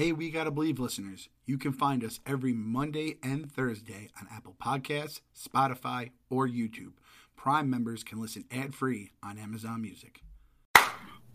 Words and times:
Hey, 0.00 0.12
we 0.12 0.30
gotta 0.30 0.50
believe 0.50 0.78
listeners. 0.80 1.28
You 1.44 1.58
can 1.58 1.74
find 1.74 2.02
us 2.02 2.20
every 2.24 2.54
Monday 2.54 3.18
and 3.22 3.52
Thursday 3.52 4.08
on 4.18 4.28
Apple 4.34 4.56
Podcasts, 4.58 5.20
Spotify, 5.38 6.12
or 6.30 6.48
YouTube. 6.48 6.92
Prime 7.36 7.68
members 7.68 8.02
can 8.02 8.18
listen 8.18 8.46
ad 8.50 8.74
free 8.74 9.12
on 9.22 9.36
Amazon 9.36 9.82
Music. 9.82 10.22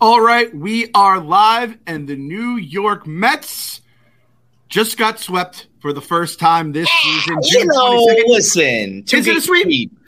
All 0.02 0.20
right, 0.20 0.52
we 0.52 0.90
are 0.96 1.20
live, 1.20 1.78
and 1.86 2.08
the 2.08 2.16
New 2.16 2.56
York 2.56 3.06
Mets 3.06 3.82
just 4.68 4.98
got 4.98 5.20
swept 5.20 5.68
for 5.80 5.94
the 5.94 6.02
first 6.02 6.40
time 6.40 6.72
this 6.72 6.90
season. 7.04 7.38
You 7.44 7.66
know, 7.68 8.08
22nd. 8.08 8.24
listen. 8.26 9.04
Two 9.04 9.18
Is 9.18 9.28
it 9.28 9.30
a 9.30 9.34
game 9.34 9.42
sweep? 9.42 10.00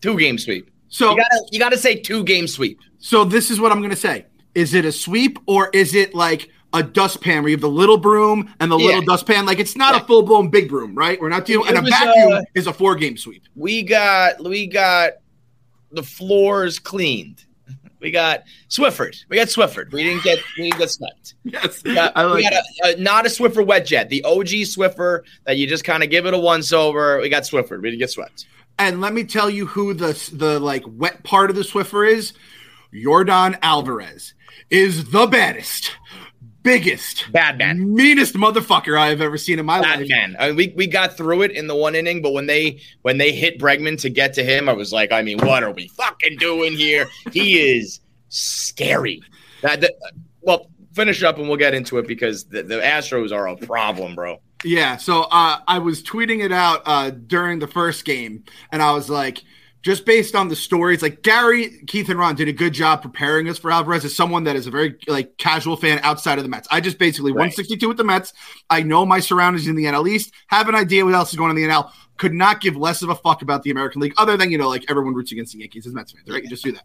Two 0.00 0.18
game 0.18 0.38
sweep. 0.38 0.72
So, 0.88 1.10
You 1.12 1.18
gotta, 1.18 1.44
you 1.52 1.58
gotta 1.60 1.78
say 1.78 1.94
two 1.94 2.24
game 2.24 2.48
sweep. 2.48 2.80
so 2.98 3.22
this 3.22 3.48
is 3.48 3.60
what 3.60 3.70
I'm 3.70 3.80
gonna 3.80 3.94
say: 3.94 4.26
Is 4.56 4.74
it 4.74 4.84
a 4.84 4.90
sweep 4.90 5.38
or 5.46 5.70
is 5.72 5.94
it 5.94 6.16
like 6.16 6.50
a 6.72 6.82
dustpan 6.82 7.42
where 7.42 7.50
you 7.50 7.56
have 7.56 7.60
the 7.60 7.68
little 7.68 7.96
broom 7.98 8.52
and 8.60 8.70
the 8.70 8.78
Yeah. 8.78 8.86
little 8.86 9.02
dustpan? 9.02 9.46
Like 9.46 9.58
it's 9.58 9.76
not 9.76 9.94
Yeah. 9.94 10.00
a 10.00 10.04
full 10.04 10.22
blown 10.22 10.48
big 10.50 10.68
broom, 10.68 10.94
right? 10.94 11.20
We're 11.20 11.28
not 11.28 11.44
dealing. 11.44 11.66
It 11.66 11.70
And 11.70 11.78
a 11.78 11.82
was, 11.82 11.90
vacuum 11.90 12.32
uh, 12.32 12.42
is 12.54 12.66
a 12.66 12.72
four 12.72 12.94
game 12.94 13.16
sweep. 13.16 13.42
We 13.56 13.82
got, 13.82 14.42
we 14.42 14.66
got 14.66 15.14
the 15.92 16.02
floors 16.02 16.78
cleaned. 16.78 17.44
We 18.00 18.10
got 18.10 18.44
Swifford. 18.70 19.16
We 19.28 19.36
got 19.36 19.48
Swifford. 19.48 19.92
We 19.92 20.02
didn't 20.04 20.22
get, 20.24 20.38
we 20.56 20.64
didn't 20.70 20.78
get 20.78 20.90
swept. 20.90 21.34
Yes, 21.44 21.82
We 21.84 21.94
got, 21.94 22.12
I 22.16 22.22
like 22.24 22.36
we 22.36 22.42
got 22.44 22.52
a, 22.54 22.94
a, 22.94 22.96
not 22.96 23.26
a 23.26 23.28
Swiffer 23.28 23.64
wet 23.66 23.84
jet, 23.84 24.08
the 24.08 24.22
OG 24.24 24.46
Swiffer 24.64 25.20
that 25.44 25.58
you 25.58 25.66
just 25.66 25.84
kind 25.84 26.02
of 26.02 26.08
give 26.08 26.24
it 26.24 26.32
a 26.32 26.38
once 26.38 26.72
over. 26.72 27.20
We 27.20 27.28
got 27.28 27.42
Swifford. 27.42 27.82
We 27.82 27.90
didn't 27.90 27.98
get 27.98 28.10
swept. 28.10 28.46
And 28.78 29.02
let 29.02 29.12
me 29.12 29.24
tell 29.24 29.50
you 29.50 29.66
who 29.66 29.92
the 29.92 30.12
the 30.32 30.58
like 30.60 30.82
wet 30.86 31.22
part 31.24 31.50
of 31.50 31.56
the 31.56 31.62
Swiffer 31.62 32.10
is. 32.10 32.32
Yordan 32.94 33.58
Alvarez 33.62 34.34
is 34.70 35.10
the 35.10 35.26
baddest, 35.26 35.92
biggest, 36.62 37.30
Bad 37.32 37.58
man. 37.58 37.94
meanest 37.94 38.34
motherfucker 38.34 38.98
I 38.98 39.08
have 39.08 39.20
ever 39.20 39.36
seen 39.38 39.58
in 39.58 39.66
my 39.66 39.80
Bad 39.80 40.00
life. 40.00 40.08
man. 40.08 40.36
I 40.38 40.48
mean, 40.48 40.56
we 40.56 40.74
we 40.76 40.86
got 40.86 41.16
through 41.16 41.42
it 41.42 41.52
in 41.52 41.66
the 41.66 41.74
one 41.74 41.94
inning, 41.94 42.22
but 42.22 42.32
when 42.32 42.46
they 42.46 42.80
when 43.02 43.18
they 43.18 43.32
hit 43.32 43.58
Bregman 43.58 43.98
to 44.00 44.10
get 44.10 44.34
to 44.34 44.44
him, 44.44 44.68
I 44.68 44.72
was 44.72 44.92
like, 44.92 45.12
I 45.12 45.22
mean, 45.22 45.38
what 45.38 45.62
are 45.62 45.72
we 45.72 45.88
fucking 45.88 46.36
doing 46.38 46.76
here? 46.76 47.06
He 47.32 47.58
is 47.78 48.00
scary. 48.28 49.22
That, 49.62 49.80
that 49.82 49.92
well, 50.40 50.66
finish 50.92 51.22
up 51.22 51.38
and 51.38 51.48
we'll 51.48 51.58
get 51.58 51.74
into 51.74 51.98
it 51.98 52.06
because 52.06 52.44
the, 52.44 52.62
the 52.62 52.76
Astros 52.76 53.32
are 53.32 53.48
a 53.48 53.56
problem, 53.56 54.14
bro. 54.14 54.40
Yeah, 54.64 54.98
so 54.98 55.22
uh, 55.30 55.58
I 55.66 55.78
was 55.78 56.02
tweeting 56.02 56.44
it 56.44 56.52
out 56.52 56.82
uh, 56.84 57.10
during 57.10 57.60
the 57.60 57.66
first 57.66 58.04
game, 58.04 58.44
and 58.70 58.82
I 58.82 58.92
was 58.92 59.08
like, 59.08 59.42
just 59.82 60.04
based 60.04 60.34
on 60.34 60.48
the 60.48 60.56
stories, 60.56 61.00
like 61.00 61.22
Gary, 61.22 61.82
Keith, 61.86 62.08
and 62.10 62.18
Ron 62.18 62.34
did 62.34 62.48
a 62.48 62.52
good 62.52 62.74
job 62.74 63.00
preparing 63.00 63.48
us 63.48 63.58
for 63.58 63.70
Alvarez 63.70 64.04
as 64.04 64.14
someone 64.14 64.44
that 64.44 64.54
is 64.54 64.66
a 64.66 64.70
very 64.70 64.96
like 65.08 65.36
casual 65.38 65.76
fan 65.76 66.00
outside 66.02 66.38
of 66.38 66.44
the 66.44 66.50
Mets. 66.50 66.68
I 66.70 66.80
just 66.80 66.98
basically 66.98 67.32
Right. 67.32 67.48
162 67.48 67.88
with 67.88 67.96
the 67.96 68.04
Mets. 68.04 68.32
I 68.68 68.82
know 68.82 69.06
my 69.06 69.20
surroundings 69.20 69.66
in 69.66 69.76
the 69.76 69.84
NL 69.84 70.08
East, 70.08 70.32
have 70.48 70.68
an 70.68 70.74
idea 70.74 71.04
what 71.04 71.14
else 71.14 71.30
is 71.30 71.36
going 71.36 71.50
on 71.50 71.56
in 71.56 71.62
the 71.62 71.68
NL. 71.68 71.90
Could 72.18 72.34
not 72.34 72.60
give 72.60 72.76
less 72.76 73.00
of 73.00 73.08
a 73.08 73.14
fuck 73.14 73.40
about 73.40 73.62
the 73.62 73.70
American 73.70 74.02
League, 74.02 74.12
other 74.18 74.36
than 74.36 74.50
you 74.50 74.58
know, 74.58 74.68
like 74.68 74.84
everyone 74.90 75.14
roots 75.14 75.32
against 75.32 75.54
the 75.54 75.60
Yankees 75.60 75.86
as 75.86 75.94
Mets 75.94 76.12
fans, 76.12 76.28
right? 76.28 76.42
You 76.42 76.50
just 76.50 76.64
do 76.64 76.72
that. 76.72 76.84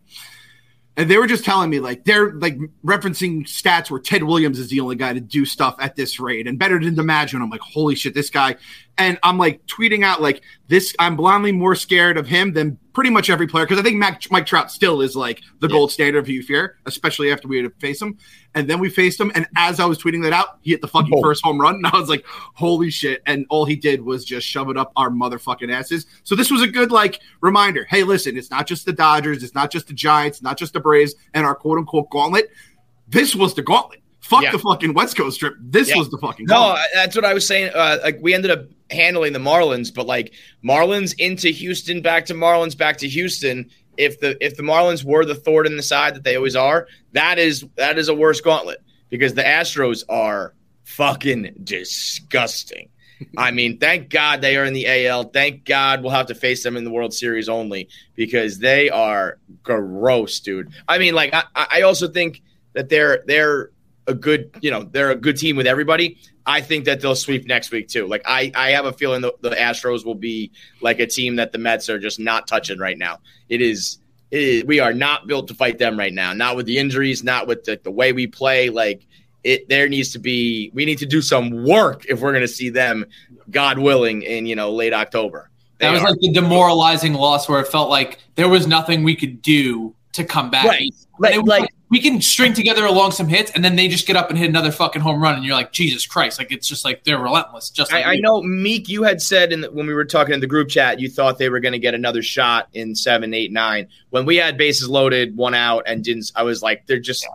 And 0.97 1.11
they 1.11 1.17
were 1.17 1.27
just 1.27 1.43
telling 1.43 1.69
me 1.69 1.81
like 1.81 2.05
they're 2.05 2.31
like 2.35 2.57
referencing 2.85 3.43
stats 3.43 3.91
where 3.91 3.99
Ted 3.99 4.23
Williams 4.23 4.59
is 4.59 4.69
the 4.69 4.79
only 4.79 4.95
guy 4.95 5.11
to 5.11 5.19
do 5.19 5.43
stuff 5.43 5.75
at 5.79 5.97
this 5.97 6.21
rate 6.21 6.47
and 6.47 6.57
better 6.57 6.79
than 6.79 6.97
imagine. 6.97 7.41
I'm 7.41 7.49
like, 7.49 7.59
holy 7.59 7.95
shit, 7.95 8.13
this 8.13 8.29
guy. 8.29 8.55
And 8.97 9.19
I'm 9.23 9.37
like 9.37 9.65
tweeting 9.67 10.05
out 10.05 10.21
like 10.21 10.41
this. 10.69 10.95
I'm 10.99 11.17
blindly 11.17 11.51
more 11.51 11.75
scared 11.75 12.17
of 12.17 12.27
him 12.27 12.53
than 12.53 12.77
pretty 12.93 13.09
much 13.09 13.29
every 13.29 13.45
player 13.45 13.65
because 13.65 13.77
I 13.77 13.83
think 13.83 13.97
Mac, 13.97 14.21
Mike 14.31 14.45
Trout 14.45 14.71
still 14.71 15.01
is 15.01 15.17
like 15.17 15.41
the 15.59 15.67
Yeah. 15.67 15.73
gold 15.73 15.91
standard 15.91 16.19
of 16.19 16.27
who 16.27 16.31
you 16.33 16.43
fear, 16.43 16.77
especially 16.85 17.29
after 17.29 17.45
we 17.49 17.57
had 17.57 17.63
to 17.65 17.79
face 17.81 18.01
him. 18.01 18.17
And 18.53 18.69
then 18.69 18.79
we 18.79 18.89
faced 18.89 19.19
him, 19.19 19.33
and 19.35 19.45
as 19.57 19.81
I 19.81 19.85
was 19.85 19.97
tweeting 19.97 20.23
that 20.23 20.31
out, 20.31 20.59
he 20.61 20.71
hit 20.71 20.79
the 20.79 20.87
fucking 20.87 21.11
Oh. 21.13 21.21
first 21.21 21.43
home 21.43 21.59
run, 21.59 21.75
and 21.75 21.85
I 21.87 21.99
was 21.99 22.07
like, 22.07 22.23
holy 22.53 22.89
shit! 22.89 23.21
And 23.25 23.45
all 23.49 23.65
he 23.65 23.75
did 23.75 24.01
was 24.01 24.23
just 24.23 24.47
shove 24.47 24.69
it 24.69 24.77
up 24.77 24.93
our 24.95 25.09
motherfucking 25.09 25.69
asses. 25.69 26.05
So 26.23 26.35
this 26.35 26.49
was 26.49 26.61
a 26.61 26.67
good 26.67 26.89
like 26.89 27.19
reminder. 27.41 27.85
Hey, 27.89 28.03
listen, 28.03 28.37
it's 28.37 28.49
not 28.49 28.65
just 28.65 28.85
the 28.85 28.93
Dodgers, 28.93 29.43
it's 29.43 29.53
not 29.55 29.71
just 29.71 29.87
the 29.87 29.93
Giants, 29.93 30.41
not 30.41 30.57
just 30.57 30.71
the 30.71 30.79
Braves, 30.79 31.15
and 31.33 31.45
our 31.45 31.53
quote 31.53 31.79
unquote 31.79 32.09
gauntlet. 32.11 32.49
This 33.09 33.35
was 33.35 33.53
the 33.55 33.61
gauntlet. 33.61 33.99
Fuck 34.27 34.41
Yeah. 34.43 34.51
the 34.51 34.59
fucking 34.59 34.93
West 34.95 35.15
Coast 35.15 35.39
trip. 35.39 35.53
This 35.59 35.89
Yeah. 35.89 35.97
was 35.97 36.09
the 36.09 36.17
fucking 36.17 36.47
No, 36.49 36.55
gauntlet. 36.55 36.85
that's 36.95 37.15
what 37.15 37.25
I 37.25 37.33
was 37.35 37.47
saying. 37.47 37.69
Uh, 37.75 37.99
like 38.03 38.17
we 38.21 38.33
ended 38.33 38.49
up 38.49 38.65
handling 38.89 39.33
the 39.33 39.39
Marlins, 39.39 39.93
but 39.93 40.07
like 40.07 40.33
Marlins 40.63 41.13
into 41.19 41.49
Houston, 41.49 42.01
back 42.01 42.25
to 42.27 42.33
Marlins, 42.33 42.75
back 42.75 42.97
to 42.97 43.07
Houston. 43.07 43.69
If 43.97 44.19
the 44.19 44.35
if 44.43 44.57
the 44.57 44.63
Marlins 44.63 45.03
were 45.03 45.25
the 45.25 45.35
thorn 45.35 45.67
in 45.67 45.77
the 45.77 45.83
side 45.83 46.15
that 46.15 46.23
they 46.23 46.35
always 46.35 46.55
are, 46.55 46.87
that 47.13 47.37
is 47.37 47.65
that 47.75 47.97
is 47.99 48.07
a 48.09 48.13
worse 48.15 48.41
gauntlet 48.41 48.79
because 49.09 49.35
the 49.35 49.43
Astros 49.43 50.03
are 50.09 50.53
fucking 50.85 51.53
disgusting. 51.63 52.89
I 53.37 53.51
mean, 53.51 53.77
thank 53.77 54.09
God 54.09 54.41
they 54.41 54.57
are 54.57 54.65
in 54.65 54.73
the 54.73 54.87
AL. 54.87 55.25
Thank 55.25 55.63
God 55.65 56.01
we'll 56.01 56.11
have 56.11 56.25
to 56.27 56.35
face 56.35 56.63
them 56.63 56.75
in 56.75 56.83
the 56.83 56.89
World 56.91 57.13
Series 57.13 57.47
only 57.47 57.87
because 58.15 58.59
they 58.59 58.89
are 58.89 59.37
gross, 59.63 60.39
dude. 60.39 60.69
I 60.87 60.97
mean, 60.97 61.13
like 61.13 61.33
I, 61.33 61.43
I 61.55 61.81
also 61.83 62.07
think 62.09 62.41
that 62.73 62.89
they're 62.89 63.23
they're 63.27 63.69
a 64.07 64.13
good, 64.13 64.51
you 64.61 64.71
know, 64.71 64.83
they're 64.83 65.11
a 65.11 65.15
good 65.15 65.37
team 65.37 65.55
with 65.55 65.67
everybody. 65.67 66.17
I 66.45 66.61
think 66.61 66.85
that 66.85 67.01
they'll 67.01 67.15
sweep 67.15 67.47
next 67.47 67.71
week 67.71 67.87
too. 67.87 68.05
Like 68.07 68.21
I, 68.25 68.51
I 68.55 68.69
have 68.71 68.85
a 68.85 68.93
feeling 68.93 69.21
the, 69.21 69.33
the 69.41 69.49
Astros 69.51 70.05
will 70.05 70.15
be 70.15 70.51
like 70.81 70.99
a 70.99 71.07
team 71.07 71.37
that 71.37 71.51
the 71.51 71.57
Mets 71.57 71.89
are 71.89 71.97
just 71.99 72.19
not 72.19 72.47
touching 72.47 72.77
right 72.77 72.97
now. 72.97 73.19
It 73.49 73.61
is, 73.61 73.97
it 74.31 74.41
is 74.41 74.65
we 74.65 74.79
are 74.79 74.93
not 74.93 75.25
built 75.27 75.47
to 75.47 75.53
fight 75.55 75.79
them 75.79 75.97
right 75.97 76.13
now. 76.13 76.33
Not 76.33 76.55
with 76.55 76.65
the 76.67 76.77
injuries, 76.77 77.23
not 77.23 77.47
with 77.47 77.63
the, 77.63 77.79
the 77.83 77.91
way 77.91 78.13
we 78.13 78.27
play. 78.27 78.69
Like 78.69 79.07
it, 79.43 79.69
there 79.69 79.87
needs 79.89 80.11
to 80.13 80.19
be. 80.19 80.71
We 80.73 80.85
need 80.85 80.97
to 80.99 81.05
do 81.05 81.21
some 81.21 81.63
work 81.65 82.05
if 82.07 82.21
we're 82.21 82.31
going 82.31 82.41
to 82.41 82.47
see 82.47 82.69
them, 82.69 83.05
God 83.49 83.77
willing, 83.79 84.23
in 84.23 84.45
you 84.45 84.55
know 84.55 84.71
late 84.71 84.93
October. 84.93 85.49
They 85.77 85.85
That 85.87 85.93
was 85.93 86.01
are- 86.01 86.09
like 86.09 86.19
the 86.19 86.31
demoralizing 86.31 87.13
loss 87.13 87.47
where 87.49 87.59
it 87.59 87.67
felt 87.67 87.89
like 87.89 88.19
there 88.35 88.49
was 88.49 88.65
nothing 88.65 89.03
we 89.03 89.15
could 89.15 89.41
do 89.41 89.93
to 90.13 90.23
come 90.23 90.49
back. 90.49 90.65
Right. 90.65 90.81
And 90.81 91.05
Like- 91.19 91.35
it 91.35 91.39
was 91.39 91.47
like- 91.47 91.61
like, 91.61 91.69
we 91.89 91.99
can 91.99 92.19
string 92.19 92.53
together 92.53 92.83
along 92.83 93.11
some 93.11 93.27
hits, 93.27 93.51
and 93.51 93.63
then 93.63 93.75
they 93.75 93.87
just 93.87 94.07
get 94.07 94.15
up 94.15 94.29
and 94.29 94.39
hit 94.39 94.49
another 94.49 94.71
fucking 94.71 95.01
home 95.01 95.21
run, 95.21 95.35
and 95.35 95.45
you're 95.45 95.55
like, 95.55 95.71
Jesus 95.71 96.05
Christ! 96.07 96.39
Like 96.39 96.51
it's 96.51 96.67
just 96.67 96.83
like 96.83 97.03
they're 97.03 97.19
relentless. 97.19 97.69
Just 97.69 97.91
like 97.91 98.05
I, 98.05 98.13
I 98.13 98.15
know 98.15 98.41
Meek, 98.41 98.89
you 98.89 99.03
had 99.03 99.21
said 99.21 99.53
in 99.53 99.61
the, 99.61 99.71
when 99.71 99.85
we 99.85 99.93
were 99.93 100.05
talking 100.05 100.33
in 100.33 100.39
the 100.39 100.47
group 100.47 100.69
chat, 100.69 100.99
you 100.99 101.09
thought 101.09 101.37
they 101.37 101.49
were 101.49 101.59
going 101.59 101.73
to 101.73 101.79
get 101.79 101.93
another 101.93 102.23
shot 102.23 102.69
in 102.73 102.95
seven, 102.95 103.33
eight, 103.33 103.51
nine. 103.51 103.87
When 104.09 104.25
we 104.25 104.37
had 104.37 104.57
bases 104.57 104.89
loaded, 104.89 105.37
one 105.37 105.53
out, 105.53 105.83
and 105.85 106.03
didn't, 106.03 106.31
I 106.35 106.41
was 106.43 106.63
like, 106.63 106.87
they're 106.87 106.99
just, 106.99 107.27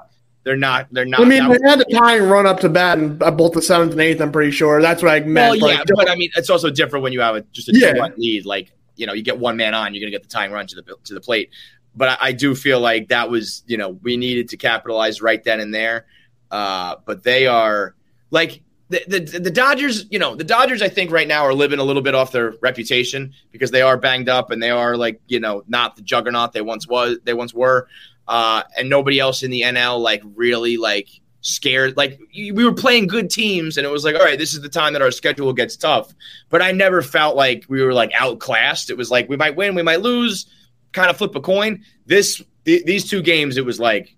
they're 0.43 0.57
not, 0.57 0.89
they're 0.91 1.05
not. 1.05 1.21
I 1.21 1.25
mean, 1.25 1.49
that- 1.49 1.61
they 1.63 1.69
had 1.71 1.79
the 1.79 1.85
tying 1.97 2.25
run 2.25 2.47
up 2.47 2.59
to 2.61 2.69
bat 2.69 2.99
in 2.99 3.23
uh, 3.23 3.31
both 3.31 3.53
the 3.53 3.63
seventh 3.63 3.93
and 3.93 4.01
eighth. 4.01 4.21
I'm 4.21 4.33
pretty 4.33 4.51
sure 4.51 4.83
that's 4.83 5.03
what 5.03 5.13
I 5.13 5.21
meant. 5.21 5.61
well, 5.61 5.71
yeah, 5.71 5.79
like, 5.79 5.87
but 5.95 6.11
I 6.11 6.17
mean, 6.17 6.31
it's 6.35 6.51
also 6.51 6.71
different 6.71 7.05
when 7.05 7.13
you 7.13 7.21
have 7.21 7.37
a, 7.37 7.43
just 7.53 7.69
a 7.69 7.73
Yeah. 7.75 7.93
two-run 7.93 8.15
lead. 8.17 8.47
Like, 8.47 8.73
you 8.97 9.07
know, 9.07 9.13
you 9.13 9.23
get 9.23 9.39
one 9.39 9.57
man 9.57 9.75
on, 9.75 9.95
you're 9.95 10.01
going 10.01 10.13
to 10.13 10.19
get 10.19 10.23
the 10.23 10.29
tying 10.29 10.51
run 10.51 10.67
to 10.67 10.77
the 10.77 10.83
to 11.05 11.15
the 11.15 11.21
plate. 11.21 11.51
But 11.95 12.21
I, 12.21 12.29
I 12.29 12.33
do 12.33 12.55
feel 12.55 12.81
like 12.81 13.09
that 13.09 13.31
was, 13.31 13.63
you 13.67 13.77
know, 13.77 13.91
we 13.91 14.17
needed 14.17 14.51
to 14.51 14.57
capitalize 14.57 15.21
right 15.21 15.43
then 15.43 15.61
and 15.61 15.75
there. 15.75 16.07
Uh, 16.51 16.97
but 17.05 17.23
they 17.23 17.47
are 17.47 17.95
like 18.31 18.63
the, 18.89 19.03
the 19.07 19.39
the 19.39 19.51
Dodgers. 19.51 20.07
You 20.11 20.19
know, 20.19 20.35
the 20.35 20.45
Dodgers. 20.45 20.83
I 20.83 20.89
think 20.89 21.11
right 21.11 21.29
now 21.29 21.45
are 21.45 21.55
living 21.55 21.79
a 21.79 21.85
little 21.85 22.03
bit 22.03 22.15
off 22.15 22.33
their 22.33 22.55
reputation 22.61 23.33
because 23.53 23.71
they 23.71 23.83
are 23.83 23.97
banged 23.97 24.29
up 24.29 24.51
and 24.51 24.63
they 24.63 24.71
are 24.71 24.97
like, 24.97 25.21
you 25.29 25.41
know, 25.41 25.63
not 25.69 25.97
the 25.97 26.03
juggernaut 26.03 26.53
they 26.53 26.61
once 26.61 26.87
was. 26.87 27.19
They 27.25 27.35
once 27.35 27.55
were. 27.55 27.89
Uh, 28.27 28.63
and 28.77 28.89
nobody 28.89 29.19
else 29.19 29.43
in 29.43 29.51
the 29.51 29.63
NL 29.63 30.01
like 30.01 30.23
really 30.37 30.77
like 30.77 31.09
scared. 31.41 31.97
Like 31.97 32.21
we 32.35 32.53
were 32.53 32.75
playing 32.75 33.07
good 33.07 33.31
teams, 33.31 33.77
and 33.77 33.87
it 33.87 33.91
was 33.91 34.05
like, 34.05 34.15
all 34.15 34.25
right, 34.25 34.39
this 34.39 34.55
is 34.55 34.61
the 34.61 34.69
time 34.69 34.93
that 34.93 35.03
our 35.03 35.11
schedule 35.11 35.53
gets 35.53 35.77
tough. 35.77 36.13
But 36.49 36.63
I 36.63 36.73
never 36.73 37.03
felt 37.03 37.37
like 37.37 37.65
we 37.69 37.83
were 37.83 37.95
like 37.95 38.13
outclassed. 38.15 38.91
It 38.91 38.97
was 38.97 39.11
like 39.11 39.29
we 39.29 39.37
might 39.37 39.57
win, 39.57 39.75
we 39.75 39.83
might 39.83 40.01
lose, 40.01 40.47
kind 40.93 41.11
of 41.11 41.17
flip 41.17 41.35
a 41.35 41.41
coin. 41.41 41.85
This 42.07 42.43
th- 42.65 42.85
these 42.85 43.09
two 43.09 43.23
games, 43.23 43.57
it 43.57 43.65
was 43.65 43.79
like 43.81 44.15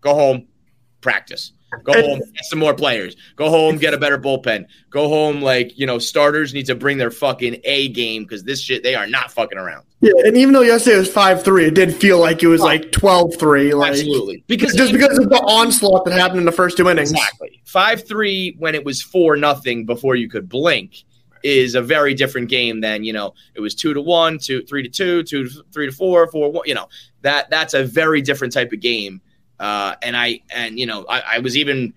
go 0.00 0.14
home, 0.14 0.46
practice. 1.00 1.52
Go 1.82 1.92
home, 1.92 2.20
get 2.20 2.44
some 2.44 2.60
more 2.60 2.72
players. 2.72 3.16
Go 3.34 3.50
home, 3.50 3.78
get 3.78 3.94
a 3.94 3.98
better 3.98 4.16
bullpen. 4.16 4.66
Go 4.90 5.08
home, 5.08 5.42
like 5.42 5.76
you 5.76 5.86
know, 5.86 5.98
starters 5.98 6.54
need 6.54 6.66
to 6.66 6.76
bring 6.76 6.98
their 6.98 7.10
fucking 7.10 7.56
A 7.64 7.88
game 7.88 8.22
because 8.22 8.44
this 8.44 8.60
shit 8.60 8.84
they 8.84 8.94
are 8.94 9.08
not 9.08 9.32
fucking 9.32 9.58
around. 9.58 9.84
yeah, 10.00 10.12
and 10.24 10.36
even 10.36 10.54
though 10.54 10.60
yesterday 10.60 10.98
was 10.98 11.10
five 11.10 11.42
three, 11.42 11.64
it 11.66 11.74
did 11.74 11.92
feel 11.92 12.20
like 12.20 12.44
it 12.44 12.46
was 12.46 12.60
like 12.60 12.92
12-3. 12.92 13.74
Like 13.74 13.90
Absolutely, 13.90 14.44
because 14.46 14.72
just 14.74 14.92
because 14.92 15.18
of 15.18 15.28
the 15.30 15.40
onslaught 15.40 16.04
that 16.04 16.12
happened 16.12 16.38
in 16.38 16.44
the 16.46 16.52
first 16.52 16.76
two 16.76 16.88
innings. 16.88 17.10
Exactly. 17.10 17.60
Five 17.64 18.06
three 18.06 18.54
when 18.60 18.76
it 18.76 18.84
was 18.84 19.02
four 19.02 19.36
nothing 19.36 19.84
before 19.84 20.14
you 20.14 20.28
could 20.28 20.48
blink 20.48 21.02
is 21.44 21.74
a 21.74 21.82
very 21.82 22.14
different 22.14 22.48
game 22.48 22.80
than 22.80 23.04
you 23.04 23.12
know 23.12 23.34
it 23.54 23.60
was 23.60 23.74
two 23.74 23.94
to 23.94 24.00
one, 24.00 24.38
two 24.38 24.62
three 24.64 24.82
to 24.82 24.88
two, 24.88 25.22
two 25.22 25.48
to 25.48 25.62
three 25.70 25.86
to 25.86 25.92
four, 25.92 26.26
four 26.28 26.50
one. 26.50 26.66
You 26.66 26.74
know 26.74 26.88
that 27.22 27.50
that's 27.50 27.74
a 27.74 27.84
very 27.84 28.20
different 28.20 28.52
type 28.52 28.72
of 28.72 28.80
game. 28.80 29.20
Uh, 29.60 29.94
and 30.02 30.16
I 30.16 30.40
and 30.52 30.78
you 30.78 30.86
know 30.86 31.04
I, 31.08 31.36
I 31.36 31.38
was 31.38 31.56
even 31.56 31.94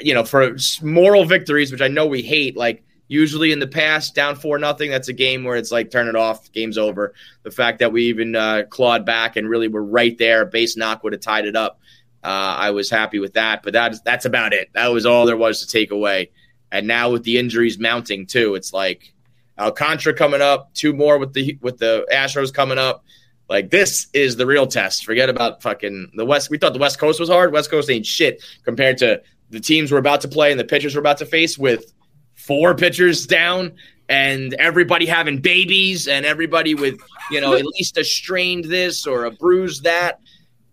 you 0.00 0.14
know 0.14 0.24
for 0.24 0.56
moral 0.82 1.24
victories, 1.24 1.70
which 1.70 1.82
I 1.82 1.88
know 1.88 2.06
we 2.06 2.22
hate. 2.22 2.56
Like 2.56 2.84
usually 3.08 3.52
in 3.52 3.58
the 3.58 3.66
past, 3.66 4.14
down 4.14 4.36
four 4.36 4.58
nothing, 4.58 4.90
that's 4.90 5.08
a 5.08 5.12
game 5.12 5.44
where 5.44 5.56
it's 5.56 5.72
like 5.72 5.90
turn 5.90 6.08
it 6.08 6.16
off, 6.16 6.50
game's 6.52 6.78
over. 6.78 7.12
The 7.42 7.50
fact 7.50 7.80
that 7.80 7.92
we 7.92 8.04
even 8.04 8.36
uh, 8.36 8.62
clawed 8.70 9.04
back 9.04 9.36
and 9.36 9.48
really 9.48 9.68
were 9.68 9.84
right 9.84 10.16
there, 10.16 10.46
base 10.46 10.76
knock 10.76 11.02
would 11.02 11.12
have 11.12 11.20
tied 11.20 11.44
it 11.44 11.56
up. 11.56 11.80
Uh, 12.22 12.54
I 12.58 12.70
was 12.70 12.90
happy 12.90 13.18
with 13.18 13.32
that, 13.34 13.62
but 13.62 13.72
that's 13.72 14.00
that's 14.02 14.24
about 14.24 14.52
it. 14.52 14.68
That 14.74 14.88
was 14.88 15.04
all 15.06 15.26
there 15.26 15.36
was 15.36 15.60
to 15.60 15.66
take 15.66 15.90
away. 15.90 16.30
And 16.72 16.86
now 16.86 17.10
with 17.10 17.24
the 17.24 17.38
injuries 17.38 17.78
mounting 17.78 18.26
too, 18.26 18.54
it's 18.54 18.72
like 18.72 19.12
Alcantara 19.58 20.14
coming 20.14 20.40
up, 20.40 20.72
two 20.74 20.92
more 20.92 21.18
with 21.18 21.32
the 21.32 21.58
with 21.60 21.78
the 21.78 22.06
Astros 22.12 22.52
coming 22.52 22.78
up. 22.78 23.04
Like 23.48 23.70
this 23.70 24.06
is 24.12 24.36
the 24.36 24.46
real 24.46 24.66
test. 24.66 25.04
Forget 25.04 25.28
about 25.28 25.62
fucking 25.62 26.12
the 26.14 26.24
West. 26.24 26.50
We 26.50 26.58
thought 26.58 26.72
the 26.72 26.78
West 26.78 26.98
Coast 26.98 27.18
was 27.18 27.28
hard. 27.28 27.52
West 27.52 27.70
Coast 27.70 27.90
ain't 27.90 28.06
shit 28.06 28.42
compared 28.64 28.98
to 28.98 29.20
the 29.50 29.60
teams 29.60 29.90
we're 29.90 29.98
about 29.98 30.20
to 30.20 30.28
play 30.28 30.52
and 30.52 30.60
the 30.60 30.64
pitchers 30.64 30.94
we're 30.94 31.00
about 31.00 31.18
to 31.18 31.26
face 31.26 31.58
with 31.58 31.92
four 32.34 32.74
pitchers 32.74 33.26
down 33.26 33.72
and 34.08 34.54
everybody 34.54 35.06
having 35.06 35.38
babies 35.40 36.08
and 36.08 36.24
everybody 36.24 36.74
with 36.74 36.98
you 37.30 37.40
know 37.40 37.54
at 37.54 37.64
least 37.64 37.98
a 37.98 38.04
strained 38.04 38.64
this 38.64 39.06
or 39.06 39.24
a 39.24 39.30
bruise 39.30 39.80
that 39.82 40.20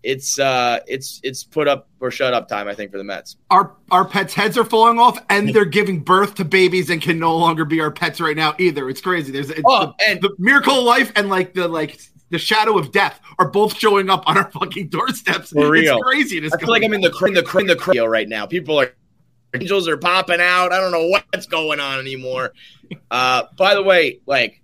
it's 0.04 0.38
uh 0.38 0.78
it's 0.86 1.20
it's 1.24 1.42
put 1.42 1.66
up 1.66 1.88
or 2.00 2.10
shut 2.10 2.32
up 2.32 2.48
time 2.48 2.68
i 2.68 2.74
think 2.74 2.90
for 2.92 2.98
the 2.98 3.04
mets 3.04 3.36
Our 3.50 3.74
our 3.90 4.04
pets' 4.04 4.32
heads 4.32 4.56
are 4.56 4.64
falling 4.64 4.98
off, 4.98 5.18
and 5.28 5.48
they're 5.52 5.64
giving 5.64 6.00
birth 6.00 6.34
to 6.36 6.44
babies 6.44 6.88
and 6.90 7.02
can 7.02 7.18
no 7.18 7.36
longer 7.36 7.64
be 7.64 7.80
our 7.80 7.90
pets 7.90 8.20
right 8.20 8.36
now 8.36 8.54
either. 8.58 8.88
It's 8.88 9.00
crazy. 9.00 9.32
There's 9.32 9.50
it's 9.50 9.62
Oh, 9.64 9.94
the, 9.98 10.08
and- 10.08 10.20
the 10.22 10.34
miracle 10.38 10.78
of 10.78 10.84
life 10.84 11.10
and 11.16 11.28
like 11.28 11.52
the 11.54 11.66
like 11.66 12.00
the 12.30 12.38
shadow 12.38 12.78
of 12.78 12.92
death 12.92 13.18
are 13.38 13.48
both 13.50 13.76
showing 13.76 14.08
up 14.10 14.22
on 14.28 14.36
our 14.38 14.50
fucking 14.52 14.88
doorsteps. 14.88 15.50
For 15.50 15.70
real. 15.70 15.96
It's 15.96 16.04
crazy. 16.04 16.46
i 16.46 16.56
feel 16.58 16.68
like 16.68 16.84
i'm 16.84 16.92
in 16.94 17.00
the 17.00 17.10
cr- 17.10 17.28
in 17.28 17.34
the 17.34 17.42
cr- 17.42 17.60
in 17.60 17.66
the 17.66 17.76
cr- 17.76 17.92
right 18.02 18.28
now 18.28 18.46
people 18.46 18.78
are 18.78 18.92
angels 19.54 19.88
are 19.88 19.96
popping 19.96 20.40
out 20.42 20.72
i 20.72 20.78
don't 20.78 20.92
know 20.92 21.08
what's 21.08 21.46
going 21.46 21.80
on 21.80 21.98
anymore 21.98 22.52
uh 23.10 23.44
by 23.56 23.74
the 23.74 23.82
way 23.82 24.20
like 24.26 24.60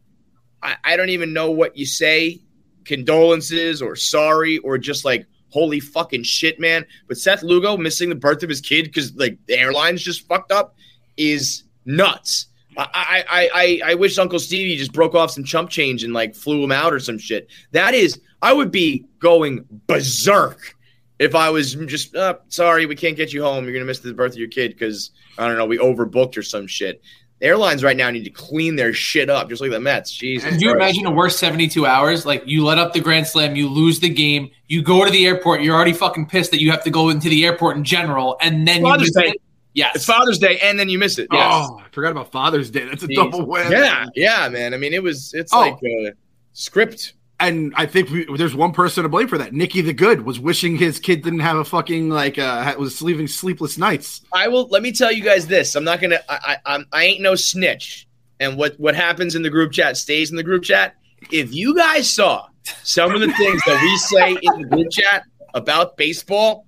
i, 0.62 0.76
I 0.84 0.96
don't 0.96 1.08
even 1.08 1.32
know 1.32 1.50
what 1.52 1.76
you 1.78 1.86
say 1.86 2.42
condolences 2.84 3.82
or 3.82 3.96
sorry 3.96 4.58
or 4.58 4.78
just 4.78 5.04
like 5.04 5.26
holy 5.50 5.80
fucking 5.80 6.22
shit 6.22 6.58
man 6.58 6.84
but 7.06 7.16
seth 7.16 7.42
lugo 7.42 7.76
missing 7.76 8.08
the 8.08 8.14
birth 8.14 8.42
of 8.42 8.48
his 8.48 8.60
kid 8.60 8.84
because 8.84 9.14
like 9.14 9.38
the 9.46 9.56
airlines 9.56 10.02
just 10.02 10.26
fucked 10.26 10.52
up 10.52 10.76
is 11.16 11.64
nuts 11.84 12.46
I, 12.76 13.24
I, 13.30 13.50
I, 13.54 13.90
I 13.92 13.94
wish 13.94 14.18
Uncle 14.18 14.40
Stevie 14.40 14.76
just 14.76 14.92
broke 14.92 15.14
off 15.14 15.30
some 15.30 15.44
chump 15.44 15.70
change 15.70 16.02
and 16.02 16.12
like 16.12 16.34
flew 16.34 16.64
him 16.64 16.72
out 16.72 16.92
or 16.92 16.98
some 16.98 17.18
shit. 17.18 17.48
That 17.70 17.94
is, 17.94 18.20
I 18.42 18.52
would 18.52 18.70
be 18.70 19.06
going 19.20 19.64
berserk 19.86 20.74
if 21.18 21.34
I 21.34 21.50
was 21.50 21.74
just 21.74 22.14
uh, 22.14 22.36
sorry 22.48 22.86
we 22.86 22.96
can't 22.96 23.16
get 23.16 23.32
you 23.32 23.42
home. 23.42 23.64
You're 23.64 23.74
gonna 23.74 23.84
miss 23.84 24.00
the 24.00 24.12
birth 24.12 24.32
of 24.32 24.38
your 24.38 24.48
kid 24.48 24.72
because 24.72 25.10
I 25.38 25.46
don't 25.46 25.56
know 25.56 25.66
we 25.66 25.78
overbooked 25.78 26.36
or 26.36 26.42
some 26.42 26.66
shit. 26.66 27.02
Airlines 27.40 27.82
right 27.84 27.96
now 27.96 28.10
need 28.10 28.24
to 28.24 28.30
clean 28.30 28.76
their 28.76 28.92
shit 28.94 29.28
up, 29.28 29.48
just 29.50 29.60
like 29.60 29.70
the 29.70 29.80
Mets. 29.80 30.10
Jesus, 30.12 30.48
Could 30.50 30.62
you 30.62 30.72
Christ. 30.72 30.96
imagine 30.96 31.06
a 31.06 31.14
worse 31.16 31.36
72 31.38 31.84
hours? 31.84 32.24
Like 32.24 32.42
you 32.46 32.64
let 32.64 32.78
up 32.78 32.92
the 32.92 33.00
grand 33.00 33.26
slam, 33.26 33.54
you 33.56 33.68
lose 33.68 34.00
the 34.00 34.08
game, 34.08 34.50
you 34.68 34.82
go 34.82 35.04
to 35.04 35.10
the 35.10 35.26
airport, 35.26 35.60
you're 35.62 35.74
already 35.74 35.92
fucking 35.92 36.26
pissed 36.26 36.52
that 36.52 36.60
you 36.60 36.70
have 36.70 36.84
to 36.84 36.90
go 36.90 37.10
into 37.10 37.28
the 37.28 37.44
airport 37.44 37.76
in 37.76 37.84
general, 37.84 38.36
and 38.40 38.66
then 38.66 38.82
Father's 38.82 39.08
you 39.08 39.12
miss 39.16 39.24
Day. 39.24 39.30
it. 39.32 39.42
Yes. 39.74 39.96
It's 39.96 40.04
Father's 40.04 40.38
Day 40.38 40.58
and 40.62 40.78
then 40.78 40.88
you 40.88 40.98
miss 41.00 41.18
it. 41.18 41.26
Yes. 41.32 41.66
Oh, 41.68 41.80
I 41.84 41.88
forgot 41.90 42.12
about 42.12 42.30
Father's 42.30 42.70
Day. 42.70 42.84
That's 42.86 43.02
a 43.02 43.08
Jeez. 43.08 43.16
double 43.16 43.44
win. 43.44 43.70
Yeah, 43.72 44.06
yeah, 44.14 44.48
man. 44.48 44.72
I 44.72 44.76
mean, 44.76 44.92
it 44.94 45.02
was. 45.02 45.34
It's 45.34 45.52
Oh. 45.52 45.58
like 45.60 45.78
a 45.82 46.12
script. 46.52 47.14
And 47.40 47.74
I 47.76 47.86
think 47.86 48.10
we, 48.10 48.26
there's 48.36 48.54
one 48.54 48.72
person 48.72 49.02
to 49.02 49.08
blame 49.08 49.26
for 49.26 49.38
that. 49.38 49.52
Nikki 49.52 49.80
the 49.80 49.92
Good 49.92 50.24
was 50.24 50.38
wishing 50.38 50.76
his 50.76 51.00
kid 51.00 51.22
didn't 51.22 51.40
have 51.40 51.56
a 51.56 51.64
fucking 51.64 52.08
like 52.08 52.38
uh 52.38 52.74
was 52.78 52.96
sleeping 52.96 53.26
sleepless 53.26 53.76
nights. 53.76 54.22
I 54.32 54.48
will. 54.48 54.68
Let 54.68 54.82
me 54.82 54.92
tell 54.92 55.10
you 55.10 55.22
guys 55.22 55.46
this. 55.46 55.74
I'm 55.74 55.84
not 55.84 56.00
gonna. 56.00 56.20
I, 56.28 56.56
I, 56.66 56.74
I'm. 56.74 56.86
I 56.92 57.04
ain't 57.04 57.20
no 57.20 57.34
snitch. 57.34 58.06
And 58.40 58.56
what 58.56 58.78
what 58.78 58.94
happens 58.94 59.34
in 59.34 59.42
the 59.42 59.50
group 59.50 59.72
chat 59.72 59.96
stays 59.96 60.30
in 60.30 60.36
the 60.36 60.42
group 60.42 60.62
chat. 60.62 60.94
If 61.32 61.52
you 61.52 61.74
guys 61.74 62.08
saw 62.08 62.46
some 62.82 63.12
of 63.14 63.20
the 63.20 63.32
things 63.32 63.62
that 63.66 63.80
we 63.82 63.96
say 63.96 64.36
in 64.40 64.62
the 64.62 64.68
group 64.68 64.90
chat 64.90 65.24
about 65.54 65.96
baseball, 65.96 66.66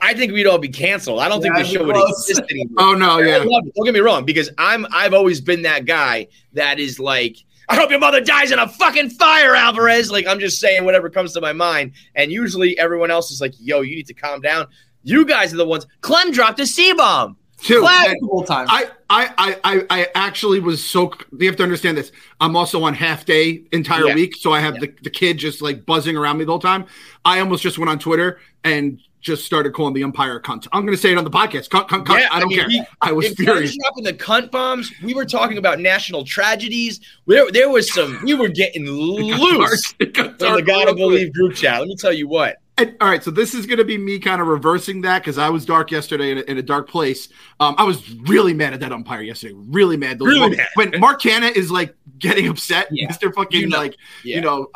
I 0.00 0.14
think 0.14 0.32
we'd 0.32 0.46
all 0.46 0.58
be 0.58 0.68
canceled. 0.68 1.20
I 1.20 1.28
don't 1.28 1.42
Yeah, 1.44 1.54
think 1.54 1.54
the 1.54 1.60
I'd 1.60 1.66
show 1.66 1.84
would 1.84 1.96
exist 1.96 2.42
anymore. 2.50 2.76
Oh 2.78 2.94
no, 2.94 3.18
yeah. 3.18 3.38
Don't 3.38 3.84
get 3.84 3.94
me 3.94 4.00
wrong, 4.00 4.24
because 4.24 4.50
I'm 4.58 4.86
I've 4.92 5.14
always 5.14 5.40
been 5.40 5.62
that 5.62 5.84
guy 5.84 6.26
that 6.54 6.78
is 6.78 6.98
like, 6.98 7.36
I 7.68 7.76
hope 7.76 7.90
your 7.90 8.00
mother 8.00 8.20
dies 8.20 8.52
in 8.52 8.58
a 8.58 8.68
fucking 8.68 9.10
fire, 9.10 9.54
Alvarez. 9.54 10.10
Like 10.10 10.26
I'm 10.26 10.38
just 10.38 10.60
saying 10.60 10.84
whatever 10.84 11.08
comes 11.10 11.32
to 11.34 11.40
my 11.40 11.52
mind. 11.52 11.92
And 12.14 12.30
usually 12.30 12.78
everyone 12.78 13.10
else 13.10 13.30
is 13.30 13.40
like, 13.40 13.54
yo, 13.58 13.80
you 13.80 13.96
need 13.96 14.06
to 14.06 14.14
calm 14.14 14.40
down. 14.40 14.66
You 15.02 15.24
guys 15.24 15.52
are 15.52 15.58
the 15.58 15.66
ones. 15.66 15.86
Clem 16.00 16.32
dropped 16.32 16.60
a 16.60 16.66
C 16.66 16.92
bomb. 16.92 17.36
Two. 17.62 17.80
Multiple 17.80 18.44
times. 18.44 18.68
I, 18.70 18.90
I, 19.08 19.32
I, 19.38 19.60
I, 19.64 19.86
I 19.88 20.06
actually 20.14 20.60
was 20.60 20.84
so. 20.84 21.12
You 21.38 21.46
have 21.46 21.56
to 21.56 21.62
understand 21.62 21.96
this. 21.96 22.12
I'm 22.40 22.56
also 22.56 22.82
on 22.82 22.92
half 22.92 23.24
day 23.24 23.64
entire 23.72 24.06
Yeah. 24.08 24.14
week, 24.14 24.36
so 24.36 24.52
I 24.52 24.60
have 24.60 24.80
the, 24.80 24.92
the 25.02 25.08
kid 25.08 25.38
just 25.38 25.62
like 25.62 25.86
buzzing 25.86 26.16
around 26.16 26.36
me 26.38 26.44
the 26.44 26.52
whole 26.52 26.58
time. 26.58 26.84
I 27.24 27.40
almost 27.40 27.62
just 27.62 27.78
went 27.78 27.88
on 27.90 27.98
Twitter 27.98 28.38
and 28.64 29.00
just 29.24 29.44
started 29.44 29.72
calling 29.72 29.94
the 29.94 30.04
umpire 30.04 30.36
a 30.36 30.40
cunt. 30.42 30.68
I'm 30.72 30.84
going 30.84 30.94
to 30.94 31.00
say 31.00 31.10
it 31.10 31.18
on 31.18 31.24
the 31.24 31.30
podcast. 31.30 31.68
Cunt, 31.70 31.88
cunt, 31.88 32.04
cunt. 32.04 32.20
Yeah, 32.20 32.28
I 32.30 32.38
don't 32.40 32.48
mean, 32.50 32.58
care. 32.60 32.68
he- 32.68 32.82
I 33.00 33.10
was 33.10 33.28
furious. 33.34 33.76
Dropping 33.76 34.04
the 34.04 34.12
cunt 34.12 34.50
bombs, 34.50 34.92
we 35.02 35.14
were 35.14 35.24
talking 35.24 35.58
about 35.58 35.80
national 35.80 36.24
tragedies. 36.24 37.00
There, 37.26 37.50
there 37.50 37.70
was 37.70 37.92
some. 37.92 38.20
We 38.22 38.34
were 38.34 38.48
getting 38.48 38.86
loose 38.88 39.40
dark. 39.56 39.72
It 39.98 40.12
got 40.14 40.42
on 40.42 40.56
the 40.56 40.62
gotta 40.62 40.94
believe 40.94 41.32
group 41.32 41.54
chat. 41.54 41.80
Let 41.80 41.88
me 41.88 41.96
tell 41.96 42.12
you 42.12 42.28
what. 42.28 42.58
And, 42.76 42.96
all 43.00 43.08
right, 43.08 43.22
so 43.22 43.30
this 43.30 43.54
is 43.54 43.66
going 43.66 43.78
to 43.78 43.84
be 43.84 43.96
me 43.96 44.18
kind 44.18 44.40
of 44.40 44.48
reversing 44.48 45.00
that 45.02 45.20
because 45.20 45.38
I 45.38 45.48
was 45.48 45.64
dark 45.64 45.90
yesterday 45.92 46.32
in 46.32 46.38
a, 46.38 46.40
in 46.42 46.58
a 46.58 46.62
dark 46.62 46.88
place. 46.88 47.28
Um, 47.60 47.76
I 47.78 47.84
was 47.84 48.10
really 48.22 48.52
mad 48.52 48.74
at 48.74 48.80
that 48.80 48.90
umpire 48.92 49.22
yesterday. 49.22 49.54
Really 49.56 49.96
mad. 49.96 50.18
Those- 50.18 50.28
Really 50.28 50.58
when, 50.74 50.90
mad. 50.90 51.00
Mark 51.00 51.22
Canha 51.22 51.54
is 51.56 51.70
like 51.70 51.94
getting 52.18 52.48
upset, 52.48 52.88
Yeah. 52.90 53.08
Mr. 53.08 53.32
Fucking 53.32 53.60
You 53.60 53.68
know. 53.68 53.78
like 53.78 53.96
Yeah. 54.24 54.36
you 54.36 54.42
know 54.42 54.68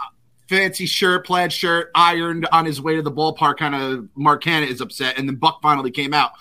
fancy 0.48 0.86
shirt, 0.86 1.26
plaid 1.26 1.52
shirt, 1.52 1.90
ironed 1.94 2.48
on 2.52 2.64
his 2.64 2.80
way 2.80 2.96
to 2.96 3.02
the 3.02 3.12
ballpark. 3.12 3.58
Kind 3.58 3.74
of 3.74 4.08
Mark 4.16 4.42
Canha 4.42 4.66
is 4.66 4.80
upset, 4.80 5.18
and 5.18 5.28
then 5.28 5.36
Buck 5.36 5.60
finally 5.62 5.90
came 5.90 6.14
out. 6.14 6.32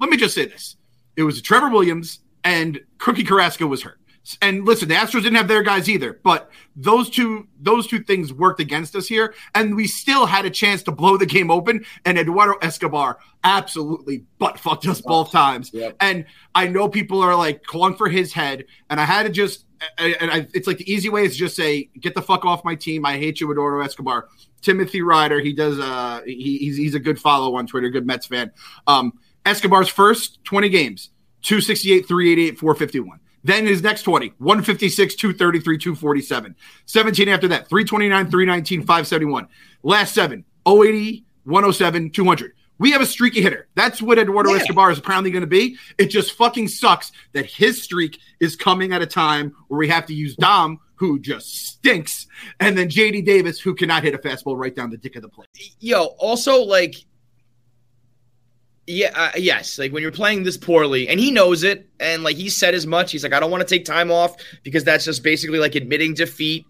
Let 0.00 0.10
me 0.10 0.16
just 0.16 0.34
say 0.34 0.46
this: 0.46 0.76
it 1.16 1.22
was 1.24 1.42
Trevor 1.42 1.68
Williams 1.68 2.20
and 2.44 2.80
Cookie 2.98 3.24
Carrasco 3.24 3.66
was 3.66 3.82
hurt. 3.82 4.00
And 4.42 4.64
listen, 4.66 4.88
the 4.88 4.94
Astros 4.94 5.22
didn't 5.22 5.36
have 5.36 5.48
their 5.48 5.62
guys 5.62 5.88
either, 5.88 6.20
but 6.22 6.50
those 6.76 7.08
two 7.08 7.46
those 7.60 7.86
two 7.86 8.02
things 8.02 8.32
worked 8.32 8.60
against 8.60 8.94
us 8.94 9.06
here, 9.06 9.34
and 9.54 9.74
we 9.74 9.86
still 9.86 10.26
had 10.26 10.44
a 10.44 10.50
chance 10.50 10.82
to 10.84 10.92
blow 10.92 11.16
the 11.16 11.26
game 11.26 11.50
open. 11.50 11.84
And 12.04 12.18
Eduardo 12.18 12.58
Escobar 12.60 13.18
absolutely 13.44 14.24
butt 14.38 14.58
fucked 14.58 14.86
us 14.86 15.00
both 15.00 15.32
times. 15.32 15.70
Yep. 15.72 15.96
And 16.00 16.26
I 16.54 16.66
know 16.66 16.88
people 16.88 17.22
are 17.22 17.34
like 17.34 17.62
calling 17.64 17.94
for 17.94 18.08
his 18.08 18.32
head, 18.32 18.64
and 18.90 19.00
I 19.00 19.04
had 19.04 19.24
to 19.24 19.30
just 19.30 19.64
and 19.98 20.30
I, 20.30 20.46
it's 20.54 20.66
like 20.66 20.78
the 20.78 20.92
easy 20.92 21.08
way 21.08 21.24
is 21.24 21.36
just 21.36 21.56
say, 21.56 21.90
"Get 22.00 22.14
the 22.14 22.22
fuck 22.22 22.44
off 22.44 22.64
my 22.64 22.74
team! 22.74 23.06
I 23.06 23.18
hate 23.18 23.40
you, 23.40 23.50
Eduardo 23.50 23.84
Escobar." 23.84 24.28
Timothy 24.60 25.02
Ryder, 25.02 25.40
he 25.40 25.52
does. 25.52 25.78
Uh, 25.78 26.22
he, 26.24 26.58
he's 26.58 26.76
he's 26.76 26.94
a 26.94 27.00
good 27.00 27.20
follow 27.20 27.56
on 27.56 27.66
Twitter, 27.66 27.88
good 27.88 28.06
Mets 28.06 28.26
fan. 28.26 28.50
Um, 28.86 29.12
Escobar's 29.46 29.88
first 29.88 30.42
twenty 30.44 30.68
games, 30.68 31.10
268, 31.42 32.08
388, 32.08 32.58
451. 32.58 33.20
Then 33.44 33.66
his 33.66 33.82
next 33.82 34.02
20, 34.02 34.34
156, 34.38 35.14
233, 35.14 35.78
247. 35.78 36.56
17 36.86 37.28
after 37.28 37.48
that, 37.48 37.68
329, 37.68 38.30
319, 38.30 38.80
571. 38.80 39.48
Last 39.82 40.14
seven, 40.14 40.44
080, 40.66 41.24
107, 41.44 42.10
200. 42.10 42.52
We 42.78 42.92
have 42.92 43.00
a 43.00 43.06
streaky 43.06 43.42
hitter. 43.42 43.66
That's 43.74 44.00
what 44.00 44.18
Eduardo 44.18 44.50
Yeah. 44.50 44.60
Escobar 44.60 44.90
is 44.90 44.98
apparently 44.98 45.30
going 45.30 45.42
to 45.42 45.48
be. 45.48 45.76
It 45.98 46.06
just 46.06 46.32
fucking 46.32 46.68
sucks 46.68 47.10
that 47.32 47.46
his 47.46 47.82
streak 47.82 48.20
is 48.40 48.54
coming 48.54 48.92
at 48.92 49.02
a 49.02 49.06
time 49.06 49.54
where 49.66 49.78
we 49.78 49.88
have 49.88 50.06
to 50.06 50.14
use 50.14 50.36
Dom, 50.36 50.78
who 50.94 51.18
just 51.18 51.66
stinks, 51.66 52.26
and 52.60 52.76
then 52.76 52.88
JD 52.88 53.24
Davis, 53.24 53.60
who 53.60 53.74
cannot 53.74 54.02
hit 54.04 54.14
a 54.14 54.18
fastball 54.18 54.56
right 54.56 54.74
down 54.74 54.90
the 54.90 54.96
dick 54.96 55.16
of 55.16 55.22
the 55.22 55.28
plate. 55.28 55.48
yo 55.80 56.04
also 56.18 56.62
like 56.62 56.94
yeah 58.88 59.10
uh, 59.14 59.30
yes 59.36 59.78
like 59.78 59.92
when 59.92 60.02
you're 60.02 60.10
playing 60.10 60.42
this 60.42 60.56
poorly 60.56 61.08
and 61.08 61.20
he 61.20 61.30
knows 61.30 61.62
it 61.62 61.86
and 62.00 62.24
like 62.24 62.36
he 62.36 62.48
said 62.48 62.74
as 62.74 62.86
much 62.86 63.12
he's 63.12 63.22
like 63.22 63.34
i 63.34 63.40
don't 63.40 63.50
want 63.50 63.60
to 63.60 63.68
take 63.68 63.84
time 63.84 64.10
off 64.10 64.34
because 64.62 64.82
that's 64.82 65.04
just 65.04 65.22
basically 65.22 65.58
like 65.58 65.74
admitting 65.74 66.14
defeat 66.14 66.64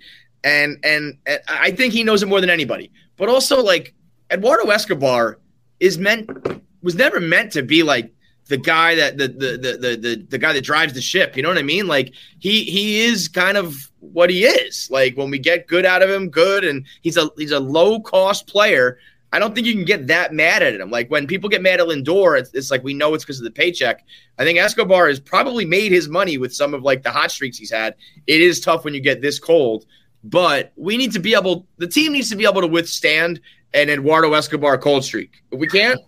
and 0.45 0.79
and, 0.83 1.17
and 1.27 1.41
i 1.49 1.71
think 1.71 1.93
he 1.93 2.03
knows 2.03 2.23
it 2.23 2.27
more 2.27 2.41
than 2.41 2.51
anybody. 2.51 2.91
But 3.17 3.29
also 3.29 3.63
like 3.63 3.95
eduardo 4.31 4.69
escobar 4.71 5.39
is 5.81 5.99
meant 5.99 6.29
was 6.83 6.95
never 6.95 7.21
meant 7.21 7.53
to 7.53 7.63
be 7.63 7.83
like 7.83 8.13
the 8.47 8.57
guy 8.57 8.95
that 8.95 9.19
the 9.19 9.29
the, 9.29 9.57
the 9.57 9.79
the 9.79 9.97
the 9.97 10.27
the 10.29 10.39
guy 10.39 10.53
that 10.53 10.65
drives 10.65 10.95
the 10.95 11.01
ship 11.01 11.37
you 11.37 11.43
know 11.43 11.49
what 11.49 11.59
i 11.59 11.63
mean? 11.63 11.87
Like 11.87 12.13
he 12.39 12.65
he 12.65 13.01
is 13.01 13.29
kind 13.29 13.57
of 13.57 13.91
what 14.01 14.31
he 14.31 14.45
is. 14.45 14.89
Like 14.91 15.17
when 15.17 15.31
we 15.31 15.39
get 15.39 15.67
good 15.67 15.85
out 15.85 16.03
of 16.03 16.11
him 16.11 16.31
good 16.31 16.65
and 16.65 16.87
he's 17.03 17.17
a 17.17 17.31
he's 17.37 17.53
a 17.53 17.61
low 17.61 18.01
cost 18.01 18.47
player 18.47 18.99
I 19.33 19.39
don't 19.39 19.55
think 19.55 19.67
you 19.67 19.75
can 19.75 19.85
get 19.85 20.07
that 20.07 20.33
mad 20.33 20.63
at 20.63 20.81
him. 20.81 20.91
Like 20.91 21.11
when 21.11 21.27
people 21.27 21.49
get 21.51 21.61
mad 21.61 21.81
at 21.81 21.87
Lindor, 21.87 22.39
it's, 22.39 22.53
it's 22.55 22.71
like 22.71 22.83
we 22.83 22.95
know 22.95 23.13
it's 23.15 23.25
because 23.25 23.39
of 23.39 23.45
the 23.45 23.51
paycheck. 23.51 24.05
I 24.39 24.45
think 24.45 24.59
Escobar 24.59 25.09
has 25.09 25.21
probably 25.21 25.65
made 25.67 25.93
his 25.93 26.09
money 26.09 26.39
with 26.39 26.55
some 26.55 26.73
of 26.73 26.83
like 26.83 27.03
the 27.03 27.11
hot 27.11 27.31
streaks 27.31 27.59
he's 27.59 27.71
had. 27.71 27.95
It 28.27 28.41
is 28.41 28.61
tough 28.61 28.85
when 28.85 28.95
you 28.95 29.01
get 29.01 29.21
this 29.21 29.39
cold, 29.39 29.85
but 30.25 30.73
we 30.77 30.97
need 30.97 31.13
to 31.13 31.21
be 31.21 31.35
able. 31.35 31.67
The 31.77 31.87
team 31.89 32.13
needs 32.13 32.31
to 32.31 32.37
be 32.37 32.45
able 32.47 32.63
to 32.63 32.67
withstand 32.67 33.41
an 33.75 33.91
Eduardo 33.91 34.33
Escobar 34.33 34.79
cold 34.79 35.05
streak. 35.05 35.43
If 35.51 35.59
we 35.61 35.67
can't, 35.67 36.01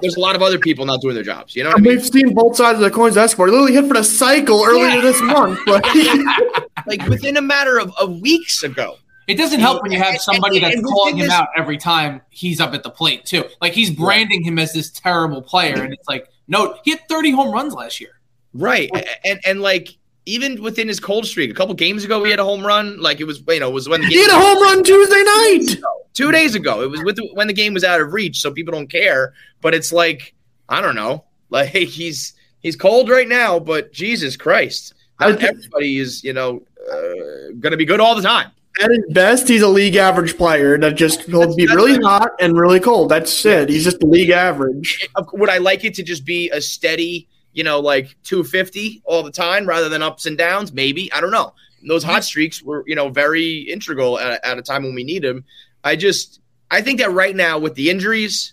there's 0.00 0.14
a 0.16 0.20
lot 0.20 0.36
of 0.36 0.42
other 0.42 0.60
people 0.60 0.86
not 0.86 1.00
doing 1.00 1.14
their 1.14 1.24
jobs. 1.24 1.56
You 1.56 1.64
know 1.64 1.70
what 1.70 1.78
I 1.78 1.80
mean? 1.80 1.96
we've 1.96 2.06
seen 2.06 2.34
both 2.34 2.54
sides 2.54 2.78
of 2.78 2.84
the 2.84 2.90
coins. 2.92 3.16
Escobar 3.16 3.48
literally 3.48 3.72
hit 3.72 3.88
for 3.88 3.94
the 3.94 4.04
cycle 4.04 4.62
earlier 4.64 4.86
Yeah. 4.90 5.00
this 5.00 5.20
month. 5.22 5.58
Like, 5.66 5.84
Like 6.86 7.02
within 7.08 7.36
a 7.36 7.42
matter 7.42 7.78
of, 7.78 7.92
of 8.00 8.20
weeks 8.20 8.62
ago. 8.62 8.96
It 9.28 9.36
doesn't 9.36 9.60
help 9.60 9.82
when 9.82 9.92
you 9.92 9.98
have 9.98 10.20
somebody 10.20 10.58
that's 10.58 10.80
calling 10.80 11.18
him 11.18 11.30
out 11.30 11.48
every 11.54 11.76
time 11.76 12.22
he's 12.30 12.60
up 12.60 12.72
at 12.72 12.82
the 12.82 12.90
plate 12.90 13.26
too. 13.26 13.44
Like 13.60 13.74
he's 13.74 13.90
branding 13.90 14.42
him 14.42 14.58
as 14.58 14.72
this 14.72 14.90
terrible 14.90 15.42
player, 15.42 15.82
and 15.82 15.92
it's 15.92 16.08
like, 16.08 16.28
no, 16.48 16.78
he 16.82 16.92
had 16.92 17.06
30 17.08 17.32
home 17.32 17.52
runs 17.52 17.74
last 17.74 18.00
year. 18.00 18.18
Right. 18.54 18.90
And 19.24 19.38
and 19.44 19.60
like 19.60 19.96
even 20.24 20.62
within 20.62 20.88
his 20.88 20.98
cold 20.98 21.26
streak, 21.26 21.50
a 21.50 21.54
couple 21.54 21.74
games 21.74 22.04
ago 22.04 22.24
he 22.24 22.30
had 22.30 22.40
a 22.40 22.44
home 22.44 22.66
run. 22.66 22.98
Like 23.00 23.20
it 23.20 23.24
was 23.24 23.42
you 23.46 23.60
know, 23.60 23.68
it 23.68 23.74
was 23.74 23.86
when 23.88 24.00
the 24.00 24.06
He 24.06 24.14
game 24.14 24.30
had 24.30 24.36
a 24.36 24.40
home 24.40 24.62
run 24.62 24.82
Tuesday 24.82 25.22
night. 25.22 25.76
two 26.14 26.32
days 26.32 26.54
ago. 26.54 26.82
It 26.82 26.90
was 26.90 27.02
with 27.04 27.16
the, 27.16 27.28
when 27.34 27.46
the 27.48 27.52
game 27.52 27.74
was 27.74 27.84
out 27.84 28.00
of 28.00 28.12
reach, 28.14 28.40
so 28.40 28.50
people 28.50 28.72
don't 28.72 28.90
care. 28.90 29.34
But 29.60 29.74
it's 29.74 29.92
like 29.92 30.34
I 30.70 30.80
don't 30.80 30.96
know, 30.96 31.24
like 31.50 31.68
he's 31.72 32.32
he's 32.60 32.76
cold 32.76 33.10
right 33.10 33.28
now, 33.28 33.58
but 33.58 33.92
Jesus 33.92 34.36
Christ, 34.36 34.94
not 35.20 35.42
everybody 35.42 35.98
is 35.98 36.24
you 36.24 36.32
know 36.32 36.62
uh, 36.90 37.52
going 37.60 37.72
to 37.72 37.76
be 37.76 37.84
good 37.84 38.00
all 38.00 38.14
the 38.14 38.22
time. 38.22 38.50
At 38.80 38.90
his 38.90 39.04
best, 39.10 39.48
he's 39.48 39.62
a 39.62 39.68
league 39.68 39.96
average 39.96 40.36
player 40.36 40.78
that 40.78 40.94
just 40.94 41.28
will 41.28 41.40
That's- 41.40 41.56
be 41.56 41.66
that's 41.66 41.76
really 41.76 41.98
hot 42.02 42.32
and 42.40 42.56
really 42.56 42.78
cold. 42.80 43.08
That's 43.08 43.44
it. 43.44 43.68
He's 43.68 43.84
just 43.84 44.02
league 44.02 44.30
average. 44.30 45.08
Would 45.32 45.50
I 45.50 45.58
like 45.58 45.84
it 45.84 45.94
to 45.94 46.02
just 46.02 46.24
be 46.24 46.48
a 46.50 46.60
steady, 46.60 47.28
you 47.52 47.64
know, 47.64 47.80
like 47.80 48.16
250 48.22 49.02
all 49.04 49.22
the 49.22 49.32
time 49.32 49.66
rather 49.66 49.88
than 49.88 50.02
ups 50.02 50.26
and 50.26 50.38
downs? 50.38 50.72
Maybe 50.72 51.12
I 51.12 51.20
don't 51.20 51.32
know. 51.32 51.54
Those 51.86 52.04
hot 52.04 52.24
streaks 52.24 52.62
were 52.62 52.84
you 52.86 52.94
know 52.94 53.08
very 53.08 53.58
integral 53.60 54.18
at, 54.18 54.44
at 54.44 54.58
a 54.58 54.62
time 54.62 54.82
when 54.84 54.94
we 54.94 55.04
need 55.04 55.22
them. 55.22 55.44
I 55.84 55.96
just 55.96 56.40
I 56.70 56.80
think 56.82 57.00
that 57.00 57.10
right 57.12 57.34
now 57.34 57.58
with 57.58 57.74
the 57.74 57.90
injuries 57.90 58.52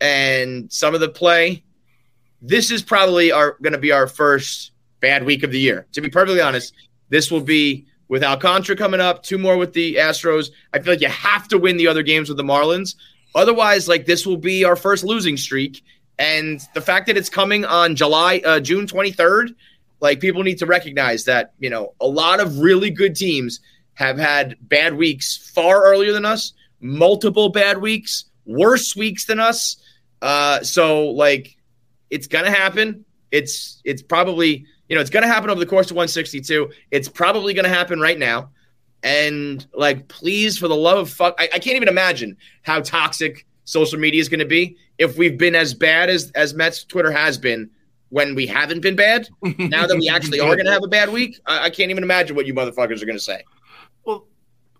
and 0.00 0.72
some 0.72 0.94
of 0.94 1.00
the 1.00 1.08
play, 1.08 1.64
this 2.40 2.70
is 2.70 2.82
probably 2.82 3.32
our 3.32 3.56
going 3.62 3.72
to 3.72 3.78
be 3.78 3.92
our 3.92 4.06
first 4.06 4.72
bad 5.00 5.24
week 5.24 5.42
of 5.42 5.50
the 5.50 5.60
year. 5.60 5.86
To 5.92 6.00
be 6.00 6.08
perfectly 6.08 6.40
honest, 6.40 6.74
this 7.08 7.30
will 7.30 7.40
be 7.40 7.86
with 8.08 8.22
Alcantara 8.22 8.76
coming 8.76 9.00
up, 9.00 9.22
two 9.22 9.38
more 9.38 9.56
with 9.56 9.72
the 9.72 9.96
Astros. 9.96 10.50
I 10.72 10.78
feel 10.78 10.92
like 10.92 11.00
you 11.00 11.08
have 11.08 11.48
to 11.48 11.58
win 11.58 11.76
the 11.76 11.88
other 11.88 12.02
games 12.02 12.28
with 12.28 12.38
the 12.38 12.44
Marlins. 12.44 12.94
Otherwise, 13.34 13.88
like 13.88 14.06
this 14.06 14.26
will 14.26 14.36
be 14.36 14.64
our 14.64 14.76
first 14.76 15.04
losing 15.04 15.36
streak. 15.36 15.82
And 16.18 16.60
the 16.74 16.80
fact 16.80 17.06
that 17.06 17.16
it's 17.16 17.28
coming 17.28 17.64
on 17.64 17.96
July, 17.96 18.40
uh, 18.44 18.60
June 18.60 18.86
23rd, 18.86 19.54
like 20.00 20.20
people 20.20 20.42
need 20.42 20.58
to 20.58 20.66
recognize 20.66 21.24
that, 21.24 21.52
you 21.58 21.68
know, 21.68 21.94
a 22.00 22.06
lot 22.06 22.40
of 22.40 22.58
really 22.58 22.90
good 22.90 23.14
teams 23.14 23.60
have 23.94 24.18
had 24.18 24.56
bad 24.60 24.94
weeks 24.94 25.36
far 25.54 25.84
earlier 25.84 26.12
than 26.12 26.24
us, 26.24 26.52
multiple 26.80 27.48
bad 27.48 27.78
weeks, 27.78 28.26
worse 28.44 28.94
weeks 28.94 29.24
than 29.24 29.40
us. 29.40 29.76
Uh, 30.22 30.62
so 30.62 31.08
like 31.10 31.56
it's 32.10 32.26
gonna 32.26 32.50
happen. 32.50 33.04
It's 33.30 33.80
it's 33.84 34.02
probably 34.02 34.66
you 34.88 34.94
know 34.94 35.00
it's 35.00 35.10
gonna 35.10 35.26
happen 35.26 35.50
over 35.50 35.60
the 35.60 35.66
course 35.66 35.90
of 35.90 35.96
162. 35.96 36.70
It's 36.90 37.08
probably 37.08 37.54
gonna 37.54 37.68
happen 37.68 38.00
right 38.00 38.18
now. 38.18 38.50
And 39.02 39.64
like, 39.74 40.08
please, 40.08 40.58
for 40.58 40.68
the 40.68 40.76
love 40.76 40.98
of 40.98 41.10
fuck, 41.10 41.34
I, 41.38 41.44
I 41.44 41.58
can't 41.58 41.76
even 41.76 41.88
imagine 41.88 42.36
how 42.62 42.80
toxic 42.80 43.46
social 43.64 43.98
media 43.98 44.20
is 44.20 44.28
going 44.28 44.40
to 44.40 44.46
be 44.46 44.76
if 44.98 45.18
we've 45.18 45.36
been 45.36 45.54
as 45.54 45.74
bad 45.74 46.08
as 46.08 46.30
as 46.32 46.54
Mets 46.54 46.84
Twitter 46.84 47.12
has 47.12 47.36
been 47.36 47.70
when 48.08 48.34
we 48.34 48.46
haven't 48.46 48.80
been 48.80 48.96
bad. 48.96 49.28
Now 49.42 49.86
that 49.86 49.96
we 49.98 50.08
actually 50.12 50.40
are 50.40 50.54
going 50.54 50.66
to 50.66 50.72
have 50.72 50.84
a 50.84 50.88
bad 50.88 51.10
week, 51.10 51.38
I, 51.46 51.64
I 51.64 51.70
can't 51.70 51.90
even 51.90 52.02
imagine 52.02 52.34
what 52.34 52.46
you 52.46 52.54
motherfuckers 52.54 53.02
are 53.02 53.06
going 53.06 53.18
to 53.18 53.20
say. 53.20 53.44
Well, 54.04 54.26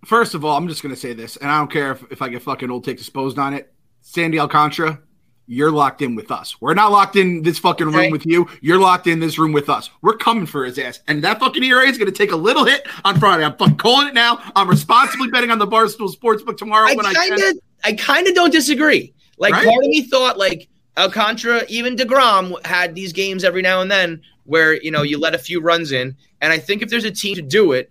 first 0.05 0.35
of 0.35 0.45
all, 0.45 0.57
I'm 0.57 0.69
just 0.69 0.83
going 0.83 0.95
to 0.95 1.01
say 1.01 1.13
this, 1.13 1.37
and 1.37 1.51
I 1.51 1.59
don't 1.59 1.71
care 1.71 1.93
if, 1.93 2.05
if 2.11 2.23
I 2.23 2.29
get 2.29 2.43
fucking 2.43 2.71
old 2.71 2.85
take 2.85 2.99
exposed 2.99 3.39
on 3.39 3.53
it. 3.55 3.73
Sandy 4.01 4.39
Alcantara, 4.39 5.01
you're 5.47 5.71
locked 5.71 6.03
in 6.03 6.15
with 6.15 6.31
us. 6.31 6.61
We're 6.61 6.75
not 6.75 6.91
locked 6.93 7.17
in 7.17 7.43
this 7.43 7.59
fucking 7.59 7.91
room 7.91 8.11
with 8.11 8.27
you. 8.27 8.49
You're 8.61 8.79
locked 8.79 9.07
in 9.07 9.21
this 9.21 9.39
room 9.39 9.53
with 9.53 9.69
us. 9.69 9.91
We're 10.03 10.17
coming 10.17 10.47
for 10.47 10.65
his 10.65 10.79
ass. 10.79 11.01
And 11.09 11.23
that 11.25 11.39
fucking 11.39 11.63
ERA 11.63 11.87
is 11.87 11.99
going 11.99 12.11
to 12.11 12.17
take 12.17 12.33
a 12.33 12.37
little 12.37 12.65
hit 12.65 12.87
on 13.05 13.19
Friday. 13.19 13.45
I'm 13.45 13.57
fucking 13.57 13.77
calling 13.77 14.09
it 14.09 14.15
now. 14.15 14.41
I'm 14.57 14.69
responsibly 14.69 15.29
betting 15.29 15.51
on 15.51 15.59
the 15.59 15.67
Barstool 15.67 16.13
Sportsbook 16.15 16.57
tomorrow 16.57 16.89
I 16.89 16.95
when 16.95 17.07
I 17.07 17.15
kind 17.15 17.37
can. 17.37 17.51
of, 17.51 17.63
I 17.85 17.93
kind 17.93 18.27
of 18.27 18.35
don't 18.35 18.51
disagree. 18.51 19.15
Like 19.39 19.53
Right? 19.53 19.67
part 19.67 19.85
of 19.85 19.89
me 19.89 20.03
thought 20.03 20.39
like 20.39 20.69
Alcantara, 20.97 21.63
even 21.69 21.95
deGrom 21.97 22.65
had 22.67 22.95
these 22.95 23.13
games 23.13 23.45
every 23.45 23.63
now 23.63 23.81
and 23.81 23.91
then 23.91 24.23
where 24.45 24.81
you 24.83 24.91
know 24.91 25.03
you 25.03 25.19
let 25.19 25.35
a 25.35 25.39
few 25.39 25.61
runs 25.61 25.93
in, 25.93 26.17
and 26.41 26.53
I 26.53 26.59
think 26.59 26.83
if 26.83 26.89
there's 26.89 27.05
a 27.05 27.11
team 27.11 27.35
to 27.35 27.43
do 27.43 27.73
it, 27.73 27.91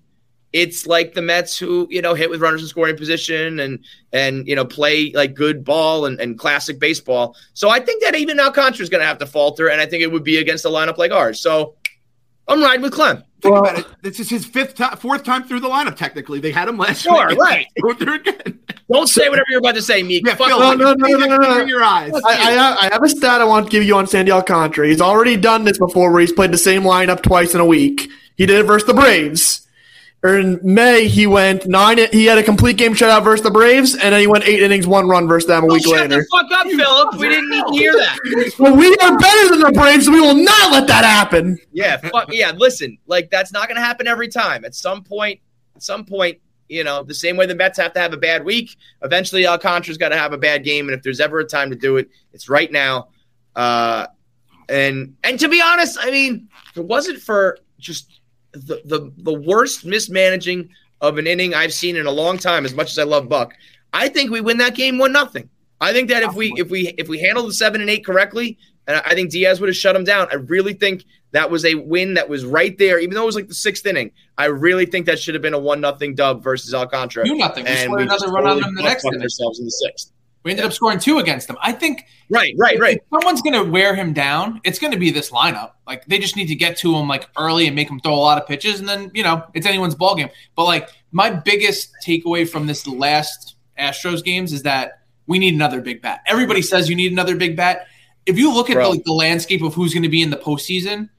it's 0.56 0.88
like 0.88 1.14
the 1.14 1.22
Mets 1.22 1.58
who 1.58 1.86
you 1.92 2.02
know 2.02 2.14
hit 2.14 2.30
with 2.30 2.40
runners 2.42 2.62
in 2.62 2.70
scoring 2.70 2.96
position 2.96 3.60
and 3.60 3.84
and 4.14 4.48
you 4.48 4.56
know 4.56 4.64
play 4.64 5.12
like 5.14 5.34
good 5.34 5.66
ball 5.66 6.06
and, 6.06 6.18
and 6.22 6.40
classic 6.40 6.80
baseball. 6.80 7.36
So 7.54 7.70
I 7.70 7.82
think 7.82 8.02
that 8.04 8.16
even 8.16 8.40
Alcantara 8.40 8.82
is 8.82 8.90
going 8.90 9.02
to 9.02 9.06
have 9.06 9.18
to 9.18 9.26
falter, 9.26 9.68
and 9.68 9.82
I 9.82 9.86
think 9.86 10.02
it 10.02 10.12
would 10.12 10.24
be 10.24 10.38
against 10.38 10.64
a 10.64 10.70
lineup 10.70 10.98
like 10.98 11.12
ours. 11.12 11.42
So 11.42 11.76
I'm 12.48 12.64
riding 12.64 12.82
with 12.82 12.94
Clem. 12.94 13.22
Think 13.42 13.54
Well- 13.54 13.64
about 13.66 13.80
it. 13.80 13.86
This 14.02 14.22
is 14.22 14.30
his 14.30 14.46
fifth 14.46 14.76
time, 14.76 14.96
fourth 14.96 15.24
time 15.26 15.44
through 15.44 15.60
the 15.60 15.68
lineup. 15.68 15.98
Technically, 15.98 16.40
they 16.40 16.52
had 16.52 16.70
him 16.70 16.78
last. 16.78 17.04
Year. 17.04 17.16
Sure, 17.16 17.28
week. 17.28 17.40
right. 17.40 17.68
Go 17.84 17.94
through 17.94 18.14
again. 18.16 18.60
Don't 18.90 19.08
say 19.08 19.28
whatever 19.28 19.46
you're 19.50 19.60
about 19.60 19.76
to 19.76 19.82
say, 19.82 20.04
Meek. 20.04 20.26
Yeah, 20.26 20.36
Fuck 20.36 20.48
Phil. 20.48 20.60
No, 20.60 20.74
no, 20.74 20.94
no, 20.94 21.08
no, 21.08 21.18
no, 21.18 21.26
no, 21.26 21.38
no. 21.38 21.62
In 21.64 21.68
your 21.68 21.84
eyes. 21.84 22.14
I, 22.14 22.30
I, 22.30 22.34
have, 22.52 22.78
I 22.80 22.90
have 22.94 23.04
a 23.04 23.10
stat 23.10 23.42
I 23.42 23.46
want 23.46 23.66
to 23.66 23.72
give 23.72 23.84
you 23.84 23.98
on 23.98 24.08
Sandy 24.08 24.32
Alcantara. 24.32 24.88
He's 24.88 25.02
already 25.02 25.36
done 25.36 25.66
this 25.66 25.78
before 25.78 26.12
where 26.12 26.22
he's 26.22 26.32
played 26.32 26.52
the 26.52 26.58
same 26.58 26.84
lineup 26.84 27.24
twice 27.24 27.54
in 27.54 27.60
a 27.60 27.66
week. 27.66 28.10
He 28.38 28.46
did 28.46 28.60
it 28.60 28.64
versus 28.64 28.88
the 28.88 28.94
Braves. 28.94 29.64
In 30.27 30.60
May, 30.63 31.08
he 31.08 31.27
went 31.27 31.65
nine. 31.67 31.98
He 32.12 32.25
had 32.25 32.38
a 32.38 32.44
complete 32.44 32.77
game 32.77 32.94
shutout 32.94 33.24
versus 33.24 33.44
the 33.44 33.51
Braves, 33.51 33.94
and 33.94 34.13
then 34.13 34.20
he 34.20 34.27
went 34.27 34.46
eight 34.48 34.62
innings, 34.62 34.88
one 34.88 35.08
run 35.08 35.27
versus 35.27 35.48
them 35.48 35.63
a 35.63 35.67
Oh, 35.67 35.74
week 35.74 35.84
shut 35.84 36.10
later. 36.10 36.17
the 36.17 36.27
fuck 36.32 36.51
up, 36.51 36.67
Philip. 36.67 37.20
We 37.20 37.29
didn't 37.29 37.50
need 37.50 37.63
to 37.65 37.74
hear 37.74 37.94
that. 37.94 38.17
Well, 38.60 38.75
we 38.75 38.88
are 38.98 39.17
better 39.17 39.50
than 39.50 39.60
the 39.60 39.72
Braves, 39.74 40.05
so 40.05 40.12
we 40.12 40.22
will 40.22 40.36
not 40.36 40.72
let 40.72 40.88
that 40.88 41.03
happen. 41.05 41.58
Yeah, 41.72 41.98
fuck 41.98 42.32
yeah. 42.32 42.51
Listen, 42.55 42.98
like 43.08 43.29
that's 43.29 43.51
not 43.51 43.67
going 43.67 43.75
to 43.75 43.82
happen 43.84 44.08
every 44.08 44.27
time. 44.27 44.65
At 44.65 44.75
some 44.75 45.03
point, 45.03 45.39
at 45.75 45.84
some 45.84 46.05
point, 46.05 46.39
you 46.70 46.84
know, 46.84 47.03
the 47.03 47.13
same 47.13 47.38
way 47.38 47.46
the 47.46 47.53
Mets 47.55 47.77
have 47.77 47.94
to 47.94 48.00
have 48.00 48.13
a 48.13 48.17
bad 48.17 48.44
week, 48.44 48.75
eventually 49.03 49.46
Alcantara's 49.46 49.98
got 49.98 50.10
to 50.10 50.17
have 50.17 50.34
a 50.34 50.38
bad 50.38 50.63
game, 50.63 50.88
and 50.88 50.98
if 50.98 51.03
there's 51.03 51.20
ever 51.20 51.39
a 51.39 51.46
time 51.46 51.70
to 51.70 51.75
do 51.75 51.98
it, 51.98 52.10
it's 52.34 52.50
right 52.50 52.72
now. 52.72 53.10
Uh, 53.55 54.08
and 54.70 55.15
and 55.24 55.39
to 55.39 55.48
be 55.48 55.62
honest, 55.62 55.98
I 56.01 56.10
mean, 56.10 56.50
if 56.72 56.77
it 56.77 56.86
wasn't 56.86 57.20
for 57.20 57.60
just 57.77 58.22
the 58.56 58.82
the 58.86 59.12
the 59.18 59.34
worst 59.34 59.86
mismanaging 59.86 60.70
of 61.02 61.18
an 61.18 61.28
inning 61.28 61.54
I've 61.54 61.74
seen 61.74 61.96
in 61.96 62.06
a 62.06 62.12
long 62.12 62.38
time, 62.38 62.66
as 62.66 62.74
much 62.74 62.90
as 62.92 62.98
I 62.98 63.04
love 63.04 63.28
Buck, 63.30 63.54
I 63.94 64.08
think 64.10 64.32
we 64.32 64.42
win 64.42 64.58
that 64.58 64.76
game 64.76 64.98
one 64.98 65.12
nothing. 65.12 65.50
I 65.82 65.92
think 65.94 66.10
that 66.10 66.24
if 66.24 66.34
we 66.34 66.54
if 66.58 66.70
we 66.70 66.90
if 66.98 67.08
we 67.08 67.20
handle 67.20 67.46
the 67.46 67.54
seven 67.54 67.82
and 67.82 67.90
eight 67.90 68.06
correctly, 68.06 68.58
and 68.88 69.02
I 69.06 69.14
think 69.14 69.30
Diaz 69.32 69.60
would 69.60 69.70
have 69.70 69.76
shut 69.76 69.96
him 69.96 70.04
down. 70.04 70.28
I 70.32 70.36
really 70.36 70.74
think 70.74 71.04
that 71.32 71.52
was 71.52 71.66
a 71.66 71.76
win 71.76 72.14
that 72.14 72.30
was 72.30 72.46
right 72.46 72.78
there, 72.78 72.98
even 73.00 73.14
though 73.16 73.24
it 73.24 73.26
was 73.26 73.36
like 73.36 73.50
the 73.50 73.54
sixth 73.56 73.86
inning. 73.86 74.12
I 74.38 74.46
really 74.46 74.86
think 74.86 75.06
that 75.08 75.20
should 75.20 75.36
have 75.36 75.42
been 75.42 75.54
a 75.54 75.60
one 75.60 75.82
nothing 75.82 76.16
dub 76.16 76.42
versus 76.44 76.74
Alcantara. 76.74 77.26
Do 77.26 77.36
nothing. 77.36 77.66
We 77.66 77.72
And 77.72 77.80
scored 77.80 77.98
we 78.00 78.04
another 78.04 78.28
run 78.28 78.46
on 78.46 78.56
totally 78.56 78.62
them 78.64 78.76
the 78.76 78.84
next 78.84 79.06
inning. 79.06 79.22
ourselves 79.22 79.60
in 79.60 79.66
the 79.66 79.72
sixth. 79.72 80.12
We 80.46 80.52
ended 80.52 80.66
up 80.66 80.74
scoring 80.74 81.00
two 81.00 81.18
against 81.18 81.48
them. 81.48 81.58
I 81.60 81.72
think 81.72 82.06
Right, 82.30 82.54
right, 82.58 82.80
right. 82.80 82.98
if 82.98 83.04
someone's 83.10 83.42
going 83.42 83.54
to 83.54 83.70
wear 83.70 83.96
him 83.96 84.14
down, 84.14 84.62
it's 84.64 84.78
going 84.78 84.94
to 84.94 85.00
be 85.00 85.10
this 85.10 85.32
lineup. 85.32 85.72
Like 85.88 86.06
they 86.06 86.20
just 86.20 86.36
need 86.36 86.48
to 86.48 86.56
get 86.56 86.78
to 86.78 86.96
him 86.96 87.08
like 87.08 87.28
early 87.36 87.66
and 87.66 87.75
make 87.75 87.90
him 87.90 88.00
throw 88.00 88.14
a 88.14 88.16
lot 88.16 88.40
of 88.40 88.48
pitches, 88.48 88.80
and 88.80 88.88
then 88.88 89.12
you 89.14 89.24
know 89.24 89.44
it's 89.56 89.66
anyone's 89.66 89.96
ball 89.96 90.16
game. 90.16 90.30
But 90.56 90.66
like 90.66 90.90
my 91.12 91.32
biggest 91.32 91.96
takeaway 92.06 92.48
from 92.48 92.68
this 92.68 92.86
last 92.86 93.56
Astros 93.80 94.24
games 94.24 94.54
is 94.54 94.64
that 94.64 95.02
we 95.25 95.40
need 95.40 95.56
another 95.56 95.82
big 95.82 96.02
bat. 96.02 96.22
Everybody 96.28 96.62
says 96.62 96.90
you 96.90 96.96
need 96.96 97.12
another 97.12 97.36
big 97.36 97.58
bat. 97.58 97.88
If 98.28 98.38
you 98.38 98.54
look 98.54 98.70
at 98.70 98.75
the, 98.75 98.88
like, 98.88 99.04
the 99.04 99.14
landscape 99.14 99.64
of 99.64 99.74
who's 99.74 99.94
going 99.94 100.04
to 100.04 100.10
be 100.10 100.22
in 100.22 100.30
the 100.30 100.38
postseason, 100.38 101.10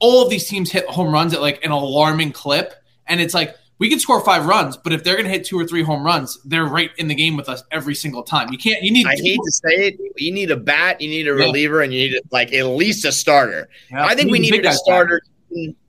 all 0.00 0.22
of 0.22 0.30
these 0.30 0.48
teams 0.48 0.70
hit 0.70 0.86
home 0.86 1.12
runs 1.12 1.34
at 1.34 1.40
like 1.40 1.64
an 1.64 1.70
alarming 1.70 2.32
clip, 2.32 2.74
and 3.06 3.20
it's 3.20 3.34
like 3.34 3.56
we 3.82 3.90
can 3.90 3.98
score 3.98 4.20
five 4.24 4.46
runs, 4.46 4.76
but 4.76 4.92
if 4.92 5.02
they're 5.02 5.16
going 5.16 5.24
to 5.24 5.30
hit 5.32 5.44
two 5.44 5.58
or 5.58 5.66
three 5.66 5.82
home 5.82 6.06
runs, 6.06 6.38
they're 6.44 6.66
right 6.66 6.92
in 6.98 7.08
the 7.08 7.16
game 7.16 7.36
with 7.36 7.48
us 7.48 7.64
every 7.72 7.96
single 7.96 8.22
time. 8.22 8.52
You 8.52 8.56
can't. 8.56 8.80
You 8.80 8.92
need. 8.92 9.08
I 9.08 9.16
hate 9.16 9.40
to 9.44 9.50
say 9.50 9.74
it. 9.88 10.00
You 10.16 10.30
need 10.30 10.52
a 10.52 10.56
bat, 10.56 11.00
you 11.00 11.08
need 11.08 11.26
a 11.26 11.30
Yeah. 11.36 11.46
reliever, 11.46 11.80
and 11.82 11.92
you 11.92 12.08
need 12.10 12.20
like 12.30 12.52
at 12.52 12.64
least 12.64 13.04
a 13.04 13.10
starter. 13.10 13.68
Yeah, 13.90 14.04
I 14.06 14.14
think 14.14 14.30
we 14.30 14.38
need 14.38 14.52
needed 14.52 14.66
a 14.66 14.72
starter, 14.72 15.20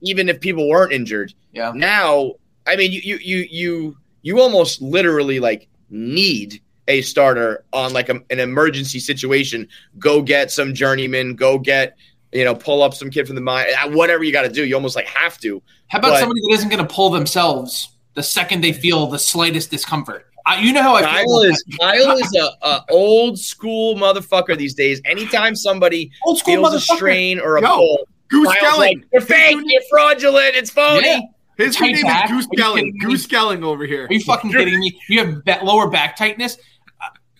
even 0.02 0.28
if 0.28 0.40
people 0.40 0.68
weren't 0.68 0.92
injured. 0.92 1.32
Yeah. 1.52 1.70
Now, 1.72 2.32
I 2.66 2.74
mean, 2.74 2.90
you 2.90 3.00
you 3.04 3.16
you 3.22 3.46
you 3.48 3.96
you 4.22 4.40
almost 4.40 4.82
literally 4.82 5.38
like 5.38 5.68
need 5.88 6.60
a 6.88 7.00
starter 7.02 7.64
on 7.72 7.92
like 7.92 8.08
a, 8.08 8.16
an 8.28 8.40
emergency 8.40 8.98
situation. 8.98 9.68
Go 10.00 10.20
get 10.20 10.50
some 10.50 10.74
journeyman. 10.74 11.36
Go 11.36 11.58
get 11.60 11.96
you 12.34 12.44
know 12.44 12.54
pull 12.54 12.82
up 12.82 12.92
some 12.94 13.08
kid 13.10 13.26
from 13.26 13.36
the 13.36 13.40
mine. 13.40 13.66
uh, 13.82 13.88
Whatever 13.90 14.24
you 14.24 14.32
got 14.32 14.42
to 14.42 14.48
do, 14.50 14.64
you 14.66 14.74
almost 14.74 14.96
like 14.96 15.06
have 15.06 15.38
to. 15.40 15.62
How 15.88 15.98
about 15.98 16.10
But- 16.10 16.20
somebody 16.20 16.40
that 16.42 16.54
isn't 16.54 16.68
going 16.68 16.86
to 16.86 16.92
pull 16.94 17.10
themselves 17.10 17.88
the 18.14 18.22
second 18.22 18.62
they 18.62 18.72
feel 18.72 19.06
the 19.06 19.18
slightest 19.18 19.70
discomfort? 19.70 20.26
I, 20.46 20.60
you 20.60 20.74
know 20.74 20.82
how 20.82 20.94
I 20.96 21.00
feel. 21.00 21.08
Kyle 21.10 21.38
about 21.38 21.50
is. 21.50 21.64
Kyle 21.80 22.18
is 22.18 22.36
a, 22.36 22.66
a 22.66 22.84
old 22.90 23.38
school 23.38 23.94
motherfucker 23.94 24.54
these 24.58 24.74
days. 24.74 25.00
Anytime 25.06 25.56
somebody 25.56 26.10
old 26.26 26.38
school 26.38 26.56
feels 26.56 26.74
a 26.74 26.80
strain 26.80 27.40
or 27.40 27.56
a 27.56 27.62
Yo, 27.62 27.68
pull, 27.76 28.08
Goose 28.28 28.48
Kyle's 28.60 28.74
Gelling. 28.74 28.78
like, 28.78 28.98
you're 29.10 29.22
fake, 29.22 29.56
you're 29.64 29.82
fraudulent, 29.88 30.54
it's 30.54 30.68
phony. 30.70 31.06
Yeah. 31.06 31.20
His 31.56 31.80
name 31.80 32.02
back. 32.02 32.24
is 32.26 32.30
Goose 32.30 32.46
Are 32.46 32.62
Gelling. 32.62 32.92
Goose 33.00 33.26
Gelling 33.26 33.62
over 33.62 33.86
here. 33.86 34.04
Are 34.06 34.12
you 34.12 34.20
fucking 34.20 34.50
kidding 34.52 34.78
me? 34.80 34.98
You 35.08 35.24
have 35.24 35.44
ba- 35.46 35.60
lower 35.62 35.88
back 35.88 36.14
tightness. 36.16 36.58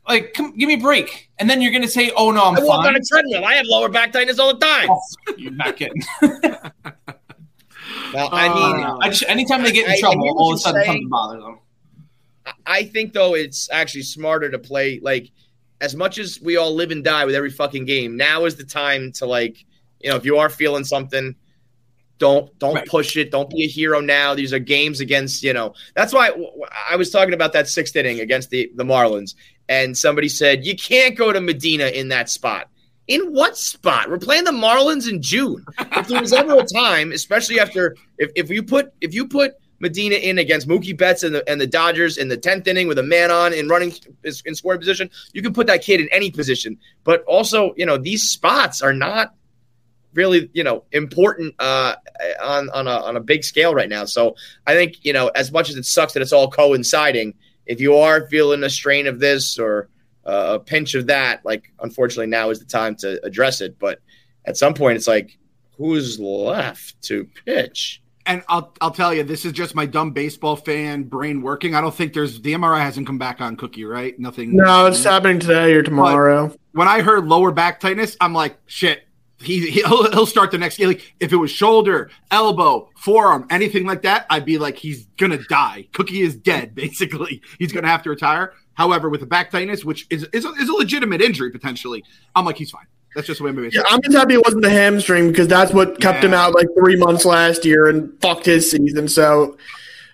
Like, 0.09 0.35
come, 0.35 0.57
give 0.57 0.67
me 0.69 0.75
a 0.75 0.79
break. 0.79 1.31
And 1.39 1.49
then 1.49 1.63
you're 1.63 1.71
going 1.73 1.83
to 1.83 1.89
say, 1.89 2.13
"Oh 2.17 2.31
no, 2.31 2.45
I'm 2.45 2.57
I 2.57 2.61
walk 2.63 2.85
on 2.85 2.95
a 2.95 3.01
treadmill. 3.01 3.45
I 3.45 3.55
have 3.55 3.65
lower 3.67 3.89
back 3.89 4.13
tightness 4.13 4.39
all 4.39 4.53
the 4.55 4.61
time. 4.61 4.89
Oh, 4.91 5.01
you're 5.39 5.53
not 5.53 5.77
kidding. 5.77 6.03
Well, 8.13 8.29
I 8.33 8.49
mean, 8.49 8.85
Uh, 8.85 8.97
I 9.03 9.09
just 9.09 9.25
anytime 9.29 9.63
they 9.63 9.73
get 9.73 9.87
in 9.87 9.93
I- 9.93 9.95
I 9.95 10.01
trouble, 10.01 10.23
hear 10.25 10.33
what 10.35 10.41
all 10.41 10.53
of 10.53 10.57
a 10.57 10.59
sudden 10.59 10.83
saying. 10.83 10.87
something 10.93 11.09
bothers 11.09 11.43
them. 11.43 11.59
I 12.67 12.85
think 12.85 13.13
though 13.13 13.35
it's 13.35 13.69
actually 13.71 14.03
smarter 14.03 14.51
to 14.51 14.59
play 14.59 15.01
like 15.03 15.31
as 15.81 15.95
much 15.97 16.19
as 16.19 16.41
we 16.41 16.57
all 16.57 16.75
live 16.75 16.91
and 16.93 17.03
die 17.05 17.25
with 17.25 17.35
every 17.35 17.51
fucking 17.51 17.85
game. 17.85 18.17
Now 18.17 18.45
is 18.45 18.57
the 18.57 18.65
time 18.65 19.13
to 19.13 19.27
like, 19.27 19.65
you 20.01 20.11
know, 20.11 20.17
if 20.17 20.25
you 20.25 20.39
are 20.39 20.49
feeling 20.49 20.85
something, 20.85 21.35
don't 22.25 22.59
don't 22.59 22.75
Right. 22.77 22.89
push 22.89 23.19
it. 23.19 23.31
Don't 23.31 23.51
be 23.51 23.65
a 23.65 23.69
hero 23.69 24.01
now. 24.01 24.35
These 24.35 24.55
are 24.55 24.59
games 24.59 25.01
against 25.01 25.43
you 25.43 25.53
know. 25.53 25.75
That's 25.95 26.11
why 26.15 26.31
I 26.91 26.97
was 26.97 27.11
talking 27.11 27.35
about 27.35 27.53
that 27.53 27.69
sixth 27.69 27.95
inning 27.97 28.21
against 28.21 28.49
the 28.49 28.71
the 28.77 28.85
Marlins, 28.85 29.35
and 29.69 29.95
somebody 29.97 30.31
said 30.31 30.65
you 30.65 30.75
can't 30.75 31.17
go 31.19 31.35
to 31.35 31.41
Medina 31.41 31.89
in 31.89 32.09
that 32.09 32.31
spot. 32.31 32.71
In 33.09 33.21
what 33.35 33.59
spot? 33.59 34.09
We're 34.09 34.17
playing 34.19 34.45
the 34.45 34.53
Marlins 34.53 35.07
in 35.07 35.21
June. 35.21 35.67
If 35.79 36.09
there 36.09 36.19
was 36.19 36.33
ever 36.33 36.59
a 36.59 36.65
time, 36.65 37.13
especially 37.13 37.61
after 37.61 37.95
if, 38.17 38.31
if 38.35 38.49
you 38.49 38.63
put 38.63 38.95
if 39.03 39.13
you 39.13 39.29
put 39.29 39.53
Medina 39.81 40.15
in 40.15 40.39
against 40.39 40.67
Mookie 40.67 40.97
Betts 40.97 41.25
and 41.25 41.35
the 41.35 41.47
and 41.47 41.61
the 41.61 41.67
Dodgers 41.67 42.17
in 42.17 42.29
the 42.29 42.39
tenth 42.39 42.67
inning 42.67 42.89
with 42.89 42.99
a 42.99 43.03
man 43.03 43.31
on 43.31 43.53
and 43.53 43.69
running 43.69 43.93
in 44.47 44.55
scoring 44.55 44.81
position, 44.81 45.11
you 45.35 45.43
can 45.43 45.53
put 45.53 45.67
that 45.67 45.83
kid 45.83 46.01
in 46.01 46.09
any 46.11 46.31
position. 46.31 46.79
But 47.03 47.23
also, 47.25 47.75
you 47.77 47.85
know, 47.85 47.99
these 47.99 48.23
spots 48.31 48.81
are 48.81 48.95
not 48.95 49.35
really 50.15 50.51
you 50.53 50.65
know 50.65 50.85
important 50.93 51.55
uh, 51.59 51.97
on 52.43 52.71
on 52.71 52.87
a 52.87 52.97
on 53.03 53.17
a 53.17 53.21
big 53.21 53.45
scale 53.45 53.75
right 53.75 53.89
now. 53.89 54.05
So 54.05 54.37
I 54.67 54.75
think 54.75 55.05
you 55.05 55.13
know 55.13 55.29
as 55.29 55.53
much 55.53 55.71
as 55.71 55.77
it 55.77 55.85
sucks 55.85 56.15
that 56.15 56.23
it's 56.23 56.33
all 56.33 56.51
coinciding, 56.51 57.35
if 57.67 57.81
you 57.81 57.97
are 57.97 58.27
feeling 58.29 58.63
a 58.63 58.71
strain 58.71 59.07
of 59.07 59.21
this 59.21 59.59
or 59.59 59.89
uh, 60.25 60.55
a 60.55 60.59
pinch 60.59 60.95
of 60.95 61.07
that, 61.09 61.45
like 61.45 61.73
unfortunately 61.81 62.27
now 62.27 62.51
is 62.51 62.59
the 62.59 62.65
time 62.65 62.97
to 62.97 63.25
address 63.25 63.61
it. 63.61 63.79
But 63.79 64.01
at 64.45 64.57
some 64.57 64.75
point, 64.75 64.97
it's 64.97 65.09
like 65.09 65.39
who's 65.77 66.19
left 66.19 67.01
to 67.03 67.29
pitch? 67.45 68.01
And 68.27 68.43
I'll 68.49 68.73
I'll 68.81 68.91
tell 68.91 69.13
you, 69.13 69.23
this 69.23 69.45
is 69.45 69.53
just 69.53 69.75
my 69.75 69.85
dumb 69.85 70.13
baseball 70.13 70.57
fan 70.57 71.05
brain 71.05 71.43
working. 71.43 71.75
I 71.75 71.83
don't 71.83 71.95
think 71.95 72.15
there's 72.15 72.41
the 72.41 72.55
MRI 72.55 72.81
hasn't 72.81 73.07
come 73.07 73.19
back 73.19 73.43
on 73.43 73.57
Cookie, 73.57 73.85
right? 73.85 74.19
Nothing. 74.19 74.57
No, 74.57 74.87
it's 74.87 75.05
happening 75.05 75.41
today 75.41 75.75
or 75.75 75.83
tomorrow. 75.83 76.55
when 76.73 76.89
I 76.89 77.03
heard 77.03 77.27
lower 77.27 77.53
back 77.53 77.81
tightness, 77.81 78.17
I'm 78.21 78.33
like, 78.33 78.57
shit. 78.67 79.04
He 79.45 79.71
he'll, 79.71 80.11
he'll 80.11 80.27
start 80.27 80.51
the 80.51 80.59
next 80.59 80.79
game. 80.79 80.89
Like 80.89 81.15
if 81.21 81.33
it 81.33 81.37
was 81.37 81.51
shoulder, 81.51 82.11
elbow, 82.31 82.91
forearm, 82.97 83.47
anything 83.51 83.87
like 83.87 84.03
that, 84.03 84.27
I'd 84.31 84.45
be 84.45 84.59
like, 84.59 84.77
he's 84.77 85.07
gonna 85.19 85.39
die. 85.49 85.89
Cookie 85.93 86.23
is 86.23 86.37
dead. 86.37 86.75
Basically, 86.75 87.43
he's 87.59 87.73
gonna 87.73 87.89
have 87.89 88.03
to 88.05 88.11
retire. 88.11 88.53
However, 88.75 89.09
with 89.09 89.21
the 89.21 89.27
back 89.27 89.51
tightness, 89.51 89.85
which 89.85 90.07
is 90.11 90.25
is 90.33 90.45
a, 90.45 90.51
is 90.53 90.69
a 90.69 90.75
legitimate 90.75 91.23
injury 91.23 91.51
potentially, 91.51 92.05
I'm 92.35 92.45
like, 92.45 92.57
he's 92.57 92.71
fine. 92.71 92.87
That's 93.15 93.29
just 93.29 93.39
the 93.39 93.45
way 93.45 93.51
I'm 93.51 93.71
Yeah, 93.71 93.83
I'm 93.89 94.03
just 94.03 94.17
happy 94.17 94.35
it 94.35 94.43
wasn't 94.45 94.63
the 94.63 94.71
hamstring 94.71 95.29
because 95.29 95.47
that's 95.47 95.73
what 95.73 96.01
kept 96.01 96.25
him 96.25 96.35
out 96.35 96.53
like 96.55 96.67
three 96.77 96.97
months 96.97 97.25
last 97.25 97.65
year 97.65 97.87
and 97.87 98.13
fucked 98.21 98.45
his 98.45 98.69
season. 98.69 99.07
So 99.07 99.57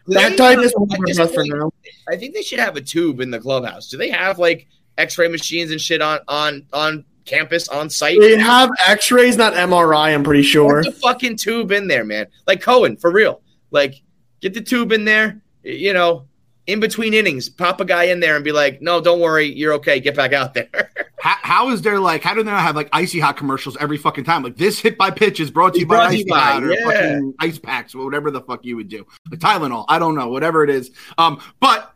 that 0.09 0.37
tightness 0.37 0.73
will 0.77 0.87
be 0.87 1.15
for 1.15 1.45
now. 1.47 1.73
I 2.09 2.17
think 2.17 2.35
they 2.35 2.43
should 2.43 2.59
have 2.59 2.77
a 2.77 2.81
tube 2.81 3.21
in 3.21 3.31
the 3.31 3.41
clubhouse. 3.41 3.89
Do 3.89 3.97
they 3.97 4.11
have 4.11 4.39
like 4.39 4.67
X-ray 4.99 5.29
machines 5.29 5.71
and 5.71 5.81
shit 5.81 6.03
on 6.03 6.21
on 6.29 6.67
on 6.73 7.05
campus 7.25 7.69
on 7.69 7.91
site? 7.91 8.21
They 8.21 8.39
have 8.39 8.71
X-rays, 8.87 9.37
not 9.37 9.55
MRI. 9.55 10.15
I'm 10.15 10.25
pretty 10.25 10.43
sure. 10.43 10.83
Put 10.83 10.95
the 10.95 11.01
fucking 11.01 11.37
tube 11.37 11.73
in 11.73 11.89
there, 11.89 12.05
man. 12.05 12.27
Like 12.47 12.61
Cohen, 12.61 12.97
for 12.97 13.11
real. 13.11 13.43
Like, 13.71 14.03
get 14.41 14.55
the 14.55 14.61
tube 14.61 14.93
in 14.93 15.05
there. 15.05 15.43
You 15.63 15.93
know, 15.93 16.27
in 16.67 16.81
between 16.81 17.15
innings, 17.15 17.49
pop 17.49 17.81
a 17.81 17.85
guy 17.85 18.05
in 18.05 18.21
there 18.21 18.37
and 18.37 18.45
be 18.45 18.53
like, 18.53 18.81
"No, 18.81 19.01
don't 19.01 19.21
worry, 19.21 19.47
you're 19.53 19.75
okay. 19.75 20.01
Get 20.01 20.17
back 20.17 20.33
out 20.33 20.55
there." 20.55 20.69
How, 21.21 21.37
how 21.43 21.69
is 21.69 21.83
there 21.83 22.01
like 22.01 22.23
how 22.23 22.33
do 22.33 22.43
they 22.43 22.51
not 22.51 22.63
have 22.63 22.75
like 22.75 22.89
icy 22.95 23.21
hot 23.21 23.37
commercials 23.37 23.77
every 23.77 23.99
fucking 23.99 24.25
time? 24.25 24.43
Like 24.43 24.57
this 24.57 24.81
hit 24.81 24.97
by 24.97 25.11
pitch 25.11 25.39
is 25.39 25.51
brought 25.51 25.75
to 25.75 25.81
you 25.81 25.85
It's 25.85 25.91
by 25.91 25.97
brought 25.97 26.09
to 26.09 26.17
icy 26.17 26.31
hot 26.31 26.65
or 26.65 26.73
yeah. 26.73 26.85
fucking 26.87 27.35
ice 27.39 27.59
packs 27.59 27.95
or 27.95 28.07
whatever 28.07 28.31
the 28.31 28.41
fuck 28.41 28.65
you 28.65 28.77
would 28.77 28.89
do. 28.89 29.07
Like 29.31 29.39
Tylenol, 29.39 29.85
I 29.87 29.99
don't 29.99 30.15
know, 30.15 30.29
whatever 30.29 30.65
it 30.65 30.71
is. 30.71 30.93
Um, 31.19 31.43
but 31.61 31.90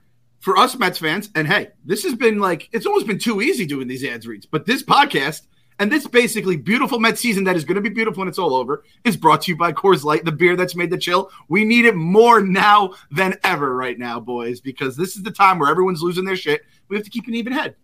for 0.45 0.59
us 0.59 0.77
Mets 0.77 0.99
fans, 0.99 1.31
and 1.35 1.49
hey, 1.49 1.71
this 1.87 2.03
has 2.05 2.15
been 2.15 2.39
like 2.39 2.69
it's 2.71 2.85
almost 2.85 3.07
been 3.07 3.19
too 3.19 3.41
easy 3.41 3.65
doing 3.65 3.89
these 3.89 4.05
ads 4.05 4.27
reads. 4.27 4.45
But 4.45 4.67
this 4.67 4.83
podcast 4.83 5.47
and 5.79 5.91
this 5.91 6.07
basically 6.07 6.59
beautiful 6.59 7.01
Mets 7.01 7.23
season 7.23 7.45
that 7.45 7.57
is 7.57 7.65
going 7.65 7.77
to 7.77 7.81
be 7.81 7.89
beautiful 7.89 8.21
when 8.21 8.29
it's 8.29 8.39
all 8.39 8.55
over 8.55 8.85
is 9.05 9.17
brought 9.17 9.41
to 9.43 9.53
you 9.53 9.57
by 9.57 9.73
Coors 9.73 10.05
Light, 10.05 10.27
the 10.27 10.31
beer 10.31 10.55
that's 10.55 10.77
made 10.77 10.91
the 10.91 10.99
chill. 10.99 11.31
We 11.49 11.65
need 11.65 11.87
it 11.87 11.97
more 11.97 12.43
now 12.43 12.93
than 13.11 13.39
ever 13.43 13.75
right 13.75 13.99
now, 13.99 14.21
boys, 14.21 14.61
because 14.61 14.99
this 14.99 15.17
is 15.17 15.23
the 15.23 15.31
time 15.31 15.59
where 15.59 15.71
everyone's 15.71 16.03
losing 16.03 16.27
their 16.27 16.37
shit. 16.37 16.61
We 16.89 16.97
have 16.97 17.05
to 17.05 17.11
keep 17.11 17.27
an 17.27 17.35
even 17.35 17.55
head. 17.55 17.75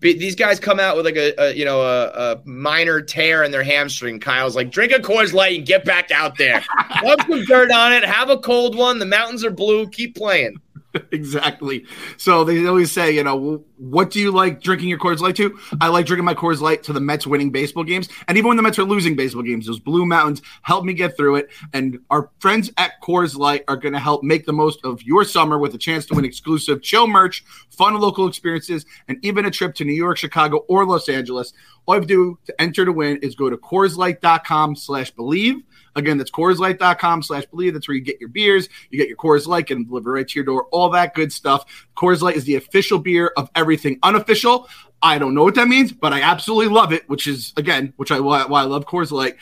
These 0.00 0.34
guys 0.34 0.58
come 0.58 0.80
out 0.80 0.96
with 0.96 1.04
like 1.04 1.16
a, 1.16 1.34
a 1.38 1.52
you 1.52 1.66
know 1.66 1.82
a, 1.82 2.06
a 2.06 2.40
minor 2.46 3.02
tear 3.02 3.44
in 3.44 3.50
their 3.50 3.62
hamstring. 3.62 4.20
Kyle's 4.20 4.56
like, 4.56 4.70
drink 4.70 4.92
a 4.92 5.00
Coors 5.00 5.34
Light 5.34 5.58
and 5.58 5.66
get 5.66 5.84
back 5.84 6.10
out 6.10 6.38
there. 6.38 6.64
Rub 7.04 7.20
some 7.28 7.44
dirt 7.44 7.70
on 7.70 7.92
it. 7.92 8.02
Have 8.04 8.30
a 8.30 8.38
cold 8.38 8.74
one. 8.74 8.98
The 8.98 9.04
mountains 9.04 9.44
are 9.44 9.50
blue. 9.50 9.86
Keep 9.88 10.16
playing. 10.16 10.56
exactly. 11.12 11.84
So 12.16 12.44
they 12.44 12.66
always 12.66 12.90
say, 12.90 13.12
you 13.12 13.22
know, 13.22 13.64
what 13.76 14.10
do 14.10 14.20
you 14.20 14.30
like 14.30 14.60
drinking 14.62 14.88
your 14.88 14.98
Coors 14.98 15.20
Light 15.20 15.36
to? 15.36 15.58
I 15.80 15.88
like 15.88 16.06
drinking 16.06 16.24
my 16.24 16.34
Coors 16.34 16.60
Light 16.60 16.82
to 16.84 16.92
the 16.92 17.00
Mets 17.00 17.26
winning 17.26 17.50
baseball 17.50 17.84
games, 17.84 18.08
and 18.28 18.36
even 18.36 18.48
when 18.48 18.56
the 18.56 18.62
Mets 18.62 18.78
are 18.78 18.84
losing 18.84 19.16
baseball 19.16 19.42
games, 19.42 19.66
those 19.66 19.78
Blue 19.78 20.04
Mountains 20.04 20.42
help 20.62 20.84
me 20.84 20.92
get 20.92 21.16
through 21.16 21.36
it. 21.36 21.48
And 21.72 21.98
our 22.10 22.30
friends 22.38 22.70
at 22.76 23.00
Coors 23.02 23.36
Light 23.36 23.64
are 23.68 23.76
going 23.76 23.92
to 23.92 24.00
help 24.00 24.22
make 24.22 24.46
the 24.46 24.52
most 24.52 24.80
of 24.84 25.02
your 25.02 25.24
summer 25.24 25.58
with 25.58 25.74
a 25.74 25.78
chance 25.78 26.06
to 26.06 26.14
win 26.14 26.24
exclusive 26.24 26.82
chill 26.82 27.06
merch, 27.06 27.44
fun 27.70 27.94
local 27.94 28.26
experiences, 28.26 28.84
and 29.08 29.18
even 29.22 29.46
a 29.46 29.50
trip 29.50 29.74
to 29.76 29.84
New 29.84 29.92
York, 29.92 30.18
Chicago, 30.18 30.58
or 30.68 30.84
Los 30.86 31.08
Angeles. 31.08 31.52
All 31.86 31.94
you 31.94 32.00
have 32.00 32.08
to 32.08 32.14
do 32.14 32.38
to 32.46 32.60
enter 32.60 32.84
to 32.84 32.92
win 32.92 33.16
is 33.18 33.34
go 33.34 33.50
to 33.50 33.56
CoorsLight.com 33.56 34.76
slash 34.76 35.10
believe. 35.10 35.62
Again, 35.96 36.18
that's 36.18 36.30
CoorsLight.com 36.30 37.22
slash 37.22 37.46
believe. 37.46 37.74
That's 37.74 37.88
where 37.88 37.96
you 37.96 38.02
get 38.02 38.20
your 38.20 38.28
beers. 38.28 38.68
You 38.90 38.98
get 38.98 39.08
your 39.08 39.16
Coors 39.16 39.46
Light 39.46 39.70
and 39.70 39.86
deliver 39.86 40.12
right 40.12 40.26
to 40.26 40.34
your 40.34 40.44
door. 40.44 40.66
All 40.70 40.90
that 40.90 41.14
good 41.14 41.32
stuff. 41.32 41.86
Coors 41.96 42.20
Light 42.22 42.36
is 42.36 42.44
the 42.44 42.56
official 42.56 42.98
beer 42.98 43.32
of 43.36 43.50
everything 43.54 43.98
unofficial. 44.02 44.68
I 45.02 45.18
don't 45.18 45.34
know 45.34 45.44
what 45.44 45.54
that 45.54 45.68
means, 45.68 45.92
but 45.92 46.12
I 46.12 46.20
absolutely 46.20 46.68
love 46.68 46.92
it, 46.92 47.08
which 47.08 47.26
is, 47.26 47.54
again, 47.56 47.94
which 47.96 48.10
I 48.10 48.20
why, 48.20 48.44
why 48.44 48.62
I 48.62 48.64
love 48.64 48.84
Coors 48.84 49.10
Light. 49.10 49.36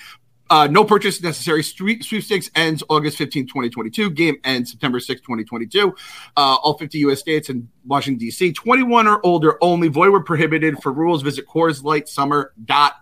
Uh, 0.50 0.66
no 0.70 0.84
purchase 0.84 1.22
necessary. 1.22 1.62
Street 1.62 2.02
sweepstakes 2.04 2.50
ends 2.54 2.82
August 2.88 3.18
15, 3.18 3.46
2022. 3.48 4.10
Game 4.10 4.36
ends 4.44 4.70
September 4.70 4.98
6, 4.98 5.20
2022. 5.20 5.88
Uh, 5.88 5.94
all 6.36 6.78
50 6.78 6.98
U.S. 7.00 7.20
states 7.20 7.50
and 7.50 7.68
Washington, 7.84 8.18
D.C. 8.18 8.52
21 8.52 9.06
or 9.06 9.24
older 9.26 9.58
only. 9.62 9.88
Void 9.88 10.10
were 10.10 10.22
prohibited. 10.22 10.82
For 10.82 10.92
rules, 10.92 11.22
visit 11.22 11.46
CoorsLightSummer.com. 11.46 12.92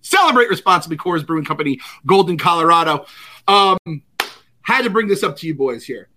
Celebrate 0.00 0.48
responsibly. 0.48 0.96
Coors 0.96 1.26
Brewing 1.26 1.44
Company, 1.44 1.80
Golden, 2.06 2.38
Colorado. 2.38 3.06
Um, 3.48 3.78
had 4.62 4.82
to 4.82 4.90
bring 4.90 5.08
this 5.08 5.22
up 5.22 5.36
to 5.38 5.46
you 5.46 5.54
boys 5.54 5.84
here. 5.84 6.08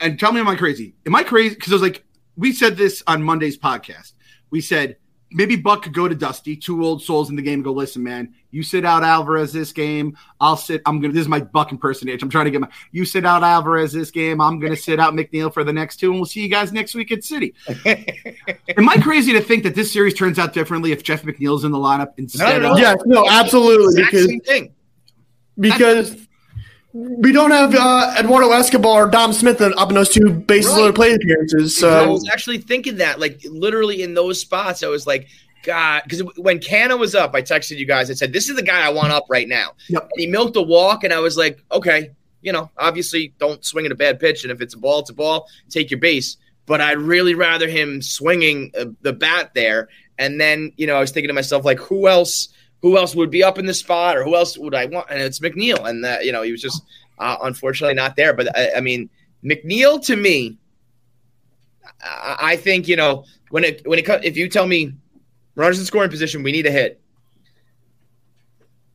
And 0.00 0.18
tell 0.18 0.32
me, 0.32 0.40
am 0.40 0.48
I 0.48 0.54
crazy? 0.54 0.94
Am 1.06 1.14
I 1.14 1.22
crazy? 1.22 1.54
Because 1.54 1.72
I 1.72 1.74
was 1.74 1.82
like, 1.82 2.04
we 2.36 2.52
said 2.52 2.76
this 2.76 3.02
on 3.06 3.22
Monday's 3.22 3.58
podcast. 3.58 4.12
We 4.50 4.60
said 4.60 4.96
maybe 5.30 5.56
Buck 5.56 5.82
could 5.82 5.92
go 5.94 6.08
to 6.08 6.14
Dusty, 6.14 6.56
two 6.56 6.84
old 6.84 7.02
souls 7.02 7.30
in 7.30 7.36
the 7.36 7.42
game, 7.42 7.54
and 7.54 7.64
go, 7.64 7.72
listen, 7.72 8.02
man, 8.02 8.34
you 8.50 8.62
sit 8.62 8.84
out 8.84 9.02
Alvarez 9.02 9.52
this 9.52 9.72
game. 9.72 10.16
I'll 10.40 10.56
sit. 10.56 10.80
I'm 10.86 11.00
gonna. 11.00 11.12
This 11.12 11.22
is 11.22 11.28
my 11.28 11.40
Buck 11.40 11.70
impersonation. 11.72 12.20
I'm 12.22 12.30
trying 12.30 12.46
to 12.46 12.50
get 12.50 12.60
my. 12.60 12.68
You 12.92 13.04
sit 13.04 13.26
out 13.26 13.42
Alvarez 13.42 13.92
this 13.92 14.10
game. 14.10 14.40
I'm 14.40 14.58
gonna 14.58 14.76
sit 14.76 14.98
out 15.00 15.14
McNeil 15.14 15.52
for 15.52 15.64
the 15.64 15.72
next 15.72 15.96
two, 15.96 16.10
and 16.10 16.16
we'll 16.20 16.26
see 16.26 16.42
you 16.42 16.48
guys 16.48 16.72
next 16.72 16.94
week 16.94 17.12
at 17.12 17.24
City. 17.24 17.54
Am 17.86 18.88
I 18.88 18.96
crazy 19.02 19.32
to 19.32 19.40
think 19.40 19.62
that 19.64 19.74
this 19.74 19.92
series 19.92 20.14
turns 20.14 20.38
out 20.38 20.52
differently 20.52 20.92
if 20.92 21.02
Jeff 21.02 21.22
McNeil's 21.24 21.64
in 21.64 21.72
the 21.72 21.78
lineup 21.78 22.12
instead 22.16 22.60
No, 22.62 22.68
no, 22.68 22.72
of? 22.72 22.76
no. 22.76 22.82
Yes, 22.82 22.98
no, 23.06 23.28
absolutely. 23.28 24.00
Exact 24.02 24.12
Because 24.12 24.26
same 24.26 24.40
thing. 24.40 24.74
because 25.58 26.27
we 26.92 27.32
don't 27.32 27.50
have 27.50 27.74
uh, 27.74 28.14
Eduardo 28.18 28.50
Escobar 28.50 29.06
or 29.06 29.10
Dom 29.10 29.32
Smith 29.32 29.60
up 29.60 29.88
in 29.88 29.94
those 29.94 30.08
two 30.08 30.30
bases 30.30 30.72
Right. 30.72 30.78
loaded 30.78 30.94
play 30.94 31.14
appearances. 31.14 31.76
So 31.76 31.90
I 31.90 32.06
was 32.06 32.28
actually 32.32 32.58
thinking 32.58 32.96
that, 32.96 33.20
like, 33.20 33.40
literally 33.44 34.02
in 34.02 34.14
those 34.14 34.40
spots, 34.40 34.82
I 34.82 34.88
was 34.88 35.06
like, 35.06 35.28
God, 35.64 36.02
because 36.04 36.20
when 36.36 36.60
Canha 36.60 36.98
was 36.98 37.14
up, 37.14 37.34
I 37.34 37.42
texted 37.42 37.78
you 37.78 37.86
guys. 37.86 38.10
I 38.10 38.14
said, 38.14 38.32
"This 38.32 38.48
is 38.48 38.56
the 38.56 38.62
guy 38.62 38.86
I 38.86 38.90
want 38.90 39.12
up 39.12 39.24
right 39.28 39.48
now." 39.48 39.72
Yep. 39.88 40.02
And 40.02 40.20
he 40.20 40.26
milked 40.26 40.56
a 40.56 40.62
walk, 40.62 41.04
and 41.04 41.12
I 41.12 41.18
was 41.18 41.36
like, 41.36 41.62
"Okay, 41.72 42.10
you 42.42 42.52
know, 42.52 42.70
obviously, 42.78 43.34
don't 43.38 43.62
swing 43.64 43.84
at 43.84 43.92
a 43.92 43.96
bad 43.96 44.20
pitch, 44.20 44.44
and 44.44 44.52
if 44.52 44.60
it's 44.60 44.74
a 44.74 44.78
ball, 44.78 45.00
it's 45.00 45.10
a 45.10 45.14
ball. 45.14 45.48
Take 45.68 45.90
your 45.90 46.00
base." 46.00 46.36
But 46.64 46.80
I'd 46.80 46.98
really 46.98 47.34
rather 47.34 47.66
him 47.68 48.00
swinging 48.00 48.70
uh, 48.78 48.86
the 49.02 49.12
bat 49.12 49.50
there. 49.54 49.88
And 50.18 50.40
then, 50.40 50.72
you 50.76 50.86
know, 50.86 50.94
I 50.96 51.00
was 51.00 51.10
thinking 51.10 51.28
to 51.28 51.34
myself, 51.34 51.64
like, 51.64 51.78
who 51.78 52.08
else? 52.08 52.48
Who 52.82 52.96
else 52.96 53.14
would 53.14 53.30
be 53.30 53.42
up 53.42 53.58
in 53.58 53.66
the 53.66 53.74
spot, 53.74 54.16
or 54.16 54.24
who 54.24 54.36
else 54.36 54.56
would 54.56 54.74
I 54.74 54.86
want? 54.86 55.08
And 55.10 55.20
it's 55.20 55.40
McNeil, 55.40 55.88
and 55.88 56.04
that 56.04 56.24
you 56.24 56.32
know, 56.32 56.42
he 56.42 56.52
was 56.52 56.62
just 56.62 56.82
uh, 57.18 57.36
unfortunately 57.42 57.94
not 57.94 58.16
there. 58.16 58.32
But 58.32 58.56
I, 58.56 58.74
I 58.76 58.80
mean, 58.80 59.10
McNeil 59.44 60.04
to 60.06 60.16
me, 60.16 60.58
I, 62.02 62.36
I 62.40 62.56
think 62.56 62.86
you 62.86 62.96
know 62.96 63.24
when 63.50 63.64
it 63.64 63.86
when 63.86 63.98
it. 63.98 64.08
If 64.24 64.36
you 64.36 64.48
tell 64.48 64.66
me 64.66 64.92
runners 65.56 65.78
in 65.78 65.84
scoring 65.84 66.10
position, 66.10 66.42
we 66.42 66.52
need 66.52 66.66
a 66.66 66.70
hit. 66.70 67.00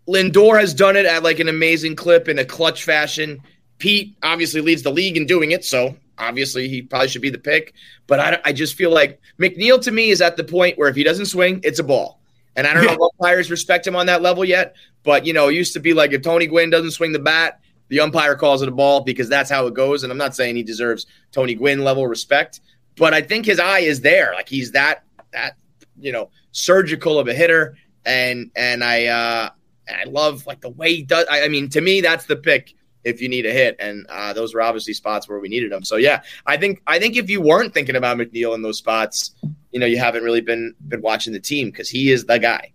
Lindor 0.07 0.59
has 0.59 0.73
done 0.73 0.95
it 0.95 1.05
at 1.05 1.23
like 1.23 1.39
an 1.39 1.47
amazing 1.47 1.95
clip 1.95 2.27
in 2.27 2.39
a 2.39 2.45
clutch 2.45 2.83
fashion. 2.83 3.41
Pete 3.79 4.15
obviously 4.23 4.61
leads 4.61 4.83
the 4.83 4.91
league 4.91 5.17
in 5.17 5.25
doing 5.25 5.51
it, 5.51 5.63
so 5.65 5.95
obviously 6.17 6.67
he 6.67 6.81
probably 6.81 7.07
should 7.07 7.21
be 7.21 7.29
the 7.29 7.37
pick. 7.37 7.73
But 8.07 8.19
I, 8.19 8.39
I 8.45 8.53
just 8.53 8.75
feel 8.75 8.91
like 8.91 9.19
McNeil 9.39 9.81
to 9.81 9.91
me 9.91 10.09
is 10.09 10.21
at 10.21 10.37
the 10.37 10.43
point 10.43 10.77
where 10.77 10.89
if 10.89 10.95
he 10.95 11.03
doesn't 11.03 11.27
swing, 11.27 11.59
it's 11.63 11.79
a 11.79 11.83
ball. 11.83 12.19
And 12.55 12.67
I 12.67 12.73
don't 12.73 12.85
know 12.85 12.93
if 12.93 13.13
umpires 13.19 13.49
respect 13.49 13.87
him 13.87 13.95
on 13.95 14.05
that 14.05 14.21
level 14.21 14.45
yet. 14.45 14.75
But 15.03 15.25
you 15.25 15.33
know, 15.33 15.49
it 15.49 15.55
used 15.55 15.73
to 15.73 15.79
be 15.79 15.93
like 15.93 16.11
if 16.11 16.21
Tony 16.21 16.47
Gwynn 16.47 16.69
doesn't 16.69 16.91
swing 16.91 17.11
the 17.11 17.19
bat, 17.19 17.59
the 17.89 17.99
umpire 17.99 18.35
calls 18.35 18.61
it 18.61 18.69
a 18.69 18.71
ball 18.71 19.01
because 19.01 19.29
that's 19.29 19.49
how 19.49 19.67
it 19.67 19.73
goes. 19.73 20.03
And 20.03 20.11
I'm 20.11 20.17
not 20.17 20.35
saying 20.35 20.55
he 20.55 20.63
deserves 20.63 21.05
Tony 21.31 21.55
Gwynn 21.55 21.83
level 21.83 22.07
respect, 22.07 22.61
but 22.95 23.13
I 23.13 23.21
think 23.21 23.45
his 23.45 23.59
eye 23.59 23.79
is 23.79 24.01
there. 24.01 24.33
Like 24.33 24.49
he's 24.49 24.71
that 24.71 25.03
that 25.31 25.57
you 25.99 26.11
know 26.11 26.29
surgical 26.51 27.19
of 27.19 27.27
a 27.27 27.33
hitter, 27.33 27.77
and 28.05 28.51
and 28.55 28.83
I 28.83 29.05
uh, 29.07 29.49
I 29.89 30.03
love 30.05 30.45
like 30.47 30.61
the 30.61 30.69
way 30.69 30.95
he 30.95 31.03
does. 31.03 31.25
I, 31.29 31.43
I 31.43 31.47
mean, 31.49 31.69
to 31.69 31.81
me, 31.81 32.01
that's 32.01 32.25
the 32.25 32.35
pick 32.35 32.73
if 33.03 33.21
you 33.21 33.27
need 33.27 33.45
a 33.45 33.51
hit, 33.51 33.75
and 33.79 34.05
uh, 34.07 34.33
those 34.33 34.53
were 34.53 34.61
obviously 34.61 34.93
spots 34.93 35.27
where 35.27 35.39
we 35.39 35.49
needed 35.49 35.71
him. 35.71 35.83
So 35.83 35.97
yeah, 35.97 36.21
I 36.45 36.57
think 36.57 36.81
I 36.87 36.99
think 36.99 37.17
if 37.17 37.29
you 37.29 37.41
weren't 37.41 37.73
thinking 37.73 37.95
about 37.95 38.17
McNeil 38.17 38.55
in 38.55 38.61
those 38.61 38.77
spots, 38.77 39.35
you 39.73 39.79
know, 39.79 39.85
you 39.85 39.97
haven't 39.97 40.23
really 40.23 40.41
been 40.41 40.73
been 40.87 41.01
watching 41.01 41.33
the 41.33 41.39
team 41.39 41.69
because 41.69 41.89
he 41.89 42.11
is 42.11 42.25
the 42.25 42.39
guy. 42.39 42.71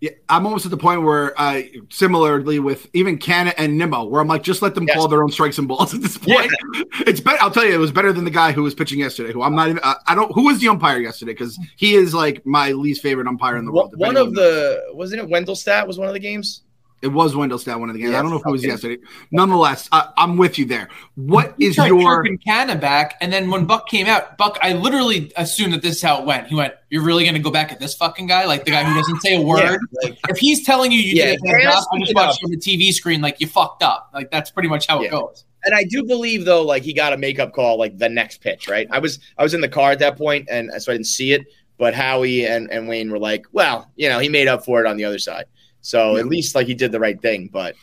Yeah, 0.00 0.10
I'm 0.28 0.44
almost 0.44 0.64
at 0.66 0.70
the 0.70 0.76
point 0.76 1.02
where, 1.02 1.38
uh, 1.40 1.62
similarly 1.90 2.58
with 2.58 2.88
even 2.92 3.18
Canha 3.18 3.54
and 3.56 3.78
Nimmo, 3.78 4.04
where 4.04 4.20
I'm 4.20 4.28
like, 4.28 4.42
just 4.42 4.60
let 4.62 4.74
them 4.74 4.84
Yes. 4.86 4.96
call 4.96 5.08
their 5.08 5.22
own 5.22 5.30
strikes 5.32 5.58
and 5.58 5.66
balls 5.66 5.94
at 5.94 6.00
this 6.02 6.18
point. 6.18 6.52
It's 7.06 7.20
better. 7.20 7.38
I'll 7.40 7.50
tell 7.50 7.64
you, 7.64 7.74
it 7.74 7.78
was 7.78 7.90
better 7.90 8.12
than 8.12 8.24
the 8.24 8.30
guy 8.30 8.52
who 8.52 8.62
was 8.62 8.74
pitching 8.74 9.00
yesterday. 9.00 9.32
Who 9.32 9.42
I'm 9.42 9.54
not 9.54 9.68
even. 9.68 9.80
Uh, 9.82 9.94
I 10.06 10.14
don't. 10.14 10.32
Who 10.32 10.44
was 10.44 10.60
the 10.60 10.68
umpire 10.68 10.98
yesterday? 10.98 11.32
Because 11.32 11.58
he 11.76 11.94
is 11.94 12.14
like 12.14 12.44
my 12.46 12.72
least 12.72 13.02
favorite 13.02 13.26
umpire 13.26 13.56
in 13.56 13.64
the 13.64 13.72
world. 13.72 13.94
One 13.96 14.16
of 14.16 14.34
the 14.34 14.82
wasn't 14.92 15.22
it 15.22 15.28
Wendelstedt 15.28 15.86
was 15.86 15.98
one 15.98 16.06
of 16.08 16.14
the 16.14 16.20
games. 16.20 16.62
It 17.04 17.12
was 17.12 17.36
Wendell 17.36 17.58
Wendelstedt 17.58 17.78
one 17.78 17.90
of 17.90 17.94
the 17.94 18.00
games. 18.00 18.14
I 18.14 18.22
don't 18.22 18.30
know 18.30 18.38
if 18.38 18.46
it 18.46 18.50
was 18.50 18.62
okay. 18.62 18.68
yesterday. 18.70 18.96
Nonetheless, 19.30 19.90
I, 19.92 20.08
I'm 20.16 20.38
with 20.38 20.58
you 20.58 20.64
there. 20.64 20.88
What 21.16 21.54
He 21.58 21.66
is 21.66 21.76
your? 21.76 22.00
chirping 22.00 22.38
Canha 22.38 22.80
back, 22.80 23.16
and 23.20 23.30
then 23.30 23.50
when 23.50 23.66
Buck 23.66 23.88
came 23.88 24.06
out, 24.06 24.38
Buck, 24.38 24.58
I 24.62 24.72
literally 24.72 25.30
assumed 25.36 25.74
that 25.74 25.82
this 25.82 25.96
is 25.96 26.02
how 26.02 26.20
it 26.20 26.24
went. 26.26 26.46
He 26.46 26.54
went, 26.54 26.72
"You're 26.88 27.02
really 27.04 27.24
going 27.24 27.34
to 27.34 27.40
go 27.42 27.50
back 27.50 27.70
at 27.72 27.78
this 27.78 27.94
fucking 27.94 28.26
guy, 28.26 28.46
like 28.46 28.64
the 28.64 28.70
guy 28.70 28.84
who 28.84 28.94
doesn't 28.94 29.20
say 29.20 29.36
a 29.36 29.40
word." 29.42 29.78
like, 30.02 30.18
If 30.30 30.38
he's 30.38 30.64
telling 30.64 30.92
you 30.92 30.98
you 30.98 31.14
Yeah, 31.16 31.32
did 31.32 31.40
a 31.40 31.42
bad 31.42 31.62
job, 31.62 31.68
I 31.68 31.70
just 31.74 31.88
speak 32.06 32.16
watched 32.16 32.32
up. 32.36 32.38
you 32.40 32.46
on 32.46 32.50
the 32.52 32.56
TV 32.56 32.90
screen, 32.92 33.20
like 33.20 33.38
you 33.38 33.48
fucked 33.48 33.82
up. 33.82 34.08
Like 34.14 34.30
that's 34.30 34.50
pretty 34.50 34.70
much 34.70 34.86
how 34.86 35.00
Yeah. 35.02 35.08
it 35.08 35.10
goes. 35.10 35.44
and 35.66 35.74
I 35.74 35.84
do 35.84 36.04
believe 36.04 36.46
though, 36.46 36.62
like 36.62 36.82
he 36.84 36.94
got 36.94 37.12
a 37.12 37.18
makeup 37.18 37.52
call 37.52 37.78
like 37.78 37.98
the 37.98 38.08
next 38.08 38.38
pitch, 38.40 38.66
right? 38.66 38.88
I 38.90 38.98
was 38.98 39.18
I 39.36 39.42
was 39.42 39.52
in 39.52 39.60
the 39.60 39.68
car 39.68 39.90
at 39.90 39.98
that 39.98 40.16
point, 40.16 40.48
and 40.50 40.70
so 40.82 40.90
I 40.90 40.94
didn't 40.94 41.08
see 41.08 41.32
it. 41.32 41.42
But 41.76 41.92
Howie 41.92 42.46
and, 42.46 42.70
and 42.70 42.86
Wayne 42.88 43.10
were 43.10 43.18
like, 43.18 43.46
well, 43.50 43.90
you 43.96 44.08
know, 44.08 44.20
he 44.20 44.28
made 44.28 44.46
up 44.46 44.64
for 44.64 44.80
it 44.80 44.86
on 44.86 44.96
the 44.96 45.04
other 45.04 45.18
side. 45.18 45.46
So 45.84 46.16
at 46.16 46.26
least 46.26 46.54
like 46.54 46.66
he 46.66 46.74
did 46.74 46.92
the 46.92 46.98
right 46.98 47.20
thing. 47.20 47.50
But 47.52 47.76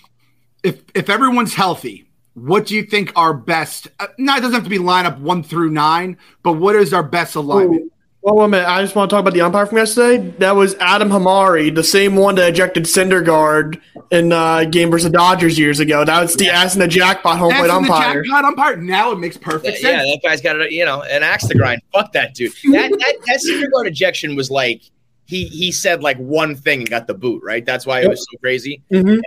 if 0.64 0.82
if 0.96 1.10
everyone's 1.10 1.54
healthy, 1.54 2.06
what 2.34 2.66
do 2.66 2.76
you 2.76 2.84
think 2.84 3.12
our 3.16 3.34
best? 3.34 3.90
Uh, 4.00 4.08
no, 4.18 4.36
it 4.36 4.40
doesn't 4.40 4.56
have 4.56 4.64
to 4.64 4.70
be 4.70 4.80
lineup 4.80 5.20
one 5.20 5.44
through 5.44 5.70
nine, 5.70 6.18
but 6.42 6.54
what 6.54 6.76
is 6.76 6.94
our 6.94 7.04
best 7.04 7.36
alignment? 7.36 7.84
Ooh. 7.84 7.92
Well, 8.24 8.36
wait 8.36 8.46
a 8.46 8.48
minute. 8.50 8.68
I 8.68 8.82
just 8.84 8.96
want 8.96 9.10
to 9.10 9.16
talk 9.16 9.22
about 9.22 9.34
the 9.34 9.42
umpire 9.42 9.66
from 9.66 9.80
yesterday. 9.80 10.30
That 10.38 10.56
was 10.56 10.76
Adam 10.76 11.10
Hamari, 11.10 11.72
the 11.72 11.84
same 11.84 12.16
one 12.16 12.36
that 12.36 12.50
ejected 12.50 12.84
Syndergaard 12.84 13.82
in 14.12 14.32
uh, 14.32 14.66
game 14.66 14.92
versus 14.92 15.12
the 15.12 15.18
Dodgers 15.18 15.58
years 15.58 15.80
ago. 15.80 16.06
That 16.06 16.22
was 16.22 16.36
the 16.36 16.50
ass 16.50 16.76
in 16.76 16.82
the 16.82 16.88
jackpot 16.88 17.40
home 17.40 17.52
plate 17.52 17.62
in 17.62 17.68
the 17.68 17.74
umpire. 17.74 18.24
jackpot 18.24 18.46
umpire. 18.46 18.78
Now 18.78 19.12
it 19.12 19.20
makes 19.20 19.38
perfect 19.38 19.78
yeah, 19.82 20.02
sense. 20.02 20.12
that 20.12 20.28
guy's 20.28 20.42
got 20.42 20.62
a, 20.62 20.72
you 20.72 20.86
know 20.86 21.02
an 21.02 21.24
axe 21.24 21.48
to 21.48 21.56
grind. 21.56 21.82
Fuck 21.92 22.14
that 22.14 22.36
dude. 22.36 22.52
That 22.72 22.92
that 22.92 23.16
that 23.26 23.40
Syndergaard 23.48 23.88
ejection 23.88 24.36
was 24.36 24.52
like 24.52 24.84
he 25.32 25.46
he 25.46 25.72
said 25.72 26.04
like 26.04 26.18
one 26.18 26.56
thing 26.56 26.80
and 26.82 26.90
got 26.90 27.08
the 27.08 27.14
boot. 27.14 27.42
Right. 27.44 27.66
That's 27.66 27.86
why 27.86 28.02
it 28.02 28.10
was 28.10 28.20
so 28.30 28.38
crazy. 28.40 28.84
Mm-hmm. 28.92 29.20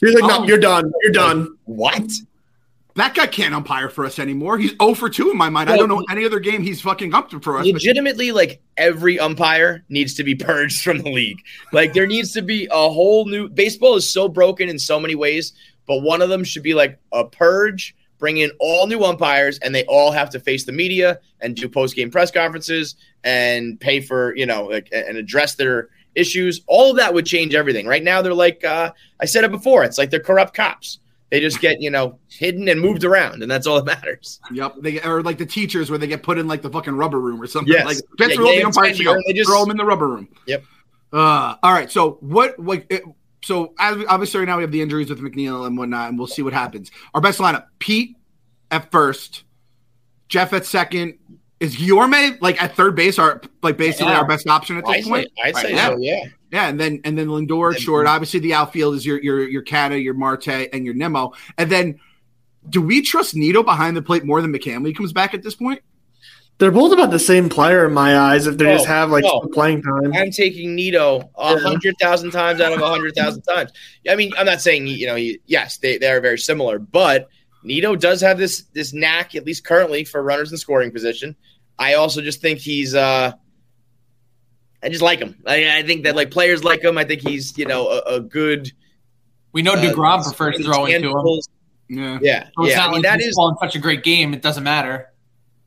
He's 0.00 0.14
like, 0.14 0.24
no, 0.24 0.38
Oh. 0.40 0.44
you're 0.44 0.58
done. 0.58 0.90
You're 1.02 1.12
done. 1.12 1.56
What? 1.64 2.10
That 2.94 3.14
guy 3.14 3.26
can't 3.26 3.54
umpire 3.54 3.88
for 3.88 4.04
us 4.04 4.18
anymore. 4.18 4.58
He's 4.58 4.72
0 4.82 4.94
for 4.94 5.08
2 5.08 5.30
in 5.30 5.36
my 5.38 5.48
mind. 5.48 5.70
I 5.70 5.76
don't 5.78 5.88
know 5.88 6.04
any 6.10 6.24
other 6.26 6.40
game 6.40 6.60
he's 6.62 6.80
fucking 6.82 7.14
up 7.14 7.30
to 7.30 7.40
for 7.40 7.56
us. 7.58 7.64
but- 7.66 7.74
legitimately 7.74 8.32
like 8.32 8.60
every 8.76 9.18
umpire 9.18 9.84
needs 9.88 10.14
to 10.14 10.24
be 10.24 10.34
purged 10.48 10.82
from 10.82 10.98
the 10.98 11.10
league 11.12 11.38
like 11.72 11.92
there 11.94 12.06
needs 12.06 12.32
to 12.32 12.42
be 12.42 12.66
a 12.70 12.90
whole 12.90 13.24
new 13.26 13.48
baseball 13.48 13.96
is 13.96 14.10
so 14.10 14.28
broken 14.28 14.68
in 14.68 14.78
so 14.78 14.98
many 15.00 15.14
ways 15.14 15.52
but 15.86 15.98
one 16.02 16.20
of 16.22 16.28
them 16.30 16.42
should 16.44 16.62
be 16.62 16.74
like 16.74 16.98
a 17.12 17.24
purge 17.24 17.94
bring 18.22 18.36
in 18.36 18.52
all 18.60 18.86
new 18.86 19.02
umpires 19.02 19.58
and 19.58 19.74
they 19.74 19.84
all 19.86 20.12
have 20.12 20.30
to 20.30 20.38
face 20.38 20.64
the 20.64 20.70
media 20.70 21.18
and 21.40 21.56
do 21.56 21.68
post-game 21.68 22.08
press 22.08 22.30
conferences 22.30 22.94
and 23.24 23.80
pay 23.80 24.00
for 24.00 24.32
you 24.36 24.46
know 24.46 24.66
like 24.66 24.88
and 24.92 25.16
address 25.16 25.56
their 25.56 25.88
issues 26.14 26.60
all 26.68 26.92
of 26.92 26.96
that 26.98 27.12
would 27.12 27.26
change 27.26 27.52
everything 27.52 27.84
right 27.84 28.04
now 28.04 28.22
they're 28.22 28.32
like 28.32 28.62
uh, 28.62 28.92
i 29.18 29.24
said 29.24 29.42
it 29.42 29.50
before 29.50 29.82
it's 29.82 29.98
like 29.98 30.08
they're 30.08 30.20
corrupt 30.20 30.54
cops 30.54 31.00
they 31.30 31.40
just 31.40 31.60
get 31.60 31.80
you 31.80 31.90
know 31.90 32.16
hidden 32.28 32.68
and 32.68 32.80
moved 32.80 33.02
around 33.02 33.42
and 33.42 33.50
that's 33.50 33.66
all 33.66 33.82
that 33.82 33.86
matters 33.86 34.38
Yep. 34.52 34.76
They 34.82 35.00
or 35.00 35.20
like 35.24 35.38
the 35.38 35.46
teachers 35.46 35.90
where 35.90 35.98
they 35.98 36.06
get 36.06 36.22
put 36.22 36.38
in 36.38 36.46
like 36.46 36.62
the 36.62 36.70
fucking 36.70 36.94
rubber 36.94 37.18
room 37.18 37.42
or 37.42 37.48
something. 37.48 37.72
Yes. 37.72 37.86
Like 37.86 37.96
Yeah, 38.20 38.36
all 38.38 38.54
the 38.54 38.62
umpires 38.64 38.98
they 38.98 39.32
just- 39.32 39.50
Throw 39.50 39.62
them 39.62 39.72
in 39.72 39.76
the 39.78 39.84
rubber 39.84 40.06
room. 40.06 40.28
Yep. 40.46 40.62
Uh, 41.12 41.56
all 41.62 41.72
right. 41.72 41.90
So 41.90 42.18
what? 42.20 42.58
Like, 42.58 42.86
it, 42.88 43.02
so 43.42 43.74
as 43.78 44.04
obviously 44.08 44.40
right 44.40 44.46
now 44.46 44.56
we 44.56 44.62
have 44.62 44.72
the 44.72 44.80
injuries 44.82 45.10
with 45.10 45.20
McNeil 45.20 45.66
and 45.66 45.76
whatnot, 45.76 46.08
and 46.08 46.18
we'll 46.18 46.26
see 46.26 46.42
what 46.42 46.52
happens. 46.52 46.90
Our 47.14 47.20
best 47.20 47.38
lineup: 47.38 47.66
Pete 47.78 48.16
at 48.70 48.90
first, 48.90 49.44
Jeff 50.28 50.52
at 50.52 50.64
second. 50.66 51.18
Is 51.60 51.76
Giorme 51.76 52.38
like 52.40 52.60
at 52.60 52.74
third 52.74 52.96
base? 52.96 53.20
Our 53.20 53.40
like 53.62 53.76
basically 53.76 54.12
Yeah. 54.12 54.18
our 54.18 54.26
best 54.26 54.48
option 54.48 54.78
at 54.78 54.84
i'd 54.88 54.98
this 54.98 55.04
say, 55.04 55.10
point. 55.10 55.28
I'd 55.44 55.54
say 55.56 55.62
Right 55.66 55.74
now. 55.76 55.90
so 55.90 55.98
yeah 56.00 56.24
Yeah, 56.50 56.68
and 56.68 56.80
then 56.80 57.00
and 57.04 57.16
then 57.16 57.28
Lindor 57.28 57.76
short. 57.78 58.08
Obviously, 58.08 58.40
the 58.40 58.52
outfield 58.54 58.96
is 58.96 59.06
your 59.06 59.22
your 59.22 59.48
your 59.48 59.62
Cata, 59.62 59.96
your 60.00 60.14
Marte, 60.14 60.48
and 60.72 60.84
your 60.84 60.94
Nimmo. 60.94 61.32
And 61.58 61.70
then, 61.70 62.00
do 62.68 62.82
we 62.82 63.00
trust 63.00 63.36
Nido 63.36 63.62
behind 63.62 63.96
the 63.96 64.02
plate 64.02 64.24
more 64.24 64.42
than 64.42 64.52
McCamley 64.52 64.94
comes 64.96 65.12
back 65.12 65.34
at 65.34 65.44
this 65.44 65.54
point? 65.54 65.80
They're 66.58 66.70
both 66.70 66.92
about 66.92 67.10
the 67.10 67.18
same 67.18 67.48
player 67.48 67.86
in 67.86 67.92
my 67.92 68.16
eyes 68.16 68.46
if 68.46 68.56
they 68.56 68.66
Oh, 68.70 68.74
just 68.74 68.86
have 68.86 69.10
like 69.10 69.24
no. 69.24 69.40
playing 69.52 69.82
time. 69.82 70.12
I'm 70.14 70.30
taking 70.30 70.76
Nido 70.76 71.28
a 71.34 71.58
hundred 71.58 71.96
thousand 72.00 72.30
times 72.30 72.60
out 72.60 72.72
of 72.72 72.80
a 72.80 72.88
hundred 72.88 73.14
thousand 73.16 73.42
times. 73.42 73.72
I 74.08 74.14
mean, 74.14 74.32
I'm 74.38 74.46
not 74.46 74.60
saying 74.60 74.86
you 74.86 75.06
know, 75.06 75.16
yes, 75.16 75.78
they, 75.78 75.98
they 75.98 76.08
are 76.10 76.20
very 76.20 76.38
similar, 76.38 76.78
but 76.78 77.28
Nido 77.64 77.96
does 77.96 78.20
have 78.20 78.38
this 78.38 78.62
this 78.74 78.92
knack, 78.92 79.34
at 79.34 79.44
least 79.44 79.64
currently, 79.64 80.04
for 80.04 80.22
runners 80.22 80.52
in 80.52 80.58
scoring 80.58 80.92
position. 80.92 81.34
I 81.78 81.94
also 81.94 82.20
just 82.20 82.40
think 82.40 82.60
he's 82.60 82.94
uh 82.94 83.32
I 84.84 84.88
just 84.88 85.02
like 85.02 85.20
him. 85.20 85.36
I, 85.46 85.78
I 85.78 85.82
think 85.82 86.04
that 86.04 86.16
like 86.16 86.30
players 86.30 86.64
like 86.64 86.82
him. 86.82 86.98
I 86.98 87.04
think 87.04 87.22
he's 87.22 87.56
you 87.58 87.66
know 87.66 87.88
a, 87.88 88.16
a 88.16 88.20
good. 88.20 88.70
We 89.52 89.62
know 89.62 89.74
uh, 89.74 90.22
prefers 90.22 90.64
throwing 90.64 90.92
to 90.92 90.98
him. 90.98 91.02
intangibles. 91.12 91.48
Yeah. 91.88 92.18
Yeah, 92.22 92.44
So 92.56 92.64
it's 92.64 92.70
yeah. 92.70 92.76
not 92.78 92.88
I 92.88 92.92
mean 92.92 92.94
like 92.94 93.02
that 93.02 93.18
he's 93.20 93.28
is 93.28 93.38
such 93.60 93.74
a 93.76 93.78
great 93.78 94.02
game. 94.02 94.32
It 94.32 94.40
doesn't 94.42 94.64
matter. 94.64 95.11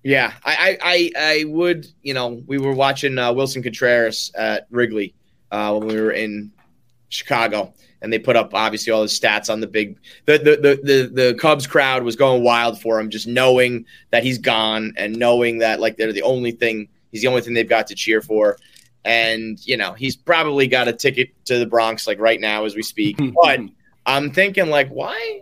Yeah, 0.06 0.34
I, 0.44 0.54
I, 0.54 0.78
I, 0.84 1.12
I 1.18 1.44
would, 1.46 1.88
you 2.04 2.14
know, 2.14 2.44
we 2.46 2.60
were 2.60 2.74
watching 2.74 3.18
uh, 3.18 3.34
Willson 3.34 3.64
Contreras 3.64 4.32
at 4.36 4.68
Wrigley 4.70 5.16
uh, 5.50 5.76
when 5.76 5.88
we 5.88 6.00
were 6.00 6.12
in 6.12 6.52
Chicago, 7.10 7.74
and 8.04 8.14
they 8.14 8.20
put 8.20 8.36
up 8.36 8.54
obviously 8.54 8.94
all 8.94 9.02
his 9.02 9.20
stats 9.20 9.50
on 9.50 9.62
the 9.62 9.68
big. 9.68 9.98
The, 10.26 10.38
the 10.38 10.58
the 10.58 10.80
the 10.84 11.24
the 11.24 11.34
Cubs 11.40 11.66
crowd 11.66 12.04
was 12.04 12.16
going 12.16 12.44
wild 12.44 12.80
for 12.80 13.00
him, 13.00 13.10
just 13.10 13.26
knowing 13.26 13.88
that 14.12 14.24
he's 14.24 14.38
gone 14.38 14.94
and 14.96 15.18
knowing 15.18 15.58
that 15.58 15.80
like 15.80 15.98
they're 15.98 16.14
the 16.14 16.22
only 16.22 16.52
thing. 16.52 16.88
He's 17.12 17.24
the 17.24 17.28
only 17.28 17.42
thing 17.42 17.56
they've 17.56 17.68
got 17.68 17.88
to 17.88 17.96
cheer 17.96 18.22
for, 18.22 18.58
and 19.06 19.58
you 19.66 19.76
know 19.76 19.94
he's 19.94 20.16
probably 20.16 20.68
got 20.68 20.88
a 20.88 20.94
ticket 20.94 21.30
to 21.46 21.58
the 21.58 21.66
Bronx 21.66 22.06
like 22.06 22.20
right 22.20 22.40
now 22.40 22.66
as 22.66 22.76
we 22.76 22.84
speak. 22.84 23.20
but 23.44 23.60
I'm 24.06 24.32
thinking 24.32 24.68
like, 24.68 24.90
why, 24.90 25.42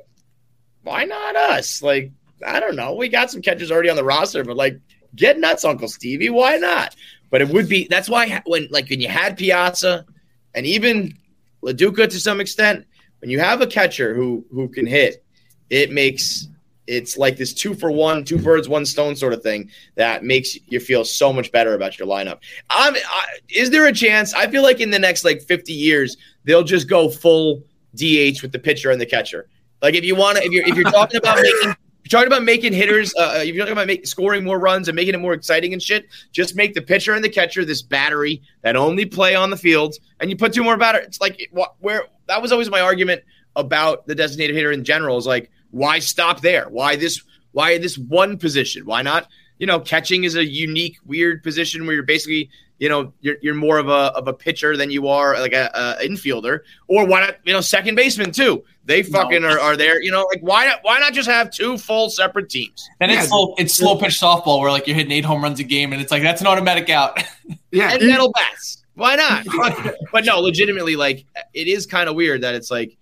why 0.84 1.04
not 1.04 1.36
us? 1.36 1.82
Like, 1.82 2.14
I 2.46 2.60
don't 2.60 2.76
know. 2.76 2.94
We 2.94 3.10
got 3.10 3.32
some 3.32 3.42
catchers 3.42 3.72
already 3.72 3.90
on 3.90 3.96
the 3.96 4.04
roster, 4.04 4.44
but 4.44 4.56
like, 4.56 4.80
get 5.16 5.40
nuts, 5.40 5.66
Uncle 5.66 5.88
Stevie. 5.88 6.30
Why 6.30 6.58
not? 6.58 6.96
But 7.30 7.42
it 7.42 7.50
would 7.50 7.68
be. 7.68 7.88
That's 7.90 8.10
why 8.10 8.42
when 8.46 8.68
like 8.70 8.90
when 8.90 9.02
you 9.02 9.08
had 9.08 9.38
Piazza 9.38 10.06
and 10.54 10.66
even 10.66 11.18
Lo 11.62 11.74
Duca 11.74 12.08
to 12.08 12.20
some 12.20 12.40
extent, 12.40 12.86
when 13.20 13.30
you 13.30 13.40
have 13.40 13.62
a 13.62 13.68
catcher 13.68 14.14
who 14.14 14.46
who 14.52 14.68
can 14.68 14.86
hit, 14.86 15.24
it 15.70 15.92
makes 15.92 16.48
it's 16.86 17.18
like 17.18 17.38
this 17.38 17.54
two 17.54 17.74
for 17.74 17.92
one, 17.92 18.24
two 18.24 18.38
birds, 18.38 18.68
one 18.68 18.86
stone 18.86 19.16
sort 19.16 19.34
of 19.34 19.42
thing 19.42 19.70
that 19.96 20.24
makes 20.24 20.58
you 20.68 20.80
feel 20.80 21.06
so 21.06 21.32
much 21.32 21.52
better 21.52 21.74
about 21.76 21.98
your 21.98 22.08
lineup. 22.08 22.40
Um, 22.70 22.96
I, 22.96 23.26
is 23.50 23.70
there 23.70 23.88
a 23.88 23.94
chance? 23.94 24.34
I 24.34 24.48
feel 24.48 24.64
like 24.64 24.82
in 24.82 24.90
the 24.90 25.00
next 25.00 25.24
like 25.24 25.42
50 25.42 25.72
years, 25.72 26.18
they'll 26.44 26.64
just 26.64 26.90
go 26.90 27.10
full 27.10 27.64
DH 27.96 28.42
with 28.42 28.52
the 28.52 28.60
pitcher 28.60 28.92
and 28.92 29.00
the 29.00 29.06
catcher. 29.06 29.48
Like 29.82 29.96
if 29.96 30.04
you 30.04 30.16
want 30.16 30.38
to, 30.38 30.44
if 30.44 30.52
you're 30.52 30.68
if 30.68 30.76
you're 30.76 30.92
talking 30.92 31.18
about 31.18 31.38
making, 31.42 31.76
you're 32.04 32.20
talking 32.20 32.28
about 32.28 32.44
making 32.44 32.74
hitters, 32.74 33.14
uh, 33.16 33.36
if 33.38 33.56
you're 33.56 33.66
talking 33.66 33.74
about 33.74 33.88
make, 33.88 34.06
scoring 34.06 34.44
more 34.44 34.60
runs 34.60 34.88
and 34.88 34.96
making 34.96 35.14
it 35.14 35.20
more 35.20 35.34
exciting 35.34 35.74
and 35.74 35.82
shit, 35.82 36.08
just 36.32 36.56
make 36.56 36.74
the 36.74 36.82
pitcher 36.82 37.14
and 37.14 37.24
the 37.24 37.30
catcher 37.30 37.64
this 37.64 37.82
battery 37.82 38.42
that 38.62 38.76
only 38.76 39.06
play 39.06 39.36
on 39.36 39.50
the 39.50 39.58
field, 39.58 39.96
and 40.20 40.30
you 40.30 40.36
put 40.36 40.54
two 40.54 40.64
more 40.64 40.78
batter. 40.78 41.00
It's 41.00 41.22
like 41.22 41.50
where 41.80 42.04
that 42.28 42.42
was 42.42 42.52
always 42.52 42.70
my 42.70 42.82
argument 42.82 43.24
about 43.56 44.06
the 44.08 44.16
designated 44.16 44.56
hitter 44.56 44.72
in 44.72 44.84
general. 44.84 45.18
Is 45.18 45.26
like 45.26 45.50
why 45.72 46.00
stop 46.00 46.42
there? 46.42 46.68
Why 46.70 46.96
this? 46.96 47.24
Why 47.52 47.78
this 47.78 47.98
one 47.98 48.38
position? 48.38 48.86
Why 48.86 49.04
not? 49.04 49.28
You 49.60 49.68
know, 49.68 49.80
catching 49.80 50.24
is 50.24 50.36
a 50.36 50.46
unique, 50.46 50.98
weird 51.06 51.44
position 51.44 51.86
where 51.86 51.96
you're 51.96 52.04
basically, 52.04 52.50
you 52.80 52.90
know, 52.90 53.14
you're, 53.22 53.38
you're 53.42 53.54
more 53.54 53.78
of 53.78 53.88
a 53.88 54.12
of 54.16 54.28
a 54.28 54.34
pitcher 54.34 54.76
than 54.76 54.90
you 54.92 55.08
are 55.08 55.40
like 55.40 55.54
a, 55.54 55.70
a 55.74 56.06
infielder. 56.06 56.60
Or 56.88 57.06
why 57.08 57.22
not? 57.22 57.38
You 57.46 57.54
know, 57.54 57.62
second 57.62 57.96
baseman 57.96 58.32
too. 58.32 58.64
They 58.86 59.02
fucking 59.04 59.46
are, 59.46 59.58
are 59.60 59.78
there. 59.78 60.02
You 60.02 60.12
know, 60.12 60.24
like 60.34 60.42
why 60.42 60.66
not? 60.66 60.80
Why 60.82 61.00
not 61.00 61.14
just 61.14 61.30
have 61.30 61.50
two 61.52 61.78
full 61.78 62.10
separate 62.10 62.50
teams? 62.50 62.90
And 63.00 63.10
Yeah. 63.12 63.20
it's 63.20 63.30
slow, 63.30 63.56
it's 63.58 63.74
slow 63.74 63.96
pitch 63.98 64.20
softball 64.20 64.60
where 64.60 64.72
like 64.72 64.88
you're 64.88 64.96
hitting 64.98 65.12
eight 65.14 65.24
home 65.24 65.42
runs 65.42 65.60
a 65.62 65.64
game, 65.64 65.94
and 65.94 66.02
it's 66.02 66.12
like 66.12 66.24
that's 66.24 66.42
an 66.42 66.48
automatic 66.48 66.90
out. 66.90 67.22
Yeah. 67.72 67.94
and 67.94 68.06
metal 68.06 68.32
bats. 68.32 68.84
Why 68.96 69.16
not? 69.16 69.46
But, 69.58 69.96
but 70.12 70.26
no, 70.26 70.40
legitimately, 70.40 70.96
like 70.96 71.26
it 71.54 71.68
is 71.68 71.86
kind 71.86 72.08
of 72.10 72.16
weird 72.16 72.42
that 72.42 72.54
it's 72.56 72.70
like 72.70 72.98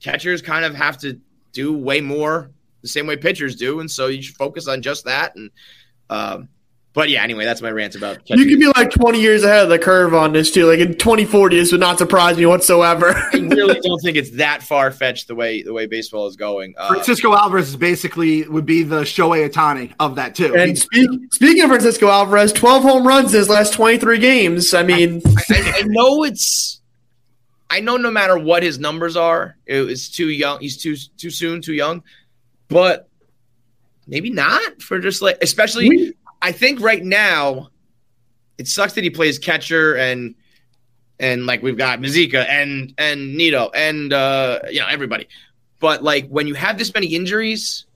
catchers 0.00 0.42
kind 0.42 0.64
of 0.64 0.74
have 0.74 0.98
to 0.98 1.20
do 1.52 1.72
way 1.76 2.00
more 2.00 2.50
the 2.82 2.88
same 2.88 3.06
way 3.06 3.16
pitchers 3.16 3.56
do, 3.56 3.80
and 3.80 3.90
so 3.90 4.06
you 4.06 4.22
should 4.22 4.36
focus 4.36 4.68
on 4.68 4.82
just 4.82 5.04
that. 5.04 5.34
And 5.36 5.50
um, 6.10 6.48
But 6.94 7.10
yeah, 7.10 7.22
anyway, 7.22 7.44
that's 7.44 7.62
my 7.62 7.70
rant 7.70 7.94
about. 7.94 8.18
You 8.28 8.44
could 8.44 8.58
be 8.58 8.66
like 8.76 8.90
20 8.90 9.20
years 9.20 9.44
ahead 9.44 9.62
of 9.62 9.68
the 9.68 9.78
curve 9.78 10.14
on 10.14 10.32
this 10.32 10.50
too. 10.50 10.66
Like 10.66 10.80
in 10.80 10.94
2040, 10.96 11.56
this 11.56 11.70
would 11.70 11.80
not 11.80 11.98
surprise 11.98 12.36
me 12.36 12.46
whatsoever. 12.46 13.14
I 13.32 13.36
really 13.36 13.78
don't 13.84 14.00
think 14.00 14.16
it's 14.16 14.30
that 14.32 14.62
far 14.62 14.90
fetched 14.90 15.28
the 15.28 15.34
way 15.34 15.62
the 15.62 15.72
way 15.72 15.86
baseball 15.86 16.26
is 16.26 16.34
going. 16.34 16.74
Uh, 16.76 16.88
Francisco 16.88 17.34
Alvarez 17.34 17.68
is 17.68 17.76
basically 17.76 18.48
would 18.48 18.66
be 18.66 18.82
the 18.82 19.02
Shohei 19.02 19.48
Ohtani 19.48 19.92
of 20.00 20.16
that 20.16 20.34
too. 20.34 20.56
and 20.56 20.76
speak, 20.78 21.08
speaking 21.32 21.62
of 21.62 21.68
Francisco 21.68 22.08
Alvarez, 22.08 22.52
12 22.52 22.82
home 22.82 23.06
runs 23.06 23.32
in 23.32 23.38
his 23.38 23.48
last 23.48 23.74
23 23.74 24.18
games. 24.18 24.74
I 24.74 24.82
mean, 24.82 25.22
I, 25.26 25.72
I 25.76 25.82
know 25.82 26.24
it's. 26.24 26.80
I 27.70 27.80
know 27.80 27.98
no 27.98 28.10
matter 28.10 28.38
what 28.38 28.62
his 28.62 28.78
numbers 28.78 29.14
are, 29.14 29.56
it's 29.66 30.08
too 30.08 30.30
young. 30.30 30.58
He's 30.58 30.78
too 30.78 30.96
too 31.18 31.30
soon, 31.30 31.60
too 31.60 31.74
young. 31.74 32.02
But 32.68 33.08
maybe 34.06 34.30
not 34.30 34.82
for 34.82 34.98
just 34.98 35.22
like, 35.22 35.38
especially. 35.42 35.88
We- 35.88 36.14
I 36.40 36.52
think 36.52 36.80
right 36.80 37.02
now, 37.02 37.70
it 38.58 38.68
sucks 38.68 38.92
that 38.92 39.02
he 39.02 39.10
plays 39.10 39.38
catcher 39.38 39.96
and 39.96 40.34
and 41.18 41.46
like 41.46 41.62
we've 41.62 41.76
got 41.76 41.98
Mazeika 41.98 42.46
and 42.48 42.94
and 42.96 43.36
Nido 43.36 43.70
and 43.74 44.12
uh, 44.12 44.60
you 44.70 44.78
know 44.78 44.86
everybody. 44.88 45.26
But 45.80 46.04
like 46.04 46.28
when 46.28 46.46
you 46.46 46.54
have 46.54 46.78
this 46.78 46.94
many 46.94 47.08
injuries, 47.08 47.86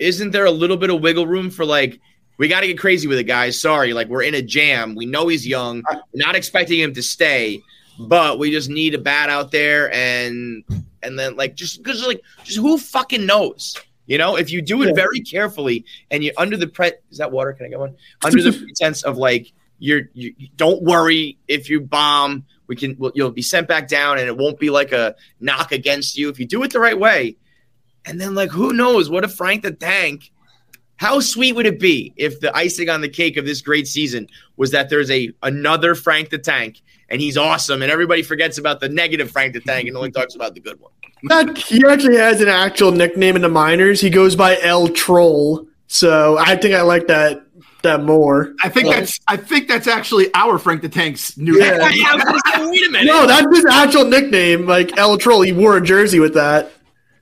isn't 0.00 0.32
there 0.32 0.44
a 0.46 0.50
little 0.50 0.76
bit 0.76 0.90
of 0.90 1.00
wiggle 1.00 1.26
room 1.28 1.48
for 1.50 1.64
like 1.64 2.00
we 2.38 2.48
got 2.48 2.62
to 2.62 2.66
get 2.66 2.78
crazy 2.78 3.06
with 3.06 3.18
it, 3.18 3.24
guys? 3.24 3.60
Sorry, 3.60 3.92
like 3.92 4.08
we're 4.08 4.22
in 4.24 4.34
a 4.34 4.42
jam. 4.42 4.96
We 4.96 5.06
know 5.06 5.28
he's 5.28 5.46
young. 5.46 5.84
We're 5.88 6.00
not 6.14 6.34
expecting 6.34 6.80
him 6.80 6.92
to 6.94 7.02
stay, 7.04 7.60
but 7.98 8.38
we 8.38 8.50
just 8.50 8.68
need 8.70 8.94
a 8.94 8.98
bat 8.98 9.30
out 9.30 9.50
there 9.50 9.92
and 9.92 10.64
and 11.02 11.18
then 11.18 11.36
like 11.36 11.54
just 11.54 11.82
because 11.82 12.06
like 12.06 12.22
just 12.42 12.58
who 12.58 12.78
fucking 12.78 13.26
knows? 13.26 13.76
You 14.06 14.18
know, 14.18 14.36
if 14.36 14.50
you 14.50 14.60
do 14.60 14.82
it 14.82 14.88
Yeah. 14.88 14.94
very 14.94 15.20
carefully 15.20 15.84
and 16.10 16.22
you're 16.22 16.34
under 16.36 16.56
the 16.56 16.66
pre 16.66 16.92
is 17.10 17.18
that 17.18 17.32
water? 17.32 17.52
Can 17.52 17.66
I 17.66 17.68
get 17.70 17.78
one? 17.78 17.96
Under 18.24 18.42
the 18.42 18.52
pretense 18.64 19.02
of 19.02 19.16
like 19.16 19.52
you're 19.78 20.02
you 20.12 20.34
don't 20.56 20.82
worry 20.82 21.38
if 21.48 21.70
you 21.70 21.80
bomb, 21.80 22.44
we 22.66 22.76
can 22.76 22.96
we'll, 22.98 23.12
you'll 23.14 23.30
be 23.30 23.42
sent 23.42 23.68
back 23.68 23.88
down 23.88 24.18
and 24.18 24.26
it 24.28 24.36
won't 24.36 24.58
be 24.58 24.70
like 24.70 24.92
a 24.92 25.14
knock 25.40 25.72
against 25.72 26.16
you 26.18 26.28
if 26.28 26.38
you 26.38 26.46
do 26.46 26.62
it 26.62 26.72
the 26.72 26.80
right 26.80 26.98
way. 26.98 27.36
And 28.04 28.20
then 28.20 28.34
like 28.34 28.50
who 28.50 28.72
knows 28.72 29.08
what 29.08 29.24
if 29.24 29.32
Frank 29.34 29.62
the 29.62 29.72
Tank 29.72 30.30
how 30.96 31.18
sweet 31.18 31.54
would 31.54 31.66
it 31.66 31.80
be 31.80 32.12
if 32.16 32.38
the 32.40 32.56
icing 32.56 32.88
on 32.88 33.00
the 33.00 33.08
cake 33.08 33.36
of 33.36 33.44
this 33.44 33.60
great 33.62 33.88
season 33.88 34.28
was 34.56 34.70
that 34.70 34.88
there's 34.90 35.10
a 35.10 35.32
another 35.42 35.94
Frank 35.94 36.30
the 36.30 36.38
Tank 36.38 36.82
and 37.08 37.20
he's 37.20 37.36
awesome 37.36 37.82
and 37.82 37.90
everybody 37.90 38.22
forgets 38.22 38.58
about 38.58 38.80
the 38.80 38.88
negative 38.88 39.30
Frank 39.30 39.52
the 39.52 39.60
Tank 39.60 39.88
and 39.88 39.96
only 39.96 40.10
talks 40.10 40.34
about 40.34 40.54
the 40.54 40.60
good 40.60 40.80
one. 40.80 40.92
that, 41.24 41.56
he 41.56 41.82
actually 41.86 42.16
has 42.16 42.40
an 42.40 42.48
actual 42.48 42.92
nickname 42.92 43.36
in 43.36 43.42
the 43.42 43.48
minors. 43.48 44.00
He 44.00 44.10
goes 44.10 44.36
by 44.36 44.58
El 44.60 44.88
Troll. 44.88 45.66
So 45.86 46.38
I 46.38 46.56
think 46.56 46.74
I 46.74 46.82
like 46.82 47.06
that 47.08 47.44
that 47.82 48.02
more. 48.02 48.54
I 48.62 48.68
think 48.68 48.88
that's 48.88 49.20
I 49.28 49.36
think 49.36 49.68
that's 49.68 49.86
actually 49.86 50.32
our 50.34 50.58
Frank 50.58 50.82
the 50.82 50.88
Tank's 50.88 51.36
new. 51.38 51.58
Yeah. 51.62 51.78
I 51.82 51.92
say, 52.56 52.66
wait 52.66 52.86
a 52.86 52.90
minute. 52.90 53.06
No, 53.06 53.26
that's 53.26 53.46
his 53.54 53.64
actual 53.66 54.06
nickname, 54.06 54.66
like 54.66 54.96
El 54.98 55.16
Troll. 55.18 55.42
He 55.42 55.52
wore 55.52 55.76
a 55.76 55.84
jersey 55.84 56.18
with 56.18 56.34
that. 56.34 56.72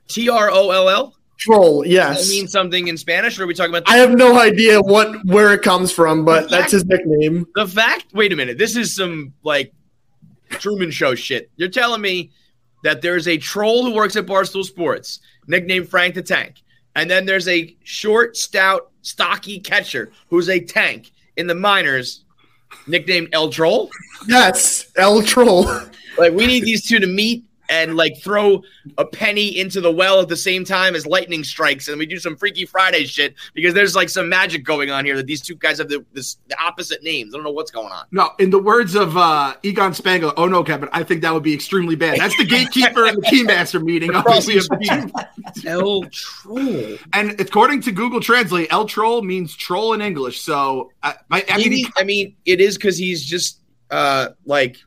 T 0.07 0.29
R 0.29 0.49
O 0.49 0.71
L 0.71 0.89
L. 0.89 1.15
Troll, 1.37 1.85
yes. 1.85 2.29
mean 2.29 2.47
something 2.47 2.87
in 2.87 2.97
Spanish, 2.97 3.37
or 3.37 3.43
are 3.43 3.47
we 3.47 3.53
talking 3.53 3.71
about 3.73 3.89
I 3.89 3.97
have 3.97 4.11
no 4.11 4.39
idea 4.39 4.79
what 4.81 5.25
where 5.25 5.53
it 5.53 5.61
comes 5.61 5.91
from, 5.91 6.23
but 6.23 6.49
that's 6.49 6.71
his 6.71 6.85
nickname. 6.85 7.45
the 7.55 7.67
fact? 7.67 8.13
Wait 8.13 8.31
a 8.31 8.35
minute. 8.35 8.57
This 8.57 8.75
is 8.75 8.95
some 8.95 9.33
like 9.43 9.73
Truman 10.49 10.91
Show 10.91 11.15
shit. 11.15 11.49
You're 11.55 11.69
telling 11.69 12.01
me 12.01 12.31
that 12.83 13.01
there's 13.01 13.27
a 13.27 13.37
troll 13.37 13.83
who 13.83 13.93
works 13.93 14.15
at 14.15 14.25
Barstool 14.25 14.63
Sports, 14.63 15.19
nicknamed 15.47 15.89
Frank 15.89 16.15
the 16.15 16.21
Tank, 16.21 16.61
and 16.95 17.09
then 17.09 17.25
there's 17.25 17.47
a 17.47 17.75
short, 17.83 18.37
stout, 18.37 18.91
stocky 19.01 19.59
catcher 19.59 20.11
who's 20.29 20.49
a 20.49 20.59
tank 20.59 21.11
in 21.37 21.47
the 21.47 21.55
minors, 21.55 22.23
nicknamed 22.87 23.29
El 23.33 23.49
Troll. 23.49 23.89
Yes, 24.27 24.91
El 24.95 25.23
Troll. 25.23 25.65
Like 26.17 26.33
we 26.33 26.45
need 26.45 26.63
these 26.63 26.87
two 26.87 26.99
to 26.99 27.07
meet 27.07 27.43
and 27.73 27.97
like 27.97 28.21
throw 28.21 28.61
a 28.99 29.05
penny 29.05 29.57
into 29.57 29.81
the 29.81 29.91
well 29.91 30.21
at 30.21 30.27
the 30.27 30.37
same 30.37 30.63
time 30.63 30.95
as 30.95 31.07
lightning 31.07 31.43
strikes, 31.43 31.87
and 31.87 31.97
we 31.97 32.05
do 32.05 32.19
some 32.19 32.35
Freaky 32.35 32.65
Friday 32.65 33.05
shit 33.05 33.33
because 33.55 33.73
there's 33.73 33.95
like 33.95 34.09
some 34.09 34.29
magic 34.29 34.63
going 34.63 34.91
on 34.91 35.05
here 35.05 35.15
that 35.17 35.25
these 35.25 35.41
two 35.41 35.55
guys 35.55 35.79
have 35.79 35.89
the, 35.89 36.05
this, 36.13 36.37
the 36.47 36.61
opposite 36.61 37.01
names. 37.01 37.33
I 37.33 37.37
don't 37.37 37.43
know 37.43 37.51
what's 37.51 37.71
going 37.71 37.91
on. 37.91 38.05
No, 38.11 38.31
in 38.37 38.51
the 38.51 38.59
words 38.59 38.93
of 38.93 39.17
uh, 39.17 39.55
Egon 39.63 39.95
Spengler, 39.95 40.33
oh 40.37 40.47
no, 40.47 40.63
Kevin, 40.63 40.87
I 40.93 41.03
think 41.03 41.21
that 41.23 41.33
would 41.33 41.43
be 41.43 41.53
extremely 41.53 41.95
bad. 41.95 42.19
That's 42.19 42.37
the 42.37 42.45
gatekeeper 42.45 43.07
and 43.07 43.17
the 43.17 43.21
keymaster 43.23 43.83
meeting. 43.83 44.13
Obviously. 44.15 44.87
El 45.65 46.03
Troll. 46.11 46.97
and 47.13 47.41
according 47.41 47.81
to 47.81 47.91
Google 47.91 48.19
Translate, 48.19 48.71
El 48.71 48.85
Troll 48.85 49.23
means 49.23 49.55
troll 49.55 49.93
in 49.93 50.01
English. 50.01 50.41
So 50.41 50.91
I, 51.01 51.15
I, 51.31 51.45
I 51.49 51.57
mean, 51.57 51.69
Maybe 51.69 51.85
I 51.97 52.03
mean 52.03 52.35
it 52.45 52.61
is 52.61 52.77
because 52.77 52.97
he's 52.97 53.25
just 53.25 53.59
uh 53.89 54.29
like 54.45 54.77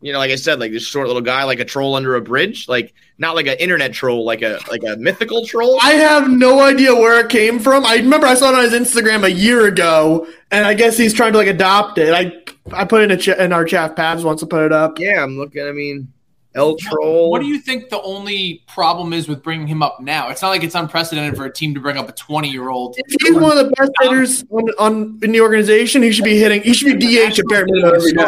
you 0.00 0.12
know, 0.12 0.18
like 0.18 0.30
I 0.30 0.36
said, 0.36 0.60
like 0.60 0.72
this 0.72 0.86
short 0.86 1.06
little 1.06 1.22
guy, 1.22 1.44
like 1.44 1.60
a 1.60 1.64
troll 1.64 1.94
under 1.94 2.14
a 2.16 2.20
bridge, 2.20 2.68
like 2.68 2.92
not 3.18 3.34
like 3.34 3.46
an 3.46 3.56
internet 3.58 3.92
troll, 3.92 4.24
like 4.24 4.42
a 4.42 4.58
like 4.70 4.82
a 4.84 4.96
mythical 4.96 5.46
troll. 5.46 5.78
I 5.82 5.92
have 5.92 6.30
no 6.30 6.60
idea 6.60 6.94
where 6.94 7.18
it 7.24 7.30
came 7.30 7.58
from. 7.58 7.84
I 7.86 7.96
remember 7.96 8.26
I 8.26 8.34
saw 8.34 8.50
it 8.50 8.54
on 8.54 8.62
his 8.62 8.72
Instagram 8.74 9.24
a 9.24 9.30
year 9.30 9.66
ago, 9.66 10.26
and 10.50 10.66
I 10.66 10.74
guess 10.74 10.96
he's 10.98 11.14
trying 11.14 11.32
to 11.32 11.38
like 11.38 11.48
adopt 11.48 11.98
it. 11.98 12.12
I 12.12 12.32
I 12.72 12.84
put 12.84 13.02
it 13.02 13.10
in 13.10 13.10
a 13.12 13.16
ch- 13.16 13.28
in 13.28 13.52
our 13.52 13.64
chat. 13.64 13.96
Pabs 13.96 14.22
wants 14.24 14.40
to 14.42 14.46
put 14.46 14.64
it 14.64 14.72
up. 14.72 14.98
yeah, 14.98 15.22
I'm 15.22 15.38
looking. 15.38 15.66
I 15.66 15.72
mean, 15.72 16.12
El 16.56 16.76
Troll. 16.76 17.30
What 17.30 17.40
do 17.42 17.46
you 17.46 17.58
think 17.60 17.90
the 17.90 18.00
only 18.00 18.62
problem 18.66 19.12
is 19.12 19.28
with 19.28 19.42
bringing 19.42 19.66
him 19.66 19.82
up 19.82 20.00
now? 20.00 20.30
It's 20.30 20.40
not 20.40 20.48
like 20.48 20.64
it's 20.64 20.74
unprecedented 20.74 21.36
for 21.36 21.44
a 21.44 21.52
team 21.52 21.74
to 21.74 21.80
bring 21.80 21.96
up 21.98 22.08
a 22.08 22.12
20 22.12 22.48
year 22.50 22.70
old. 22.70 22.96
If 22.98 23.16
he's 23.22 23.34
one 23.36 23.56
of 23.56 23.64
the 23.66 23.70
best 23.76 23.90
um, 24.02 24.08
hitters 24.08 24.44
on, 24.50 24.68
on 24.78 25.18
in 25.22 25.32
the 25.32 25.40
organization, 25.42 26.02
he 26.02 26.10
should 26.12 26.24
be 26.24 26.38
hitting. 26.38 26.62
He 26.62 26.72
should 26.72 26.98
be 26.98 27.06
DH 27.28 27.38
at 27.38 27.44
bare 27.48 27.66
minimum 27.66 27.94
every 27.94 28.12
day. 28.12 28.24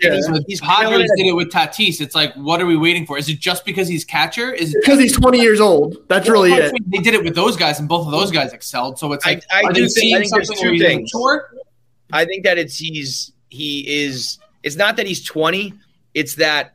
Yeah, 0.00 0.14
He's, 0.14 0.28
he's 0.46 0.60
Padres 0.60 1.10
did 1.16 1.26
it 1.26 1.32
with 1.34 1.50
Tatis. 1.50 2.00
It's 2.00 2.14
like, 2.14 2.34
what 2.34 2.60
are 2.60 2.66
we 2.66 2.76
waiting 2.76 3.06
for? 3.06 3.18
Is 3.18 3.28
it 3.28 3.40
just 3.40 3.64
because 3.64 3.88
he's 3.88 4.04
catcher? 4.04 4.52
Is 4.52 4.74
it 4.74 4.80
Because 4.82 5.00
he's 5.00 5.16
20 5.16 5.40
years 5.40 5.60
old. 5.60 5.96
That's 6.08 6.28
really 6.28 6.52
it. 6.52 6.72
They 6.86 6.98
did 6.98 7.14
it 7.14 7.24
with 7.24 7.34
those 7.34 7.56
guys, 7.56 7.80
and 7.80 7.88
both 7.88 8.06
of 8.06 8.12
those 8.12 8.30
guys 8.30 8.52
excelled. 8.52 8.98
So 8.98 9.12
it's 9.12 9.26
like, 9.26 9.42
I 9.50 9.62
are 9.62 9.72
do 9.72 9.80
they 9.82 9.88
think- 9.88 9.90
seeing 9.90 10.16
I 10.16 10.20
think 10.20 10.32
there's 10.32 10.46
something 10.48 10.78
two 10.78 10.78
things. 10.78 11.12
mature? 11.14 11.50
I 12.12 12.24
think 12.24 12.44
that 12.44 12.58
it's 12.58 12.76
he's 12.78 13.32
he 13.48 13.80
is. 14.04 14.38
It's 14.62 14.76
not 14.76 14.96
that 14.96 15.06
he's 15.06 15.24
20. 15.24 15.74
It's 16.14 16.36
that 16.36 16.73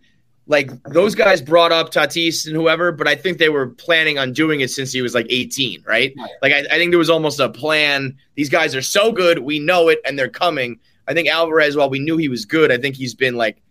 like 0.50 0.72
those 0.86 1.14
guys 1.14 1.44
brought 1.44 1.72
up 1.72 1.92
Tatis 1.92 2.48
and 2.48 2.56
whoever, 2.56 2.92
but 2.92 3.08
I 3.08 3.16
think 3.16 3.38
they 3.38 3.50
were 3.50 3.68
planning 3.68 4.18
on 4.18 4.34
doing 4.34 4.62
it 4.62 4.72
since 4.72 4.92
he 4.92 5.02
was 5.02 5.14
like 5.14 5.28
18, 5.30 5.84
right? 5.88 6.12
Like 6.42 6.52
I, 6.52 6.66
I 6.72 6.78
think 6.78 6.92
there 6.92 6.98
was 6.98 7.10
almost 7.10 7.40
a 7.40 7.50
plan. 7.50 8.18
These 8.34 8.50
guys 8.50 8.76
are 8.76 8.82
so 8.82 9.12
good, 9.12 9.40
we 9.40 9.60
know 9.60 9.90
it, 9.90 10.00
and 10.06 10.18
they're 10.18 10.28
coming. 10.28 10.80
I 11.08 11.14
think 11.14 11.30
Alvarez, 11.30 11.78
while 11.78 11.90
we 11.90 12.00
knew 12.00 12.18
he 12.18 12.30
was 12.30 12.46
good, 12.46 12.72
I 12.72 12.80
think 12.80 12.96
he's 12.96 13.14
been 13.14 13.36
like 13.36 13.62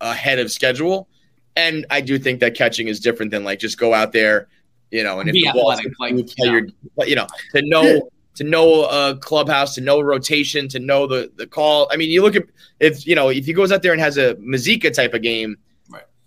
ahead 0.00 0.38
of 0.38 0.50
schedule. 0.50 1.06
And 1.54 1.84
I 1.90 2.00
do 2.00 2.18
think 2.18 2.40
that 2.40 2.54
catching 2.54 2.88
is 2.88 2.98
different 2.98 3.30
than 3.30 3.44
like 3.44 3.58
just 3.58 3.76
go 3.76 3.92
out 3.92 4.12
there, 4.12 4.48
you 4.90 5.04
know, 5.04 5.20
and 5.20 5.28
if 5.28 5.34
Be 5.34 5.42
the 5.42 5.52
ball's 5.52 5.76
like, 5.76 5.92
play 5.98 6.24
yeah. 6.38 6.50
your, 6.50 6.66
you 7.06 7.14
know, 7.14 7.26
to 7.54 7.60
know 7.62 8.10
to 8.36 8.44
know 8.44 8.84
a 8.84 9.18
clubhouse, 9.18 9.74
to 9.74 9.82
know 9.82 10.00
rotation, 10.00 10.66
to 10.68 10.78
know 10.78 11.06
the 11.06 11.30
the 11.36 11.46
call. 11.46 11.88
I 11.92 11.98
mean, 11.98 12.08
you 12.08 12.22
look 12.22 12.36
at 12.36 12.44
if 12.80 13.06
you 13.06 13.14
know 13.14 13.28
if 13.28 13.44
he 13.44 13.52
goes 13.52 13.70
out 13.70 13.82
there 13.82 13.92
and 13.92 14.00
has 14.00 14.16
a 14.16 14.34
Mazeika 14.36 14.94
type 14.94 15.12
of 15.12 15.20
game. 15.20 15.58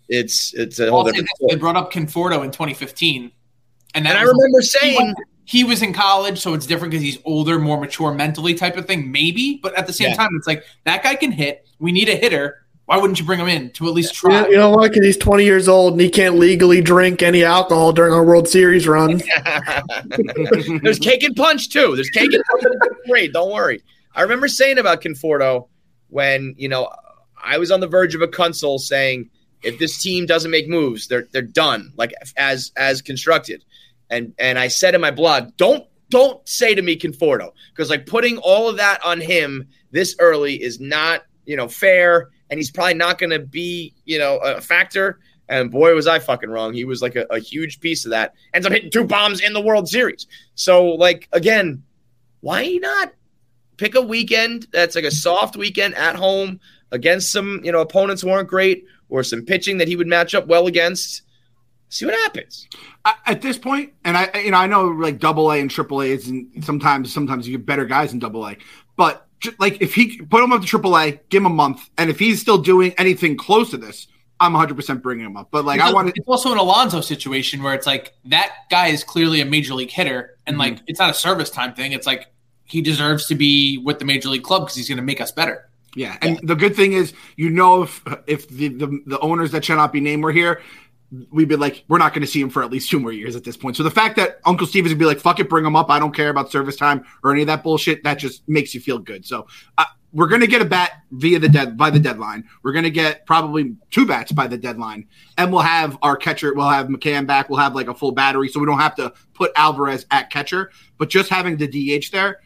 It's 0.09 0.53
it's 0.53 0.79
a 0.79 0.89
whole 0.89 0.99
Also, 0.99 1.11
different. 1.11 1.29
they 1.49 1.55
brought 1.55 1.75
up 1.75 1.91
Conforto 1.91 2.43
in 2.43 2.51
2015, 2.51 3.31
and, 3.95 4.05
that 4.05 4.09
And 4.09 4.17
I 4.17 4.21
remember 4.21 4.59
he 4.59 4.65
saying, 4.65 5.07
was, 5.07 5.15
he 5.45 5.63
was 5.63 5.81
in 5.81 5.93
college, 5.93 6.39
so 6.39 6.53
it's 6.53 6.65
different 6.65 6.91
because 6.91 7.03
he's 7.03 7.17
older, 7.25 7.57
more 7.59 7.79
mature 7.79 8.13
mentally, 8.13 8.53
type 8.53 8.77
of 8.77 8.85
thing. 8.85 9.11
Maybe, 9.11 9.59
but 9.63 9.73
at 9.75 9.87
the 9.87 9.93
same 9.93 10.09
Yeah. 10.09 10.15
time, 10.15 10.29
it's 10.37 10.47
like 10.47 10.63
that 10.83 11.03
guy 11.03 11.15
can 11.15 11.31
hit. 11.31 11.65
We 11.79 11.91
need 11.91 12.09
a 12.09 12.15
hitter. 12.15 12.57
Why 12.85 12.97
wouldn't 12.97 13.19
you 13.19 13.25
bring 13.25 13.39
him 13.39 13.47
in 13.47 13.71
to 13.71 13.87
at 13.87 13.93
least 13.95 14.13
try? 14.13 14.41
Yeah, 14.43 14.47
you 14.47 14.57
know 14.57 14.69
what? 14.69 14.91
Because 14.91 15.03
he's 15.05 15.17
20 15.17 15.43
years 15.43 15.67
old 15.67 15.93
and 15.93 16.01
he 16.01 16.07
can't 16.09 16.35
legally 16.35 16.81
drink 16.81 17.23
any 17.23 17.43
alcohol 17.43 17.91
during 17.91 18.13
our 18.13 18.23
World 18.23 18.47
Series 18.47 18.87
run. 18.87 19.23
There's 20.83 20.99
cake 20.99 21.23
and 21.23 21.35
punch 21.35 21.69
too. 21.69 21.95
There's 21.95 22.11
cake 22.11 22.31
and 22.31 22.43
punch. 22.51 22.63
Great, 23.09 23.33
don't 23.33 23.51
worry. 23.51 23.81
I 24.13 24.21
remember 24.21 24.47
saying 24.47 24.77
about 24.77 25.01
Conforto 25.01 25.67
when 26.09 26.53
you 26.57 26.69
know 26.69 26.89
I 27.43 27.57
was 27.57 27.71
on 27.71 27.79
the 27.79 27.87
verge 27.87 28.13
of 28.15 28.21
a 28.21 28.27
console 28.27 28.77
saying 28.79 29.29
if 29.63 29.79
this 29.79 30.01
team 30.01 30.25
doesn't 30.25 30.51
make 30.51 30.67
moves, 30.67 31.07
they're 31.07 31.27
they're 31.31 31.41
done. 31.41 31.91
Like 31.97 32.13
as 32.37 32.71
as 32.75 33.01
constructed, 33.01 33.63
and 34.09 34.33
and 34.37 34.59
I 34.59 34.67
said 34.67 34.95
in 34.95 35.01
my 35.01 35.11
blog, 35.11 35.55
don't 35.57 35.85
don't 36.09 36.47
say 36.47 36.75
to 36.75 36.81
me 36.81 36.97
Conforto 36.97 37.51
because 37.73 37.89
like 37.89 38.05
putting 38.05 38.37
all 38.37 38.69
of 38.69 38.77
that 38.77 39.03
on 39.03 39.19
him 39.19 39.67
this 39.91 40.15
early 40.19 40.61
is 40.61 40.79
not 40.79 41.23
you 41.45 41.55
know 41.55 41.67
fair, 41.67 42.29
and 42.49 42.59
he's 42.59 42.71
probably 42.71 42.93
not 42.93 43.17
going 43.17 43.31
to 43.31 43.39
be 43.39 43.93
you 44.05 44.19
know 44.19 44.37
a 44.37 44.61
factor. 44.61 45.19
And 45.47 45.69
boy, 45.69 45.93
was 45.93 46.07
I 46.07 46.17
fucking 46.19 46.49
wrong. 46.49 46.73
He 46.73 46.85
was 46.85 47.03
like 47.03 47.15
a, 47.15 47.25
a 47.29 47.39
huge 47.39 47.79
piece 47.79 48.05
of 48.05 48.11
that. 48.11 48.33
Ends 48.53 48.65
up 48.65 48.73
hitting 48.73 48.89
two 48.89 49.03
bombs 49.03 49.41
in 49.41 49.53
the 49.53 49.61
World 49.61 49.87
Series. 49.87 50.25
So, 50.55 50.85
like, 50.85 51.29
again, 51.33 51.83
why 52.41 52.79
not 52.81 53.13
pick 53.77 53.93
a 53.93 54.01
weekend 54.01 54.65
that's 54.71 54.95
like 54.95 55.03
a 55.03 55.11
soft 55.11 55.55
weekend 55.55 55.93
at 55.95 56.15
home 56.15 56.59
against 56.91 57.31
some, 57.31 57.61
you 57.63 57.71
know, 57.71 57.81
opponents 57.81 58.21
who 58.21 58.29
aren't 58.29 58.49
great 58.49 58.85
or 59.09 59.23
some 59.23 59.43
pitching 59.43 59.77
that 59.77 59.87
he 59.87 59.95
would 59.95 60.07
match 60.07 60.33
up 60.35 60.47
well 60.47 60.67
against? 60.67 61.21
See 61.89 62.05
what 62.05 62.15
happens. 62.15 62.67
At 63.25 63.41
this 63.41 63.57
point, 63.57 63.93
and 64.03 64.17
I, 64.17 64.29
you 64.39 64.51
know, 64.51 64.57
I 64.57 64.67
know 64.67 64.85
like 64.85 65.19
double 65.19 65.51
A 65.51 65.59
and 65.59 65.69
triple 65.69 66.01
A 66.01 66.05
is, 66.05 66.27
and 66.27 66.63
sometimes, 66.63 67.13
sometimes 67.13 67.47
you 67.47 67.57
get 67.57 67.65
better 67.65 67.85
guys 67.85 68.11
in 68.11 68.19
double 68.19 68.47
A. 68.47 68.57
But 68.95 69.25
like 69.59 69.81
if 69.81 69.93
he 69.93 70.17
put 70.17 70.43
him 70.43 70.51
up 70.51 70.61
to 70.61 70.67
Triple 70.67 70.97
A, 70.97 71.19
give 71.29 71.41
him 71.41 71.45
a 71.45 71.49
month, 71.49 71.89
and 71.97 72.09
if 72.09 72.19
he's 72.19 72.41
still 72.41 72.57
doing 72.57 72.93
anything 72.97 73.37
close 73.37 73.69
to 73.71 73.77
this, 73.77 74.07
I'm 74.39 74.53
100 74.53 74.75
percent 74.75 75.03
bringing 75.03 75.25
him 75.25 75.37
up. 75.37 75.49
But 75.51 75.65
like 75.65 75.79
I 75.79 75.85
It's 75.85 75.91
a- 75.91 75.95
want. 75.95 76.13
It's 76.15 76.27
also 76.27 76.51
an 76.51 76.57
Alonso 76.57 77.01
situation 77.01 77.63
where 77.63 77.73
it's 77.73 77.87
like 77.87 78.13
that 78.25 78.51
guy 78.69 78.87
is 78.87 79.03
clearly 79.03 79.41
a 79.41 79.45
major 79.45 79.73
league 79.73 79.91
hitter, 79.91 80.37
and 80.45 80.55
mm-hmm. 80.55 80.75
like 80.75 80.83
it's 80.87 80.99
not 80.99 81.09
a 81.09 81.13
service 81.13 81.49
time 81.49 81.73
thing. 81.73 81.91
It's 81.91 82.07
like 82.07 82.27
he 82.65 82.81
deserves 82.81 83.27
to 83.27 83.35
be 83.35 83.77
with 83.77 83.99
the 83.99 84.05
major 84.05 84.29
league 84.29 84.43
club 84.43 84.63
because 84.63 84.75
he's 84.75 84.87
going 84.89 84.97
to 84.97 85.03
make 85.03 85.21
us 85.21 85.31
better. 85.31 85.64
Yeah, 85.95 86.17
and 86.21 86.39
the 86.43 86.55
good 86.55 86.75
thing 86.75 86.93
is, 86.93 87.13
you 87.38 87.49
know, 87.49 87.84
if 87.84 88.03
if 88.27 88.47
the 88.49 88.69
the, 88.69 89.01
the 89.05 89.19
owners 89.19 89.51
that 89.51 89.63
shall 89.63 89.77
not 89.77 89.93
be 89.93 90.01
named 90.01 90.23
were 90.23 90.31
here, 90.31 90.62
we'd 91.31 91.47
be 91.47 91.55
like, 91.55 91.84
we're 91.88 91.97
not 91.97 92.13
going 92.13 92.21
to 92.21 92.27
see 92.27 92.41
him 92.41 92.49
for 92.49 92.63
at 92.63 92.71
least 92.71 92.89
two 92.89 92.99
more 92.99 93.12
years 93.12 93.36
at 93.36 93.43
this 93.43 93.58
point. 93.58 93.77
So 93.77 93.84
the 93.84 93.91
fact 93.91 94.15
that 94.17 94.39
Uncle 94.45 94.67
Steve 94.67 94.86
is 94.86 94.91
going 94.91 94.99
to 94.99 95.03
be 95.03 95.08
like, 95.08 95.19
fuck 95.19 95.39
it, 95.39 95.49
bring 95.49 95.65
him 95.65 95.75
up. 95.75 95.89
I 95.89 95.99
don't 95.99 96.13
care 96.13 96.29
about 96.29 96.51
service 96.51 96.75
time 96.75 97.05
or 97.23 97.31
any 97.31 97.41
of 97.41 97.47
that 97.47 97.63
bullshit. 97.63 98.03
That 98.03 98.15
just 98.15 98.47
makes 98.47 98.73
you 98.73 98.81
feel 98.81 98.99
good. 98.99 99.25
So 99.25 99.47
uh, 99.77 99.86
we're 100.13 100.27
going 100.27 100.41
to 100.41 100.47
get 100.47 100.62
a 100.62 100.65
bat 100.65 101.03
via 101.12 101.39
the 101.39 101.49
dead 101.49 101.77
by 101.77 101.89
the 101.89 101.99
deadline. 101.99 102.45
We're 102.63 102.71
going 102.71 102.84
to 102.84 102.91
get 102.91 103.25
probably 103.25 103.75
two 103.91 104.05
bats 104.05 104.31
by 104.31 104.47
the 104.47 104.58
deadline, 104.58 105.08
and 105.38 105.51
we'll 105.51 105.62
have 105.62 105.97
our 106.01 106.15
catcher. 106.15 106.53
We'll 106.53 106.69
have 106.69 106.88
McCann 106.88 107.27
back. 107.27 107.49
We'll 107.49 107.60
have 107.60 107.75
like 107.75 107.88
a 107.88 107.93
full 107.93 108.12
battery, 108.12 108.47
so 108.49 108.60
we 108.60 108.65
don't 108.65 108.79
have 108.79 108.95
to 108.95 109.13
put 109.34 109.51
Alvarez 109.55 110.05
at 110.12 110.29
catcher. 110.29 110.71
But 110.97 111.10
just 111.10 111.29
having 111.29 111.58
the 111.58 111.67
DH 111.67 112.12
there. 112.12 112.39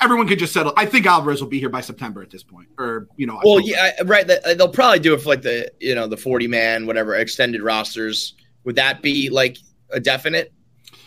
Everyone 0.00 0.28
could 0.28 0.38
just 0.38 0.52
settle. 0.52 0.72
I 0.76 0.86
think 0.86 1.06
Alvarez 1.06 1.40
will 1.40 1.48
be 1.48 1.58
here 1.58 1.68
by 1.68 1.80
September 1.80 2.22
at 2.22 2.30
this 2.30 2.42
point, 2.42 2.68
or 2.78 3.08
you 3.16 3.26
know. 3.26 3.40
Well, 3.44 3.60
yeah, 3.60 3.92
right. 4.04 4.28
Uh, 4.28 4.54
they'll 4.54 4.68
probably 4.68 4.98
do 4.98 5.14
it 5.14 5.20
for 5.20 5.28
like 5.28 5.42
the 5.42 5.70
you 5.80 5.94
know 5.94 6.06
the 6.06 6.16
forty 6.16 6.46
man 6.46 6.86
whatever 6.86 7.14
extended 7.14 7.62
rosters. 7.62 8.34
Would 8.64 8.76
that 8.76 9.02
be 9.02 9.30
like 9.30 9.58
a 9.90 10.00
definite 10.00 10.52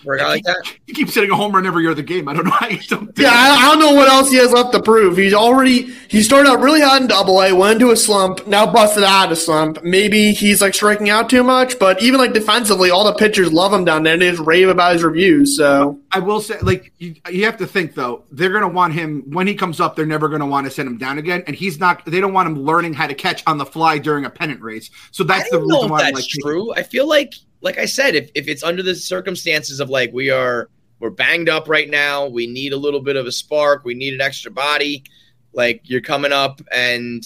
for 0.05 0.13
a 0.13 0.19
guy 0.19 0.27
like 0.27 0.43
that? 0.43 0.73
He 0.87 0.93
keeps 0.93 1.13
hitting 1.13 1.31
a 1.31 1.35
home 1.35 1.53
run 1.53 1.65
every 1.65 1.87
other 1.87 2.01
game. 2.01 2.29
I 2.29 2.33
don't 2.33 2.45
know 2.45 2.51
how 2.51 2.67
you 2.67 2.79
don't. 2.87 3.13
do 3.13 3.21
Yeah. 3.21 3.31
I, 3.33 3.55
I 3.55 3.71
don't 3.71 3.79
know 3.79 3.93
what 3.93 4.07
else 4.07 4.29
he 4.29 4.37
has 4.37 4.51
left 4.51 4.71
to 4.73 4.81
prove. 4.81 5.17
He's 5.17 5.33
already 5.33 5.93
he 6.07 6.23
started 6.23 6.49
out 6.49 6.61
really 6.61 6.81
hot 6.81 7.01
in 7.01 7.07
Double 7.07 7.41
A, 7.41 7.53
went 7.53 7.81
into 7.81 7.91
a 7.91 7.97
slump, 7.97 8.47
now 8.47 8.71
busted 8.71 9.03
out 9.03 9.25
of 9.25 9.31
a 9.31 9.35
slump. 9.35 9.83
Maybe 9.83 10.31
he's 10.31 10.61
like 10.61 10.73
striking 10.73 11.09
out 11.09 11.29
too 11.29 11.43
much, 11.43 11.77
but 11.79 12.01
even 12.01 12.19
like 12.19 12.33
defensively, 12.33 12.89
all 12.91 13.03
the 13.03 13.13
pitchers 13.13 13.51
love 13.51 13.73
him 13.73 13.83
down 13.83 14.03
there. 14.03 14.13
and 14.13 14.21
They 14.21 14.31
just 14.31 14.43
rave 14.43 14.69
about 14.69 14.93
his 14.93 15.03
reviews. 15.03 15.57
So 15.57 15.99
I 16.11 16.19
will 16.19 16.39
say, 16.39 16.59
like 16.61 16.93
you, 16.99 17.15
you 17.29 17.45
have 17.45 17.57
to 17.57 17.67
think 17.67 17.95
though, 17.95 18.23
they're 18.31 18.51
going 18.51 18.61
to 18.61 18.67
want 18.67 18.93
him 18.93 19.23
when 19.31 19.47
he 19.47 19.55
comes 19.55 19.79
up. 19.79 19.95
They're 19.95 20.05
never 20.05 20.29
going 20.29 20.41
to 20.41 20.45
want 20.45 20.65
to 20.65 20.71
send 20.71 20.87
him 20.87 20.97
down 20.97 21.17
again, 21.17 21.43
and 21.47 21.55
he's 21.55 21.79
not. 21.79 22.05
They 22.05 22.21
don't 22.21 22.33
want 22.33 22.47
him 22.47 22.59
learning 22.59 22.93
how 22.93 23.07
to 23.07 23.15
catch 23.15 23.43
on 23.47 23.57
the 23.57 23.65
fly 23.65 23.97
during 23.97 24.25
a 24.25 24.29
pennant 24.29 24.61
race. 24.61 24.89
So 25.11 25.23
that's 25.23 25.49
the 25.49 25.57
don't 25.57 25.67
know 25.67 25.75
reason 25.75 25.85
if 25.85 25.91
why. 25.91 25.97
that's 26.03 26.09
I'm 26.09 26.13
like, 26.15 26.25
true. 26.25 26.73
I 26.73 26.83
feel 26.83 27.07
like, 27.07 27.33
like 27.65 27.79
I 27.79 27.85
said, 27.85 28.15
if 28.15 28.29
if 28.35 28.47
it's 28.47 28.63
under 28.63 28.83
the 28.83 28.93
circumstances 28.93 29.79
of 29.79 29.89
like 29.89 30.13
we 30.13 30.29
are 30.29 30.69
we're 30.99 31.09
banged 31.09 31.49
up 31.49 31.67
right 31.67 31.89
now, 31.89 32.27
we 32.27 32.45
need 32.45 32.71
a 32.71 32.77
little 32.77 33.01
bit 33.01 33.15
of 33.17 33.25
a 33.25 33.31
spark, 33.31 33.83
we 33.83 33.95
need 33.95 34.13
an 34.13 34.21
extra 34.21 34.51
body. 34.51 35.03
Like 35.51 35.81
you're 35.83 35.99
coming 35.99 36.31
up 36.31 36.61
and 36.71 37.25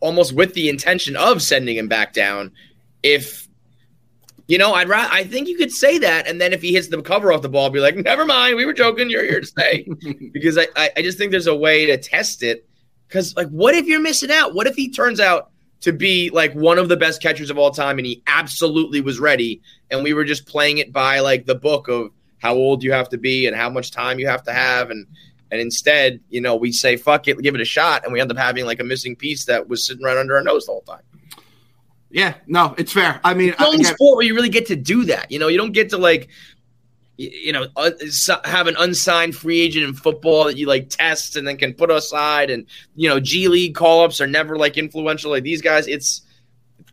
almost 0.00 0.34
with 0.34 0.52
the 0.54 0.68
intention 0.68 1.16
of 1.16 1.40
sending 1.40 1.76
him 1.76 1.88
back 1.88 2.12
down. 2.12 2.52
If 3.02 3.48
you 4.48 4.58
know, 4.58 4.74
I'd 4.74 4.88
ra- 4.88 5.08
I 5.10 5.24
think 5.24 5.48
you 5.48 5.56
could 5.56 5.72
say 5.72 5.96
that, 5.98 6.26
and 6.26 6.40
then 6.40 6.52
if 6.52 6.60
he 6.60 6.72
hits 6.72 6.88
the 6.88 7.00
cover 7.00 7.32
off 7.32 7.40
the 7.40 7.48
ball, 7.48 7.70
be 7.70 7.80
like, 7.80 7.96
"Never 7.96 8.26
mind, 8.26 8.56
we 8.56 8.66
were 8.66 8.74
joking. 8.74 9.08
You're 9.08 9.24
here 9.24 9.40
to 9.40 9.46
stay." 9.46 9.88
because 10.32 10.58
I, 10.58 10.66
I, 10.76 10.90
I 10.98 11.02
just 11.02 11.16
think 11.16 11.30
there's 11.30 11.46
a 11.46 11.56
way 11.56 11.86
to 11.86 11.96
test 11.96 12.42
it. 12.42 12.68
Because 13.08 13.34
like, 13.34 13.48
what 13.48 13.74
if 13.74 13.86
you're 13.86 14.00
missing 14.00 14.30
out? 14.30 14.54
What 14.54 14.66
if 14.66 14.74
he 14.74 14.90
turns 14.90 15.20
out 15.20 15.52
to 15.80 15.92
be 15.92 16.30
like 16.30 16.52
one 16.54 16.78
of 16.78 16.88
the 16.88 16.96
best 16.96 17.22
catchers 17.22 17.50
of 17.50 17.58
all 17.58 17.70
time, 17.70 17.98
and 17.98 18.06
he 18.06 18.22
absolutely 18.26 19.00
was 19.00 19.18
ready, 19.18 19.60
and 19.90 20.02
we 20.04 20.12
were 20.12 20.24
just 20.24 20.46
playing 20.46 20.78
it 20.78 20.92
by 20.92 21.20
like 21.20 21.46
the 21.46 21.54
book 21.54 21.88
of 21.88 22.10
how 22.38 22.54
old 22.54 22.82
you 22.82 22.92
have 22.92 23.08
to 23.10 23.18
be 23.18 23.46
and 23.46 23.56
how 23.56 23.68
much 23.70 23.90
time 23.90 24.18
you 24.18 24.26
have 24.26 24.42
to 24.44 24.52
have, 24.52 24.90
and 24.90 25.06
and 25.50 25.60
instead, 25.60 26.20
you 26.28 26.40
know, 26.40 26.54
we 26.54 26.70
say 26.72 26.96
fuck 26.96 27.26
it, 27.28 27.38
give 27.40 27.54
it 27.54 27.60
a 27.60 27.64
shot, 27.64 28.04
and 28.04 28.12
we 28.12 28.20
end 28.20 28.30
up 28.30 28.38
having 28.38 28.66
like 28.66 28.80
a 28.80 28.84
missing 28.84 29.16
piece 29.16 29.44
that 29.46 29.68
was 29.68 29.86
sitting 29.86 30.04
right 30.04 30.16
under 30.16 30.36
our 30.36 30.42
nose 30.42 30.66
the 30.66 30.72
whole 30.72 30.82
time. 30.82 31.02
yeah, 32.10 32.34
no, 32.46 32.74
it's 32.78 32.92
fair. 32.92 33.20
I 33.24 33.34
mean, 33.34 33.50
It's 33.50 33.62
only 33.62 33.80
again, 33.80 33.94
sport 33.94 34.16
where 34.16 34.26
you 34.26 34.34
really 34.34 34.48
get 34.48 34.66
to 34.66 34.76
do 34.76 35.04
that. 35.06 35.30
You 35.30 35.38
know, 35.38 35.48
you 35.48 35.58
don't 35.58 35.72
get 35.72 35.90
to 35.90 35.98
like, 35.98 36.28
you 37.20 37.52
know, 37.52 37.66
uh, 37.76 37.90
have 38.44 38.66
an 38.66 38.76
unsigned 38.78 39.36
free 39.36 39.60
agent 39.60 39.84
in 39.84 39.92
football 39.92 40.44
that 40.44 40.56
you 40.56 40.66
like 40.66 40.88
test 40.88 41.36
and 41.36 41.46
then 41.46 41.58
can 41.58 41.74
put 41.74 41.90
aside. 41.90 42.50
And 42.50 42.64
you 42.96 43.08
know, 43.08 43.20
G 43.20 43.48
League 43.48 43.74
call 43.74 44.04
ups 44.04 44.20
are 44.20 44.26
never 44.26 44.56
like 44.56 44.78
influential 44.78 45.30
like 45.30 45.42
these 45.42 45.60
guys. 45.60 45.86
It's 45.86 46.22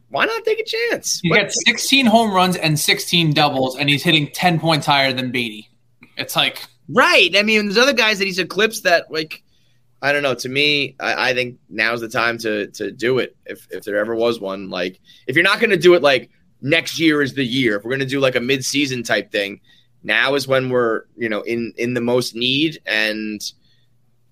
why 0.10 0.26
not 0.26 0.44
take 0.44 0.60
a 0.60 0.66
chance? 0.66 1.22
He 1.22 1.30
got 1.30 1.52
16 1.52 2.06
home 2.06 2.34
runs 2.34 2.58
and 2.58 2.78
16 2.78 3.34
doubles, 3.34 3.78
and 3.78 3.90
he's 3.90 4.04
hitting 4.04 4.28
10 4.28 4.60
points 4.60 4.86
higher 4.86 5.14
than 5.14 5.32
Beatty. 5.32 5.70
It's 6.18 6.36
like 6.36 6.62
right. 6.90 7.30
I 7.36 7.44
mean, 7.44 7.66
there's 7.66 7.78
other 7.78 7.94
guys 7.94 8.20
that 8.20 8.26
he's 8.26 8.40
eclipsed 8.40 8.84
that 8.84 9.10
like. 9.12 9.44
I 10.00 10.12
don't 10.12 10.22
know. 10.22 10.36
To 10.36 10.50
me, 10.50 10.96
I, 11.00 11.30
I 11.30 11.34
think 11.34 11.58
now's 11.70 12.02
the 12.02 12.10
time 12.10 12.38
to 12.40 12.68
to 12.68 12.92
do 12.92 13.18
it. 13.18 13.36
If 13.46 13.68
if 13.72 13.84
there 13.84 13.98
ever 13.98 14.14
was 14.14 14.40
one, 14.40 14.70
like 14.70 15.00
if 15.26 15.36
you're 15.36 15.44
not 15.44 15.60
going 15.60 15.72
to 15.72 15.78
do 15.78 15.96
it, 15.96 16.04
like 16.04 16.30
next 16.62 17.00
year 17.00 17.22
is 17.22 17.34
the 17.34 17.44
year. 17.44 17.78
If 17.78 17.84
we're 17.84 17.92
going 17.92 18.00
to 18.02 18.06
do 18.06 18.20
like 18.20 18.36
a 18.36 18.42
mid 18.42 18.64
season 18.64 19.02
type 19.02 19.32
thing, 19.32 19.60
now 20.08 20.34
is 20.34 20.48
when 20.48 20.70
we're 20.70 21.04
you 21.18 21.30
know 21.30 21.42
in 21.42 21.74
in 21.78 21.94
the 21.94 22.02
most 22.02 22.34
need 22.34 22.82
and 22.88 23.52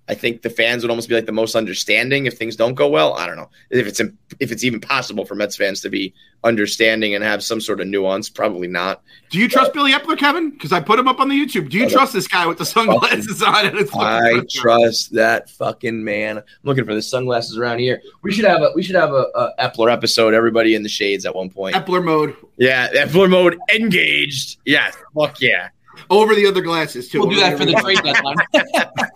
i 0.07 0.13
think 0.13 0.41
the 0.41 0.49
fans 0.49 0.83
would 0.83 0.89
almost 0.89 1.09
be 1.09 1.15
like 1.15 1.25
the 1.25 1.31
most 1.31 1.55
understanding 1.55 2.25
if 2.25 2.37
things 2.37 2.55
don't 2.55 2.75
go 2.75 2.87
well. 2.87 3.13
I 3.15 3.25
don't 3.27 3.35
know. 3.35 3.49
If 3.69 3.87
it's 3.87 3.99
if 4.39 4.51
it's 4.51 4.63
even 4.63 4.79
possible 4.79 5.25
for 5.25 5.35
mets 5.35 5.55
fans 5.55 5.81
to 5.81 5.89
be 5.89 6.13
understanding 6.43 7.15
and 7.15 7.23
have 7.23 7.43
some 7.43 7.59
sort 7.59 7.81
of 7.81 7.87
nuance 7.87 8.29
probably 8.29 8.67
not. 8.67 9.01
Do 9.31 9.39
you 9.39 9.47
trust 9.49 9.73
Billy 9.73 9.91
Eppler, 9.91 10.17
Kevin? 10.17 10.51
Because 10.51 10.71
I 10.71 10.79
put 10.79 10.99
him 10.99 11.07
up 11.07 11.19
on 11.19 11.27
the 11.27 11.35
YouTube. 11.35 11.69
Do 11.69 11.77
you 11.77 11.89
trust 11.89 12.13
this 12.13 12.27
guy 12.27 12.45
with 12.45 12.59
the 12.59 12.65
sunglasses 12.65 13.41
on? 13.41 13.65
And 13.65 13.77
it's 13.77 13.91
i 13.95 14.41
trust 14.49 15.13
that 15.13 15.49
fucking 15.49 16.03
man. 16.03 16.37
I'm 16.37 16.43
looking 16.63 16.85
for 16.85 16.93
the 16.93 17.01
sunglasses 17.01 17.57
around 17.57 17.79
here. 17.79 18.01
We 18.21 18.31
should 18.31 18.45
have 18.45 18.61
a 18.61 18.71
we 18.75 18.83
should 18.83 18.95
have 18.95 19.11
a, 19.11 19.25
a 19.35 19.53
Eppler 19.59 19.91
episode 19.91 20.33
everybody 20.33 20.75
in 20.75 20.83
the 20.83 20.89
shades 20.89 21.25
at 21.25 21.35
one 21.35 21.49
point. 21.49 21.75
Eppler 21.75 22.03
mode. 22.03 22.35
Yeah 22.57 22.89
Eppler 22.89 23.29
mode 23.29 23.57
engaged. 23.73 24.59
Yeah 24.65 24.91
fuck 25.15 25.41
yeah 25.41 25.69
over 26.09 26.35
the 26.35 26.45
other 26.45 26.61
glasses 26.61 27.09
too. 27.09 27.19
we'll 27.21 27.29
do 27.29 27.35
that 27.37 27.57
for 27.57 27.65
the 27.65 27.73
trade 27.73 27.99
deadline. 28.03 28.35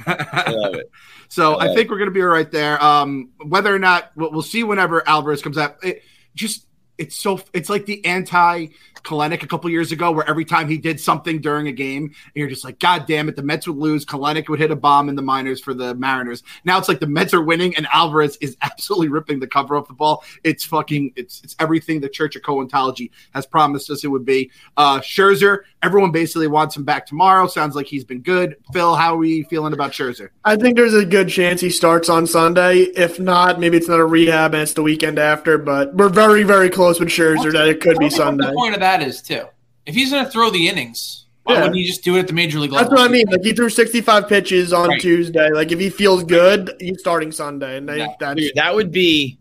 i 0.08 0.52
love 0.52 0.76
it 0.76 0.92
So 1.30 1.56
I 1.56 1.68
Yeah. 1.68 1.76
think 1.76 1.90
we're 1.92 1.98
going 1.98 2.10
to 2.10 2.14
be 2.14 2.22
right 2.22 2.50
there. 2.52 2.84
Um, 2.84 3.30
whether 3.46 3.74
or 3.74 3.80
not 3.80 4.12
we'll, 4.16 4.32
we'll 4.32 4.42
see 4.42 4.64
whenever 4.64 5.08
Alvarez 5.08 5.42
comes 5.42 5.58
out. 5.58 5.78
It 5.84 6.02
just 6.36 6.66
it's 6.98 7.16
so 7.16 7.40
it's 7.54 7.70
like 7.70 7.86
the 7.86 8.04
anti 8.06 8.68
Kelenic 9.04 9.42
a 9.44 9.48
couple 9.48 9.70
years 9.70 9.94
ago, 9.94 10.12
where 10.12 10.28
every 10.30 10.44
time 10.44 10.68
he 10.68 10.78
did 10.78 11.00
something 11.00 11.40
during 11.40 11.68
a 11.70 11.72
game, 11.72 12.04
and 12.04 12.14
you're 12.36 12.50
just 12.50 12.66
like, 12.66 12.80
God 12.80 13.06
damn 13.08 13.30
it, 13.30 13.38
the 13.38 13.42
Mets 13.42 13.66
would 13.66 13.78
lose. 13.78 14.06
Kelenic 14.06 14.50
would 14.50 14.60
hit 14.60 14.72
a 14.72 14.76
bomb 14.76 15.08
in 15.08 15.16
the 15.16 15.22
minors 15.22 15.62
for 15.62 15.74
the 15.74 15.96
Mariners. 15.96 16.44
Now 16.66 16.78
it's 16.78 16.90
like 16.90 17.00
the 17.00 17.08
Mets 17.08 17.34
are 17.34 17.42
winning, 17.42 17.74
and 17.78 17.88
Alvarez 17.94 18.38
is 18.42 18.58
absolutely 18.62 19.08
ripping 19.08 19.40
the 19.40 19.48
cover 19.48 19.78
off 19.78 19.88
the 19.88 19.94
ball. 19.94 20.26
It's 20.44 20.66
fucking 20.66 21.14
it's 21.16 21.42
it's 21.46 21.56
everything 21.60 22.02
the 22.02 22.10
Church 22.10 22.36
of 22.36 22.42
Coentology 22.42 23.12
has 23.34 23.46
promised 23.46 23.90
us 23.90 24.04
it 24.04 24.10
would 24.10 24.26
be. 24.26 24.52
Uh, 24.76 25.00
Scherzer, 25.00 25.60
everyone 25.82 26.12
basically 26.12 26.48
wants 26.48 26.76
him 26.76 26.84
back 26.84 27.06
tomorrow. 27.06 27.48
Sounds 27.48 27.76
like 27.76 27.86
he's 27.86 28.04
been 28.04 28.22
good. 28.22 28.56
Phil, 28.74 28.96
how 28.96 29.14
are 29.14 29.18
we 29.18 29.44
feeling 29.44 29.74
about 29.74 29.92
Scherzer? 29.92 30.30
I 30.44 30.56
think 30.56 30.76
there's 30.76 30.94
a 30.94 31.06
good 31.06 31.30
chance 31.30 31.62
he 31.62 31.70
starts 31.70 32.10
on 32.10 32.28
Sunday. 32.28 32.80
If 32.80 33.20
not, 33.20 33.60
maybe 33.60 33.78
it's 33.78 33.88
not 33.88 34.00
a 34.00 34.06
rehab 34.06 34.54
and 34.54 34.64
it's 34.64 34.74
the 34.74 34.82
weekend 34.84 35.18
after. 35.20 35.58
But 35.58 35.96
we're 35.96 36.10
very, 36.10 36.44
very 36.44 36.70
close 36.70 37.00
with 37.00 37.10
Scherzer 37.10 37.52
that 37.54 37.68
it 37.68 37.80
could 37.82 37.98
be 37.98 38.10
Tell 38.10 38.18
Sunday. 38.18 38.48
The 38.48 38.54
point 38.54 38.74
of 38.74 38.80
that 38.82 39.02
is 39.02 39.22
too. 39.22 39.46
If 39.86 39.96
he's 39.96 40.12
going 40.12 40.26
to 40.26 40.30
throw 40.30 40.50
the 40.50 40.68
innings, 40.68 41.26
why 41.44 41.54
Yeah. 41.54 41.60
wouldn't 41.62 41.78
he 41.78 41.86
just 41.86 42.04
do 42.04 42.16
it 42.18 42.20
at 42.20 42.28
the 42.28 42.34
major 42.34 42.60
league 42.60 42.72
level? 42.72 42.90
That's 42.90 43.02
what 43.02 43.10
I 43.10 43.12
mean. 43.12 43.26
Like 43.30 43.42
he 43.44 43.54
threw 43.54 43.70
65 43.70 44.28
pitches 44.28 44.74
on 44.74 44.90
Right. 44.90 45.02
Tuesday. 45.02 45.50
Like 45.52 45.72
if 45.72 45.80
he 45.80 45.90
feels 45.90 46.24
good, 46.24 46.72
he's 46.80 47.00
starting 47.00 47.32
Sunday, 47.32 47.78
and 47.78 47.90
I 47.90 47.96
Yeah. 47.96 48.08
that's 48.20 48.40
Dude, 48.40 48.52
that 48.56 48.76
would 48.76 48.92
be 48.92 49.40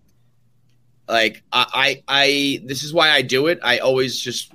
like 1.08 1.42
I, 1.52 1.66
I 1.74 2.02
I 2.08 2.60
this 2.66 2.82
is 2.82 2.92
why 2.94 3.10
I 3.10 3.22
do 3.22 3.46
it. 3.48 3.58
I 3.62 3.78
always 3.78 4.18
just 4.20 4.52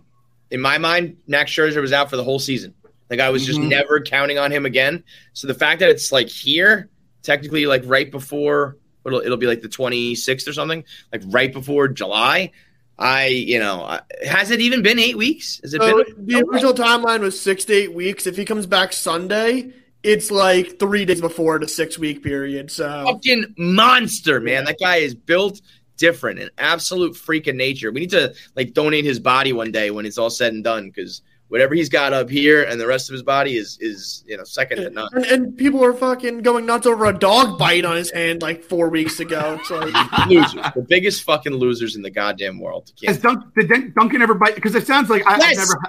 in 0.53 0.61
my 0.61 0.77
mind, 0.77 1.17
Max 1.27 1.51
Scherzer 1.51 1.81
was 1.81 1.91
out 1.91 2.09
for 2.11 2.15
the 2.15 2.23
whole 2.23 2.37
season. 2.39 2.73
Like 3.09 3.19
I 3.19 3.29
was 3.31 3.43
just 3.45 3.59
Mhm. 3.59 3.69
never 3.69 3.99
counting 3.99 4.37
on 4.37 4.51
him 4.51 4.65
again. 4.65 5.03
So 5.33 5.47
the 5.47 5.53
fact 5.55 5.79
that 5.81 5.89
it's 5.89 6.11
like 6.11 6.29
here, 6.29 6.89
technically 7.23 7.65
like 7.65 7.81
right 7.85 8.09
before 8.09 8.77
it'll 9.05 9.19
it'll 9.19 9.37
be 9.37 9.47
like 9.47 9.61
the 9.61 9.67
26th 9.67 10.47
or 10.47 10.53
something, 10.53 10.83
like 11.11 11.23
right 11.27 11.51
before 11.51 11.87
July. 11.87 12.51
I 12.99 13.25
you 13.25 13.57
know 13.57 13.99
has 14.25 14.51
it 14.51 14.61
even 14.61 14.83
been 14.83 14.99
eight 14.99 15.17
weeks? 15.17 15.59
Has 15.63 15.73
it 15.73 15.81
So 15.81 16.03
been? 16.03 16.25
the 16.27 16.43
original 16.47 16.73
timeline 16.73 17.21
was 17.21 17.37
six 17.39 17.65
to 17.65 17.73
eight 17.73 17.93
weeks. 17.93 18.27
If 18.27 18.37
he 18.37 18.45
comes 18.45 18.67
back 18.67 18.93
Sunday, 18.93 19.71
it's 20.03 20.29
like 20.29 20.77
three 20.79 21.03
days 21.03 21.19
before 21.19 21.57
the 21.57 21.67
six 21.67 21.97
week 21.97 22.21
period. 22.23 22.69
So 22.69 23.05
fucking 23.07 23.55
monster, 23.57 24.39
man. 24.39 24.65
That 24.65 24.77
guy 24.79 24.97
is 24.97 25.15
built 25.15 25.59
different, 25.97 26.39
an 26.39 26.49
absolute 26.57 27.15
freak 27.15 27.47
of 27.47 27.55
nature. 27.55 27.91
We 27.91 28.01
need 28.01 28.09
to 28.11 28.33
like 28.55 28.73
donate 28.73 29.05
his 29.05 29.19
body 29.19 29.53
one 29.53 29.71
day 29.71 29.91
when 29.91 30.05
it's 30.05 30.17
all 30.17 30.29
said 30.29 30.53
and 30.53 30.63
done, 30.63 30.89
because 30.89 31.21
whatever 31.49 31.75
he's 31.75 31.89
got 31.89 32.13
up 32.13 32.29
here 32.29 32.63
and 32.63 32.79
the 32.81 32.87
rest 32.87 33.09
of 33.09 33.13
his 33.13 33.21
body 33.21 33.57
is 33.57 33.77
is 33.79 34.23
you 34.27 34.35
know 34.37 34.43
second 34.43 34.77
to 34.79 34.89
none. 34.89 35.07
and, 35.13 35.25
and 35.25 35.57
people 35.57 35.83
are 35.83 35.93
fucking 35.93 36.39
going 36.41 36.65
nuts 36.65 36.87
over 36.87 37.05
a 37.05 37.13
dog 37.17 37.59
bite 37.59 37.85
on 37.85 37.95
his 37.95 38.09
hand 38.11 38.41
like 38.41 38.63
four 38.63 38.89
weeks 38.89 39.19
ago. 39.19 39.57
It's 39.59 39.69
like 39.69 40.27
losers, 40.29 40.53
the 40.75 40.85
biggest 40.87 41.23
fucking 41.23 41.53
losers 41.53 41.95
in 41.95 42.01
the 42.01 42.09
goddamn 42.11 42.59
world. 42.59 42.91
Has 43.05 43.19
Can't- 43.19 43.41
Dunk, 43.55 43.69
did 43.69 43.93
Duncan 43.95 44.21
ever 44.21 44.33
bite? 44.33 44.55
Because 44.55 44.73
it 44.75 44.87
sounds 44.87 45.09
like 45.09 45.25
I, 45.27 45.35
I've 45.35 45.57
never 45.57 45.79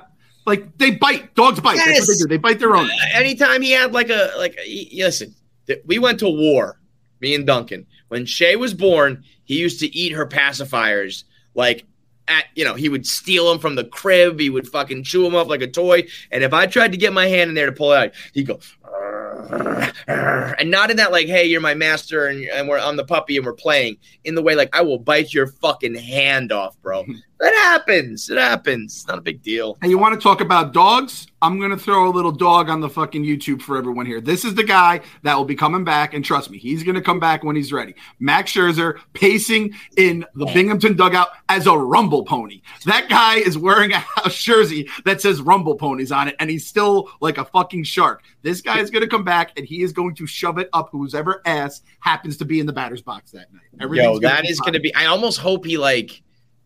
like 0.47 0.77
they 0.77 0.91
bite. 0.91 1.35
Dogs 1.35 1.61
bite. 1.61 1.77
That's 1.77 1.87
what 1.89 1.95
Yes. 1.97 2.07
they 2.09 2.23
do. 2.23 2.29
They 2.29 2.37
bite 2.37 2.59
their 2.59 2.77
own. 2.77 2.91
Uh, 2.91 2.95
anytime 3.15 3.63
he 3.63 3.71
had 3.71 3.93
like 3.93 4.11
a 4.11 4.33
like, 4.37 4.59
he- 4.59 5.03
listen, 5.03 5.35
that 5.67 5.87
we 5.87 5.99
went 5.99 6.19
to 6.21 6.29
war, 6.29 6.79
me 7.21 7.35
and 7.35 7.47
Duncan. 7.47 7.87
When 8.09 8.27
Shay 8.27 8.55
was 8.57 8.75
born, 8.75 9.25
he 9.45 9.59
used 9.59 9.81
to 9.81 9.95
eat 9.97 10.13
her 10.13 10.27
pacifiers 10.27 11.25
like 11.55 11.85
at 12.29 12.47
you 12.55 12.65
know 12.65 12.75
he 12.75 12.89
would 12.89 13.07
steal 13.07 13.49
them 13.49 13.59
from 13.59 13.75
the 13.75 13.85
crib 13.85 14.41
he 14.41 14.51
would 14.51 14.67
fucking 14.67 15.03
chew 15.03 15.23
them 15.23 15.35
up 15.35 15.49
like 15.49 15.63
a 15.63 15.67
toy 15.67 16.03
and 16.31 16.43
if 16.43 16.53
i 16.53 16.67
tried 16.67 16.93
to 16.93 16.99
get 16.99 17.13
my 17.13 17.27
hand 17.27 17.49
in 17.49 17.55
there 17.55 17.67
to 17.67 17.73
pull 17.73 17.93
it 17.93 17.97
out 17.97 18.13
he'd 18.33 18.47
go 18.47 18.59
and 20.09 20.71
not 20.71 20.91
in 20.91 20.97
that 20.97 21.13
like 21.13 21.27
hey 21.27 21.45
you're 21.45 21.61
my 21.61 21.75
master 21.75 22.27
and, 22.27 22.45
and 22.47 22.69
we're 22.69 22.79
on 22.79 22.97
the 22.97 23.05
puppy 23.05 23.37
and 23.37 23.45
we're 23.45 23.53
playing 23.53 23.97
in 24.25 24.35
the 24.35 24.43
way 24.43 24.55
like 24.55 24.75
i 24.75 24.81
will 24.81 24.99
bite 24.99 25.35
your 25.35 25.47
fucking 25.47 25.95
hand 25.95 26.51
off 26.53 26.81
bro 26.81 27.05
that 27.45 27.55
happens 27.55 28.31
it 28.31 28.39
happens 28.39 28.97
it's 28.97 29.07
not 29.07 29.19
a 29.19 29.23
big 29.23 29.43
deal 29.43 29.77
And 29.83 29.91
you 29.91 29.99
want 29.99 30.15
to 30.15 30.21
talk 30.21 30.41
about 30.41 30.73
dogs? 30.73 31.27
I'm 31.45 31.59
going 31.59 31.73
to 31.73 31.77
throw 31.77 32.09
a 32.09 32.11
little 32.11 32.33
dog 32.33 32.71
on 32.71 32.81
the 32.81 32.89
fucking 32.89 33.23
YouTube 33.23 33.61
for 33.61 33.77
everyone 33.77 34.07
here. 34.07 34.19
This 34.19 34.47
is 34.47 34.55
the 34.55 34.65
guy 34.65 35.03
that 35.25 35.37
will 35.37 35.45
be 35.45 35.55
coming 35.55 35.85
back, 35.85 36.15
and 36.15 36.25
trust 36.25 36.51
me, 36.51 36.57
he's 36.57 36.83
going 36.83 36.95
to 36.95 37.03
come 37.03 37.21
back 37.21 37.45
when 37.45 37.55
he's 37.55 37.71
ready. 37.71 37.95
Max 38.19 38.51
Scherzer 38.51 38.99
pacing 39.13 39.75
in 39.99 40.25
the 40.37 40.47
Binghamton 40.47 40.97
dugout 40.97 41.29
as 41.51 41.67
a 41.67 41.77
rumble 41.77 42.25
pony. 42.25 42.63
That 42.87 43.11
guy 43.11 43.37
is 43.37 43.59
wearing 43.59 43.93
a, 43.93 44.03
a 44.25 44.31
jersey 44.31 44.89
that 45.05 45.21
says 45.21 45.43
rumble 45.43 45.75
ponies 45.75 46.11
on 46.13 46.29
it, 46.29 46.37
and 46.41 46.49
he's 46.49 46.67
still 46.67 47.11
like 47.21 47.37
a 47.37 47.45
fucking 47.45 47.85
shark. 47.85 48.23
This 48.41 48.63
guy 48.63 48.81
is 48.81 48.89
going 48.89 49.03
to 49.03 49.09
come 49.09 49.25
back, 49.25 49.53
and 49.59 49.67
he 49.67 49.83
is 49.83 49.93
going 49.93 50.15
to 50.15 50.27
shove 50.27 50.57
it 50.57 50.71
up 50.73 50.89
whoever 50.93 51.43
ass 51.45 51.83
happens 52.01 52.39
to 52.39 52.47
be 52.47 52.59
in 52.59 52.65
the 52.65 52.73
batter's 52.73 53.03
box 53.03 53.33
that 53.33 53.53
night. 53.53 53.65
Yo, 53.75 53.85
Everything's 53.85 54.21
that 54.21 54.49
is 54.49 54.59
going 54.61 54.73
to 54.73 54.81
be. 54.81 54.95
I 54.95 55.07
almost 55.07 55.41
hope 55.41 55.67
he 55.67 55.77
like 55.77 56.23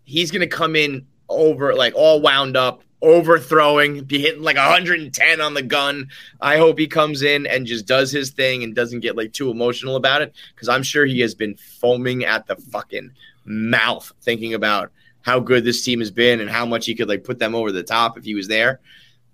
he's 0.09 0.31
going 0.31 0.41
to 0.41 0.47
come 0.47 0.75
in 0.75 1.07
over 1.29 1.75
like 1.75 1.93
all 1.95 2.23
wound 2.23 2.57
up, 2.57 2.83
overthrowing, 3.03 4.05
be 4.05 4.19
hitting 4.19 4.43
like 4.43 4.57
110 4.57 5.41
on 5.41 5.53
the 5.53 5.63
gun. 5.63 6.09
I 6.41 6.57
hope 6.57 6.79
he 6.79 6.87
comes 6.87 7.21
in 7.21 7.47
and 7.47 7.67
just 7.67 7.87
does 7.87 8.11
his 8.11 8.31
thing 8.31 8.63
and 8.63 8.75
doesn't 8.75 9.01
get 9.01 9.17
like 9.17 9.35
too 9.35 9.51
emotional 9.51 9.97
about 9.97 10.23
it 10.23 10.35
because 10.55 10.69
I'm 10.71 10.83
sure 10.83 11.05
he 11.05 11.21
has 11.21 11.35
been 11.35 11.57
foaming 11.57 12.25
at 12.25 12.47
the 12.47 12.57
fucking 12.57 13.11
mouth 13.45 14.11
thinking 14.23 14.55
about 14.55 14.93
how 15.21 15.41
good 15.41 15.63
this 15.63 15.85
team 15.85 15.99
has 15.99 16.11
been 16.11 16.41
and 16.41 16.49
how 16.49 16.65
much 16.65 16.87
he 16.87 16.95
could 16.95 17.09
like 17.09 17.23
put 17.23 17.39
them 17.39 17.55
over 17.55 17.71
the 17.71 17.83
top 17.83 18.17
if 18.17 18.25
he 18.25 18.35
was 18.35 18.49
there. 18.49 18.81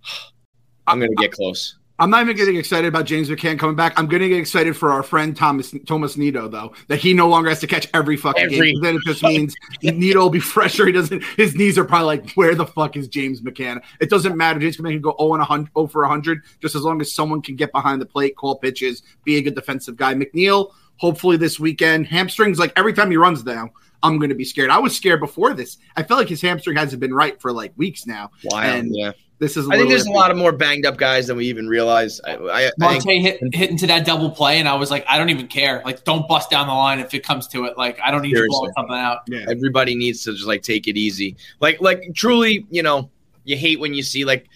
I'm 0.89 1.01
to 1.01 1.09
get 1.15 1.33
close. 1.33 1.79
I'm 1.99 2.11
not 2.11 2.23
even 2.23 2.35
getting 2.37 2.57
excited 2.57 2.89
about 2.89 3.07
James 3.07 3.31
McCann 3.31 3.57
coming 3.57 3.77
back. 3.77 3.93
I'm 3.97 4.09
going 4.09 4.23
to 4.23 4.29
get 4.29 4.39
excited 4.39 4.77
for 4.77 4.91
our 4.91 5.05
friend 5.05 5.37
Thomas 5.37 5.73
Thomas 5.87 6.17
Nido 6.17 6.49
though 6.49 6.75
that 6.89 6.97
he 6.97 7.15
no 7.15 7.29
longer 7.29 7.49
has 7.49 7.61
to 7.61 7.69
catch 7.69 7.89
every 7.95 8.17
fucking 8.17 8.43
Every 8.43 8.73
game. 8.73 8.83
Then 8.83 8.97
it 8.97 9.03
just 9.07 9.23
means 9.23 9.55
Nido 9.83 10.21
will 10.21 10.31
be 10.31 10.41
fresher. 10.41 10.87
He 10.87 10.93
doesn't. 10.93 11.23
His 11.37 11.55
knees 11.55 11.79
are 11.79 11.85
probably 11.85 12.19
like, 12.19 12.33
where 12.33 12.57
the 12.57 12.67
fuck 12.67 12.97
is 12.97 13.07
James 13.07 13.43
McCann? 13.43 13.81
It 14.01 14.11
doesn't 14.11 14.37
matter. 14.37 14.59
James 14.59 14.77
McCann 14.77 14.93
can 14.95 15.01
go 15.03 15.15
0 15.21 15.35
and 15.35 15.41
100, 15.41 15.71
0 15.73 15.87
for 15.87 16.03
100, 16.03 16.43
just 16.61 16.75
as 16.75 16.83
long 16.83 17.01
as 17.01 17.13
someone 17.13 17.41
can 17.41 17.55
get 17.55 17.71
behind 17.71 18.01
the 18.01 18.07
plate, 18.07 18.35
call 18.35 18.57
pitches, 18.57 19.05
be 19.23 19.37
a 19.37 19.43
good 19.43 19.55
defensive 19.55 19.97
guy. 19.97 20.15
McNeil, 20.15 20.73
hopefully 20.97 21.37
this 21.37 21.61
weekend, 21.61 22.09
hamstrings 22.09 22.59
like 22.59 22.73
every 22.75 22.93
time 22.93 23.11
he 23.11 23.17
runs 23.17 23.43
down. 23.45 23.71
I'm 24.03 24.19
going 24.19 24.29
to 24.29 24.35
be 24.35 24.45
scared. 24.45 24.69
I 24.69 24.79
was 24.79 24.95
scared 24.95 25.21
before 25.21 25.55
this. 25.55 25.79
I 25.97 26.03
feel 26.03 26.19
like 26.19 26.29
his 26.29 26.43
hamstring 26.43 26.77
hasn't 26.77 27.01
been 27.01 27.15
right 27.15 27.41
for 27.41 27.53
like 27.53 27.73
weeks 27.77 28.07
now. 28.07 28.33
And 28.53 28.95
yeah. 28.95 29.13
This 29.39 29.57
is. 29.57 29.69
I 29.69 29.77
think 29.77 29.89
there's 29.89 30.07
a 30.07 30.13
lot 30.13 30.31
of 30.31 30.37
more 30.37 30.53
banged 30.53 30.87
up 30.87 30.97
guys 30.97 31.27
than 31.27 31.37
we 31.37 31.47
even 31.47 31.67
realize. 31.69 32.21
I, 32.21 32.37
I, 32.37 32.67
I 32.67 32.71
Marte 32.79 33.03
think, 33.03 33.23
hit, 33.23 33.55
hit 33.55 33.71
into 33.71 33.87
that 33.89 34.07
double 34.07 34.31
play, 34.31 34.61
and 34.61 34.69
I 34.69 34.75
was 34.75 34.91
like, 34.91 35.05
I 35.09 35.19
don't 35.19 35.31
even 35.31 35.49
care. 35.49 35.83
Like, 35.85 36.05
don't 36.05 36.27
bust 36.29 36.51
down 36.51 36.69
the 36.69 36.73
line 36.73 37.01
if 37.01 37.13
it 37.15 37.25
comes 37.25 37.49
to 37.49 37.65
it. 37.65 37.77
Like, 37.77 37.99
I 38.01 38.11
don't 38.13 38.23
need 38.23 38.31
to 38.31 38.37
Seriously. 38.37 38.59
blow 38.59 38.73
something 38.77 38.97
out. 38.97 39.19
Yeah. 39.27 39.45
everybody 39.49 39.97
needs 39.97 40.23
to 40.25 40.33
just 40.33 40.47
like 40.47 40.63
take 40.63 40.87
it 40.87 40.97
easy. 40.97 41.37
Like 41.61 41.81
like 41.81 42.03
truly, 42.15 42.65
you 42.71 42.83
know, 42.83 43.11
you 43.45 43.57
hate 43.57 43.81
when 43.81 43.93
you 43.93 44.03
see 44.03 44.25
like 44.25 44.47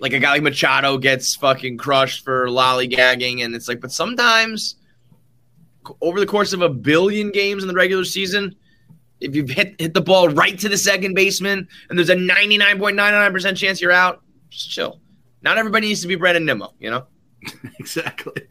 like 0.00 0.12
a 0.12 0.20
guy 0.20 0.32
like 0.32 0.42
Machado 0.42 0.98
gets 0.98 1.34
fucking 1.34 1.76
crushed 1.78 2.24
for 2.24 2.46
lollygagging, 2.46 3.44
and 3.44 3.54
it's 3.54 3.66
like, 3.66 3.80
but 3.80 3.90
sometimes 3.90 4.76
over 6.00 6.20
the 6.20 6.26
course 6.26 6.52
of 6.52 6.62
a 6.62 6.68
billion 6.68 7.30
games 7.30 7.64
in 7.64 7.68
the 7.68 7.74
regular 7.74 8.04
season, 8.04 8.54
if 9.20 9.34
you've 9.34 9.50
hit 9.50 9.80
hit 9.80 9.94
the 9.94 10.00
ball 10.00 10.28
right 10.28 10.58
to 10.58 10.68
the 10.68 10.78
second 10.78 11.14
baseman 11.14 11.68
and 11.88 11.98
there's 11.98 12.08
a 12.10 12.14
99.99% 12.16 13.56
chance 13.56 13.80
you're 13.80 13.92
out, 13.92 14.22
just 14.50 14.70
chill. 14.70 15.00
Not 15.42 15.58
everybody 15.58 15.88
needs 15.88 16.02
to 16.02 16.08
be 16.08 16.16
Brandon 16.16 16.44
Nimmo, 16.44 16.74
you 16.78 16.90
know? 16.90 17.06
exactly. 17.78 18.42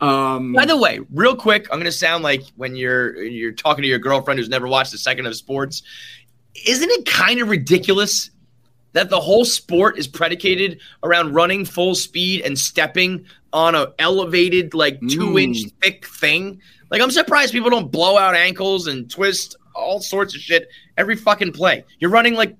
Um, 0.00 0.52
By 0.52 0.64
the 0.64 0.76
way, 0.76 1.00
real 1.12 1.34
quick, 1.34 1.66
I'm 1.72 1.78
going 1.78 1.86
to 1.86 1.92
sound 1.92 2.22
like 2.22 2.42
when 2.56 2.76
you're 2.76 3.20
you're 3.22 3.52
talking 3.52 3.82
to 3.82 3.88
your 3.88 3.98
girlfriend 3.98 4.38
who's 4.38 4.48
never 4.48 4.68
watched 4.68 4.94
a 4.94 4.98
second 4.98 5.26
of 5.26 5.34
sports. 5.34 5.82
Isn't 6.66 6.90
it 6.90 7.06
kind 7.06 7.40
of 7.40 7.48
ridiculous 7.48 8.30
that 8.92 9.10
the 9.10 9.20
whole 9.20 9.44
sport 9.44 9.98
is 9.98 10.06
predicated 10.08 10.80
around 11.02 11.34
running 11.34 11.64
full 11.64 11.94
speed 11.94 12.42
and 12.42 12.56
stepping 12.58 13.26
on 13.52 13.74
a 13.74 13.88
elevated 13.98 14.74
like 14.74 15.00
two 15.08 15.30
Mm. 15.30 15.42
inch 15.42 15.58
thick 15.82 16.06
thing? 16.06 16.60
Like 16.90 17.02
I'm 17.02 17.10
surprised 17.10 17.52
people 17.52 17.70
don't 17.70 17.90
blow 17.90 18.16
out 18.16 18.36
ankles 18.36 18.86
and 18.86 19.10
twist 19.10 19.56
all 19.78 20.00
sorts 20.00 20.34
of 20.34 20.40
shit 20.40 20.68
every 20.96 21.16
fucking 21.16 21.52
play. 21.52 21.84
You're 21.98 22.10
running 22.10 22.34
like 22.34 22.56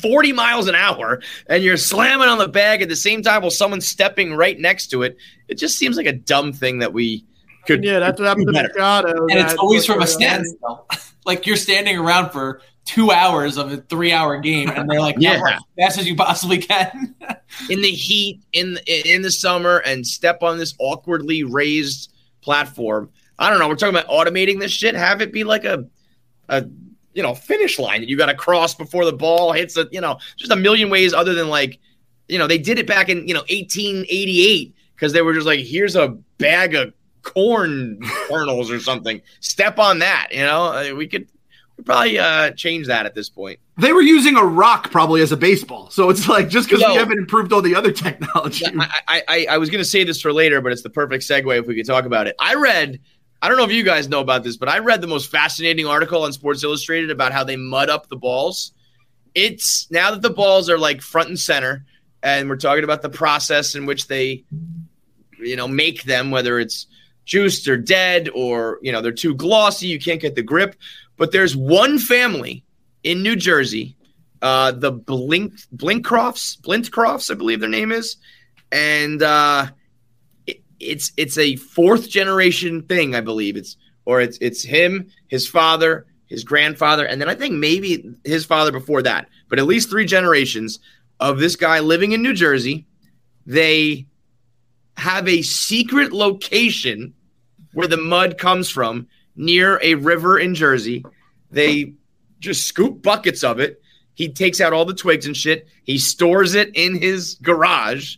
40 0.00 0.32
miles 0.32 0.68
an 0.68 0.74
hour 0.74 1.20
and 1.48 1.62
you're 1.62 1.76
slamming 1.76 2.28
on 2.28 2.38
the 2.38 2.48
bag 2.48 2.82
at 2.82 2.88
the 2.88 2.96
same 2.96 3.22
time 3.22 3.42
while 3.42 3.50
someone's 3.50 3.86
stepping 3.86 4.34
right 4.34 4.58
next 4.58 4.88
to 4.88 5.02
it. 5.02 5.16
It 5.48 5.58
just 5.58 5.78
seems 5.78 5.96
like 5.96 6.06
a 6.06 6.12
dumb 6.12 6.52
thing 6.52 6.78
that 6.78 6.92
we 6.92 7.24
could. 7.66 7.84
Yeah, 7.84 8.00
that's 8.00 8.18
what 8.18 8.28
happened 8.28 8.46
to. 8.46 8.52
Machado. 8.52 9.26
And 9.30 9.38
it's 9.38 9.54
always 9.54 9.86
from 9.86 10.02
a 10.02 10.06
standstill. 10.06 10.86
like, 11.24 11.46
you're 11.46 11.56
standing 11.56 11.98
around 11.98 12.30
for 12.30 12.60
two 12.84 13.10
hours 13.10 13.56
of 13.56 13.72
a 13.72 13.78
three 13.78 14.12
hour 14.12 14.38
game, 14.38 14.68
and 14.70 14.88
they're 14.88 15.00
like, 15.00 15.16
Yeah. 15.18 15.40
yeah, 15.46 15.56
as 15.56 15.62
fast 15.78 15.98
as 15.98 16.08
you 16.08 16.16
possibly 16.16 16.58
can. 16.58 17.14
in 17.70 17.80
the 17.80 17.90
heat 17.90 18.42
in 18.52 18.78
in 18.86 19.22
the 19.22 19.30
summer 19.30 19.78
and 19.78 20.06
step 20.06 20.42
on 20.42 20.58
this 20.58 20.74
awkwardly 20.78 21.44
raised 21.44 22.12
platform. 22.40 23.10
I 23.38 23.50
don't 23.50 23.58
know. 23.58 23.68
We're 23.68 23.76
talking 23.76 23.96
about 23.96 24.08
automating 24.08 24.60
this 24.60 24.70
shit. 24.70 24.94
Have 24.94 25.20
it 25.20 25.32
be 25.32 25.44
like 25.44 25.64
a 25.64 25.86
a 26.48 26.64
you 27.14 27.22
know 27.22 27.34
finish 27.34 27.78
line 27.78 28.00
that 28.00 28.08
you 28.08 28.16
got 28.16 28.26
to 28.26 28.34
cross 28.34 28.74
before 28.74 29.04
the 29.04 29.12
ball 29.12 29.52
hits 29.52 29.76
a 29.76 29.88
you 29.92 30.00
know 30.00 30.18
just 30.36 30.50
a 30.50 30.56
million 30.56 30.90
ways 30.90 31.12
other 31.14 31.34
than 31.34 31.48
like 31.48 31.78
you 32.28 32.38
know 32.38 32.46
they 32.46 32.58
did 32.58 32.78
it 32.78 32.86
back 32.86 33.08
in 33.08 33.26
you 33.26 33.34
know 33.34 33.40
1888 33.40 34.74
because 34.94 35.12
they 35.12 35.22
were 35.22 35.32
just 35.34 35.46
like 35.46 35.60
here's 35.60 35.96
a 35.96 36.08
bag 36.38 36.74
of 36.74 36.92
corn 37.22 37.98
kernels 38.28 38.70
or 38.70 38.80
something. 38.80 39.20
Step 39.40 39.78
on 39.78 39.98
that. 40.00 40.28
You 40.30 40.42
know 40.42 40.64
Uh, 40.66 40.94
we 40.94 41.06
could 41.06 41.28
we 41.76 41.84
probably 41.84 42.18
uh 42.18 42.50
change 42.52 42.86
that 42.86 43.06
at 43.06 43.14
this 43.14 43.28
point. 43.28 43.58
They 43.76 43.92
were 43.92 44.02
using 44.02 44.36
a 44.36 44.44
rock 44.44 44.92
probably 44.92 45.20
as 45.20 45.32
a 45.32 45.36
baseball. 45.36 45.90
So 45.90 46.08
it's 46.08 46.28
like 46.28 46.48
just 46.48 46.68
because 46.68 46.84
we 46.86 46.94
haven't 46.94 47.18
improved 47.18 47.52
all 47.52 47.60
the 47.60 47.74
other 47.74 47.90
technology. 47.90 48.66
I, 48.66 48.88
I, 49.08 49.22
I, 49.28 49.46
I 49.50 49.58
was 49.58 49.68
going 49.68 49.82
to 49.82 49.88
say 49.88 50.04
this 50.04 50.20
for 50.20 50.32
later, 50.32 50.60
but 50.60 50.70
it's 50.70 50.82
the 50.82 50.90
perfect 50.90 51.24
segue 51.24 51.58
if 51.58 51.66
we 51.66 51.74
could 51.74 51.86
talk 51.86 52.04
about 52.04 52.28
it. 52.28 52.36
I 52.38 52.54
read, 52.54 53.00
I 53.44 53.48
don't 53.48 53.58
know 53.58 53.64
if 53.64 53.72
you 53.72 53.82
guys 53.82 54.08
know 54.08 54.20
about 54.20 54.42
this, 54.42 54.56
but 54.56 54.70
I 54.70 54.78
read 54.78 55.02
the 55.02 55.06
most 55.06 55.30
fascinating 55.30 55.86
article 55.86 56.22
on 56.22 56.32
Sports 56.32 56.64
Illustrated 56.64 57.10
about 57.10 57.30
how 57.30 57.44
they 57.44 57.56
mud 57.56 57.90
up 57.90 58.08
the 58.08 58.16
balls. 58.16 58.72
It's 59.34 59.86
now 59.90 60.12
that 60.12 60.22
the 60.22 60.30
balls 60.30 60.70
are 60.70 60.78
like 60.78 61.02
front 61.02 61.28
and 61.28 61.38
center, 61.38 61.84
and 62.22 62.48
we're 62.48 62.56
talking 62.56 62.84
about 62.84 63.02
the 63.02 63.10
process 63.10 63.74
in 63.74 63.84
which 63.84 64.06
they, 64.06 64.44
you 65.38 65.56
know, 65.56 65.68
make 65.68 66.04
them, 66.04 66.30
whether 66.30 66.58
it's 66.58 66.86
juiced 67.26 67.68
or 67.68 67.76
dead 67.76 68.30
or, 68.34 68.78
you 68.80 68.90
know, 68.90 69.02
they're 69.02 69.12
too 69.12 69.34
glossy, 69.34 69.88
you 69.88 70.00
can't 70.00 70.22
get 70.22 70.36
the 70.36 70.42
grip. 70.42 70.74
But 71.18 71.30
there's 71.30 71.54
one 71.54 71.98
family 71.98 72.64
in 73.02 73.22
New 73.22 73.36
Jersey 73.36 73.94
uh, 74.40 74.72
the 74.72 74.90
Blink 74.90 75.52
Blinkcrofts, 75.76 76.62
Blintcrofts, 76.62 77.30
I 77.30 77.34
believe 77.34 77.60
their 77.60 77.68
name 77.68 77.92
is, 77.92 78.16
and 78.72 79.22
uh, 79.22 79.66
it's 80.84 81.12
it's 81.16 81.38
a 81.38 81.56
fourth 81.56 82.08
generation 82.08 82.82
thing, 82.82 83.14
I 83.14 83.20
believe. 83.20 83.56
It's 83.56 83.76
or 84.04 84.20
it's 84.20 84.38
it's 84.40 84.62
him, 84.62 85.10
his 85.28 85.48
father, 85.48 86.06
his 86.26 86.44
grandfather, 86.44 87.06
and 87.06 87.20
then 87.20 87.28
I 87.28 87.34
think 87.34 87.54
maybe 87.54 88.14
his 88.24 88.44
father 88.44 88.72
before 88.72 89.02
that, 89.02 89.28
but 89.48 89.58
at 89.58 89.66
least 89.66 89.90
three 89.90 90.06
generations 90.06 90.78
of 91.20 91.38
this 91.38 91.56
guy 91.56 91.80
living 91.80 92.12
in 92.12 92.22
New 92.22 92.34
Jersey. 92.34 92.86
They 93.46 94.06
have 94.96 95.28
a 95.28 95.42
secret 95.42 96.12
location 96.12 97.14
where 97.72 97.88
the 97.88 97.96
mud 97.96 98.38
comes 98.38 98.70
from 98.70 99.08
near 99.36 99.80
a 99.82 99.96
river 99.96 100.38
in 100.38 100.54
Jersey. 100.54 101.04
They 101.50 101.94
just 102.40 102.66
scoop 102.66 103.02
buckets 103.02 103.42
of 103.42 103.58
it. 103.58 103.80
He 104.14 104.28
takes 104.28 104.60
out 104.60 104.72
all 104.72 104.84
the 104.84 104.94
twigs 104.94 105.26
and 105.26 105.36
shit. 105.36 105.66
He 105.82 105.98
stores 105.98 106.54
it 106.54 106.70
in 106.74 107.00
his 107.00 107.34
garage 107.42 108.16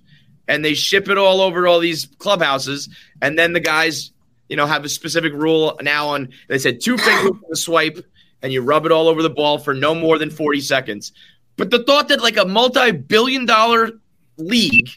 and 0.49 0.65
they 0.65 0.75
ship 0.75 1.09
it 1.09 1.19
all 1.19 1.41
over 1.41 1.67
all 1.67 1.81
these 1.81 2.07
clubhouses. 2.19 2.89
And 3.23 3.39
then 3.39 3.53
the 3.53 3.61
guys, 3.61 4.13
you 4.49 4.57
know, 4.57 4.67
have 4.67 4.85
a 4.85 4.89
specific 4.89 5.33
rule 5.33 5.79
now 5.83 6.09
on 6.09 6.31
they 6.49 6.59
said 6.59 6.81
two 6.81 6.97
fingers 6.99 7.31
for 7.31 7.47
the 7.49 7.57
swipe 7.57 8.05
and 8.43 8.53
you 8.53 8.63
rub 8.63 8.87
it 8.87 8.93
all 8.93 9.09
over 9.09 9.23
the 9.23 9.31
ball 9.31 9.59
for 9.59 9.75
no 9.75 9.95
more 9.95 10.19
than 10.19 10.31
40 10.31 10.61
seconds. 10.61 11.13
But 11.57 11.71
the 11.71 11.83
thought 11.85 12.09
that 12.09 12.23
like 12.23 12.37
a 12.37 12.45
multi-billion 12.45 13.47
dollar 13.47 13.93
league 14.37 14.91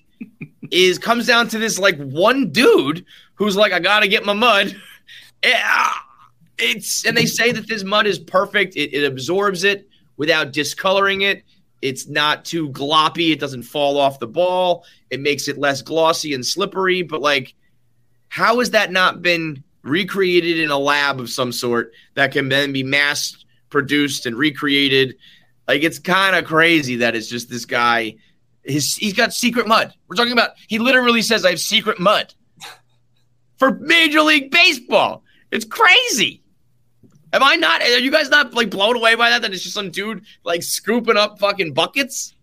is 0.72 1.00
comes 1.00 1.26
down 1.28 1.48
to 1.50 1.58
this 1.58 1.80
like 1.80 1.98
one 1.98 2.52
dude 2.52 3.06
who's 3.36 3.56
like, 3.56 3.72
I 3.72 3.80
gotta 3.80 4.08
get 4.08 4.26
my 4.26 4.34
mud. 4.34 4.76
Eh, 5.42 5.54
ah, 5.56 6.06
it's 6.58 7.06
and 7.06 7.16
they 7.16 7.26
say 7.26 7.54
that 7.54 7.68
this 7.68 7.84
mud 7.84 8.06
is 8.06 8.20
perfect. 8.20 8.76
It, 8.76 8.94
it 8.94 9.06
absorbs 9.06 9.64
it 9.64 9.88
without 10.18 10.52
discoloring 10.52 11.22
it. 11.22 11.44
It's 11.82 12.08
not 12.08 12.46
too 12.46 12.70
gloppy. 12.70 13.32
It 13.32 13.40
doesn't 13.40 13.64
fall 13.64 13.98
off 13.98 14.20
the 14.20 14.28
ball. 14.28 14.86
It 15.10 15.22
makes 15.22 15.48
it 15.48 15.58
less 15.58 15.82
glossy 15.82 16.34
and 16.34 16.46
slippery. 16.46 17.02
But 17.04 17.22
like, 17.22 17.56
how 18.28 18.60
has 18.60 18.72
that 18.72 18.92
not 18.92 19.22
been 19.22 19.64
recreated 19.82 20.60
in 20.60 20.72
a 20.72 20.78
lab 20.78 21.20
of 21.20 21.30
some 21.30 21.52
sort 21.52 21.94
that 22.16 22.32
can 22.32 22.50
then 22.50 22.74
be 22.74 22.84
mass 22.84 23.46
produced 23.70 24.26
and 24.26 24.36
recreated? 24.36 25.16
Like 25.68 25.84
it's 25.84 26.00
kind 26.00 26.36
of 26.36 26.46
crazy 26.46 26.98
that 26.98 27.16
it's 27.16 27.28
just 27.28 27.50
this 27.50 27.66
guy. 27.66 28.16
His 28.64 28.96
he's 28.96 29.14
got 29.14 29.34
secret 29.34 29.68
mud. 29.68 29.94
We're 30.08 30.16
talking 30.16 30.34
about. 30.34 30.52
He 30.68 30.80
literally 30.80 31.22
says, 31.22 31.46
"I 31.46 31.52
have 31.52 31.60
secret 31.60 32.00
mud." 32.00 32.34
For 33.58 33.76
Major 33.80 34.22
League 34.22 34.52
Baseball, 34.52 35.24
it's 35.52 35.66
crazy. 35.66 36.39
Am 37.32 37.44
I 37.44 37.56
not? 37.56 37.82
Are 37.82 38.00
you 38.00 38.12
guys 38.12 38.30
not 38.30 38.54
like 38.54 38.70
blown 38.70 38.96
away 38.96 39.16
by 39.16 39.30
that? 39.30 39.42
That 39.42 39.54
it's 39.54 39.62
just 39.64 39.76
some 39.76 39.92
dude 39.92 40.24
like 40.44 40.64
scooping 40.64 41.18
up 41.18 41.40
fucking 41.40 41.74
buckets. 41.74 42.34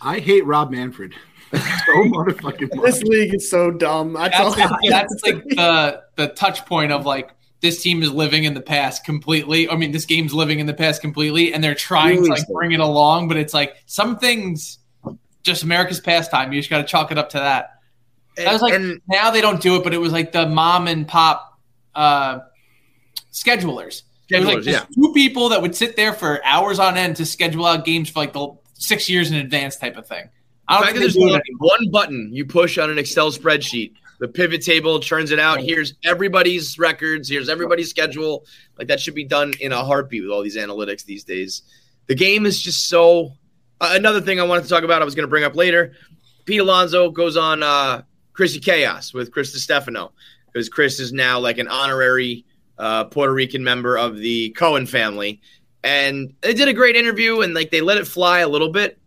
I 0.00 0.18
hate 0.18 0.44
Rob 0.44 0.70
Manfred. 0.70 1.14
so 1.52 1.58
motherfucking 1.58 2.74
much. 2.74 2.84
This 2.84 3.02
league 3.02 3.34
is 3.34 3.50
so 3.50 3.70
dumb. 3.70 4.14
That's, 4.14 4.38
all. 4.38 4.54
That's, 4.54 4.72
that's 4.88 5.22
like 5.22 5.44
the 5.44 6.02
the 6.16 6.28
touch 6.28 6.64
point 6.66 6.92
of 6.92 7.06
like 7.06 7.30
this 7.60 7.80
team 7.82 8.02
is 8.02 8.10
living 8.12 8.44
in 8.44 8.54
the 8.54 8.60
past 8.60 9.04
completely. 9.04 9.68
I 9.68 9.76
mean, 9.76 9.92
this 9.92 10.04
game's 10.04 10.34
living 10.34 10.58
in 10.58 10.66
the 10.66 10.74
past 10.74 11.00
completely, 11.00 11.54
and 11.54 11.62
they're 11.62 11.74
trying 11.74 12.16
Really 12.16 12.28
to 12.28 12.34
like 12.34 12.46
so. 12.46 12.52
bring 12.52 12.72
it 12.72 12.80
along, 12.80 13.28
but 13.28 13.36
it's 13.36 13.54
like 13.54 13.76
some 13.86 14.18
things 14.18 14.78
just 15.42 15.62
America's 15.62 16.00
pastime. 16.00 16.52
You 16.52 16.60
just 16.60 16.70
got 16.70 16.78
to 16.78 16.84
chalk 16.84 17.10
it 17.12 17.18
up 17.18 17.30
to 17.30 17.38
that. 17.38 17.70
I 18.38 18.52
was 18.52 18.62
like 18.62 18.74
And- 18.74 19.00
now 19.08 19.30
they 19.30 19.40
don't 19.40 19.60
do 19.60 19.76
it, 19.76 19.84
but 19.84 19.92
it 19.92 19.98
was 19.98 20.12
like 20.12 20.32
the 20.32 20.46
mom 20.46 20.88
and 20.88 21.06
pop 21.06 21.60
uh, 21.94 22.40
schedulers. 23.32 24.02
It 24.30 24.38
was 24.38 24.46
like 24.46 24.58
Schedulers, 24.58 24.64
just 24.64 24.94
two 24.94 25.12
people 25.12 25.48
that 25.50 25.60
would 25.60 25.74
sit 25.74 25.96
there 25.96 26.12
for 26.12 26.44
hours 26.44 26.78
on 26.78 26.96
end 26.96 27.16
to 27.16 27.26
schedule 27.26 27.66
out 27.66 27.84
games 27.84 28.08
for 28.08 28.20
like 28.20 28.32
the 28.32 28.54
six 28.74 29.08
years 29.08 29.30
in 29.30 29.36
advance 29.36 29.76
type 29.76 29.96
of 29.96 30.06
thing. 30.06 30.28
I 30.68 30.74
The 30.74 30.78
don't 30.78 30.84
fact 30.84 30.94
that 30.94 31.00
there's 31.00 31.40
one, 31.58 31.90
button 31.90 32.30
you 32.32 32.46
push 32.46 32.78
on 32.78 32.90
an 32.90 32.98
Excel 32.98 33.30
spreadsheet. 33.30 33.92
The 34.20 34.28
pivot 34.28 34.62
table 34.62 35.00
churns 35.00 35.32
it 35.32 35.40
out. 35.40 35.60
Here's 35.60 35.94
everybody's 36.04 36.78
records. 36.78 37.28
Here's 37.28 37.48
everybody's 37.48 37.90
schedule. 37.90 38.46
Like 38.78 38.86
that 38.86 39.00
should 39.00 39.16
be 39.16 39.24
done 39.24 39.52
in 39.60 39.72
a 39.72 39.84
heartbeat 39.84 40.22
with 40.22 40.30
all 40.30 40.42
these 40.42 40.56
analytics 40.56 41.04
these 41.04 41.24
days. 41.24 41.62
The 42.06 42.14
game 42.14 42.46
is 42.46 42.62
just 42.62 42.88
so. 42.88 43.32
Uh, 43.80 43.90
another 43.94 44.20
thing 44.20 44.38
I 44.38 44.44
wanted 44.44 44.62
to 44.62 44.68
talk 44.68 44.84
about, 44.84 45.02
I 45.02 45.04
was 45.04 45.16
going 45.16 45.24
to 45.24 45.30
bring 45.30 45.42
up 45.42 45.56
later. 45.56 45.94
Pete 46.44 46.60
Alonso 46.60 47.10
goes 47.10 47.36
on 47.36 47.64
uh, 47.64 48.02
Chrissy 48.32 48.60
Chaos 48.60 49.12
with 49.12 49.32
Chris 49.32 49.52
Stefano 49.60 50.12
because 50.46 50.68
Chris 50.68 51.00
is 51.00 51.12
now 51.12 51.40
like 51.40 51.58
an 51.58 51.66
honorary 51.66 52.44
Puerto 53.10 53.32
Rican 53.32 53.62
member 53.62 53.96
of 53.96 54.16
the 54.16 54.50
Cohen 54.50 54.86
family, 54.86 55.40
and 55.84 56.34
they 56.40 56.54
did 56.54 56.68
a 56.68 56.72
great 56.72 56.96
interview 56.96 57.40
and 57.40 57.54
like 57.54 57.70
they 57.70 57.80
let 57.80 57.98
it 57.98 58.06
fly 58.06 58.40
a 58.40 58.48
little 58.48 58.70
bit, 58.70 58.98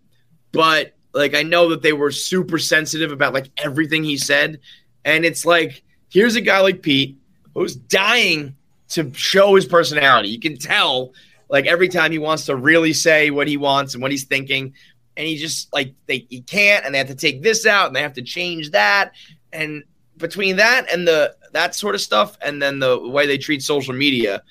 but 0.52 0.94
like 1.14 1.36
I 1.36 1.44
know 1.44 1.70
that 1.70 1.82
they 1.82 1.94
were 1.94 2.12
super 2.12 2.58
sensitive 2.58 3.12
about 3.12 3.34
like 3.34 3.50
everything 3.58 4.04
he 4.04 4.18
said, 4.18 4.60
and 5.04 5.26
it's 5.26 5.46
like 5.46 5.84
here's 6.10 6.36
a 6.36 6.42
guy 6.42 6.60
like 6.60 6.82
Pete 6.82 7.18
who's 7.54 7.76
dying 7.76 8.56
to 8.90 9.14
show 9.14 9.56
his 9.56 9.66
personality. 9.66 10.30
You 10.30 10.40
can 10.40 10.58
tell 10.58 11.14
like 11.50 11.66
every 11.66 11.90
time 11.90 12.12
he 12.12 12.20
wants 12.20 12.46
to 12.46 12.56
really 12.56 12.94
say 12.94 13.30
what 13.30 13.48
he 13.48 13.58
wants 13.58 13.94
and 13.94 14.02
what 14.02 14.12
he's 14.12 14.26
thinking, 14.26 14.74
and 15.18 15.28
he 15.28 15.38
just 15.38 15.74
like 15.74 15.94
they 16.06 16.26
he 16.30 16.42
can't, 16.42 16.86
and 16.86 16.94
they 16.94 17.00
have 17.00 17.08
to 17.08 17.16
take 17.16 17.42
this 17.42 17.66
out 17.66 17.88
and 17.88 17.96
they 17.96 18.02
have 18.02 18.14
to 18.14 18.22
change 18.22 18.72
that, 18.72 19.12
and 19.52 19.84
between 20.18 20.56
that 20.56 20.92
and 20.92 21.06
the 21.06 21.36
that 21.56 21.74
sort 21.74 21.96
of 21.96 22.02
stuff, 22.02 22.38
and 22.42 22.62
then 22.62 22.80
the 22.80 23.00
way 23.00 23.26
they 23.26 23.38
treat 23.38 23.64
social 23.64 23.94
media, 23.94 24.44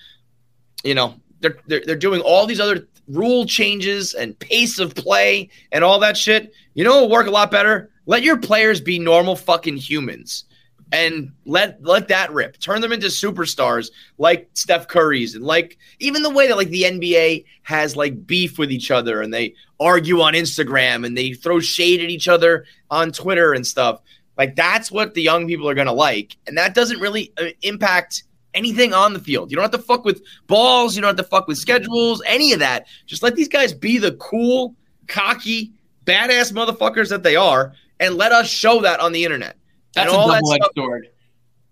you 0.83 0.95
know, 0.95 1.15
they're 1.41 1.59
they're, 1.67 1.83
they're 1.87 1.97
doing 1.97 2.21
all 2.23 2.47
these 2.47 2.61
other 2.61 2.89
rule 3.09 3.45
changes 3.45 4.15
and 4.15 4.39
pace 4.39 4.79
of 4.79 4.95
play 4.95 5.51
and 5.71 5.85
all 5.85 6.01
that 6.01 6.17
shit. 6.17 6.53
You 6.73 6.85
know, 6.85 6.97
it'll 6.97 7.11
work 7.11 7.27
a 7.27 7.31
lot 7.31 7.51
better. 7.51 7.91
Let 8.07 8.23
your 8.23 8.39
players 8.39 8.81
be 8.81 8.99
normal 8.99 9.37
fucking 9.37 9.77
humans. 9.77 10.45
And 10.93 11.33
let 11.45 11.83
let 11.83 12.09
that 12.09 12.33
rip. 12.33 12.59
Turn 12.61 12.81
them 12.81 12.93
into 12.93 13.09
superstars 13.09 13.91
like 14.17 14.49
Steph 14.53 14.87
Curry's 14.87 15.35
and 15.35 15.45
like 15.45 15.77
even 15.99 16.23
the 16.23 16.31
way 16.31 16.47
that 16.47 16.57
like 16.57 16.69
the 16.69 16.85
NBA 16.85 17.45
has 17.63 17.97
like 17.97 18.27
beef 18.27 18.59
with 18.59 18.71
each 18.71 18.91
other 18.93 19.21
and 19.21 19.35
they 19.35 19.55
argue 19.81 20.21
on 20.21 20.35
Instagram 20.35 21.05
and 21.05 21.19
they 21.19 21.33
throw 21.33 21.59
shade 21.59 22.01
at 22.01 22.11
each 22.11 22.29
other 22.29 22.65
on 22.91 23.11
Twitter 23.11 23.55
and 23.55 23.67
stuff. 23.67 24.03
Like 24.37 24.57
that's 24.57 24.91
what 24.91 25.15
the 25.15 25.23
young 25.23 25.47
people 25.47 25.69
are 25.69 25.75
gonna 25.75 25.93
like, 25.93 26.37
and 26.47 26.59
that 26.59 26.75
doesn't 26.75 27.01
really 27.01 27.33
uh, 27.39 27.47
impact 27.63 28.25
anything 28.55 28.93
on 28.93 29.13
the 29.13 29.19
field. 29.19 29.51
You 29.51 29.57
don't 29.57 29.63
have 29.63 29.81
to 29.81 29.87
fuck 29.87 30.05
with 30.05 30.23
balls. 30.47 30.95
You 30.95 31.03
don't 31.03 31.17
have 31.17 31.25
to 31.25 31.31
fuck 31.31 31.47
with 31.49 31.59
schedules. 31.59 32.23
Any 32.27 32.53
of 32.53 32.59
that. 32.61 32.87
Just 33.07 33.23
let 33.23 33.37
these 33.37 33.49
guys 33.49 33.73
be 33.73 33.99
the 33.99 34.13
cool, 34.13 34.75
cocky, 35.09 35.73
badass 36.05 36.53
motherfuckers 36.53 37.09
that 37.11 37.23
they 37.23 37.37
are, 37.37 37.73
and 38.01 38.17
let 38.17 38.33
us 38.33 38.49
show 38.49 38.81
that 38.83 39.01
on 39.01 39.13
the 39.13 39.25
internet. 39.25 39.57
That's 39.95 40.13
and 40.13 40.21
a 40.21 40.27
double 40.27 40.53
edged 40.53 40.63
stuff- 40.63 40.73
sword. 40.77 41.09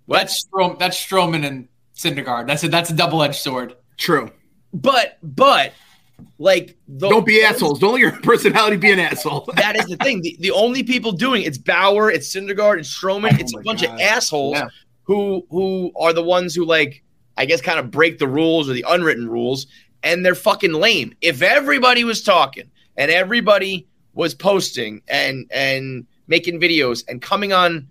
What? 0.06 0.18
That's 0.18 0.40
Strom. 0.40 0.76
That's 0.78 0.96
Stroman 0.96 1.46
and 1.46 1.68
Syndergaard. 1.96 2.46
That's 2.46 2.64
a 2.64 2.68
that's 2.68 2.90
a 2.90 2.94
double 2.94 3.22
edged 3.22 3.36
sword. 3.36 3.76
True. 3.98 4.30
But 4.72 5.18
but 5.22 5.72
like 6.38 6.76
the, 6.88 7.08
Don't 7.08 7.26
be 7.26 7.42
assholes. 7.42 7.78
Don't 7.78 7.92
let 7.92 8.00
your 8.00 8.12
personality 8.22 8.76
be 8.76 8.90
an 8.92 8.98
asshole. 9.00 9.48
That 9.56 9.76
is 9.76 9.86
the 9.86 9.96
thing. 9.96 10.20
The, 10.22 10.36
the 10.40 10.50
only 10.50 10.82
people 10.82 11.12
doing 11.12 11.42
it's 11.42 11.58
Bauer, 11.58 12.10
it's 12.10 12.34
Syndergaard, 12.34 12.78
it's 12.78 12.96
Stroman. 12.98 13.32
Oh 13.34 13.36
it's 13.40 13.54
a 13.54 13.60
bunch 13.60 13.82
God. 13.82 13.94
of 13.94 14.00
assholes 14.00 14.56
Yeah. 14.56 14.68
who 15.04 15.46
who 15.50 15.92
are 15.96 16.12
the 16.12 16.22
ones 16.22 16.54
who 16.54 16.64
like 16.64 17.02
I 17.36 17.44
guess 17.46 17.60
kind 17.60 17.78
of 17.78 17.90
break 17.90 18.18
the 18.18 18.28
rules 18.28 18.68
or 18.68 18.72
the 18.74 18.84
unwritten 18.88 19.28
rules, 19.28 19.66
and 20.02 20.24
they're 20.24 20.34
fucking 20.34 20.72
lame. 20.72 21.14
If 21.20 21.42
everybody 21.42 22.04
was 22.04 22.22
talking 22.22 22.70
and 22.96 23.10
everybody 23.10 23.86
was 24.14 24.34
posting 24.34 25.00
and 25.08 25.46
and 25.52 26.06
making 26.28 26.60
videos 26.60 27.04
and 27.08 27.20
coming 27.22 27.52
on 27.52 27.88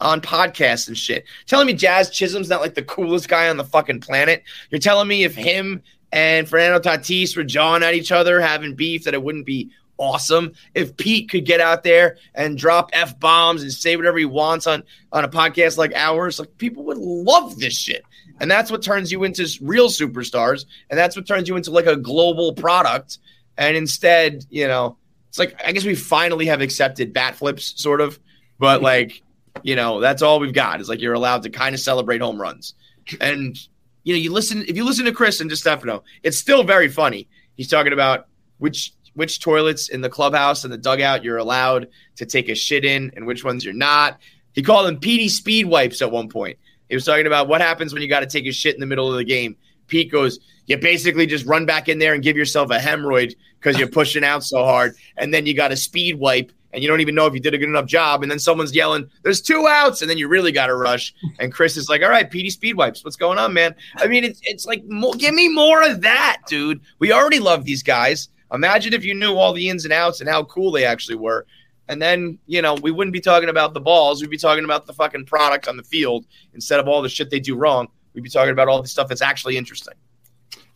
on 0.00 0.20
podcasts 0.20 0.88
and 0.88 0.98
shit, 0.98 1.24
telling 1.46 1.66
me 1.66 1.72
Jazz 1.72 2.10
Chisholm's 2.10 2.48
not 2.48 2.60
like 2.60 2.74
the 2.74 2.82
coolest 2.82 3.28
guy 3.28 3.48
on 3.48 3.56
the 3.56 3.64
fucking 3.64 4.00
planet. 4.00 4.42
You're 4.70 4.78
telling 4.80 5.08
me 5.08 5.24
if 5.24 5.34
him 5.34 5.82
and 6.14 6.48
Fernando 6.48 6.78
Tatis 6.78 7.36
were 7.36 7.42
jawing 7.42 7.82
at 7.82 7.94
each 7.94 8.12
other, 8.12 8.40
having 8.40 8.76
beef, 8.76 9.02
that 9.02 9.14
it 9.14 9.22
wouldn't 9.22 9.46
be 9.46 9.70
awesome 9.98 10.52
if 10.72 10.96
Pete 10.96 11.28
could 11.28 11.44
get 11.44 11.60
out 11.60 11.82
there 11.82 12.18
and 12.36 12.56
drop 12.56 12.90
f 12.92 13.18
bombs 13.18 13.62
and 13.62 13.72
say 13.72 13.96
whatever 13.96 14.18
he 14.18 14.24
wants 14.24 14.68
on 14.68 14.84
on 15.12 15.24
a 15.24 15.28
podcast 15.28 15.76
like 15.76 15.92
ours. 15.96 16.38
Like 16.38 16.56
people 16.56 16.84
would 16.84 16.98
love 16.98 17.58
this 17.58 17.76
shit, 17.76 18.04
and 18.38 18.48
that's 18.48 18.70
what 18.70 18.80
turns 18.80 19.10
you 19.10 19.24
into 19.24 19.44
real 19.60 19.88
superstars, 19.88 20.66
and 20.88 20.96
that's 20.96 21.16
what 21.16 21.26
turns 21.26 21.48
you 21.48 21.56
into 21.56 21.72
like 21.72 21.86
a 21.86 21.96
global 21.96 22.54
product. 22.54 23.18
And 23.58 23.76
instead, 23.76 24.46
you 24.50 24.68
know, 24.68 24.96
it's 25.28 25.40
like 25.40 25.60
I 25.66 25.72
guess 25.72 25.84
we 25.84 25.96
finally 25.96 26.46
have 26.46 26.60
accepted 26.60 27.12
bat 27.12 27.34
flips, 27.34 27.74
sort 27.82 28.00
of, 28.00 28.20
but 28.60 28.82
like 28.82 29.20
you 29.64 29.74
know, 29.74 29.98
that's 29.98 30.22
all 30.22 30.38
we've 30.38 30.54
got 30.54 30.80
is 30.80 30.88
like 30.88 31.00
you're 31.00 31.14
allowed 31.14 31.42
to 31.42 31.50
kind 31.50 31.74
of 31.74 31.80
celebrate 31.80 32.20
home 32.20 32.40
runs. 32.40 32.74
And 33.20 33.58
you 34.04 34.14
know, 34.14 34.18
you 34.18 34.32
listen 34.32 34.64
if 34.68 34.76
you 34.76 34.84
listen 34.84 35.04
to 35.06 35.12
Chris 35.12 35.40
and 35.40 35.50
DeStefano, 35.50 36.02
it's 36.22 36.38
still 36.38 36.62
very 36.62 36.88
funny. 36.88 37.28
He's 37.56 37.68
talking 37.68 37.92
about 37.92 38.28
which 38.58 38.92
which 39.14 39.40
toilets 39.40 39.88
in 39.88 40.00
the 40.00 40.08
clubhouse 40.08 40.64
and 40.64 40.72
the 40.72 40.78
dugout 40.78 41.24
you're 41.24 41.38
allowed 41.38 41.88
to 42.16 42.26
take 42.26 42.48
a 42.48 42.54
shit 42.54 42.84
in 42.84 43.12
and 43.16 43.26
which 43.26 43.44
ones 43.44 43.64
you're 43.64 43.74
not. 43.74 44.18
He 44.52 44.62
called 44.62 44.86
them 44.86 44.98
Petey 44.98 45.28
speed 45.28 45.66
wipes 45.66 46.02
at 46.02 46.10
one 46.10 46.28
point. 46.28 46.58
He 46.88 46.94
was 46.94 47.04
talking 47.04 47.26
about 47.26 47.48
what 47.48 47.60
happens 47.60 47.92
when 47.92 48.02
you 48.02 48.08
got 48.08 48.20
to 48.20 48.26
take 48.26 48.46
a 48.46 48.52
shit 48.52 48.74
in 48.74 48.80
the 48.80 48.86
middle 48.86 49.10
of 49.10 49.16
the 49.16 49.24
game. 49.24 49.56
Pete 49.86 50.10
goes, 50.10 50.38
you 50.66 50.76
basically 50.76 51.26
just 51.26 51.46
run 51.46 51.66
back 51.66 51.88
in 51.88 51.98
there 51.98 52.14
and 52.14 52.22
give 52.22 52.36
yourself 52.36 52.70
a 52.70 52.78
hemorrhoid 52.78 53.34
because 53.58 53.78
you're 53.78 53.88
pushing 53.88 54.24
out 54.24 54.42
so 54.42 54.64
hard, 54.64 54.94
and 55.16 55.32
then 55.32 55.46
you 55.46 55.54
got 55.54 55.72
a 55.72 55.76
speed 55.76 56.18
wipe 56.18 56.52
and 56.74 56.82
you 56.82 56.88
don't 56.88 57.00
even 57.00 57.14
know 57.14 57.26
if 57.26 57.32
you 57.32 57.40
did 57.40 57.54
a 57.54 57.58
good 57.58 57.68
enough 57.68 57.86
job. 57.86 58.22
And 58.22 58.30
then 58.30 58.38
someone's 58.38 58.74
yelling, 58.74 59.08
"There's 59.22 59.40
two 59.40 59.66
outs," 59.66 60.02
and 60.02 60.10
then 60.10 60.18
you 60.18 60.28
really 60.28 60.52
got 60.52 60.66
to 60.66 60.74
rush. 60.74 61.14
And 61.38 61.52
Chris 61.52 61.76
is 61.76 61.88
like, 61.88 62.02
"All 62.02 62.10
right, 62.10 62.30
Petey 62.30 62.50
speed 62.50 62.76
wipes. 62.76 63.04
What's 63.04 63.16
going 63.16 63.38
on, 63.38 63.54
man?" 63.54 63.74
I 63.96 64.08
mean, 64.08 64.24
it's 64.24 64.40
it's 64.42 64.66
like, 64.66 64.82
give 65.16 65.34
me 65.34 65.48
more 65.48 65.82
of 65.88 66.02
that, 66.02 66.38
dude. 66.46 66.80
We 66.98 67.12
already 67.12 67.38
love 67.38 67.64
these 67.64 67.82
guys. 67.82 68.28
Imagine 68.52 68.92
if 68.92 69.04
you 69.04 69.14
knew 69.14 69.34
all 69.34 69.52
the 69.52 69.68
ins 69.68 69.84
and 69.84 69.92
outs 69.92 70.20
and 70.20 70.28
how 70.28 70.44
cool 70.44 70.70
they 70.70 70.84
actually 70.84 71.16
were. 71.16 71.46
And 71.88 72.00
then, 72.00 72.38
you 72.46 72.62
know, 72.62 72.74
we 72.74 72.90
wouldn't 72.90 73.12
be 73.12 73.20
talking 73.20 73.48
about 73.48 73.74
the 73.74 73.80
balls. 73.80 74.20
We'd 74.20 74.30
be 74.30 74.38
talking 74.38 74.64
about 74.64 74.86
the 74.86 74.92
fucking 74.94 75.26
product 75.26 75.68
on 75.68 75.76
the 75.76 75.82
field 75.82 76.26
instead 76.54 76.80
of 76.80 76.88
all 76.88 77.02
the 77.02 77.08
shit 77.08 77.30
they 77.30 77.40
do 77.40 77.56
wrong. 77.56 77.88
We'd 78.14 78.24
be 78.24 78.30
talking 78.30 78.52
about 78.52 78.68
all 78.68 78.80
the 78.80 78.88
stuff 78.88 79.08
that's 79.08 79.22
actually 79.22 79.56
interesting. 79.56 79.94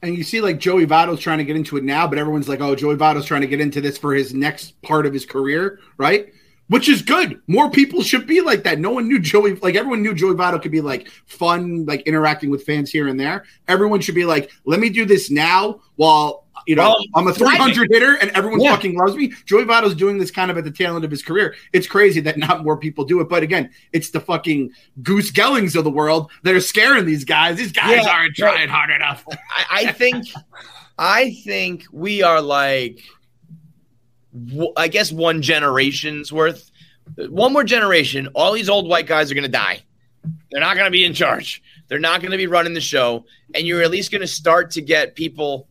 And 0.03 0.17
you 0.17 0.23
see, 0.23 0.41
like 0.41 0.59
Joey 0.59 0.87
Votto's 0.87 1.21
trying 1.21 1.39
to 1.39 1.45
get 1.45 1.57
into 1.57 1.77
it 1.77 1.85
now, 1.85 2.07
but 2.07 2.19
everyone's 2.19 2.49
like, 2.49 2.61
"Oh, 2.61 2.75
Joey 2.75 2.97
Votto's 2.97 3.25
trying 3.27 3.41
to 3.41 3.47
get 3.49 3.61
into 3.61 3.81
this 3.81 3.99
for 3.99 4.15
his 4.15 4.33
next 4.33 4.81
part 4.83 5.07
of 5.07 5.13
his 5.13 5.27
career, 5.27 5.81
right?" 5.97 6.33
Which 6.69 6.89
is 6.89 7.01
good. 7.01 7.41
More 7.47 7.71
people 7.71 8.03
should 8.03 8.27
be 8.27 8.43
like 8.43 8.63
that. 8.65 8.79
No 8.79 8.91
one 8.91 9.09
knew 9.09 9.19
Joey, 9.19 9.55
like 9.57 9.75
everyone 9.75 10.03
knew 10.03 10.15
Joey 10.15 10.35
Votto 10.35 10.61
could 10.61 10.71
be 10.71 10.83
like 10.83 11.09
fun, 11.27 11.87
like 11.87 12.03
interacting 12.03 12.51
with 12.51 12.65
fans 12.65 12.91
here 12.91 13.09
and 13.09 13.19
there. 13.19 13.45
Everyone 13.67 14.01
should 14.01 14.15
be 14.15 14.27
like, 14.27 14.51
"Let 14.67 14.79
me 14.79 14.89
do 14.91 15.05
this 15.05 15.31
now," 15.31 15.81
while 15.97 16.47
you 16.69 16.77
know 16.77 16.83
Well, 16.91 16.99
I'm 17.17 17.27
a 17.27 17.33
300 17.35 17.89
hitter 17.91 18.15
and 18.17 18.31
everyone 18.37 18.61
Yeah. 18.61 18.73
fucking 18.75 18.95
loves 18.97 19.17
me. 19.17 19.33
Joey 19.47 19.65
Votto's 19.65 19.95
doing 19.95 20.19
this 20.19 20.31
kind 20.31 20.51
of 20.51 20.59
at 20.59 20.65
the 20.65 20.71
tail 20.71 20.95
end 20.95 21.05
of 21.05 21.11
his 21.11 21.23
career. 21.23 21.55
It's 21.73 21.87
crazy 21.87 22.21
that 22.21 22.37
not 22.37 22.63
more 22.63 22.77
people 22.77 23.05
do 23.05 23.21
it, 23.21 23.29
but 23.29 23.43
again, 23.43 23.71
it's 23.93 24.11
the 24.11 24.21
fucking 24.21 24.71
Goose 25.03 25.33
Gellings 25.33 25.75
of 25.77 25.85
the 25.85 25.91
world 25.91 26.31
that 26.45 26.55
are 26.55 26.61
scaring 26.61 27.07
these 27.07 27.25
guys. 27.25 27.57
These 27.57 27.73
guys 27.73 28.05
Yeah, 28.05 28.11
aren't 28.13 28.37
trying 28.37 28.69
hard 28.69 28.91
enough. 28.91 29.25
I, 29.51 29.87
I 29.89 29.93
think, 29.93 30.27
I 30.99 31.33
think 31.45 31.85
we 31.91 32.23
are 32.23 32.41
like, 32.43 33.01
I 34.77 34.89
guess 34.89 35.11
one 35.11 35.43
generation's 35.43 36.33
worth. 36.33 36.71
One 37.17 37.53
more 37.55 37.65
generation, 37.65 38.29
all 38.35 38.53
these 38.53 38.69
old 38.69 38.87
white 38.87 39.07
guys 39.07 39.33
are 39.33 39.35
gonna 39.35 39.49
die, 39.49 39.81
They're 40.51 40.61
not 40.61 40.75
going 40.77 40.85
to 40.87 40.91
be 40.91 41.05
in 41.07 41.15
charge. 41.15 41.63
They're 41.89 41.99
not 41.99 42.21
going 42.21 42.33
to 42.33 42.37
be 42.37 42.47
running 42.47 42.75
the 42.75 42.83
show, 42.83 43.25
and 43.55 43.67
you're 43.67 43.81
at 43.83 43.91
least 43.91 44.11
going 44.13 44.21
to 44.21 44.27
start 44.27 44.71
to 44.73 44.83
get 44.83 45.15
people 45.15 45.67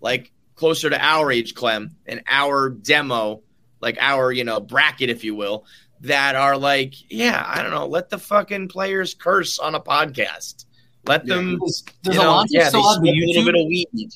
like 0.00 0.30
closer 0.56 0.90
to 0.90 0.98
our 1.02 1.30
age, 1.30 1.54
Clem, 1.54 1.94
and 2.06 2.22
our 2.26 2.70
demo, 2.70 3.42
like 3.80 3.96
our 4.00 4.32
you 4.32 4.42
know 4.44 4.58
bracket, 4.60 5.08
if 5.10 5.22
you 5.22 5.34
will, 5.34 5.64
that 6.00 6.34
are 6.34 6.56
like, 6.56 6.94
yeah, 7.10 7.44
I 7.46 7.62
don't 7.62 7.70
know, 7.70 7.86
let 7.86 8.10
the 8.10 8.18
fucking 8.18 8.68
players 8.68 9.14
curse 9.14 9.58
on 9.58 9.74
a 9.74 9.80
podcast. 9.80 10.64
Let 11.06 11.24
them. 11.24 11.58
Does, 11.58 11.84
does 12.02 12.14
you 12.16 12.20
know, 12.20 12.44
yeah, 12.48 12.68
still 12.68 12.82
have 12.92 13.00
the 13.00 13.08
smoke 13.08 13.16
a 13.16 13.26
little 13.26 13.44
bit 13.44 13.54
of 13.54 13.66
weed. 13.68 14.10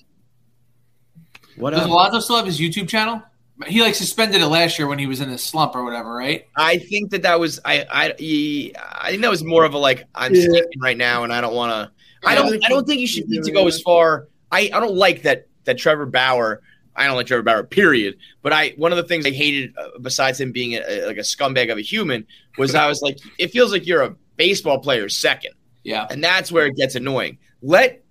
What 1.56 1.70
Does 1.70 1.80
up? 1.82 1.88
Alonso 1.90 2.20
still 2.20 2.36
have 2.36 2.46
his 2.46 2.58
YouTube 2.58 2.88
channel? 2.88 3.22
He 3.66 3.82
like 3.82 3.94
suspended 3.94 4.40
it 4.40 4.46
last 4.46 4.78
year 4.78 4.88
when 4.88 4.98
he 4.98 5.06
was 5.06 5.20
in 5.20 5.28
his 5.28 5.42
slump 5.42 5.76
or 5.76 5.84
whatever, 5.84 6.14
right? 6.14 6.46
I 6.56 6.78
think 6.78 7.10
that 7.10 7.22
that 7.22 7.38
was 7.38 7.60
I 7.64 7.84
I 7.90 8.14
he- 8.18 8.74
I 8.76 9.10
think 9.10 9.20
that 9.22 9.30
was 9.30 9.44
more 9.44 9.64
of 9.64 9.74
a 9.74 9.78
like 9.78 10.04
I'm 10.14 10.34
Yeah. 10.34 10.42
stinking 10.48 10.80
right 10.80 10.96
now 10.96 11.24
and 11.24 11.32
I 11.32 11.42
don't 11.42 11.54
want 11.54 11.70
to. 11.72 11.92
I 12.26 12.32
I 12.32 12.34
don't 12.34 12.64
I 12.64 12.68
don't 12.70 12.86
think 12.86 13.00
you 13.00 13.06
should 13.06 13.28
need 13.28 13.42
to 13.44 13.52
go 13.52 13.66
as 13.66 13.82
far. 13.82 14.28
I 14.50 14.70
I 14.72 14.80
don't 14.80 14.94
like 14.94 15.22
that 15.22 15.46
that 15.64 15.78
Trevor 15.78 16.06
Bauer. 16.06 16.62
I 16.96 17.06
don't 17.06 17.16
like 17.16 17.26
Trevor 17.26 17.42
Bauer. 17.42 17.62
Period. 17.62 18.16
But 18.42 18.52
I 18.52 18.74
one 18.76 18.92
of 18.92 18.96
the 18.96 19.04
things 19.04 19.24
I 19.26 19.30
hated 19.30 19.76
uh, 19.78 19.98
besides 20.00 20.40
him 20.40 20.52
being 20.52 20.74
a, 20.74 20.80
a- 20.86 21.06
like 21.06 21.16
a 21.16 21.20
scumbag 21.20 21.70
of 21.70 21.78
a 21.78 21.82
human 21.82 22.26
was 22.58 22.74
I 22.74 22.88
was 22.88 23.00
like 23.02 23.18
it 23.38 23.48
feels 23.48 23.72
like 23.72 23.86
you're 23.86 24.02
a 24.02 24.14
baseball 24.36 24.78
player 24.78 25.08
second. 25.08 25.54
Yeah. 25.82 26.06
And 26.10 26.22
that's 26.22 26.50
where 26.52 26.66
it 26.66 26.76
gets 26.76 26.94
annoying. 26.94 27.38
Let 27.62 28.02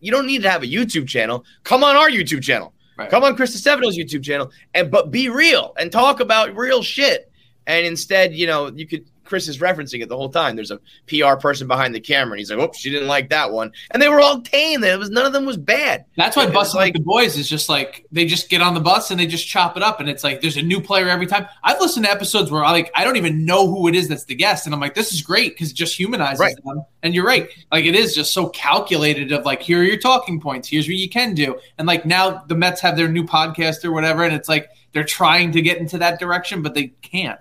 you 0.00 0.12
don't 0.12 0.26
need 0.26 0.42
to 0.42 0.50
have 0.50 0.62
a 0.62 0.66
YouTube 0.66 1.08
channel. 1.08 1.44
Come 1.64 1.82
on 1.82 1.96
our 1.96 2.08
YouTube 2.08 2.42
channel. 2.42 2.72
Right. 2.96 3.10
Come 3.10 3.24
on 3.24 3.34
Chris 3.34 3.54
Stefano's 3.58 3.96
YouTube 3.96 4.22
channel 4.22 4.50
and 4.74 4.90
but 4.90 5.10
be 5.10 5.28
real 5.28 5.74
and 5.78 5.90
talk 5.90 6.20
about 6.20 6.54
real 6.54 6.82
shit. 6.82 7.30
And 7.66 7.86
instead, 7.86 8.34
you 8.34 8.46
know, 8.46 8.70
you 8.74 8.86
could 8.86 9.06
Chris 9.24 9.48
is 9.48 9.58
referencing 9.58 10.02
it 10.02 10.08
the 10.08 10.16
whole 10.16 10.28
time. 10.28 10.56
There's 10.56 10.70
a 10.70 10.80
PR 11.06 11.36
person 11.36 11.68
behind 11.68 11.94
the 11.94 12.00
camera, 12.00 12.32
and 12.32 12.38
he's 12.38 12.50
like, 12.50 12.58
"Oh, 12.58 12.72
she 12.76 12.90
didn't 12.90 13.08
like 13.08 13.30
that 13.30 13.52
one," 13.52 13.72
and 13.90 14.02
they 14.02 14.08
were 14.08 14.20
all 14.20 14.40
tame. 14.40 14.82
It 14.84 14.98
was 14.98 15.10
none 15.10 15.24
of 15.26 15.32
them 15.32 15.46
was 15.46 15.56
bad. 15.56 16.04
That's 16.16 16.36
why 16.36 16.46
busting 16.46 16.78
like- 16.78 16.82
like 16.86 16.94
the 16.94 17.00
boys 17.00 17.36
is 17.38 17.48
just 17.48 17.68
like 17.68 18.04
they 18.12 18.26
just 18.26 18.48
get 18.48 18.60
on 18.62 18.74
the 18.74 18.80
bus 18.80 19.10
and 19.10 19.18
they 19.20 19.26
just 19.26 19.46
chop 19.46 19.76
it 19.76 19.82
up, 19.82 20.00
and 20.00 20.08
it's 20.08 20.24
like 20.24 20.40
there's 20.40 20.56
a 20.56 20.62
new 20.62 20.80
player 20.80 21.08
every 21.08 21.26
time. 21.26 21.46
I've 21.62 21.80
listened 21.80 22.04
to 22.06 22.10
episodes 22.10 22.50
where 22.50 22.64
I 22.64 22.72
like 22.72 22.90
I 22.94 23.04
don't 23.04 23.16
even 23.16 23.44
know 23.44 23.66
who 23.68 23.88
it 23.88 23.94
is 23.94 24.08
that's 24.08 24.24
the 24.24 24.34
guest, 24.34 24.66
and 24.66 24.74
I'm 24.74 24.80
like, 24.80 24.94
this 24.94 25.12
is 25.12 25.22
great 25.22 25.54
because 25.54 25.70
it 25.70 25.74
just 25.74 25.96
humanizes 25.98 26.40
Right. 26.40 26.56
them. 26.64 26.84
And 27.04 27.14
you're 27.14 27.26
right, 27.26 27.48
like 27.70 27.84
it 27.84 27.94
is 27.94 28.14
just 28.14 28.32
so 28.32 28.48
calculated 28.48 29.32
of 29.32 29.44
like 29.44 29.62
here 29.62 29.80
are 29.80 29.84
your 29.84 29.98
talking 29.98 30.40
points, 30.40 30.68
here's 30.68 30.86
what 30.86 30.96
you 30.96 31.08
can 31.08 31.34
do, 31.34 31.58
and 31.78 31.86
like 31.86 32.04
now 32.06 32.42
the 32.48 32.54
Mets 32.54 32.80
have 32.80 32.96
their 32.96 33.08
new 33.08 33.24
podcast 33.24 33.84
or 33.84 33.92
whatever, 33.92 34.24
and 34.24 34.34
it's 34.34 34.48
like 34.48 34.68
they're 34.92 35.04
trying 35.04 35.52
to 35.52 35.62
get 35.62 35.78
into 35.78 35.98
that 35.98 36.18
direction, 36.20 36.62
but 36.62 36.74
they 36.74 36.88
can't. 37.02 37.40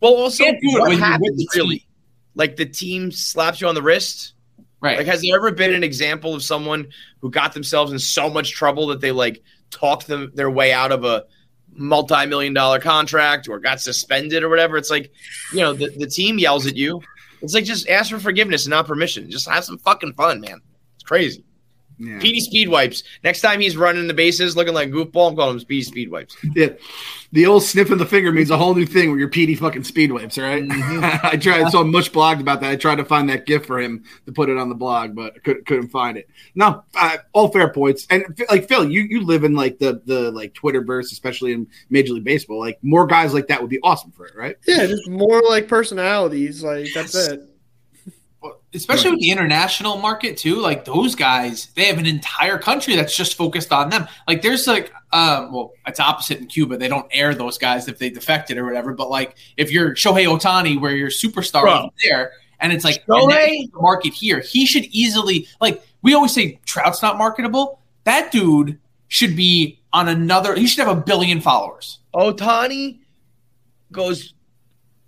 Well, 0.00 0.14
also, 0.14 0.44
Can't 0.44 0.58
do 0.60 0.68
it 0.70 0.80
what 0.80 0.88
when 0.88 0.90
you're 0.92 1.00
with 1.00 1.00
happens 1.00 1.46
really? 1.54 1.86
Like 2.34 2.56
the 2.56 2.66
team 2.66 3.10
slaps 3.10 3.60
you 3.60 3.68
on 3.68 3.74
the 3.74 3.82
wrist. 3.82 4.34
Right. 4.80 4.96
Like, 4.96 5.06
has 5.06 5.20
there 5.20 5.36
ever 5.36 5.50
been 5.50 5.74
an 5.74 5.84
example 5.84 6.34
of 6.34 6.42
someone 6.42 6.88
who 7.20 7.30
got 7.30 7.52
themselves 7.52 7.92
in 7.92 7.98
so 7.98 8.30
much 8.30 8.52
trouble 8.52 8.86
that 8.88 9.00
they 9.00 9.12
like 9.12 9.42
talked 9.70 10.06
them 10.06 10.32
their 10.34 10.50
way 10.50 10.72
out 10.72 10.90
of 10.90 11.04
a 11.04 11.24
multi-million 11.72 12.54
dollar 12.54 12.80
contract 12.80 13.46
or 13.46 13.58
got 13.58 13.80
suspended 13.80 14.42
or 14.42 14.48
whatever? 14.48 14.78
It's 14.78 14.90
like, 14.90 15.12
you 15.52 15.60
know, 15.60 15.74
the, 15.74 15.90
the 15.98 16.06
team 16.06 16.38
yells 16.38 16.66
at 16.66 16.76
you. 16.76 17.02
It's 17.42 17.52
like 17.52 17.64
just 17.64 17.88
ask 17.88 18.10
for 18.10 18.18
forgiveness 18.18 18.64
and 18.64 18.70
not 18.70 18.86
permission. 18.86 19.30
Just 19.30 19.48
have 19.48 19.64
some 19.64 19.78
fucking 19.78 20.14
fun, 20.14 20.40
man. 20.40 20.60
It's 20.94 21.04
crazy. 21.04 21.44
Yeah. 22.00 22.18
Petey 22.18 22.40
Speed 22.40 22.68
Wipes. 22.68 23.02
Next 23.22 23.42
time 23.42 23.60
he's 23.60 23.76
running 23.76 24.06
the 24.06 24.14
bases 24.14 24.56
looking 24.56 24.72
like 24.72 24.88
a 24.88 24.90
goofball, 24.90 25.30
I'm 25.30 25.36
calling 25.36 25.54
him 25.54 25.60
Speedy 25.60 25.82
Speed 25.82 26.10
Wipes. 26.10 26.34
Yeah. 26.54 26.70
The 27.32 27.46
old 27.46 27.62
sniffing 27.62 27.98
the 27.98 28.06
finger 28.06 28.32
means 28.32 28.50
a 28.50 28.56
whole 28.56 28.74
new 28.74 28.86
thing 28.86 29.10
with 29.10 29.20
your 29.20 29.28
Petey 29.28 29.54
fucking 29.54 29.84
speed 29.84 30.10
wipes, 30.10 30.36
all 30.36 30.44
right? 30.44 30.64
I 31.22 31.36
tried, 31.36 31.62
I 31.62 31.70
saw 31.70 31.84
much 31.84 32.10
blogged 32.10 32.40
about 32.40 32.60
that. 32.62 32.70
I 32.70 32.76
tried 32.76 32.96
to 32.96 33.04
find 33.04 33.28
that 33.28 33.46
gift 33.46 33.66
for 33.66 33.78
him 33.78 34.02
to 34.26 34.32
put 34.32 34.48
it 34.48 34.56
on 34.56 34.68
the 34.68 34.74
blog, 34.74 35.14
but 35.14 35.44
couldn't 35.44 35.64
couldn't 35.64 35.88
find 35.90 36.16
it. 36.16 36.28
No, 36.56 36.82
uh, 36.96 37.18
all 37.32 37.48
fair 37.48 37.72
points. 37.72 38.06
And 38.10 38.24
like 38.50 38.66
Phil, 38.66 38.90
you 38.90 39.02
you 39.02 39.24
live 39.24 39.44
in 39.44 39.54
like 39.54 39.78
the 39.78 40.02
the 40.06 40.32
like 40.32 40.54
Twitter 40.54 40.82
verse, 40.82 41.12
especially 41.12 41.52
in 41.52 41.68
Major 41.88 42.14
League 42.14 42.24
Baseball. 42.24 42.58
Like 42.58 42.78
more 42.82 43.06
guys 43.06 43.32
like 43.32 43.46
that 43.46 43.60
would 43.60 43.70
be 43.70 43.78
awesome 43.84 44.10
for 44.10 44.26
it, 44.26 44.34
right? 44.34 44.56
Yeah, 44.66 44.86
just 44.86 45.08
more 45.08 45.40
like 45.48 45.68
personalities. 45.68 46.64
Like 46.64 46.88
that's 46.94 47.14
it. 47.14 47.49
Especially 48.72 49.10
with 49.10 49.20
the 49.20 49.32
international 49.32 49.96
market 49.96 50.36
too 50.36 50.56
like 50.56 50.84
those 50.84 51.16
guys 51.16 51.68
they 51.74 51.86
have 51.86 51.98
an 51.98 52.06
entire 52.06 52.56
country 52.56 52.94
that's 52.94 53.16
just 53.16 53.34
focused 53.34 53.72
on 53.72 53.90
them. 53.90 54.06
Like 54.28 54.42
there's 54.42 54.66
like 54.68 54.92
um 55.12 55.52
well 55.52 55.72
it's 55.86 55.98
opposite 55.98 56.38
in 56.38 56.46
cuba. 56.46 56.76
They 56.76 56.86
don't 56.86 57.06
air 57.10 57.34
those 57.34 57.58
guys 57.58 57.88
if 57.88 57.98
they 57.98 58.10
defected 58.10 58.58
or 58.58 58.64
whatever. 58.64 58.92
But 58.94 59.10
like 59.10 59.34
if 59.56 59.72
you're 59.72 59.94
Shohei 59.94 60.26
Ohtani 60.26 60.80
where 60.80 60.94
your 60.94 61.08
superstar 61.08 61.62
Bro. 61.62 61.90
there 62.04 62.32
and 62.60 62.72
it's 62.72 62.84
like 62.84 63.02
and 63.08 63.30
the 63.30 63.68
market 63.74 64.14
here 64.14 64.38
he 64.38 64.66
should 64.66 64.84
easily 64.84 65.48
like 65.60 65.82
we 66.02 66.14
always 66.14 66.32
say 66.32 66.60
trout's 66.64 67.02
not 67.02 67.18
marketable. 67.18 67.80
That 68.04 68.30
dude 68.30 68.78
should 69.08 69.34
be 69.34 69.80
on 69.92 70.06
another 70.06 70.54
he 70.54 70.68
should 70.68 70.86
have 70.86 70.96
a 70.96 71.00
billion 71.00 71.40
followers. 71.40 71.98
Ohtani 72.14 73.00
goes 73.90 74.32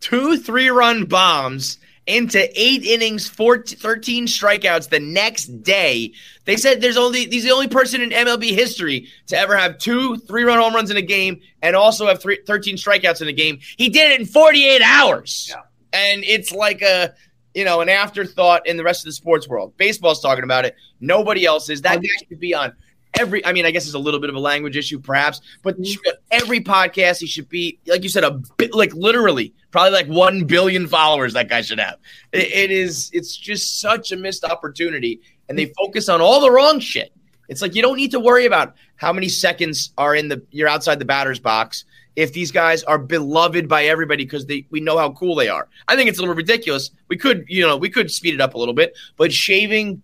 two 0.00 0.36
three 0.36 0.68
run 0.68 1.04
bombs 1.04 1.78
into 2.06 2.48
eight 2.60 2.84
innings, 2.84 3.28
14, 3.28 3.78
13 3.78 4.26
strikeouts 4.26 4.88
the 4.88 4.98
next 4.98 5.46
day. 5.62 6.12
They 6.44 6.56
said 6.56 6.80
there's 6.80 6.96
only 6.96 7.26
he's 7.26 7.44
the 7.44 7.52
only 7.52 7.68
person 7.68 8.00
in 8.00 8.10
MLB 8.10 8.50
history 8.50 9.08
to 9.28 9.38
ever 9.38 9.56
have 9.56 9.78
two 9.78 10.16
three 10.16 10.42
run 10.42 10.58
home 10.58 10.74
runs 10.74 10.90
in 10.90 10.96
a 10.96 11.02
game 11.02 11.40
and 11.62 11.76
also 11.76 12.06
have 12.06 12.20
three, 12.20 12.38
13 12.46 12.76
strikeouts 12.76 13.22
in 13.22 13.28
a 13.28 13.32
game. 13.32 13.60
He 13.76 13.88
did 13.88 14.10
it 14.10 14.20
in 14.20 14.26
48 14.26 14.82
hours. 14.82 15.48
Yeah. 15.50 15.62
And 15.92 16.24
it's 16.24 16.52
like 16.52 16.82
a 16.82 17.14
you 17.54 17.64
know 17.64 17.80
an 17.80 17.88
afterthought 17.88 18.66
in 18.66 18.76
the 18.76 18.84
rest 18.84 19.02
of 19.02 19.06
the 19.06 19.12
sports 19.12 19.46
world. 19.48 19.76
Baseball's 19.76 20.20
talking 20.20 20.44
about 20.44 20.64
it. 20.64 20.74
Nobody 21.00 21.44
else 21.44 21.68
is. 21.70 21.82
That 21.82 22.02
guy 22.02 22.08
should 22.28 22.40
be 22.40 22.54
on 22.54 22.72
every 23.18 23.44
I 23.44 23.52
mean, 23.52 23.66
I 23.66 23.70
guess 23.70 23.84
it's 23.84 23.94
a 23.94 23.98
little 23.98 24.20
bit 24.20 24.30
of 24.30 24.36
a 24.36 24.40
language 24.40 24.76
issue, 24.76 24.98
perhaps, 24.98 25.40
but 25.62 25.76
he 25.76 25.92
should 25.92 26.02
be 26.02 26.10
on 26.10 26.16
every 26.30 26.60
podcast 26.60 27.18
he 27.20 27.26
should 27.26 27.48
be, 27.48 27.78
like 27.86 28.02
you 28.02 28.08
said, 28.08 28.24
a 28.24 28.32
bit 28.56 28.74
like 28.74 28.94
literally 28.94 29.54
probably 29.70 29.90
like 29.90 30.06
one 30.06 30.44
billion 30.44 30.86
followers 30.86 31.32
that 31.32 31.48
guy 31.48 31.62
should 31.62 31.80
have. 31.80 31.98
It, 32.32 32.52
it 32.52 32.70
is 32.70 33.10
it's 33.12 33.36
just 33.36 33.80
such 33.80 34.12
a 34.12 34.16
missed 34.16 34.44
opportunity, 34.44 35.20
and 35.48 35.58
they 35.58 35.66
focus 35.76 36.08
on 36.08 36.20
all 36.20 36.40
the 36.40 36.50
wrong 36.50 36.80
shit. 36.80 37.12
It's 37.48 37.60
like 37.60 37.74
you 37.74 37.82
don't 37.82 37.96
need 37.96 38.12
to 38.12 38.20
worry 38.20 38.46
about 38.46 38.74
how 38.96 39.12
many 39.12 39.28
seconds 39.28 39.92
are 39.98 40.14
in 40.14 40.28
the 40.28 40.42
you're 40.50 40.68
outside 40.68 40.98
the 40.98 41.04
batter's 41.04 41.40
box 41.40 41.84
if 42.14 42.32
these 42.32 42.50
guys 42.50 42.82
are 42.84 42.98
beloved 42.98 43.68
by 43.68 43.84
everybody 43.84 44.24
because 44.24 44.46
they 44.46 44.66
we 44.70 44.80
know 44.80 44.98
how 44.98 45.12
cool 45.12 45.34
they 45.34 45.48
are. 45.48 45.68
I 45.88 45.96
think 45.96 46.08
it's 46.08 46.18
a 46.18 46.22
little 46.22 46.34
ridiculous. 46.34 46.90
We 47.08 47.16
could, 47.16 47.44
you 47.48 47.66
know, 47.66 47.76
we 47.76 47.90
could 47.90 48.10
speed 48.10 48.34
it 48.34 48.40
up 48.40 48.54
a 48.54 48.58
little 48.58 48.74
bit, 48.74 48.96
but 49.16 49.32
shaving 49.32 50.02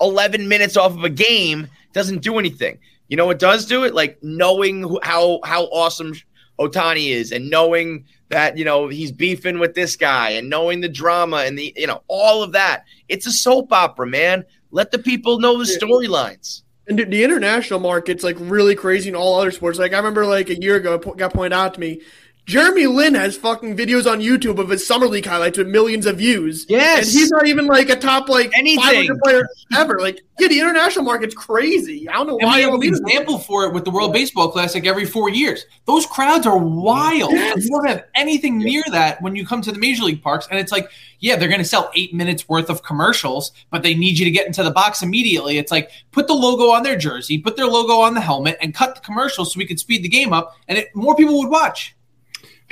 11 0.00 0.48
minutes 0.48 0.76
off 0.76 0.92
of 0.92 1.04
a 1.04 1.10
game 1.10 1.68
doesn't 1.92 2.22
do 2.22 2.38
anything. 2.38 2.78
You 3.08 3.16
know 3.16 3.26
what 3.26 3.38
does 3.38 3.66
do 3.66 3.84
it? 3.84 3.94
Like 3.94 4.18
knowing 4.22 4.82
who, 4.82 4.98
how 5.02 5.40
how 5.44 5.64
awesome 5.64 6.14
Ohtani 6.58 7.10
is 7.10 7.32
and 7.32 7.50
knowing 7.50 8.04
that, 8.28 8.56
you 8.56 8.64
know, 8.64 8.88
he's 8.88 9.12
beefing 9.12 9.58
with 9.58 9.74
this 9.74 9.96
guy 9.96 10.30
and 10.30 10.48
knowing 10.48 10.80
the 10.80 10.88
drama 10.88 11.38
and 11.38 11.58
the, 11.58 11.72
you 11.76 11.86
know, 11.86 12.02
all 12.08 12.42
of 12.42 12.52
that. 12.52 12.84
It's 13.08 13.26
a 13.26 13.32
soap 13.32 13.72
opera, 13.72 14.06
man. 14.06 14.44
Let 14.70 14.90
the 14.90 14.98
people 14.98 15.38
know 15.38 15.58
the 15.58 15.64
storylines. 15.64 16.62
And 16.88 16.98
the- 16.98 17.04
the 17.04 17.22
international 17.22 17.80
market's 17.80 18.24
like 18.24 18.36
really 18.38 18.74
crazy 18.74 19.08
in 19.08 19.14
all 19.14 19.38
other 19.38 19.50
sports. 19.50 19.78
Like 19.78 19.92
I 19.92 19.96
remember 19.98 20.24
like 20.26 20.50
a 20.50 20.60
year 20.60 20.76
ago, 20.76 20.98
got 20.98 21.34
pointed 21.34 21.52
out 21.52 21.74
to 21.74 21.80
me. 21.80 22.00
Jeremy 22.46 22.86
Lin 22.86 23.14
has 23.14 23.36
fucking 23.36 23.76
videos 23.76 24.10
on 24.10 24.20
YouTube 24.20 24.58
of 24.58 24.68
his 24.68 24.84
summer 24.84 25.06
league 25.06 25.24
highlights 25.24 25.58
with 25.58 25.68
millions 25.68 26.06
of 26.06 26.18
views. 26.18 26.66
Yes. 26.68 27.06
and 27.06 27.06
he's 27.06 27.30
not 27.30 27.46
even 27.46 27.66
like 27.66 27.88
a 27.88 27.94
top 27.94 28.28
like 28.28 28.50
Anything. 28.56 28.82
500 28.82 29.20
player 29.22 29.48
ever. 29.76 30.00
Like, 30.00 30.22
yeah, 30.40 30.48
the 30.48 30.58
international 30.58 31.04
market's 31.04 31.36
crazy. 31.36 32.08
I 32.08 32.14
don't 32.14 32.26
know 32.26 32.38
And 32.38 32.48
why 32.48 32.56
we 32.56 32.58
I 32.58 32.60
have 32.62 32.70
don't 32.70 32.74
an 32.84 32.90
need 32.90 32.96
it. 32.96 33.00
example 33.06 33.38
for 33.38 33.64
it 33.66 33.72
with 33.72 33.84
the 33.84 33.92
World 33.92 34.12
Baseball 34.12 34.50
Classic 34.50 34.84
every 34.84 35.04
four 35.04 35.30
years. 35.30 35.66
Those 35.84 36.04
crowds 36.04 36.44
are 36.44 36.58
wild. 36.58 37.30
Yes. 37.30 37.62
You 37.64 37.70
don't 37.70 37.86
have 37.86 38.04
anything 38.16 38.58
near 38.58 38.82
that 38.90 39.22
when 39.22 39.36
you 39.36 39.46
come 39.46 39.62
to 39.62 39.70
the 39.70 39.78
major 39.78 40.02
league 40.02 40.20
parks. 40.20 40.48
And 40.50 40.58
it's 40.58 40.72
like, 40.72 40.90
yeah, 41.20 41.36
they're 41.36 41.48
going 41.48 41.60
to 41.60 41.64
sell 41.64 41.92
eight 41.94 42.12
minutes 42.12 42.48
worth 42.48 42.70
of 42.70 42.82
commercials, 42.82 43.52
but 43.70 43.84
they 43.84 43.94
need 43.94 44.18
you 44.18 44.24
to 44.24 44.32
get 44.32 44.48
into 44.48 44.64
the 44.64 44.72
box 44.72 45.00
immediately. 45.00 45.58
It's 45.58 45.70
like, 45.70 45.92
put 46.10 46.26
the 46.26 46.34
logo 46.34 46.70
on 46.72 46.82
their 46.82 46.96
jersey, 46.96 47.38
put 47.38 47.56
their 47.56 47.66
logo 47.68 48.00
on 48.00 48.14
the 48.14 48.20
helmet, 48.20 48.58
and 48.60 48.74
cut 48.74 48.96
the 48.96 49.00
commercials 49.00 49.54
so 49.54 49.58
we 49.58 49.64
could 49.66 49.78
speed 49.78 50.02
the 50.02 50.08
game 50.08 50.32
up, 50.32 50.56
and 50.66 50.76
it, 50.76 50.88
more 50.96 51.14
people 51.14 51.38
would 51.38 51.48
watch. 51.48 51.94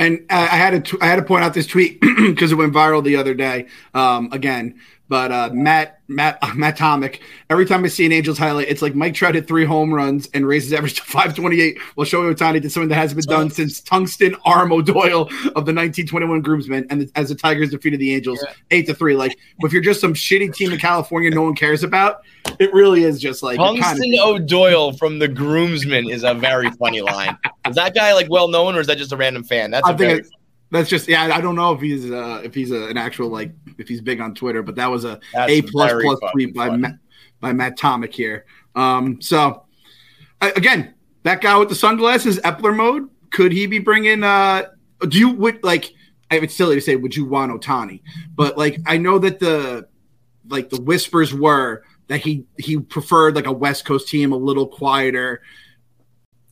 And 0.01 0.25
I 0.31 0.47
had 0.47 0.87
to 0.87 0.99
I 1.03 1.07
had 1.09 1.17
to 1.17 1.23
point 1.23 1.45
out 1.45 1.53
this 1.53 1.67
tweet 1.67 2.01
because 2.01 2.51
it 2.51 2.55
went 2.55 2.73
viral 2.73 3.05
the 3.05 3.17
other 3.17 3.35
day. 3.35 3.67
Um, 3.93 4.31
again, 4.33 4.81
but 5.11 5.33
uh, 5.33 5.51
Matt 5.53 5.99
Matt 6.07 6.39
Matt 6.57 6.79
Tomic. 6.79 7.19
Every 7.51 7.67
time 7.67 7.85
I 7.85 7.89
see 7.89 8.07
an 8.07 8.13
Angels 8.13 8.39
highlight, 8.39 8.69
it's 8.69 8.81
like 8.81 8.95
Mike 8.95 9.13
Trout 9.13 9.35
hit 9.35 9.49
three 9.49 9.65
home 9.65 9.93
runs 9.93 10.29
and 10.33 10.47
raises 10.47 10.73
average 10.73 10.95
to 10.95 11.03
528. 11.03 11.79
While 11.97 12.07
Shohei 12.07 12.33
Ohtani 12.33 12.63
did 12.63 12.71
something 12.71 12.89
that 12.89 12.95
hasn't 12.95 13.21
been 13.21 13.29
done 13.37 13.51
since 13.51 13.81
Tungsten 13.81 14.37
Arm 14.47 14.73
O'Doyle 14.73 15.23
of 15.23 15.67
the 15.67 15.75
1921 15.75 16.41
Groomsmen, 16.43 16.87
and 16.91 17.11
as 17.17 17.29
the 17.29 17.35
Tigers 17.35 17.71
defeated 17.71 17.99
the 18.01 18.15
Angels 18.15 18.39
Yeah. 18.43 18.53
eight 18.71 18.87
to 18.87 18.95
three. 18.95 19.17
Like 19.17 19.37
if 19.59 19.73
you're 19.73 19.83
just 19.83 20.01
some 20.01 20.15
shitty 20.15 20.55
team 20.55 20.73
in 20.73 20.79
California 20.79 21.29
no 21.31 21.43
one 21.43 21.57
cares 21.57 21.83
about, 21.83 22.23
it 22.61 22.73
really 22.73 23.03
is 23.03 23.21
just 23.21 23.43
like 23.43 23.59
it 23.61 23.81
kind 23.83 23.99
of- 23.99 24.21
O'Doyle 24.21 24.93
from 24.93 25.19
the 25.19 25.27
Groomsmen 25.27 26.09
is 26.09 26.23
a 26.23 26.35
very 26.35 26.71
funny 26.71 27.01
line. 27.03 27.37
Is 27.69 27.75
that 27.75 27.97
guy 27.97 28.15
like 28.15 28.31
well 28.31 28.47
known 28.47 28.77
or 28.77 28.81
is 28.81 28.87
that 28.87 28.97
just 28.97 29.11
a 29.11 29.17
random 29.17 29.43
fan? 29.43 29.73
That's 29.73 29.89
a 29.89 29.93
I 29.93 29.97
think 29.97 30.11
very 30.23 30.31
that's 30.71 30.89
just 30.89 31.09
yeah. 31.09 31.25
I 31.25 31.41
don't 31.41 31.57
know 31.57 31.73
if 31.73 31.81
he's 31.81 32.11
uh, 32.11 32.41
if 32.45 32.55
he's 32.55 32.71
a, 32.71 32.87
an 32.89 32.97
actual 32.97 33.29
like 33.29 33.53
if 33.79 33.89
he's 33.89 34.01
big 34.01 34.21
on 34.21 34.35
Twitter, 34.35 34.63
but 34.63 34.77
that 34.77 34.91
was 34.91 35.05
a 35.05 35.21
That's 35.33 35.51
A 35.51 35.63
plus 35.63 35.93
plus 35.93 36.19
tweet 36.33 36.55
by. 36.55 36.77
Matt, 36.77 36.95
by 37.41 37.53
Matt 37.53 37.79
Tomic 37.79 38.13
here. 38.13 38.45
Um, 38.77 39.21
so 39.21 39.65
I- 40.41 40.51
again, 40.51 40.95
that 41.23 41.41
guy 41.41 41.57
with 41.57 41.69
the 41.69 41.75
sunglasses, 41.75 42.39
Eppler 42.41 42.77
mode. 42.77 43.09
Could 43.31 43.53
he 43.53 43.67
be 43.67 43.79
bringing? 43.79 44.23
Uh, 44.23 44.65
do 45.09 45.19
you 45.19 45.31
would 45.31 45.63
like? 45.65 45.93
I 46.31 46.37
it's 46.37 46.55
silly 46.55 46.77
to 46.77 46.81
say, 46.81 46.97
would 46.97 47.17
you 47.17 47.25
want 47.25 47.51
Ohtani? 47.53 48.03
But 48.35 48.57
like, 48.57 48.79
I 48.87 48.99
know 48.99 49.19
that 49.19 49.41
the 49.41 49.89
like 50.49 50.71
the 50.71 50.81
whispers 50.81 51.35
were 51.35 51.85
that 52.09 52.19
he 52.19 52.45
he 52.59 52.79
preferred 52.79 53.37
like 53.37 53.47
a 53.47 53.53
West 53.53 53.85
Coast 53.85 54.09
team, 54.09 54.33
a 54.33 54.37
little 54.37 54.67
quieter. 54.67 55.43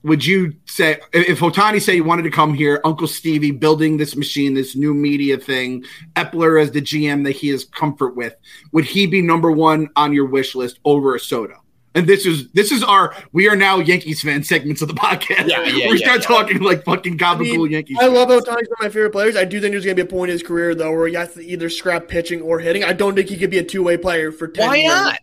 Would 0.05 0.25
you 0.25 0.55
say 0.67 1.01
if 1.13 1.41
Ohtani 1.41 1.83
say 1.83 1.95
he 1.95 2.01
wanted 2.01 2.23
to 2.23 2.31
come 2.31 2.55
here, 2.55 2.81
Uncle 2.85 3.09
Stevie 3.09 3.51
building 3.51 3.97
this 3.97 4.15
machine, 4.15 4.55
this 4.55 4.77
new 4.77 4.95
media 4.95 5.39
thing, 5.39 5.85
Eppler 6.15 6.63
as 6.63 6.71
the 6.71 6.81
GM 6.81 7.25
that 7.25 7.33
he 7.33 7.49
has 7.49 7.65
comfort 7.65 8.15
with, 8.15 8.37
would 8.73 8.85
he 8.85 9.07
be 9.07 9.21
number 9.21 9.51
one 9.51 9.89
on 9.97 10.13
your 10.13 10.27
wish 10.27 10.55
list 10.55 10.79
over 10.85 11.17
a 11.17 11.21
Soto? 11.21 11.65
And 11.95 12.07
this 12.07 12.27
is 12.27 12.49
this 12.53 12.71
is 12.71 12.85
our 12.85 13.13
we 13.33 13.49
are 13.49 13.57
now 13.57 13.79
Yankees 13.79 14.23
fan 14.23 14.45
segments 14.45 14.83
of 14.83 14.89
the 14.89 14.95
podcast. 14.95 15.49
Yeah, 15.49 15.65
yeah, 15.65 15.91
we 15.91 15.99
yeah, 15.99 16.07
start 16.07 16.21
yeah. 16.21 16.37
talking 16.37 16.61
like 16.61 16.85
fucking 16.85 17.15
I 17.15 17.17
gabagool 17.17 17.65
mean, 17.65 17.73
Yankees. 17.73 17.97
I 18.01 18.07
love 18.07 18.29
Ohtani's 18.29 18.47
one 18.47 18.59
of 18.61 18.81
my 18.81 18.89
favorite 18.89 19.11
players. 19.11 19.37
I 19.37 19.45
do 19.45 19.61
think 19.61 19.73
there's 19.73 19.85
going 19.85 19.97
to 19.97 20.05
be 20.05 20.07
a 20.07 20.11
point 20.11 20.31
in 20.31 20.35
his 20.35 20.43
career 20.45 20.77
though 20.77 20.93
where 20.93 21.09
he 21.09 21.15
has 21.15 21.35
to 21.35 21.45
either 21.45 21.69
scrap 21.69 22.07
pitching 22.07 22.41
or 22.41 22.61
hitting. 22.61 22.85
I 22.85 22.93
don't 22.93 23.17
think 23.17 23.29
he 23.29 23.37
could 23.37 23.51
be 23.51 23.59
a 23.59 23.65
two 23.65 23.83
way 23.83 23.97
player 23.97 24.31
for 24.31 24.47
ten 24.47 24.69
Why 24.69 24.77
years 24.77 24.89
not? 24.95 25.21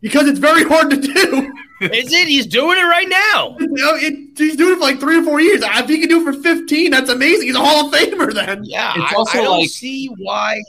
Because 0.00 0.26
it's 0.28 0.38
very 0.38 0.64
hard 0.64 0.90
to 0.90 0.96
do. 0.96 1.52
Is 1.80 2.12
it? 2.12 2.26
He's 2.26 2.46
doing 2.46 2.76
it 2.78 2.82
right 2.82 3.08
now. 3.08 3.56
You 3.60 3.68
know, 3.84 3.94
it, 3.94 4.36
he's 4.36 4.56
doing 4.56 4.72
it 4.72 4.76
for 4.76 4.80
like 4.80 4.98
three 4.98 5.18
or 5.18 5.22
four 5.22 5.40
years. 5.40 5.60
If 5.62 5.88
he 5.88 6.00
can 6.00 6.08
do 6.08 6.20
it 6.28 6.34
for 6.34 6.42
fifteen, 6.42 6.90
that's 6.90 7.08
amazing. 7.10 7.46
He's 7.46 7.54
a 7.56 7.60
Hall 7.60 7.86
of 7.86 7.92
Famer 7.94 8.32
then. 8.34 8.64
Yeah, 8.64 8.92
It's 8.96 9.12
I, 9.12 9.16
also 9.16 9.38
I 9.38 9.42
don't 9.42 9.58
like- 9.60 9.68
see 9.68 10.06
why. 10.18 10.62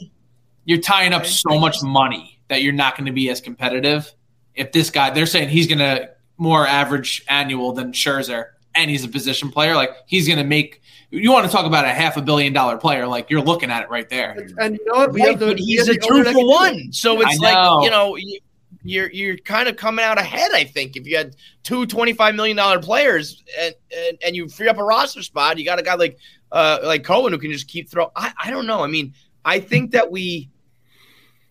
You're 0.65 0.80
tying 0.82 1.13
up 1.13 1.25
so 1.25 1.57
much 1.59 1.77
money 1.82 2.39
that 2.47 2.61
you're 2.61 2.73
not 2.73 2.95
going 2.95 3.07
to 3.07 3.11
be 3.11 3.30
as 3.32 3.41
competitive. 3.41 4.13
If 4.53 4.71
this 4.71 4.91
guy, 4.91 5.09
they're 5.09 5.25
saying 5.25 5.49
he's 5.49 5.65
going 5.65 5.80
to 5.80 6.11
more 6.38 6.67
average 6.67 7.23
annual 7.27 7.71
than 7.73 7.91
Scherzer, 7.91 8.49
and 8.75 8.89
he's 8.91 9.03
a 9.03 9.07
position 9.07 9.49
player. 9.49 9.73
Like 9.75 9.91
he's 10.05 10.27
going 10.27 10.38
to 10.39 10.43
make. 10.45 10.82
You 11.09 11.32
want 11.32 11.47
to 11.47 11.51
talk 11.51 11.65
about 11.65 11.86
a 11.86 11.89
half 11.89 12.17
a 12.17 12.21
billion 12.21 12.53
dollar 12.53 12.77
player? 12.77 13.07
Like 13.07 13.32
you're 13.32 13.41
looking 13.41 13.71
at 13.71 13.82
it 13.84 13.89
right 13.89 14.07
there. 14.09 14.47
And 14.59 14.75
you 14.77 14.86
know 14.86 14.99
what? 14.99 15.11
We 15.13 15.21
Right, 15.21 15.30
have 15.32 15.39
the, 15.39 15.45
but 15.47 15.55
we 15.57 15.63
he's 15.63 15.88
have 15.88 15.95
a 15.95 15.99
two 15.99 16.23
that 16.23 16.25
for 16.25 16.34
can 16.34 16.34
do 16.36 16.39
it. 16.41 16.45
one, 16.45 16.93
so 16.93 17.19
it's 17.21 17.39
like 17.39 17.84
you 17.84 17.89
know 17.89 18.15
you- 18.15 18.39
you're 18.84 19.09
you're 19.11 19.38
kind 19.38 19.67
of 19.67 19.76
coming 19.76 20.05
out 20.05 20.17
ahead. 20.17 20.51
I 20.53 20.63
think 20.63 20.95
if 20.95 21.05
you 21.05 21.17
had 21.17 21.36
two 21.63 21.86
25 21.86 22.36
million 22.36 22.57
dollar 22.57 22.80
players 22.80 23.43
and, 23.59 23.76
and 23.95 24.17
and 24.26 24.36
you 24.36 24.47
free 24.47 24.67
up 24.67 24.78
a 24.78 24.84
roster 24.84 25.22
spot, 25.22 25.57
you 25.57 25.65
got 25.65 25.80
a 25.80 25.84
guy 25.84 25.95
like 25.95 26.17
uh 26.51 26.80
like 26.84 27.03
Cohen 27.03 27.34
who 27.34 27.39
can 27.39 27.51
just 27.51 27.67
keep 27.67 27.89
throw. 27.89 28.11
I 28.15 28.32
I 28.41 28.51
don't 28.51 28.65
know. 28.65 28.84
I 28.84 28.88
mean, 28.88 29.13
I 29.45 29.59
think 29.59 29.91
that 29.91 30.11
we, 30.11 30.49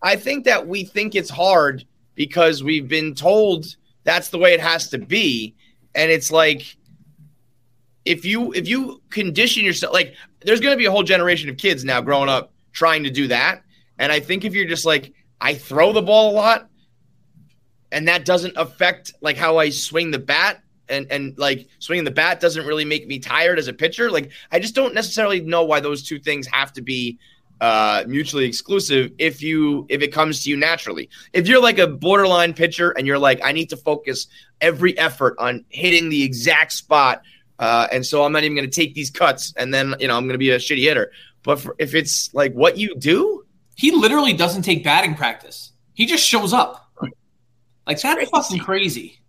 I 0.01 0.15
think 0.15 0.45
that 0.45 0.67
we 0.67 0.83
think 0.83 1.15
it's 1.15 1.29
hard 1.29 1.85
because 2.15 2.63
we've 2.63 2.87
been 2.87 3.15
told 3.15 3.75
that's 4.03 4.29
the 4.29 4.37
way 4.37 4.53
it 4.53 4.61
has 4.61 4.89
to 4.89 4.97
be, 4.97 5.55
and 5.95 6.11
it's 6.11 6.31
like 6.31 6.77
if 8.05 8.25
you 8.25 8.51
if 8.53 8.67
you 8.67 9.01
condition 9.09 9.63
yourself 9.63 9.93
like 9.93 10.15
there's 10.41 10.59
going 10.59 10.73
to 10.73 10.77
be 10.77 10.85
a 10.85 10.91
whole 10.91 11.03
generation 11.03 11.49
of 11.49 11.57
kids 11.57 11.83
now 11.83 12.01
growing 12.01 12.29
up 12.29 12.53
trying 12.71 13.03
to 13.03 13.09
do 13.09 13.27
that 13.27 13.61
and 13.97 14.11
i 14.11 14.19
think 14.19 14.45
if 14.45 14.53
you're 14.53 14.67
just 14.67 14.85
like 14.85 15.13
i 15.41 15.53
throw 15.53 15.91
the 15.91 16.01
ball 16.01 16.31
a 16.31 16.33
lot 16.33 16.68
and 17.91 18.07
that 18.07 18.25
doesn't 18.25 18.53
affect 18.57 19.13
like 19.21 19.37
how 19.37 19.57
i 19.57 19.69
swing 19.69 20.11
the 20.11 20.19
bat 20.19 20.61
and 20.89 21.07
and 21.11 21.37
like 21.37 21.67
swinging 21.79 22.05
the 22.05 22.11
bat 22.11 22.39
doesn't 22.39 22.65
really 22.65 22.85
make 22.85 23.07
me 23.07 23.19
tired 23.19 23.59
as 23.59 23.67
a 23.67 23.73
pitcher 23.73 24.11
like 24.11 24.31
i 24.51 24.59
just 24.59 24.75
don't 24.75 24.93
necessarily 24.93 25.39
know 25.41 25.63
why 25.63 25.79
those 25.79 26.03
two 26.03 26.19
things 26.19 26.47
have 26.47 26.73
to 26.73 26.81
be 26.81 27.17
uh 27.61 28.03
mutually 28.07 28.45
exclusive 28.45 29.11
if 29.17 29.41
you 29.41 29.85
if 29.89 30.01
it 30.01 30.13
comes 30.13 30.43
to 30.43 30.49
you 30.49 30.55
naturally 30.55 31.09
if 31.33 31.47
you're 31.47 31.61
like 31.61 31.77
a 31.77 31.87
borderline 31.87 32.53
pitcher 32.53 32.91
and 32.91 33.05
you're 33.05 33.19
like 33.19 33.39
i 33.43 33.51
need 33.51 33.69
to 33.69 33.77
focus 33.77 34.27
every 34.61 34.97
effort 34.97 35.35
on 35.39 35.65
hitting 35.69 36.09
the 36.09 36.23
exact 36.23 36.71
spot 36.71 37.21
uh, 37.59 37.87
and 37.91 38.05
so 38.05 38.23
I'm 38.23 38.31
not 38.31 38.43
even 38.43 38.55
going 38.55 38.69
to 38.69 38.73
take 38.73 38.95
these 38.95 39.09
cuts, 39.09 39.53
and 39.57 39.73
then 39.73 39.93
you 39.99 40.07
know 40.07 40.15
I'm 40.15 40.23
going 40.23 40.33
to 40.33 40.39
be 40.39 40.49
a 40.51 40.57
shitty 40.57 40.81
hitter. 40.81 41.11
But 41.43 41.59
for, 41.59 41.75
if 41.77 41.93
it's 41.93 42.33
like 42.33 42.53
what 42.53 42.77
you 42.77 42.95
do, 42.95 43.45
He 43.75 43.91
literally 43.91 44.33
doesn't 44.33 44.63
take 44.63 44.83
batting 44.83 45.15
practice. 45.15 45.71
He 45.93 46.05
just 46.05 46.25
shows 46.25 46.53
up. 46.53 46.88
Like 47.89 47.99
that's 47.99 48.13
crazy. 48.13 48.29
fucking 48.31 48.59
crazy. 48.59 49.19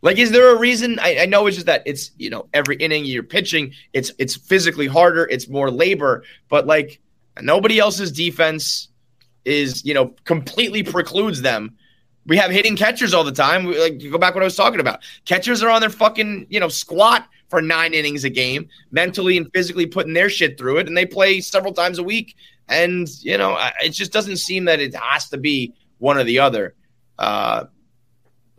like, 0.00 0.16
is 0.16 0.30
there 0.30 0.54
a 0.54 0.58
reason? 0.58 1.00
I, 1.00 1.22
I 1.22 1.26
know 1.26 1.48
it's 1.48 1.56
just 1.56 1.66
that 1.66 1.82
it's 1.86 2.12
you 2.18 2.30
know 2.30 2.46
every 2.54 2.76
inning 2.76 3.04
you're 3.04 3.24
pitching, 3.24 3.72
it's 3.92 4.12
it's 4.16 4.36
physically 4.36 4.86
harder, 4.86 5.26
it's 5.26 5.48
more 5.48 5.72
labor, 5.72 6.22
but 6.48 6.68
like 6.68 7.00
nobody 7.42 7.80
else's 7.80 8.12
defense 8.12 8.88
is 9.44 9.84
you 9.84 9.92
know 9.92 10.14
completely 10.24 10.84
precludes 10.84 11.42
them. 11.42 11.76
We 12.26 12.36
have 12.36 12.52
hitting 12.52 12.76
catchers 12.76 13.12
all 13.12 13.24
the 13.24 13.32
time. 13.32 13.64
We, 13.64 13.80
like 13.80 14.00
you 14.00 14.08
go 14.08 14.18
back 14.18 14.34
what 14.34 14.44
I 14.44 14.46
was 14.46 14.54
talking 14.54 14.78
about. 14.78 15.00
Catchers 15.24 15.60
are 15.60 15.70
on 15.70 15.80
their 15.80 15.90
fucking 15.90 16.46
you 16.48 16.60
know 16.60 16.68
squat 16.68 17.26
for 17.48 17.60
nine 17.60 17.92
innings 17.92 18.22
a 18.22 18.30
game, 18.30 18.68
mentally 18.92 19.36
and 19.36 19.50
physically 19.52 19.86
putting 19.86 20.12
their 20.12 20.30
shit 20.30 20.56
through 20.56 20.76
it, 20.76 20.86
and 20.86 20.96
they 20.96 21.06
play 21.06 21.40
several 21.40 21.72
times 21.72 21.98
a 21.98 22.04
week. 22.04 22.36
And 22.68 23.08
you 23.20 23.36
know, 23.36 23.58
it 23.82 23.88
just 23.88 24.12
doesn't 24.12 24.36
seem 24.36 24.66
that 24.66 24.78
it 24.78 24.94
has 24.94 25.28
to 25.30 25.38
be 25.38 25.74
one 25.98 26.16
or 26.16 26.22
the 26.22 26.38
other. 26.38 26.76
Uh, 27.18 27.66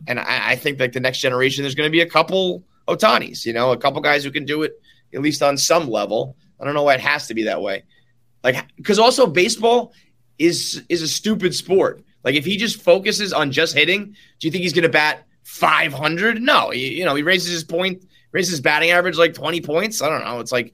and 0.08 0.20
I, 0.20 0.52
I 0.52 0.56
think 0.56 0.80
like 0.80 0.94
the 0.94 1.00
next 1.00 1.20
generation, 1.20 1.64
there's 1.64 1.76
going 1.76 1.88
to 1.88 1.92
be 1.92 2.02
a 2.02 2.10
couple 2.10 2.64
Ohtanis, 2.88 3.46
you 3.46 3.54
know, 3.54 3.72
a 3.72 3.78
couple 3.78 4.02
guys 4.02 4.24
who 4.24 4.32
can 4.32 4.46
do 4.46 4.64
it 4.64 4.74
at 5.14 5.22
least 5.22 5.42
on 5.42 5.58
some 5.58 5.90
level. 5.90 6.36
I 6.60 6.66
don't 6.66 6.74
know 6.74 6.84
why 6.84 6.96
it 6.96 7.00
has 7.02 7.28
to 7.28 7.34
be 7.34 7.44
that 7.44 7.62
way. 7.62 7.84
Like, 8.44 8.66
because 8.76 9.00
also 9.00 9.28
baseball 9.28 9.94
is 10.40 10.84
is 10.90 11.02
a 11.02 11.08
stupid 11.08 11.54
sport. 11.54 12.04
Like, 12.24 12.36
if 12.36 12.46
he 12.46 12.58
just 12.58 12.82
focuses 12.82 13.34
on 13.34 13.52
just 13.52 13.76
hitting, 13.76 14.16
do 14.40 14.48
you 14.48 14.52
think 14.52 14.64
he's 14.64 14.74
going 14.74 14.84
to 14.84 14.90
bat 14.90 15.26
500? 15.44 16.42
No, 16.42 16.70
he, 16.70 17.00
you 17.00 17.06
know, 17.06 17.16
he 17.16 17.24
raises 17.24 17.52
his 17.52 17.64
point, 17.64 18.06
raises 18.32 18.52
his 18.52 18.62
batting 18.62 18.92
average 18.92 19.18
like 19.18 19.34
20 19.34 19.62
points. 19.62 20.02
I 20.02 20.10
don't 20.10 20.24
know. 20.24 20.40
It's 20.40 20.52
like 20.52 20.74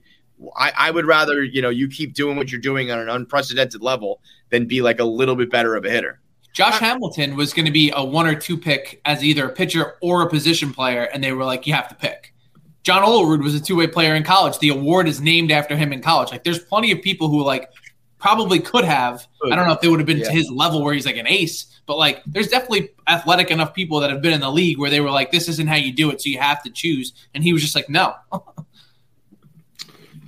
I, 0.56 0.72
I 0.76 0.90
would 0.90 1.06
rather 1.06 1.42
you 1.42 1.62
know 1.62 1.70
you 1.70 1.88
keep 1.88 2.14
doing 2.14 2.36
what 2.36 2.50
you're 2.50 2.60
doing 2.60 2.90
on 2.90 2.98
an 2.98 3.08
unprecedented 3.08 3.82
level 3.82 4.20
than 4.50 4.66
be 4.66 4.82
like 4.82 5.00
a 5.00 5.04
little 5.04 5.36
bit 5.36 5.50
better 5.50 5.74
of 5.76 5.84
a 5.84 5.90
hitter. 5.90 6.20
Josh 6.52 6.78
Hamilton 6.78 7.36
was 7.36 7.52
going 7.52 7.66
to 7.66 7.70
be 7.72 7.92
a 7.94 8.02
one 8.02 8.26
or 8.26 8.34
two 8.34 8.56
pick 8.56 9.00
as 9.04 9.22
either 9.22 9.46
a 9.46 9.52
pitcher 9.52 9.96
or 10.02 10.22
a 10.22 10.28
position 10.30 10.72
player, 10.72 11.04
and 11.04 11.22
they 11.22 11.32
were 11.32 11.44
like, 11.44 11.66
you 11.66 11.72
have 11.74 11.88
to 11.88 11.94
pick. 11.94 12.34
John 12.82 13.02
Olerud 13.04 13.42
was 13.42 13.54
a 13.54 13.60
two 13.60 13.76
way 13.76 13.86
player 13.86 14.14
in 14.14 14.24
college. 14.24 14.58
The 14.58 14.70
award 14.70 15.08
is 15.08 15.20
named 15.20 15.52
after 15.52 15.76
him 15.76 15.92
in 15.92 16.00
college. 16.00 16.30
Like, 16.30 16.42
there's 16.44 16.58
plenty 16.58 16.90
of 16.90 17.02
people 17.02 17.28
who 17.28 17.42
like 17.44 17.70
probably 18.18 18.58
could 18.58 18.84
have. 18.84 19.26
I 19.44 19.54
don't 19.54 19.66
know 19.66 19.74
if 19.74 19.80
they 19.80 19.88
would 19.88 20.00
have 20.00 20.06
been 20.06 20.18
Yeah. 20.18 20.24
to 20.24 20.32
his 20.32 20.50
level 20.50 20.82
where 20.82 20.94
he's 20.94 21.06
like 21.06 21.16
an 21.16 21.28
ace, 21.28 21.66
but 21.86 21.98
like, 21.98 22.22
there's 22.26 22.48
definitely 22.48 22.90
athletic 23.06 23.50
enough 23.50 23.74
people 23.74 24.00
that 24.00 24.10
have 24.10 24.22
been 24.22 24.32
in 24.32 24.40
the 24.40 24.50
league 24.50 24.78
where 24.78 24.90
they 24.90 25.00
were 25.00 25.10
like, 25.10 25.30
this 25.30 25.48
isn't 25.48 25.68
how 25.68 25.76
you 25.76 25.92
do 25.92 26.10
it, 26.10 26.20
so 26.20 26.28
you 26.30 26.38
have 26.38 26.62
to 26.64 26.70
choose. 26.70 27.12
And 27.34 27.44
he 27.44 27.52
was 27.52 27.62
just 27.62 27.74
like, 27.74 27.88
no. 27.88 28.14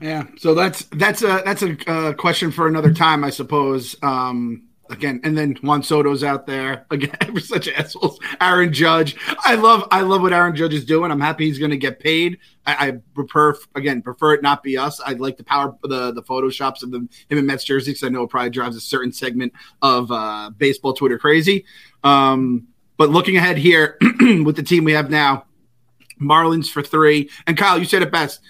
Yeah, 0.02 0.24
so 0.38 0.54
that's 0.54 0.84
that's 0.92 1.20
a 1.22 1.42
that's 1.44 1.62
a 1.62 1.76
uh, 1.90 2.12
question 2.14 2.50
for 2.50 2.66
another 2.66 2.90
time, 2.94 3.22
I 3.22 3.28
suppose. 3.28 3.94
Um, 4.02 4.62
again, 4.90 5.20
and 5.24 5.36
then 5.36 5.56
Juan 5.62 5.82
Soto's 5.82 6.22
out 6.22 6.46
there 6.46 6.86
again. 6.90 7.16
We're 7.32 7.40
such 7.40 7.68
assholes. 7.68 8.18
Aaron 8.40 8.72
Judge, 8.72 9.16
I 9.44 9.54
love 9.54 9.86
I 9.90 10.02
love 10.02 10.22
what 10.22 10.32
Aaron 10.32 10.54
Judge 10.54 10.74
is 10.74 10.84
doing. 10.84 11.10
I'm 11.10 11.20
happy 11.20 11.46
he's 11.46 11.58
going 11.58 11.70
to 11.70 11.76
get 11.76 12.00
paid. 12.00 12.38
I, 12.66 12.88
I 12.88 12.92
prefer 13.14 13.56
again 13.74 14.02
prefer 14.02 14.34
it 14.34 14.42
not 14.42 14.62
be 14.62 14.76
us. 14.76 15.00
I'd 15.04 15.20
like 15.20 15.36
the 15.36 15.44
power 15.44 15.76
the 15.82 16.12
the 16.12 16.22
photoshops 16.22 16.82
of 16.82 16.90
the, 16.90 16.98
him 17.28 17.38
in 17.38 17.46
Mets 17.46 17.64
jersey 17.64 17.92
because 17.92 18.04
I 18.04 18.08
know 18.08 18.24
it 18.24 18.30
probably 18.30 18.50
drives 18.50 18.76
a 18.76 18.80
certain 18.80 19.12
segment 19.12 19.52
of 19.80 20.10
uh, 20.10 20.50
baseball 20.56 20.92
Twitter 20.92 21.18
crazy. 21.18 21.64
Um, 22.04 22.68
but 22.96 23.10
looking 23.10 23.36
ahead 23.36 23.56
here 23.56 23.96
with 24.44 24.56
the 24.56 24.62
team 24.62 24.84
we 24.84 24.92
have 24.92 25.10
now, 25.10 25.46
Marlins 26.20 26.68
for 26.68 26.82
three, 26.82 27.30
and 27.46 27.56
Kyle, 27.56 27.78
you 27.78 27.86
said 27.86 28.02
it 28.02 28.12
best 28.12 28.40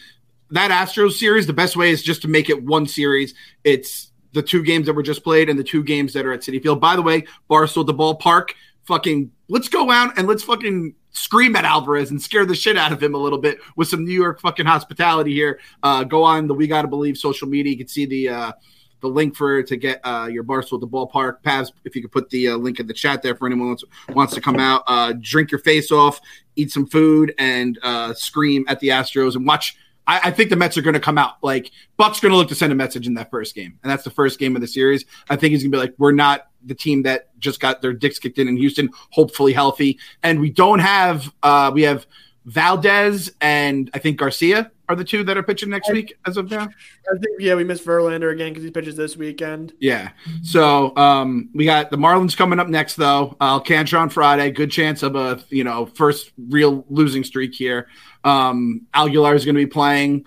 that 0.50 0.70
Astros 0.70 1.12
series, 1.12 1.46
the 1.46 1.52
best 1.52 1.76
way 1.76 1.90
is 1.90 2.02
just 2.02 2.22
to 2.22 2.28
make 2.28 2.50
it 2.50 2.62
one 2.62 2.86
series. 2.86 3.34
It's 3.64 4.09
the 4.32 4.42
two 4.42 4.62
games 4.62 4.86
that 4.86 4.94
were 4.94 5.02
just 5.02 5.24
played 5.24 5.48
and 5.48 5.58
the 5.58 5.64
two 5.64 5.82
games 5.82 6.12
that 6.12 6.26
are 6.26 6.32
at 6.32 6.40
Citi 6.40 6.62
Field. 6.62 6.80
By 6.80 6.96
the 6.96 7.02
way, 7.02 7.24
Barstool 7.48 7.86
the 7.86 7.94
ballpark, 7.94 8.50
fucking 8.84 9.30
let's 9.48 9.68
go 9.68 9.90
out 9.90 10.18
and 10.18 10.28
let's 10.28 10.42
fucking 10.42 10.94
scream 11.12 11.56
at 11.56 11.64
Alvarez 11.64 12.10
and 12.10 12.22
scare 12.22 12.46
the 12.46 12.54
shit 12.54 12.76
out 12.76 12.92
of 12.92 13.02
him 13.02 13.14
a 13.14 13.18
little 13.18 13.38
bit 13.38 13.58
with 13.76 13.88
some 13.88 14.04
New 14.04 14.14
York 14.14 14.40
fucking 14.40 14.66
hospitality 14.66 15.32
here. 15.32 15.58
Uh, 15.82 16.04
go 16.04 16.22
on 16.22 16.46
the 16.46 16.54
We 16.54 16.66
Gotta 16.66 16.88
Believe 16.88 17.16
social 17.16 17.48
media. 17.48 17.72
You 17.72 17.78
can 17.78 17.88
see 17.88 18.06
the 18.06 18.28
uh, 18.28 18.52
the 19.00 19.08
link 19.08 19.34
for 19.34 19.62
to 19.62 19.76
get 19.76 20.00
uh, 20.04 20.28
your 20.30 20.44
Barstool 20.44 20.80
the 20.80 20.86
ballpark. 20.86 21.42
Pavs, 21.42 21.72
if 21.84 21.96
you 21.96 22.02
could 22.02 22.12
put 22.12 22.30
the 22.30 22.48
uh, 22.48 22.56
link 22.56 22.80
in 22.80 22.86
the 22.86 22.94
chat 22.94 23.22
there 23.22 23.34
for 23.34 23.46
anyone 23.46 23.68
wants, 23.68 23.84
wants 24.10 24.34
to 24.34 24.40
come 24.40 24.58
out, 24.58 24.82
uh, 24.86 25.14
drink 25.20 25.50
your 25.50 25.60
face 25.60 25.90
off, 25.90 26.20
eat 26.56 26.70
some 26.70 26.86
food, 26.86 27.34
and 27.38 27.78
uh, 27.82 28.14
scream 28.14 28.64
at 28.68 28.78
the 28.80 28.88
Astros 28.88 29.36
and 29.36 29.46
watch. 29.46 29.76
I, 30.06 30.20
I 30.24 30.30
think 30.30 30.50
the 30.50 30.56
Mets 30.56 30.76
are 30.76 30.82
going 30.82 30.94
to 30.94 31.00
come 31.00 31.18
out 31.18 31.34
like 31.42 31.70
Buck's 31.96 32.20
going 32.20 32.32
to 32.32 32.38
look 32.38 32.48
to 32.48 32.54
send 32.54 32.72
a 32.72 32.76
message 32.76 33.06
in 33.06 33.14
that 33.14 33.30
first 33.30 33.54
game, 33.54 33.78
and 33.82 33.90
that's 33.90 34.04
the 34.04 34.10
first 34.10 34.38
game 34.38 34.54
of 34.54 34.62
the 34.62 34.68
series. 34.68 35.04
I 35.28 35.36
think 35.36 35.52
he's 35.52 35.62
going 35.62 35.72
to 35.72 35.76
be 35.76 35.80
like, 35.80 35.94
we're 35.98 36.12
not 36.12 36.48
the 36.64 36.74
team 36.74 37.02
that 37.02 37.38
just 37.38 37.60
got 37.60 37.80
their 37.80 37.92
dicks 37.92 38.18
kicked 38.18 38.38
in 38.38 38.48
in 38.48 38.56
Houston, 38.56 38.90
hopefully 39.10 39.52
healthy, 39.52 39.98
and 40.22 40.40
we 40.40 40.50
don't 40.50 40.80
have 40.80 41.32
uh, 41.42 41.70
we 41.72 41.82
have 41.82 42.06
Valdez 42.46 43.32
and 43.40 43.90
I 43.94 43.98
think 43.98 44.18
Garcia 44.18 44.70
are 44.88 44.96
the 44.96 45.04
two 45.04 45.22
that 45.24 45.36
are 45.36 45.42
pitching 45.42 45.70
next 45.70 45.90
week 45.92 46.16
as 46.26 46.36
of 46.36 46.50
now. 46.50 46.62
I 46.62 47.18
think 47.18 47.36
yeah, 47.38 47.54
we 47.54 47.64
missed 47.64 47.84
Verlander 47.84 48.32
again 48.32 48.50
because 48.50 48.64
he 48.64 48.70
pitches 48.70 48.96
this 48.96 49.16
weekend. 49.16 49.72
Yeah. 49.78 50.10
So 50.42 50.96
um, 50.96 51.50
we 51.54 51.64
got 51.64 51.90
the 51.90 51.96
Marlins 51.96 52.36
coming 52.36 52.58
up 52.58 52.68
next, 52.68 52.96
though. 52.96 53.36
Uh, 53.40 53.54
Alcantara 53.54 54.00
on 54.00 54.08
Friday. 54.08 54.50
Good 54.50 54.70
chance 54.70 55.02
of 55.02 55.16
a 55.16 55.42
you 55.50 55.64
know 55.64 55.86
first 55.86 56.32
real 56.48 56.84
losing 56.88 57.24
streak 57.24 57.54
here. 57.54 57.88
Um, 58.24 58.86
Aguilar 58.94 59.34
is 59.34 59.44
going 59.44 59.54
to 59.54 59.60
be 59.60 59.70
playing, 59.70 60.24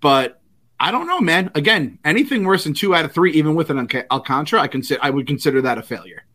but 0.00 0.40
I 0.78 0.90
don't 0.90 1.06
know, 1.06 1.20
man. 1.20 1.50
Again, 1.54 1.98
anything 2.04 2.44
worse 2.44 2.64
than 2.64 2.74
two 2.74 2.94
out 2.94 3.04
of 3.04 3.12
three, 3.12 3.32
even 3.32 3.54
with 3.54 3.70
an 3.70 3.78
Alca- 3.78 4.06
Alcantara, 4.10 4.60
I 4.60 4.68
consider 4.68 5.00
I 5.02 5.10
would 5.10 5.26
consider 5.26 5.62
that 5.62 5.78
a 5.78 5.82
failure. 5.82 6.25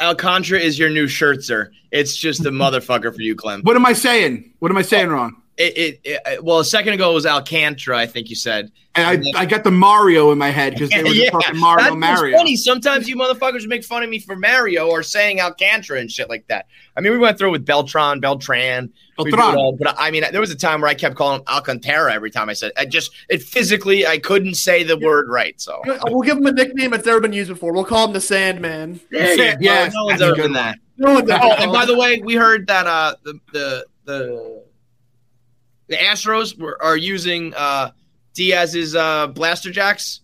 Alcantara 0.00 0.60
is 0.60 0.78
your 0.78 0.90
new 0.90 1.06
Scherzer. 1.06 1.70
It's 1.90 2.16
just 2.16 2.44
a 2.44 2.50
motherfucker 2.50 3.14
for 3.14 3.22
you, 3.22 3.34
Clem. 3.34 3.62
What 3.62 3.76
am 3.76 3.86
I 3.86 3.92
saying? 3.92 4.52
What 4.58 4.70
am 4.70 4.76
I 4.76 4.82
saying 4.82 5.08
wrong? 5.08 5.39
It, 5.60 6.00
it, 6.04 6.22
it- 6.26 6.44
well, 6.44 6.58
a 6.58 6.64
second 6.64 6.94
ago 6.94 7.10
it 7.10 7.14
was 7.14 7.26
Alcantara. 7.26 7.98
I 7.98 8.06
think 8.06 8.30
you 8.30 8.36
said. 8.36 8.72
And 8.96 9.24
I, 9.36 9.42
I 9.42 9.46
got 9.46 9.62
the 9.62 9.70
Mario 9.70 10.32
in 10.32 10.38
my 10.38 10.48
head 10.50 10.72
because 10.72 10.90
they 10.90 11.04
were 11.04 11.10
just 11.10 11.30
fucking 11.32 11.60
Mario 11.60 11.84
that's 11.84 11.96
Mario. 11.96 12.36
funny. 12.38 12.56
Sometimes 12.56 13.08
you 13.08 13.14
motherfuckers 13.14 13.66
make 13.68 13.84
fun 13.84 14.02
of 14.02 14.10
me 14.10 14.18
for 14.18 14.34
Mario 14.34 14.88
or 14.88 15.04
saying 15.04 15.40
Alcantara 15.40 16.00
and 16.00 16.10
shit 16.10 16.28
like 16.28 16.44
that. 16.48 16.66
I 16.96 17.00
mean, 17.00 17.12
we 17.12 17.18
went 17.18 17.38
through 17.38 17.50
it 17.50 17.52
with 17.52 17.64
Beltran, 17.66 18.18
Beltran. 18.20 18.92
we 19.16 19.24
do 19.24 19.28
it 19.28 19.38
Beltran. 19.38 19.56
all, 19.56 19.76
but 19.76 19.94
I 19.96 20.10
mean, 20.10 20.24
there 20.32 20.40
was 20.40 20.50
a 20.50 20.56
time 20.56 20.80
where 20.80 20.90
I 20.90 20.94
kept 20.94 21.14
calling 21.14 21.38
him 21.40 21.46
Alcantara 21.46 22.12
every 22.12 22.32
time 22.32 22.48
I 22.48 22.52
said. 22.54 22.72
I 22.76 22.84
just 22.84 23.12
it 23.28 23.42
physically 23.44 24.06
I 24.08 24.18
couldn't 24.18 24.54
say 24.56 24.82
the 24.82 24.98
word 24.98 25.28
right. 25.28 25.60
So 25.60 25.80
We'll 26.06 26.22
give 26.22 26.38
him 26.38 26.46
a 26.46 26.52
nickname 26.52 26.90
that's 26.90 27.06
never 27.06 27.20
been 27.20 27.32
used 27.32 27.50
before. 27.50 27.72
We'll 27.72 27.84
call 27.84 28.06
him 28.08 28.12
the 28.12 28.20
Sandman. 28.20 28.98
Yeah, 29.12 29.30
you 29.30 29.36
go. 29.36 29.56
Yes, 29.60 29.94
no 29.94 30.04
one's 30.06 30.18
that's 30.18 30.22
ever 30.28 30.34
good 30.36 30.42
done 30.42 30.52
that. 30.54 30.78
No 30.96 31.14
one's 31.14 31.30
Oh, 31.30 31.52
and 31.58 31.70
by 31.72 31.86
the 31.86 31.96
way, 31.96 32.20
we 32.24 32.34
heard 32.34 32.66
that 32.66 32.86
uh 32.88 33.14
the 33.22 33.38
the 33.52 33.86
the 34.04 34.64
the 35.90 35.96
Astros 35.96 36.58
were, 36.58 36.82
are 36.82 36.96
using 36.96 37.52
uh 37.54 37.90
Diaz's 38.32 38.94
uh 38.94 39.28
Blasterjaxx. 39.28 40.20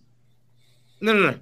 No, 1.02 1.12
no, 1.12 1.30
no. 1.30 1.38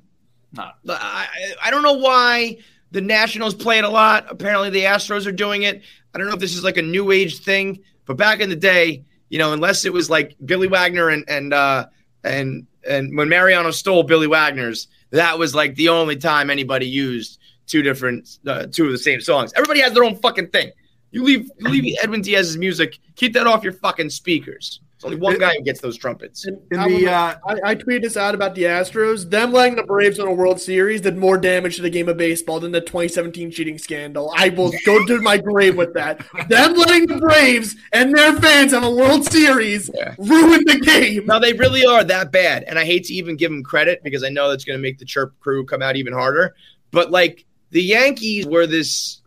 No. 0.57 0.95
I, 0.95 1.29
I 1.63 1.71
don't 1.71 1.83
know 1.83 1.95
why 1.95 2.59
the 2.91 3.01
Nationals 3.01 3.55
play 3.55 3.79
it 3.79 3.85
a 3.85 3.89
lot. 3.89 4.27
Apparently, 4.29 4.71
the 4.71 4.85
Astros 4.85 5.27
are 5.27 5.33
doing 5.33 5.63
it. 5.63 5.83
I 6.13 6.19
don't 6.19 6.27
know 6.27 6.35
if 6.35 6.41
this 6.41 6.55
is 6.57 6.65
like 6.65 6.77
a 6.77 6.83
new 6.83 7.11
age 7.11 7.41
thing, 7.41 7.81
but 8.07 8.17
back 8.17 8.41
in 8.41 8.49
the 8.49 8.57
day, 8.57 9.05
you 9.29 9.39
know, 9.39 9.53
unless 9.53 9.85
it 9.85 9.93
was 9.93 10.09
like 10.09 10.37
Billy 10.45 10.69
Wagner 10.69 11.09
and 11.11 11.25
and 11.29 11.53
uh, 11.53 11.87
and 12.23 12.67
and 12.89 13.17
when 13.17 13.29
Mariano 13.29 13.71
stole 13.73 14.05
Billy 14.05 14.27
Wagner's, 14.27 14.89
that 15.11 15.39
was 15.39 15.55
like 15.55 15.75
the 15.75 15.89
only 15.89 16.17
time 16.17 16.51
anybody 16.51 16.87
used 16.87 17.41
two 17.67 17.83
different 17.83 18.39
uh, 18.47 18.67
two 18.71 18.87
of 18.87 18.93
the 18.93 18.99
same 18.99 19.21
songs. 19.21 19.53
Everybody 19.55 19.81
has 19.81 19.93
their 19.93 20.05
own 20.05 20.17
fucking 20.17 20.49
thing. 20.49 20.71
You 21.15 21.23
leave 21.23 21.49
you 21.59 21.69
leave 21.69 21.97
Edwin 22.03 22.23
Diaz's 22.23 22.57
music. 22.57 22.99
Keep 23.15 23.35
that 23.35 23.47
off 23.47 23.63
your 23.63 23.73
fucking 23.75 24.11
speakers. 24.11 24.81
There's 25.01 25.13
only 25.13 25.17
one 25.23 25.39
guy 25.39 25.55
who 25.57 25.63
gets 25.63 25.81
those 25.81 25.97
trumpets. 25.97 26.45
And 26.47 26.59
In 26.73 26.79
I 26.81 26.89
the 26.89 27.09
uh, 27.09 27.35
I, 27.47 27.71
I 27.71 27.75
tweeted 27.77 28.03
this 28.03 28.17
out 28.17 28.35
about 28.35 28.55
the 28.57 28.63
Astros. 28.63 29.31
Them 29.31 29.53
letting 29.53 29.77
the 29.77 29.85
Braves 29.85 30.19
win 30.19 30.27
a 30.27 30.33
World 30.33 30.61
Series 30.61 31.01
did 31.03 31.17
more 31.17 31.37
damage 31.39 31.77
to 31.77 31.83
the 31.83 31.91
game 31.91 32.09
of 32.09 32.17
baseball 32.17 32.59
than 32.59 32.73
the 32.73 32.81
2017 32.81 33.51
cheating 33.53 33.79
scandal. 33.79 34.33
I 34.37 34.49
will 34.49 34.73
go 34.85 35.05
to 35.07 35.21
my 35.21 35.37
grave 35.37 35.77
with 35.77 35.95
that. 35.95 36.19
Them 36.49 36.75
letting 36.75 37.07
the 37.07 37.19
Braves 37.19 37.77
and 37.93 38.13
their 38.17 38.35
fans 38.41 38.73
have 38.73 38.83
a 38.83 38.91
World 38.91 39.25
Series 39.31 39.91
Yeah. 39.95 40.15
ruined 40.19 40.67
the 40.67 40.81
game. 40.81 41.27
Now 41.27 41.39
they 41.39 41.53
really 41.53 41.85
are 41.87 42.03
that 42.03 42.33
bad. 42.33 42.65
And 42.65 42.77
I 42.77 42.85
hate 42.85 43.05
to 43.05 43.15
even 43.15 43.37
give 43.37 43.53
them 43.53 43.63
credit 43.63 44.01
because 44.03 44.25
I 44.25 44.31
know 44.31 44.49
that's 44.49 44.65
going 44.65 44.79
to 44.79 44.83
make 44.83 44.99
the 44.99 45.05
chirp 45.05 45.39
crew 45.39 45.65
come 45.65 45.81
out 45.83 45.95
even 45.95 46.13
harder. 46.13 46.57
But 46.91 47.11
like 47.13 47.45
the 47.71 47.83
Yankees 47.83 48.47
were 48.47 48.67
this, 48.67 49.21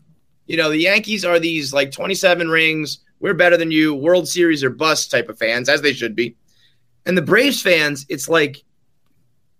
you 0.47 0.57
know, 0.57 0.69
the 0.69 0.77
Yankees 0.79 1.23
are 1.25 1.39
these 1.39 1.73
like 1.73 1.91
27 1.91 2.49
rings. 2.49 2.99
We're 3.19 3.33
better 3.33 3.57
than 3.57 3.71
you. 3.71 3.93
World 3.93 4.27
Series 4.27 4.63
or 4.63 4.69
bust 4.69 5.11
type 5.11 5.29
of 5.29 5.37
fans, 5.37 5.69
as 5.69 5.81
they 5.81 5.93
should 5.93 6.15
be. 6.15 6.35
And 7.05 7.17
the 7.17 7.21
Braves 7.21 7.61
fans, 7.61 8.05
it's 8.09 8.27
like 8.29 8.63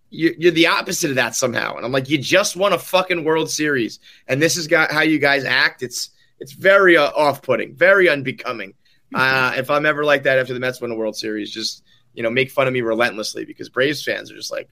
you- 0.09 0.35
you're 0.37 0.51
the 0.51 0.67
opposite 0.67 1.09
of 1.09 1.15
that 1.17 1.35
somehow. 1.35 1.75
And 1.75 1.85
I'm 1.85 1.91
like, 1.91 2.09
you 2.09 2.17
just 2.17 2.55
won 2.55 2.73
a 2.73 2.79
fucking 2.79 3.23
World 3.23 3.49
Series, 3.49 3.99
and 4.27 4.41
this 4.41 4.55
is 4.57 4.67
got 4.67 4.91
how 4.91 5.01
you 5.01 5.19
guys 5.19 5.43
act. 5.43 5.83
It's 5.83 6.11
it's 6.39 6.51
very 6.51 6.95
uh, 6.95 7.09
off-putting, 7.15 7.73
very 7.75 8.07
unbecoming. 8.09 8.73
Uh, 9.13 9.53
if 9.57 9.71
I'm 9.71 9.85
ever 9.87 10.05
like 10.05 10.23
that 10.23 10.37
after 10.37 10.53
the 10.53 10.59
Mets 10.59 10.79
win 10.79 10.91
a 10.91 10.95
World 10.95 11.15
Series, 11.15 11.51
just 11.51 11.83
you 12.13 12.21
know, 12.23 12.29
make 12.29 12.49
fun 12.51 12.67
of 12.67 12.73
me 12.73 12.81
relentlessly 12.81 13.43
because 13.45 13.69
Braves 13.69 14.03
fans 14.03 14.31
are 14.31 14.35
just 14.35 14.51
like, 14.51 14.69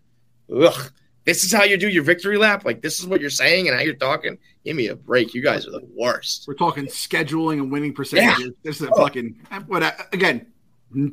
ugh, 0.56 0.92
this 1.26 1.44
is 1.44 1.52
how 1.52 1.64
you 1.64 1.78
do 1.78 1.90
your 1.90 2.04
victory 2.04 2.38
lap. 2.38 2.66
Like 2.66 2.82
this 2.82 3.00
is 3.00 3.06
what 3.08 3.20
you're 3.20 3.30
saying 3.30 3.68
and 3.68 3.76
how 3.76 3.84
you're 3.84 3.96
talking. 3.96 4.38
Give 4.64 4.76
me 4.76 4.88
a 4.88 4.96
break. 4.96 5.34
You 5.34 5.42
guys 5.44 5.68
are 5.68 5.72
the 5.72 5.86
worst. 5.96 6.46
We're 6.48 6.54
talking 6.54 6.86
scheduling 6.86 7.54
and 7.54 7.72
winning 7.72 7.94
percentages. 7.94 8.52
This 8.64 8.82
is 8.82 8.88
a 8.88 8.92
fucking 8.96 9.40
what 9.68 9.84
I- 9.84 10.06
again. 10.14 10.48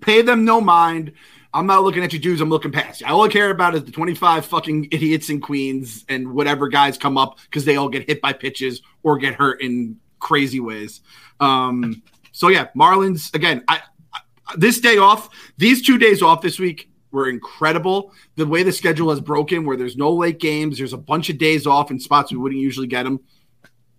Pay 0.01 0.23
them 0.23 0.45
no 0.45 0.61
mind. 0.61 1.13
I'm 1.55 1.67
not 1.67 1.83
looking 1.83 2.05
at 2.05 2.13
you 2.13 2.19
dudes. 2.19 2.41
I'm 2.41 2.49
looking 2.51 2.73
past 2.73 3.01
you. 3.01 3.07
All 3.07 3.23
I 3.23 3.29
care 3.29 3.51
about 3.51 3.75
is 3.75 3.85
the 3.85 3.91
25 3.91 4.47
fucking 4.47 4.89
idiots 4.93 5.29
in 5.29 5.41
Queens 5.41 6.05
and 6.09 6.33
whatever 6.33 6.69
guys 6.69 6.97
come 6.97 7.19
up 7.19 7.39
because 7.45 7.65
they 7.65 7.77
all 7.77 7.89
get 7.89 8.07
hit 8.07 8.21
by 8.21 8.33
pitches 8.33 8.81
or 9.03 9.19
get 9.19 9.35
hurt 9.35 9.61
in 9.61 9.99
crazy 10.19 10.61
ways. 10.61 11.01
Um, 11.41 12.03
so 12.33 12.49
yeah, 12.49 12.69
Marlins 12.77 13.35
again. 13.35 13.65
I, 13.69 13.81
I 14.15 14.21
this 14.57 14.81
day 14.81 14.99
off, 14.99 15.31
these 15.59 15.83
two 15.85 15.99
days 15.99 16.23
off 16.23 16.43
this 16.43 16.59
week 16.59 16.91
were 17.13 17.29
incredible. 17.29 18.13
The 18.37 18.47
way 18.47 18.63
the 18.63 18.73
schedule 18.73 19.11
has 19.11 19.21
broken, 19.21 19.65
where 19.65 19.77
there's 19.77 19.97
no 19.97 20.13
late 20.13 20.41
games, 20.41 20.79
there's 20.79 20.93
a 20.93 20.99
bunch 20.99 21.31
of 21.31 21.39
days 21.39 21.67
off 21.67 21.91
in 21.91 22.01
spots 22.01 22.33
we 22.33 22.39
wouldn't 22.39 22.61
usually 22.61 22.87
get 22.87 23.05
them. 23.05 23.21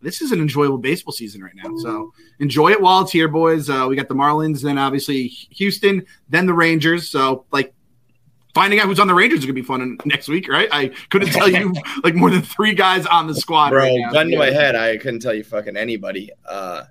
This 0.01 0.21
is 0.21 0.33
an 0.33 0.41
enjoyable 0.41 0.79
baseball 0.79 1.13
season 1.13 1.41
right 1.41 1.55
now. 1.55 1.77
So 1.77 2.11
enjoy 2.39 2.71
it 2.71 2.81
while 2.81 3.03
it's 3.03 3.11
here, 3.11 3.29
boys. 3.29 3.69
Uh, 3.69 3.85
we 3.87 3.95
got 3.95 4.09
the 4.09 4.15
Marlins, 4.15 4.61
then 4.61 4.77
obviously 4.77 5.27
Houston, 5.27 6.05
then 6.27 6.45
the 6.45 6.53
Rangers. 6.53 7.09
So 7.09 7.45
like 7.51 7.73
finding 8.53 8.79
out 8.79 8.87
who's 8.87 8.99
on 8.99 9.07
the 9.07 9.13
Rangers 9.13 9.39
is 9.39 9.45
gonna 9.45 9.53
be 9.53 9.61
fun 9.61 9.81
in- 9.81 9.97
next 10.03 10.27
week, 10.27 10.49
right? 10.49 10.67
I 10.73 10.89
couldn't 11.09 11.29
tell 11.29 11.49
you 11.49 11.73
like 12.03 12.15
more 12.15 12.29
than 12.29 12.41
three 12.41 12.73
guys 12.73 13.05
on 13.05 13.27
the 13.27 13.35
squad. 13.35 13.69
Bro, 13.69 13.79
right 13.79 14.11
gun 14.11 14.29
to 14.29 14.37
my 14.37 14.51
head, 14.51 14.75
I 14.75 14.97
couldn't 14.97 15.21
tell 15.21 15.33
you 15.33 15.43
fucking 15.45 15.77
anybody. 15.77 16.31
Uh, 16.45 16.83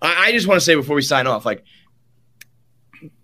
I, 0.00 0.26
I 0.26 0.32
just 0.32 0.46
want 0.46 0.60
to 0.60 0.64
say 0.64 0.74
before 0.74 0.96
we 0.96 1.02
sign 1.02 1.26
off, 1.26 1.44
like, 1.44 1.64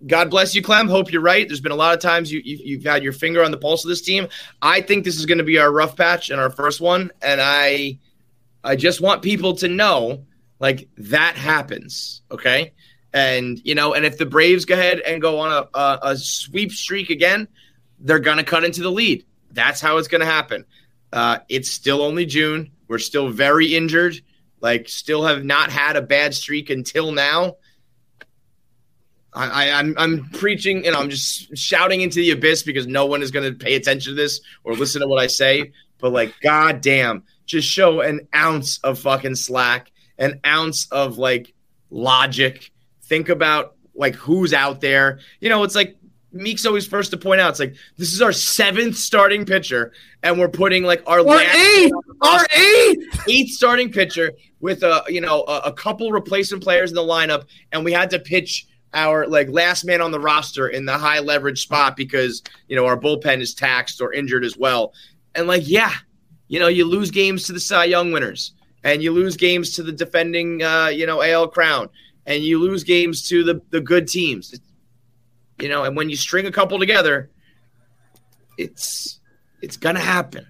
God 0.07 0.31
bless 0.31 0.55
you, 0.55 0.63
Clem. 0.63 0.89
Hope 0.89 1.13
you're 1.13 1.23
right. 1.23 1.47
There's 1.47 1.61
been 1.61 1.73
a 1.73 1.77
lot 1.77 1.95
of 1.95 2.01
times 2.01 2.33
you, 2.33 2.41
you 2.45 2.59
you've 2.63 2.85
had 2.85 3.03
your 3.03 3.13
finger 3.13 3.43
on 3.45 3.51
the 3.51 3.57
pulse 3.57 3.85
of 3.85 3.89
this 3.89 4.03
team. 4.03 4.29
I 4.63 4.81
think 4.81 5.05
this 5.05 5.17
is 5.17 5.27
going 5.27 5.39
to 5.39 5.45
be 5.45 5.59
our 5.59 5.73
rough 5.73 5.97
patch 5.97 6.31
and 6.31 6.41
our 6.41 6.51
first 6.51 6.81
one, 6.81 7.11
and 7.23 7.41
I 7.41 7.99
I 8.65 8.77
just 8.77 9.01
want 9.01 9.23
people 9.23 9.55
to 9.57 9.69
know 9.69 10.25
like 10.61 10.89
that 10.99 11.37
happens, 11.37 12.23
okay? 12.31 12.73
And 13.13 13.61
you 13.65 13.75
know, 13.75 13.95
and 13.95 14.05
if 14.05 14.19
the 14.19 14.27
Braves 14.27 14.65
go 14.65 14.75
ahead 14.75 15.01
and 15.01 15.21
go 15.23 15.39
on 15.41 15.53
a 15.53 15.79
a, 15.79 15.99
a 16.03 16.17
sweep 16.17 16.73
streak 16.73 17.11
again, 17.11 17.49
they're 18.01 18.19
gonna 18.19 18.45
cut 18.45 18.65
into 18.65 18.83
the 18.83 18.91
lead. 18.91 19.25
That's 19.53 19.81
how 19.81 19.97
it's 19.99 20.09
gonna 20.09 20.27
happen. 20.27 20.65
Uh, 21.13 21.39
it's 21.49 21.71
still 21.71 22.03
only 22.03 22.27
June. 22.27 22.71
We're 22.87 22.99
still 22.99 23.31
very 23.31 23.75
injured. 23.75 24.21
Like, 24.61 24.89
still 24.89 25.25
have 25.25 25.45
not 25.45 25.71
had 25.71 25.97
a 25.97 26.03
bad 26.03 26.35
streak 26.35 26.69
until 26.71 27.13
now. 27.13 27.57
I, 29.39 29.47
I, 29.69 29.79
I'm 29.79 29.95
I'm 29.97 30.29
preaching 30.31 30.85
and 30.85 30.97
I'm 30.97 31.09
just 31.09 31.57
shouting 31.57 32.01
into 32.01 32.17
the 32.17 32.33
abyss 32.33 32.65
because 32.65 32.89
no 32.89 33.07
one 33.07 33.23
is 33.23 33.31
going 33.31 33.51
to 33.51 33.57
pay 33.57 33.77
attention 33.77 34.13
to 34.13 34.17
this 34.17 34.41
or 34.65 34.75
listen 34.75 35.01
to 35.01 35.07
what 35.07 35.23
I 35.23 35.29
say. 35.29 35.73
But 35.99 36.13
like, 36.13 36.35
goddamn, 36.43 37.23
just 37.47 37.69
show 37.69 38.01
an 38.01 38.27
ounce 38.35 38.79
of 38.81 38.99
fucking 38.99 39.37
slack, 39.37 39.93
an 40.19 40.41
ounce 40.45 40.89
of 40.91 41.19
like 41.19 41.55
logic. 41.91 42.73
Think 43.05 43.29
about 43.29 43.77
like 43.95 44.17
who's 44.17 44.53
out 44.53 44.81
there. 44.81 45.21
You 45.41 45.49
know, 45.51 45.63
it's 45.63 45.77
like 45.77 45.97
Meek's 46.33 46.67
always 46.67 46.87
first 46.87 47.13
to 47.13 47.17
point 47.17 47.41
out. 47.41 47.51
It's 47.51 47.61
like 47.61 47.77
this 47.97 48.13
is 48.13 48.21
our 48.21 48.33
seventh 48.33 48.97
starting 48.97 49.45
pitcher, 49.45 49.93
and 50.23 50.39
we're 50.39 50.49
putting 50.49 50.83
like 50.83 51.03
our 51.07 51.19
Our 51.19 51.23
last 51.23 51.57
eighth, 51.57 51.93
our 52.23 52.47
eighth. 52.57 53.29
eighth 53.29 53.51
starting 53.53 53.93
pitcher 53.93 54.33
with 54.61 54.83
a 54.83 55.05
you 55.09 55.21
know 55.21 55.45
a, 55.47 55.61
a 55.67 55.73
couple 55.73 56.11
replacement 56.11 56.63
players 56.63 56.91
in 56.91 56.97
the 56.97 57.03
lineup, 57.03 57.45
and 57.71 57.85
we 57.85 57.93
had 57.93 58.11
to 58.11 58.19
pitch 58.19 58.67
our 58.95 59.27
like 59.27 59.49
last 59.49 59.85
man 59.85 60.01
on 60.01 60.11
the 60.11 60.21
roster 60.21 60.69
in 60.69 60.87
the 60.87 60.97
high 60.97 61.21
leverage 61.21 61.63
spot 61.63 61.97
because 61.97 62.43
you 62.69 62.77
know 62.77 62.87
our 62.87 62.99
bullpen 62.99 63.41
is 63.41 63.55
taxed 63.55 64.01
or 64.01 64.13
injured 64.13 64.45
as 64.45 64.57
well. 64.57 64.93
And 65.35 65.47
like, 65.47 65.69
yeah, 65.69 65.93
you 66.49 66.59
know, 66.59 66.69
you 66.69 66.85
lose 66.85 67.11
games 67.11 67.45
to 67.45 67.53
the 67.53 67.61
Cy 67.61 67.85
Young 67.85 68.13
winners, 68.13 68.53
and 68.85 69.03
you 69.03 69.13
lose 69.13 69.37
games 69.37 69.75
to 69.77 69.83
the 69.83 69.93
defending 69.93 70.63
uh, 70.63 70.87
you 70.87 71.07
know 71.07 71.23
AL 71.23 71.49
crown, 71.49 71.89
and 72.27 72.43
you 72.43 72.59
lose 72.59 72.85
games 72.85 73.29
to 73.29 73.45
the 73.45 73.61
the 73.71 73.81
good 73.81 74.09
teams. 74.09 74.59
You 75.61 75.69
know, 75.69 75.85
and 75.85 75.97
when 75.97 76.09
you 76.09 76.17
string 76.17 76.47
a 76.47 76.53
couple 76.53 76.79
together, 76.79 77.31
it's 78.57 79.21
it's 79.61 79.77
gonna 79.77 80.01
happen. 80.01 80.47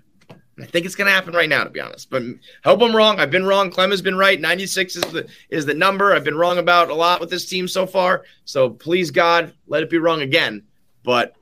And 0.59 0.67
I 0.67 0.69
think 0.69 0.87
it's 0.87 0.97
going 0.97 1.07
to 1.07 1.13
happen 1.13 1.35
right 1.35 1.49
now, 1.49 1.63
to 1.63 1.71
be 1.71 1.79
honest. 1.79 2.11
But 2.11 2.25
hope 2.65 2.83
I'm 2.83 2.95
wrong. 2.95 3.21
I've 3.21 3.31
been 3.31 3.47
wrong. 3.47 3.71
Clem 3.71 3.93
has 3.93 4.03
been 4.03 4.17
right. 4.17 4.41
96 4.41 4.97
is 4.97 5.05
the 5.05 5.29
is 5.51 5.67
the 5.67 5.75
number. 5.75 6.13
I've 6.13 6.25
been 6.25 6.37
wrong 6.37 6.59
about 6.59 6.91
a 6.91 6.95
lot 6.95 7.21
with 7.21 7.31
this 7.31 7.47
team 7.47 7.69
so 7.69 7.87
far. 7.87 8.25
So 8.45 8.71
please, 8.71 9.13
God, 9.13 9.55
let 9.69 9.85
it 9.85 9.91
be 9.91 9.99
wrong 9.99 10.23
again. 10.23 10.65
But 11.05 11.37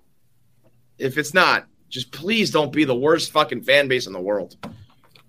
if 0.99 1.17
it's 1.17 1.33
not, 1.33 1.67
just 1.89 2.12
please 2.12 2.51
don't 2.51 2.71
be 2.71 2.85
the 2.85 2.95
worst 2.95 3.33
fucking 3.33 3.62
fan 3.62 3.89
base 3.89 4.07
in 4.07 4.12
the 4.12 4.21
world. 4.21 4.59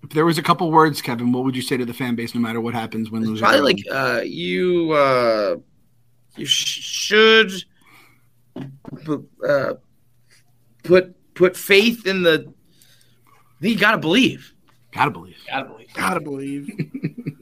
If 0.03 0.09
there 0.09 0.25
was 0.25 0.37
a 0.37 0.43
couple 0.43 0.69
words, 0.69 1.01
Kevin, 1.01 1.31
what 1.31 1.45
would 1.45 1.55
you 1.55 1.61
say 1.61 1.77
to 1.77 1.85
the 1.85 1.93
fan 1.93 2.15
base 2.15 2.35
no 2.35 2.41
matter 2.41 2.59
what 2.59 2.73
happens, 2.73 3.09
when 3.09 3.23
lose, 3.23 3.39
or 3.39 3.45
Probably 3.45 3.61
like 3.61 3.85
uh, 3.89 4.21
you 4.21 4.91
uh, 4.91 5.55
you 6.35 6.45
sh- 6.45 6.81
should 6.81 7.51
uh, 9.47 9.75
put 10.83 11.15
put 11.35 11.55
faith 11.55 12.05
in 12.05 12.23
the. 12.23 12.53
You 13.59 13.77
gotta 13.77 13.97
believe. 13.97 14.53
Gotta 14.91 15.11
believe. 15.11 15.37
Gotta 15.47 15.65
believe. 15.65 15.93
Gotta 15.93 16.19
believe. 16.19 17.33